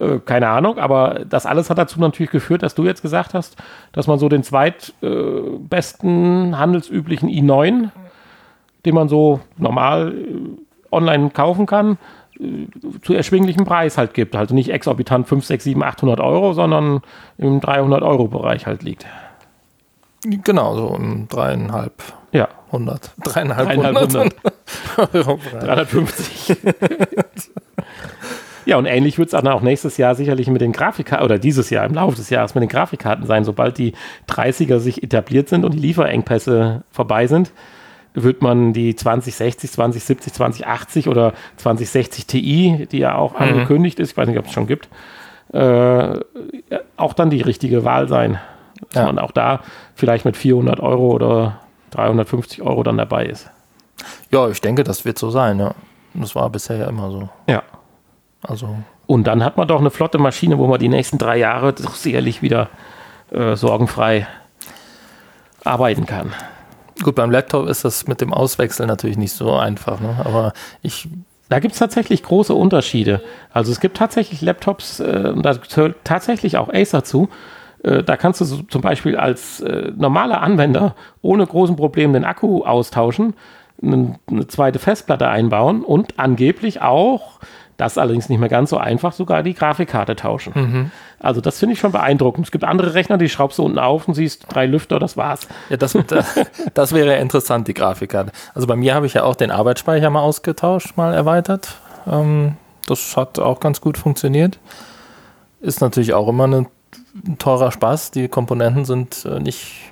Äh, 0.01 0.19
keine 0.25 0.49
Ahnung, 0.49 0.79
aber 0.79 1.21
das 1.29 1.45
alles 1.45 1.69
hat 1.69 1.77
dazu 1.77 1.99
natürlich 1.99 2.31
geführt, 2.31 2.63
dass 2.63 2.73
du 2.75 2.85
jetzt 2.85 3.01
gesagt 3.01 3.33
hast, 3.33 3.57
dass 3.91 4.07
man 4.07 4.19
so 4.19 4.29
den 4.29 4.43
zweitbesten 4.43 6.57
handelsüblichen 6.57 7.27
i9, 7.29 7.89
den 8.85 8.95
man 8.95 9.09
so 9.09 9.41
normal 9.57 10.13
äh, 10.13 10.15
online 10.91 11.29
kaufen 11.29 11.67
kann, 11.67 11.97
äh, 12.39 12.67
zu 13.03 13.13
erschwinglichem 13.13 13.65
Preis 13.65 13.97
halt 13.97 14.13
gibt. 14.13 14.33
Also 14.35 14.55
nicht 14.55 14.71
exorbitant 14.71 15.27
5, 15.27 15.45
6, 15.45 15.63
7, 15.65 15.83
800 15.83 16.19
Euro, 16.19 16.53
sondern 16.53 17.01
im 17.37 17.61
300 17.61 18.01
Euro 18.01 18.27
Bereich 18.27 18.65
halt 18.65 18.81
liegt. 18.83 19.05
Genau, 20.23 20.75
so 20.75 20.95
im 20.95 21.27
dreieinhalb. 21.27 21.93
100. 22.71 23.11
Dreieinhalb, 23.23 23.67
Dreieinhalb 23.67 24.33
Euro 25.13 25.39
350. 25.59 26.57
ja, 28.65 28.77
und 28.77 28.85
ähnlich 28.85 29.17
wird 29.17 29.27
es 29.27 29.31
dann 29.31 29.47
auch 29.47 29.61
nächstes 29.61 29.97
Jahr 29.97 30.15
sicherlich 30.15 30.47
mit 30.47 30.61
den 30.61 30.71
Grafikkarten, 30.71 31.25
oder 31.25 31.37
dieses 31.37 31.69
Jahr 31.69 31.85
im 31.85 31.93
Laufe 31.93 32.15
des 32.15 32.29
Jahres 32.29 32.55
mit 32.55 32.61
den 32.61 32.69
Grafikkarten 32.69 33.25
sein. 33.25 33.43
Sobald 33.43 33.77
die 33.77 33.93
30er 34.29 34.79
sich 34.79 35.03
etabliert 35.03 35.49
sind 35.49 35.65
und 35.65 35.73
die 35.73 35.79
Lieferengpässe 35.79 36.83
vorbei 36.91 37.27
sind, 37.27 37.51
wird 38.13 38.41
man 38.41 38.73
die 38.73 38.95
2060, 38.95 39.71
2070, 39.71 40.33
2080 40.33 41.07
oder 41.07 41.33
2060 41.57 42.27
Ti, 42.27 42.87
die 42.91 42.99
ja 42.99 43.15
auch 43.15 43.33
mhm. 43.33 43.39
angekündigt 43.39 43.99
ist, 43.99 44.11
ich 44.11 44.17
weiß 44.17 44.27
nicht, 44.27 44.39
ob 44.39 44.45
es 44.45 44.51
schon 44.51 44.67
gibt, 44.67 44.89
äh, 45.53 46.19
auch 46.97 47.13
dann 47.13 47.29
die 47.29 47.41
richtige 47.41 47.83
Wahl 47.83 48.07
sein. 48.07 48.39
Dass 48.89 49.03
ja. 49.03 49.05
man 49.05 49.19
auch 49.19 49.31
da 49.31 49.61
vielleicht 49.93 50.25
mit 50.25 50.35
400 50.35 50.79
Euro 50.79 51.11
oder 51.11 51.59
350 51.91 52.61
Euro 52.61 52.83
dann 52.83 52.97
dabei 52.97 53.25
ist. 53.25 53.49
Ja, 54.31 54.49
ich 54.49 54.61
denke, 54.61 54.83
das 54.83 55.05
wird 55.05 55.17
so 55.17 55.29
sein, 55.29 55.59
ja. 55.59 55.73
Das 56.13 56.35
war 56.35 56.49
bisher 56.49 56.77
ja 56.77 56.87
immer 56.87 57.11
so. 57.11 57.29
Ja. 57.47 57.63
Also 58.41 58.75
Und 59.05 59.25
dann 59.27 59.43
hat 59.43 59.57
man 59.57 59.67
doch 59.67 59.79
eine 59.79 59.91
flotte 59.91 60.17
Maschine, 60.17 60.57
wo 60.57 60.67
man 60.67 60.79
die 60.79 60.89
nächsten 60.89 61.17
drei 61.17 61.37
Jahre 61.37 61.73
doch 61.73 61.95
sicherlich 61.95 62.41
wieder 62.41 62.69
äh, 63.31 63.55
sorgenfrei 63.55 64.27
arbeiten 65.63 66.05
kann. 66.05 66.33
gut, 67.03 67.15
beim 67.15 67.31
Laptop 67.31 67.67
ist 67.67 67.85
das 67.85 68.07
mit 68.07 68.19
dem 68.19 68.33
Auswechseln 68.33 68.87
natürlich 68.87 69.17
nicht 69.17 69.33
so 69.33 69.53
einfach, 69.53 69.99
ne? 69.99 70.15
aber 70.23 70.53
ich 70.81 71.07
Da 71.49 71.59
gibt 71.59 71.73
es 71.73 71.79
tatsächlich 71.79 72.23
große 72.23 72.53
Unterschiede. 72.53 73.21
Also 73.53 73.71
es 73.71 73.79
gibt 73.79 73.97
tatsächlich 73.97 74.41
Laptops, 74.41 74.99
äh, 74.99 75.33
da 75.35 75.53
gehört 75.53 75.97
tatsächlich 76.03 76.57
auch 76.57 76.69
Acer 76.73 77.03
zu. 77.03 77.29
Äh, 77.83 78.03
da 78.03 78.17
kannst 78.17 78.41
du 78.41 78.45
zum 78.45 78.81
Beispiel 78.81 79.17
als 79.17 79.61
äh, 79.61 79.91
normaler 79.95 80.41
Anwender 80.41 80.95
ohne 81.21 81.45
großen 81.45 81.75
Problem 81.75 82.13
den 82.13 82.25
Akku 82.25 82.63
austauschen, 82.63 83.33
eine, 83.81 84.19
zweite 84.47 84.79
Festplatte 84.79 85.27
einbauen 85.27 85.83
und 85.83 86.19
angeblich 86.19 86.81
auch, 86.81 87.39
das 87.77 87.97
allerdings 87.97 88.29
nicht 88.29 88.39
mehr 88.39 88.49
ganz 88.49 88.69
so 88.69 88.77
einfach, 88.77 89.11
sogar 89.11 89.41
die 89.41 89.55
Grafikkarte 89.55 90.15
tauschen. 90.15 90.53
Also 91.19 91.41
das 91.41 91.57
finde 91.57 91.73
ich 91.73 91.79
schon 91.79 91.91
beeindruckend. 91.91 92.45
Es 92.45 92.51
gibt 92.51 92.63
andere 92.63 92.93
Rechner, 92.93 93.17
die 93.17 93.27
schraubst 93.27 93.57
du 93.57 93.63
unten 93.63 93.79
auf 93.79 94.07
und 94.07 94.13
siehst 94.13 94.45
drei 94.49 94.67
Lüfter, 94.67 94.99
das 94.99 95.17
war's. 95.17 95.47
Ja, 95.69 95.77
das, 95.77 95.97
das, 96.07 96.39
das 96.75 96.93
wäre 96.93 97.17
interessant, 97.17 97.67
die 97.67 97.73
Grafikkarte. 97.73 98.31
Also 98.53 98.67
bei 98.67 98.75
mir 98.75 98.93
habe 98.93 99.07
ich 99.07 99.15
ja 99.15 99.23
auch 99.23 99.35
den 99.35 99.49
Arbeitsspeicher 99.49 100.11
mal 100.11 100.21
ausgetauscht, 100.21 100.95
mal 100.95 101.13
erweitert. 101.13 101.75
Ähm, 102.05 102.55
das 102.85 103.17
hat 103.17 103.39
auch 103.39 103.59
ganz 103.59 103.81
gut 103.81 103.97
funktioniert. 103.97 104.59
Ist 105.59 105.81
natürlich 105.81 106.13
auch 106.13 106.27
immer 106.27 106.45
eine, 106.45 106.67
ein 107.27 107.37
teurer 107.37 107.71
Spaß. 107.71 108.11
Die 108.11 108.27
Komponenten 108.27 108.85
sind 108.85 109.25
äh, 109.25 109.39
nicht 109.39 109.91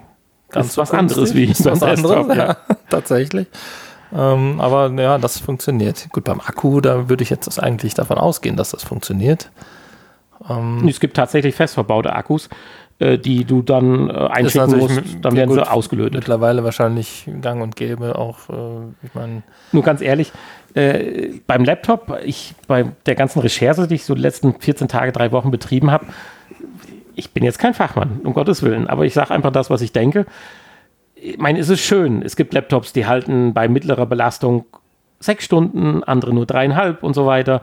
ganz 0.49 0.67
ist 0.67 0.77
was 0.77 0.91
anderes 0.91 1.35
wie 1.35 1.45
ist 1.45 1.65
was 1.65 1.83
anderes, 1.83 2.27
ja, 2.27 2.35
ja. 2.35 2.57
tatsächlich. 2.89 3.47
Ähm, 4.11 4.59
aber 4.59 4.89
ja, 4.99 5.17
das 5.17 5.39
funktioniert. 5.39 6.07
Gut, 6.11 6.23
beim 6.23 6.39
Akku, 6.39 6.81
da 6.81 7.09
würde 7.09 7.23
ich 7.23 7.29
jetzt 7.29 7.61
eigentlich 7.61 7.93
davon 7.93 8.17
ausgehen, 8.17 8.55
dass 8.55 8.71
das 8.71 8.83
funktioniert. 8.83 9.51
Es 10.87 10.99
gibt 11.01 11.17
tatsächlich 11.17 11.53
fest 11.53 11.73
verbaute 11.73 12.13
Akkus, 12.13 12.47
äh, 12.99 13.17
die 13.17 13.43
du 13.43 13.61
dann 13.61 14.09
äh, 14.09 14.13
einschicken 14.13 14.77
musst, 14.77 15.01
dann 15.21 15.35
werden 15.35 15.49
gut, 15.49 15.59
sie 15.59 15.69
ausgelötet. 15.69 16.15
Mittlerweile 16.15 16.63
wahrscheinlich 16.63 17.29
gang 17.41 17.61
und 17.61 17.75
gäbe 17.75 18.17
auch, 18.17 18.49
äh, 18.49 19.05
ich 19.05 19.13
meine, 19.13 19.43
Nur 19.73 19.83
ganz 19.83 20.01
ehrlich, 20.01 20.31
äh, 20.75 21.39
beim 21.45 21.65
Laptop, 21.65 22.19
ich 22.23 22.55
bei 22.67 22.91
der 23.05 23.15
ganzen 23.15 23.39
Recherche, 23.39 23.87
die 23.87 23.95
ich 23.95 24.05
so 24.05 24.15
die 24.15 24.21
letzten 24.21 24.59
14 24.59 24.87
Tage, 24.87 25.11
drei 25.11 25.31
Wochen 25.31 25.51
betrieben 25.51 25.91
habe, 25.91 26.05
ich 27.19 27.31
bin 27.31 27.43
jetzt 27.43 27.59
kein 27.59 27.73
Fachmann, 27.73 28.21
um 28.23 28.33
Gottes 28.33 28.63
Willen, 28.63 28.87
aber 28.87 29.05
ich 29.05 29.13
sage 29.13 29.31
einfach 29.31 29.51
das, 29.51 29.69
was 29.69 29.81
ich 29.81 29.91
denke. 29.91 30.25
Ich 31.15 31.37
meine, 31.37 31.59
es 31.59 31.69
ist 31.69 31.81
schön. 31.81 32.21
Es 32.21 32.35
gibt 32.35 32.53
Laptops, 32.53 32.93
die 32.93 33.05
halten 33.05 33.53
bei 33.53 33.67
mittlerer 33.67 34.05
Belastung 34.05 34.65
sechs 35.19 35.43
Stunden, 35.43 36.03
andere 36.03 36.33
nur 36.33 36.45
dreieinhalb 36.45 37.03
und 37.03 37.13
so 37.13 37.25
weiter. 37.25 37.61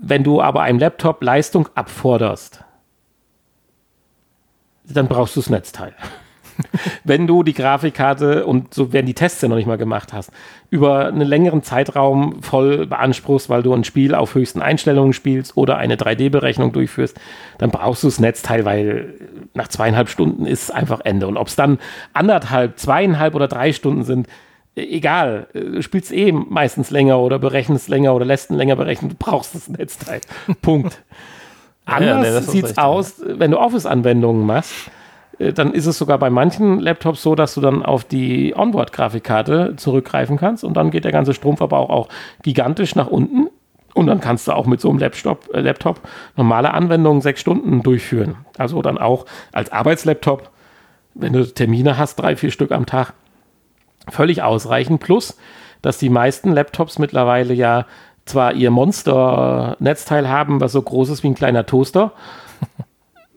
Wenn 0.00 0.22
du 0.22 0.40
aber 0.40 0.62
einem 0.62 0.78
Laptop 0.78 1.22
Leistung 1.22 1.68
abforderst, 1.74 2.64
dann 4.84 5.08
brauchst 5.08 5.34
du 5.36 5.40
das 5.40 5.50
Netzteil. 5.50 5.94
Wenn 7.04 7.26
du 7.26 7.42
die 7.42 7.54
Grafikkarte 7.54 8.46
und 8.46 8.74
so 8.74 8.92
werden 8.92 9.06
die 9.06 9.14
Tests 9.14 9.40
ja 9.42 9.48
noch 9.48 9.56
nicht 9.56 9.66
mal 9.66 9.78
gemacht 9.78 10.12
hast, 10.12 10.30
über 10.70 11.06
einen 11.06 11.26
längeren 11.26 11.62
Zeitraum 11.62 12.42
voll 12.42 12.86
beanspruchst, 12.86 13.48
weil 13.48 13.62
du 13.62 13.72
ein 13.72 13.84
Spiel 13.84 14.14
auf 14.14 14.34
höchsten 14.34 14.62
Einstellungen 14.62 15.12
spielst 15.12 15.56
oder 15.56 15.76
eine 15.76 15.96
3D-Berechnung 15.96 16.72
durchführst, 16.72 17.18
dann 17.58 17.70
brauchst 17.70 18.02
du 18.02 18.08
das 18.08 18.20
Netzteil, 18.20 18.64
weil 18.64 19.14
nach 19.54 19.68
zweieinhalb 19.68 20.08
Stunden 20.08 20.46
ist 20.46 20.72
einfach 20.72 21.00
Ende. 21.00 21.26
Und 21.26 21.36
ob 21.36 21.48
es 21.48 21.56
dann 21.56 21.78
anderthalb, 22.12 22.78
zweieinhalb 22.78 23.34
oder 23.34 23.48
drei 23.48 23.72
Stunden 23.72 24.04
sind, 24.04 24.28
egal. 24.76 25.46
Du 25.52 25.82
spielst 25.82 26.12
eh 26.12 26.32
meistens 26.32 26.90
länger 26.90 27.18
oder 27.20 27.38
berechnest 27.38 27.88
länger 27.88 28.14
oder 28.14 28.24
lässt 28.24 28.50
ihn 28.50 28.56
länger 28.56 28.76
berechnen. 28.76 29.10
Du 29.10 29.16
brauchst 29.18 29.54
das 29.54 29.68
Netzteil. 29.68 30.20
Punkt. 30.62 31.02
ja, 31.88 31.94
Anders 31.94 32.18
nee, 32.18 32.34
das 32.34 32.44
ist 32.46 32.50
sieht's 32.50 32.68
richtig, 32.70 32.76
ja. 32.78 32.84
aus, 32.84 33.14
wenn 33.24 33.50
du 33.50 33.58
Office-Anwendungen 33.58 34.44
machst. 34.46 34.90
Äh, 35.44 35.52
Dann 35.52 35.72
ist 35.72 35.86
es 35.86 35.98
sogar 35.98 36.18
bei 36.18 36.30
manchen 36.30 36.80
Laptops 36.80 37.22
so, 37.22 37.34
dass 37.34 37.54
du 37.54 37.60
dann 37.60 37.84
auf 37.84 38.04
die 38.04 38.54
Onboard-Grafikkarte 38.56 39.74
zurückgreifen 39.76 40.36
kannst 40.36 40.64
und 40.64 40.74
dann 40.74 40.90
geht 40.90 41.04
der 41.04 41.12
ganze 41.12 41.34
Stromverbrauch 41.34 41.90
auch 41.90 42.08
gigantisch 42.42 42.94
nach 42.94 43.08
unten. 43.08 43.48
Und 43.94 44.08
dann 44.08 44.20
kannst 44.20 44.48
du 44.48 44.52
auch 44.52 44.66
mit 44.66 44.80
so 44.80 44.90
einem 44.90 44.98
Laptop, 44.98 45.48
äh, 45.54 45.60
Laptop 45.60 46.00
normale 46.36 46.74
Anwendungen 46.74 47.22
sechs 47.22 47.40
Stunden 47.40 47.82
durchführen. 47.82 48.36
Also 48.58 48.82
dann 48.82 48.98
auch 48.98 49.26
als 49.52 49.70
Arbeitslaptop, 49.70 50.50
wenn 51.14 51.32
du 51.32 51.46
Termine 51.46 51.96
hast, 51.96 52.16
drei, 52.16 52.34
vier 52.34 52.50
Stück 52.50 52.72
am 52.72 52.86
Tag, 52.86 53.12
völlig 54.08 54.42
ausreichend. 54.42 55.00
Plus, 55.00 55.38
dass 55.80 55.98
die 55.98 56.08
meisten 56.08 56.52
Laptops 56.52 56.98
mittlerweile 56.98 57.54
ja 57.54 57.86
zwar 58.24 58.54
ihr 58.54 58.70
Monster-Netzteil 58.70 60.28
haben, 60.28 60.60
was 60.60 60.72
so 60.72 60.82
groß 60.82 61.10
ist 61.10 61.22
wie 61.22 61.28
ein 61.28 61.34
kleiner 61.34 61.66
Toaster, 61.66 62.12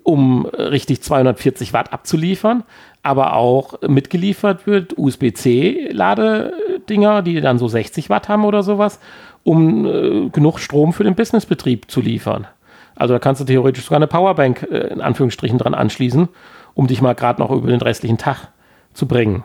um 0.08 0.46
richtig 0.46 1.04
240 1.04 1.74
Watt 1.74 1.92
abzuliefern, 1.92 2.64
aber 3.04 3.34
auch 3.34 3.82
mitgeliefert 3.86 4.66
wird 4.66 4.98
USB-C-Ladedinger, 4.98 7.22
die 7.24 7.42
dann 7.42 7.60
so 7.60 7.68
60 7.68 8.10
Watt 8.10 8.30
haben 8.30 8.46
oder 8.46 8.64
sowas, 8.64 9.02
um 9.44 9.86
äh, 9.86 10.30
genug 10.30 10.60
Strom 10.60 10.94
für 10.94 11.04
den 11.04 11.16
Businessbetrieb 11.16 11.92
zu 11.92 12.00
liefern. 12.00 12.48
Also 12.96 13.16
da 13.16 13.20
kannst 13.20 13.42
du 13.42 13.46
theoretisch 13.46 13.84
sogar 13.84 13.98
eine 13.98 14.08
Powerbank 14.08 14.66
äh, 14.72 14.94
in 14.94 15.02
Anführungsstrichen 15.02 15.58
dran 15.58 15.74
anschließen, 15.74 16.30
um 16.74 16.88
dich 16.88 17.02
mal 17.02 17.14
gerade 17.14 17.42
noch 17.42 17.52
über 17.52 17.68
den 17.68 17.82
restlichen 17.82 18.18
Tag 18.18 18.48
zu 18.94 19.10
bringen. 19.10 19.44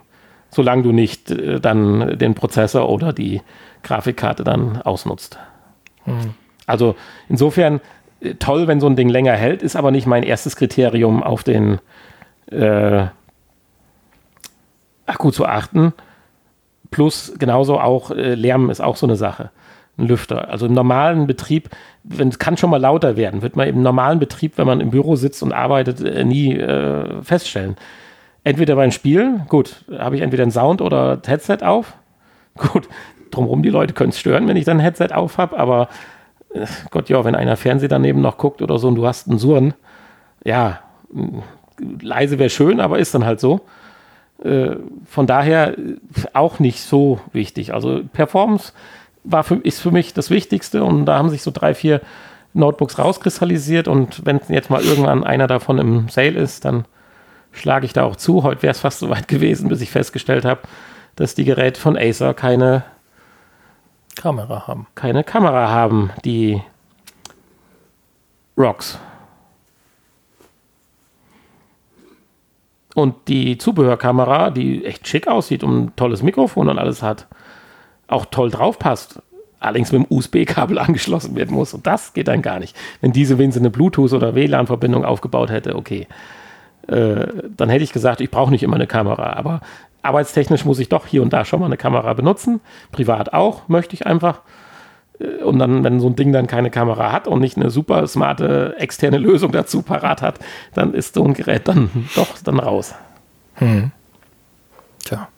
Solange 0.50 0.84
du 0.84 0.92
nicht 0.92 1.32
äh, 1.32 1.58
dann 1.58 2.20
den 2.20 2.36
Prozessor 2.36 2.88
oder 2.88 3.12
die 3.12 3.42
Grafikkarte 3.82 4.44
dann 4.44 4.80
ausnutzt. 4.80 5.40
Also 6.66 6.94
insofern 7.28 7.80
toll, 8.38 8.68
wenn 8.68 8.80
so 8.80 8.86
ein 8.86 8.96
Ding 8.96 9.08
länger 9.08 9.32
hält, 9.32 9.62
ist 9.62 9.76
aber 9.76 9.90
nicht 9.90 10.06
mein 10.06 10.22
erstes 10.22 10.56
Kriterium 10.56 11.22
auf 11.22 11.44
den 11.44 11.78
äh, 12.50 13.06
Akku 15.06 15.30
zu 15.30 15.46
achten. 15.46 15.92
Plus 16.90 17.34
genauso 17.38 17.80
auch 17.80 18.10
äh, 18.10 18.34
Lärm 18.34 18.70
ist 18.70 18.80
auch 18.80 18.96
so 18.96 19.06
eine 19.06 19.16
Sache. 19.16 19.50
Ein 19.98 20.06
Lüfter. 20.06 20.48
Also 20.50 20.66
im 20.66 20.72
normalen 20.72 21.26
Betrieb, 21.26 21.68
wenn 22.02 22.28
es 22.28 22.38
kann 22.38 22.56
schon 22.56 22.70
mal 22.70 22.80
lauter 22.80 23.16
werden, 23.16 23.42
wird 23.42 23.56
man 23.56 23.68
im 23.68 23.82
normalen 23.82 24.18
Betrieb, 24.18 24.56
wenn 24.56 24.66
man 24.66 24.80
im 24.80 24.90
Büro 24.90 25.16
sitzt 25.16 25.42
und 25.42 25.52
arbeitet, 25.52 26.00
äh, 26.00 26.24
nie 26.24 26.56
äh, 26.56 27.22
feststellen. 27.22 27.76
Entweder 28.44 28.74
beim 28.76 28.90
Spielen, 28.90 29.42
gut, 29.48 29.84
habe 29.96 30.16
ich 30.16 30.22
entweder 30.22 30.44
ein 30.44 30.50
Sound 30.50 30.80
oder 30.80 31.12
ein 31.12 31.22
Headset 31.26 31.58
auf. 31.62 31.94
Gut, 32.56 32.88
drumherum 33.30 33.62
die 33.62 33.70
Leute 33.70 33.94
können 33.94 34.10
es 34.10 34.18
stören, 34.18 34.46
wenn 34.48 34.56
ich 34.56 34.64
dann 34.64 34.78
ein 34.78 34.82
Headset 34.82 35.08
auf 35.14 35.38
habe, 35.38 35.58
aber 35.58 35.88
Gott 36.90 37.08
ja, 37.08 37.24
wenn 37.24 37.34
einer 37.34 37.56
Fernseh 37.56 37.88
daneben 37.88 38.20
noch 38.20 38.38
guckt 38.38 38.62
oder 38.62 38.78
so 38.78 38.88
und 38.88 38.96
du 38.96 39.06
hast 39.06 39.28
einen 39.28 39.38
Surren, 39.38 39.74
ja, 40.44 40.80
leise 42.00 42.38
wäre 42.38 42.50
schön, 42.50 42.80
aber 42.80 42.98
ist 42.98 43.14
dann 43.14 43.24
halt 43.24 43.40
so. 43.40 43.60
Äh, 44.42 44.76
von 45.06 45.26
daher 45.26 45.78
äh, 45.78 45.96
auch 46.32 46.58
nicht 46.58 46.80
so 46.80 47.20
wichtig. 47.32 47.72
Also 47.74 48.02
Performance 48.12 48.72
war 49.24 49.44
für, 49.44 49.56
ist 49.56 49.80
für 49.80 49.90
mich 49.90 50.14
das 50.14 50.30
Wichtigste 50.30 50.84
und 50.84 51.06
da 51.06 51.18
haben 51.18 51.30
sich 51.30 51.42
so 51.42 51.50
drei, 51.52 51.74
vier 51.74 52.00
Notebooks 52.54 52.98
rauskristallisiert 52.98 53.88
und 53.88 54.26
wenn 54.26 54.40
jetzt 54.48 54.68
mal 54.68 54.82
irgendwann 54.82 55.24
einer 55.24 55.46
davon 55.46 55.78
im 55.78 56.08
Sale 56.08 56.38
ist, 56.38 56.64
dann 56.64 56.84
schlage 57.52 57.86
ich 57.86 57.92
da 57.92 58.04
auch 58.04 58.16
zu. 58.16 58.42
Heute 58.42 58.62
wäre 58.62 58.72
es 58.72 58.80
fast 58.80 58.98
so 58.98 59.08
weit 59.10 59.28
gewesen, 59.28 59.68
bis 59.68 59.80
ich 59.80 59.90
festgestellt 59.90 60.44
habe, 60.44 60.62
dass 61.16 61.34
die 61.34 61.44
Geräte 61.44 61.80
von 61.80 61.96
Acer 61.96 62.34
keine, 62.34 62.84
Kamera 64.14 64.66
haben. 64.66 64.86
keine 64.94 65.24
Kamera 65.24 65.68
haben, 65.68 66.10
die 66.24 66.62
Rocks. 68.56 68.98
Und 72.94 73.14
die 73.28 73.56
Zubehörkamera, 73.56 74.50
die 74.50 74.84
echt 74.84 75.08
schick 75.08 75.26
aussieht 75.26 75.64
und 75.64 75.84
ein 75.84 75.96
tolles 75.96 76.22
Mikrofon 76.22 76.68
und 76.68 76.78
alles 76.78 77.02
hat, 77.02 77.26
auch 78.06 78.26
toll 78.26 78.50
drauf 78.50 78.78
passt, 78.78 79.22
allerdings 79.60 79.92
mit 79.92 80.02
dem 80.02 80.06
USB-Kabel 80.16 80.78
angeschlossen 80.78 81.34
werden 81.34 81.54
muss. 81.56 81.72
Und 81.72 81.86
das 81.86 82.12
geht 82.12 82.28
dann 82.28 82.42
gar 82.42 82.58
nicht. 82.58 82.76
Wenn 83.00 83.12
diese 83.12 83.38
wenigstens 83.38 83.62
eine 83.62 83.70
Bluetooth- 83.70 84.14
oder 84.14 84.34
WLAN-Verbindung 84.34 85.04
aufgebaut 85.04 85.50
hätte, 85.50 85.74
okay. 85.76 86.06
Äh, 86.88 87.28
dann 87.56 87.68
hätte 87.68 87.84
ich 87.84 87.92
gesagt, 87.92 88.20
ich 88.20 88.30
brauche 88.30 88.50
nicht 88.50 88.64
immer 88.64 88.74
eine 88.74 88.88
Kamera. 88.88 89.34
Aber 89.34 89.60
arbeitstechnisch 90.02 90.64
muss 90.64 90.78
ich 90.78 90.88
doch 90.88 91.06
hier 91.06 91.22
und 91.22 91.32
da 91.32 91.44
schon 91.44 91.60
mal 91.60 91.66
eine 91.66 91.76
Kamera 91.76 92.12
benutzen. 92.14 92.60
Privat 92.90 93.32
auch, 93.32 93.68
möchte 93.68 93.94
ich 93.94 94.06
einfach. 94.06 94.40
Äh, 95.18 95.42
Und 95.44 95.58
dann, 95.58 95.84
wenn 95.84 96.00
so 96.00 96.08
ein 96.08 96.16
Ding 96.16 96.32
dann 96.32 96.46
keine 96.46 96.70
Kamera 96.70 97.12
hat 97.12 97.26
und 97.28 97.40
nicht 97.40 97.56
eine 97.56 97.70
super 97.70 98.06
smarte 98.06 98.74
externe 98.78 99.18
Lösung 99.18 99.52
dazu 99.52 99.82
parat 99.82 100.22
hat, 100.22 100.38
dann 100.74 100.94
ist 100.94 101.14
so 101.14 101.24
ein 101.24 101.34
Gerät 101.34 101.68
dann 101.68 102.08
doch 102.16 102.28
dann 102.44 102.58
raus. 102.58 102.94
Tja, 105.04 105.28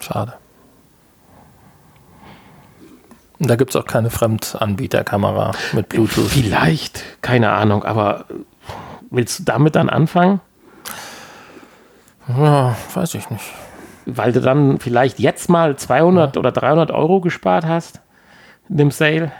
schade. 0.00 0.34
Und 3.38 3.50
da 3.50 3.56
gibt 3.56 3.70
es 3.70 3.76
auch 3.76 3.84
keine 3.84 4.08
Fremdanbieterkamera 4.08 5.52
mit 5.72 5.90
Bluetooth. 5.90 6.30
Vielleicht, 6.30 7.02
keine 7.20 7.50
Ahnung, 7.50 7.84
aber 7.84 8.24
willst 9.10 9.40
du 9.40 9.42
damit 9.44 9.74
dann 9.76 9.90
anfangen? 9.90 10.40
Ja, 12.28 12.74
weiß 12.94 13.14
ich 13.14 13.28
nicht. 13.28 13.44
Weil 14.06 14.32
du 14.32 14.40
dann 14.40 14.78
vielleicht 14.78 15.18
jetzt 15.18 15.50
mal 15.50 15.76
200 15.76 16.36
oder 16.36 16.52
300 16.52 16.92
Euro 16.92 17.20
gespart 17.20 17.66
hast 17.66 18.00
in 18.68 18.76
dem 18.76 18.90
Sale? 18.92 19.32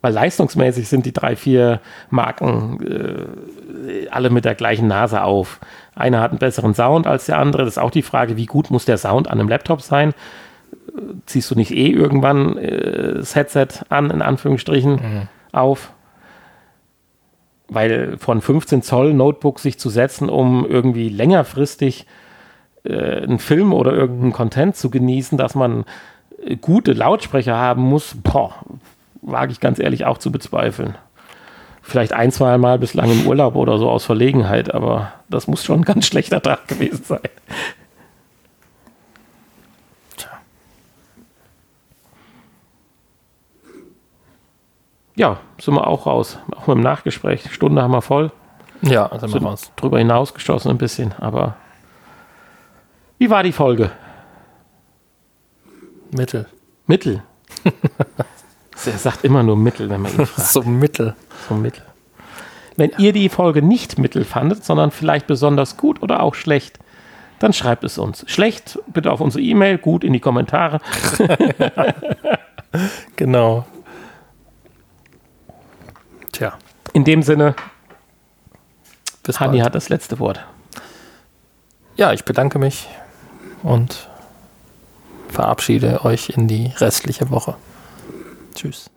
Weil 0.00 0.12
leistungsmäßig 0.12 0.88
sind 0.88 1.04
die 1.04 1.12
drei, 1.12 1.36
vier 1.36 1.80
Marken 2.10 2.80
äh, 2.86 4.08
alle 4.08 4.30
mit 4.30 4.44
der 4.44 4.54
gleichen 4.54 4.88
Nase 4.88 5.22
auf. 5.22 5.60
Einer 5.94 6.20
hat 6.20 6.30
einen 6.30 6.38
besseren 6.38 6.74
Sound 6.74 7.06
als 7.06 7.26
der 7.26 7.38
andere. 7.38 7.64
Das 7.64 7.74
ist 7.74 7.78
auch 7.78 7.90
die 7.90 8.02
Frage, 8.02 8.36
wie 8.36 8.46
gut 8.46 8.70
muss 8.70 8.84
der 8.84 8.98
Sound 8.98 9.28
an 9.28 9.38
einem 9.38 9.48
Laptop 9.48 9.82
sein? 9.82 10.10
Äh, 10.10 11.00
Ziehst 11.26 11.50
du 11.50 11.56
nicht 11.56 11.72
eh 11.72 11.88
irgendwann 11.90 12.56
äh, 12.56 13.14
das 13.14 13.34
Headset 13.34 13.68
an, 13.88 14.10
in 14.10 14.22
Anführungsstrichen, 14.22 15.28
auf? 15.52 15.92
Weil 17.68 18.16
von 18.18 18.40
15 18.40 18.82
Zoll 18.82 19.12
Notebook 19.12 19.58
sich 19.58 19.78
zu 19.78 19.90
setzen, 19.90 20.28
um 20.30 20.64
irgendwie 20.64 21.08
längerfristig 21.08 22.06
äh, 22.86 23.22
einen 23.22 23.38
Film 23.38 23.72
oder 23.72 23.92
irgendeinen 23.92 24.32
Content 24.32 24.76
zu 24.76 24.90
genießen, 24.90 25.36
dass 25.38 25.54
man 25.54 25.84
äh, 26.44 26.56
gute 26.56 26.92
Lautsprecher 26.92 27.56
haben 27.56 27.82
muss, 27.82 28.16
boah, 28.22 28.54
wage 29.22 29.52
ich 29.52 29.60
ganz 29.60 29.78
ehrlich 29.78 30.04
auch 30.04 30.18
zu 30.18 30.30
bezweifeln. 30.30 30.96
Vielleicht 31.82 32.12
ein, 32.12 32.32
zwei 32.32 32.58
Mal 32.58 32.78
bislang 32.78 33.10
im 33.10 33.26
Urlaub 33.26 33.54
oder 33.54 33.78
so 33.78 33.88
aus 33.88 34.04
Verlegenheit, 34.04 34.74
aber 34.74 35.12
das 35.28 35.46
muss 35.46 35.64
schon 35.64 35.80
ein 35.80 35.84
ganz 35.84 36.06
schlechter 36.08 36.42
Tag 36.42 36.66
gewesen 36.68 37.04
sein. 37.04 37.20
Tja. 40.16 40.30
Ja, 45.14 45.38
sind 45.60 45.74
wir 45.74 45.86
auch 45.86 46.06
raus. 46.06 46.38
Auch 46.56 46.66
mit 46.66 46.76
dem 46.76 46.82
Nachgespräch. 46.82 47.52
Stunde 47.52 47.82
haben 47.82 47.92
wir 47.92 48.02
voll. 48.02 48.32
Ja, 48.82 49.08
sind 49.18 49.32
wir 49.32 49.42
raus. 49.42 49.70
drüber 49.76 49.98
hinausgeschossen 49.98 50.70
ein 50.70 50.78
bisschen, 50.78 51.14
aber 51.18 51.56
wie 53.18 53.30
war 53.30 53.42
die 53.42 53.52
Folge? 53.52 53.90
Mittel. 56.10 56.46
Mittel. 56.86 57.22
er 58.86 58.98
sagt 58.98 59.24
immer 59.24 59.42
nur 59.42 59.56
Mittel, 59.56 59.90
wenn 59.90 60.02
man 60.02 60.12
ihn 60.12 60.26
fragt. 60.26 60.48
So 60.48 60.62
Mittel. 60.62 61.14
So 61.48 61.54
Mittel. 61.54 61.82
Wenn 62.76 62.92
ihr 62.98 63.12
die 63.12 63.28
Folge 63.28 63.62
nicht 63.62 63.98
Mittel 63.98 64.24
fandet, 64.24 64.64
sondern 64.64 64.90
vielleicht 64.90 65.26
besonders 65.26 65.76
gut 65.76 66.02
oder 66.02 66.22
auch 66.22 66.34
schlecht, 66.34 66.78
dann 67.38 67.52
schreibt 67.52 67.84
es 67.84 67.98
uns. 67.98 68.24
Schlecht 68.28 68.78
bitte 68.86 69.10
auf 69.10 69.20
unsere 69.20 69.42
E-Mail, 69.42 69.78
gut 69.78 70.04
in 70.04 70.12
die 70.12 70.20
Kommentare. 70.20 70.80
Genau. 73.16 73.64
Tja, 76.32 76.58
In 76.92 77.04
dem 77.04 77.22
Sinne, 77.22 77.54
bis 79.22 79.40
Hanni 79.40 79.60
hat 79.60 79.74
das 79.74 79.88
letzte 79.88 80.18
Wort. 80.18 80.44
Ja, 81.96 82.12
ich 82.12 82.24
bedanke 82.24 82.58
mich 82.58 82.86
und 83.62 84.08
verabschiede 85.28 86.04
euch 86.04 86.30
in 86.30 86.48
die 86.48 86.72
restliche 86.78 87.30
Woche. 87.30 87.56
Tschüss. 88.54 88.90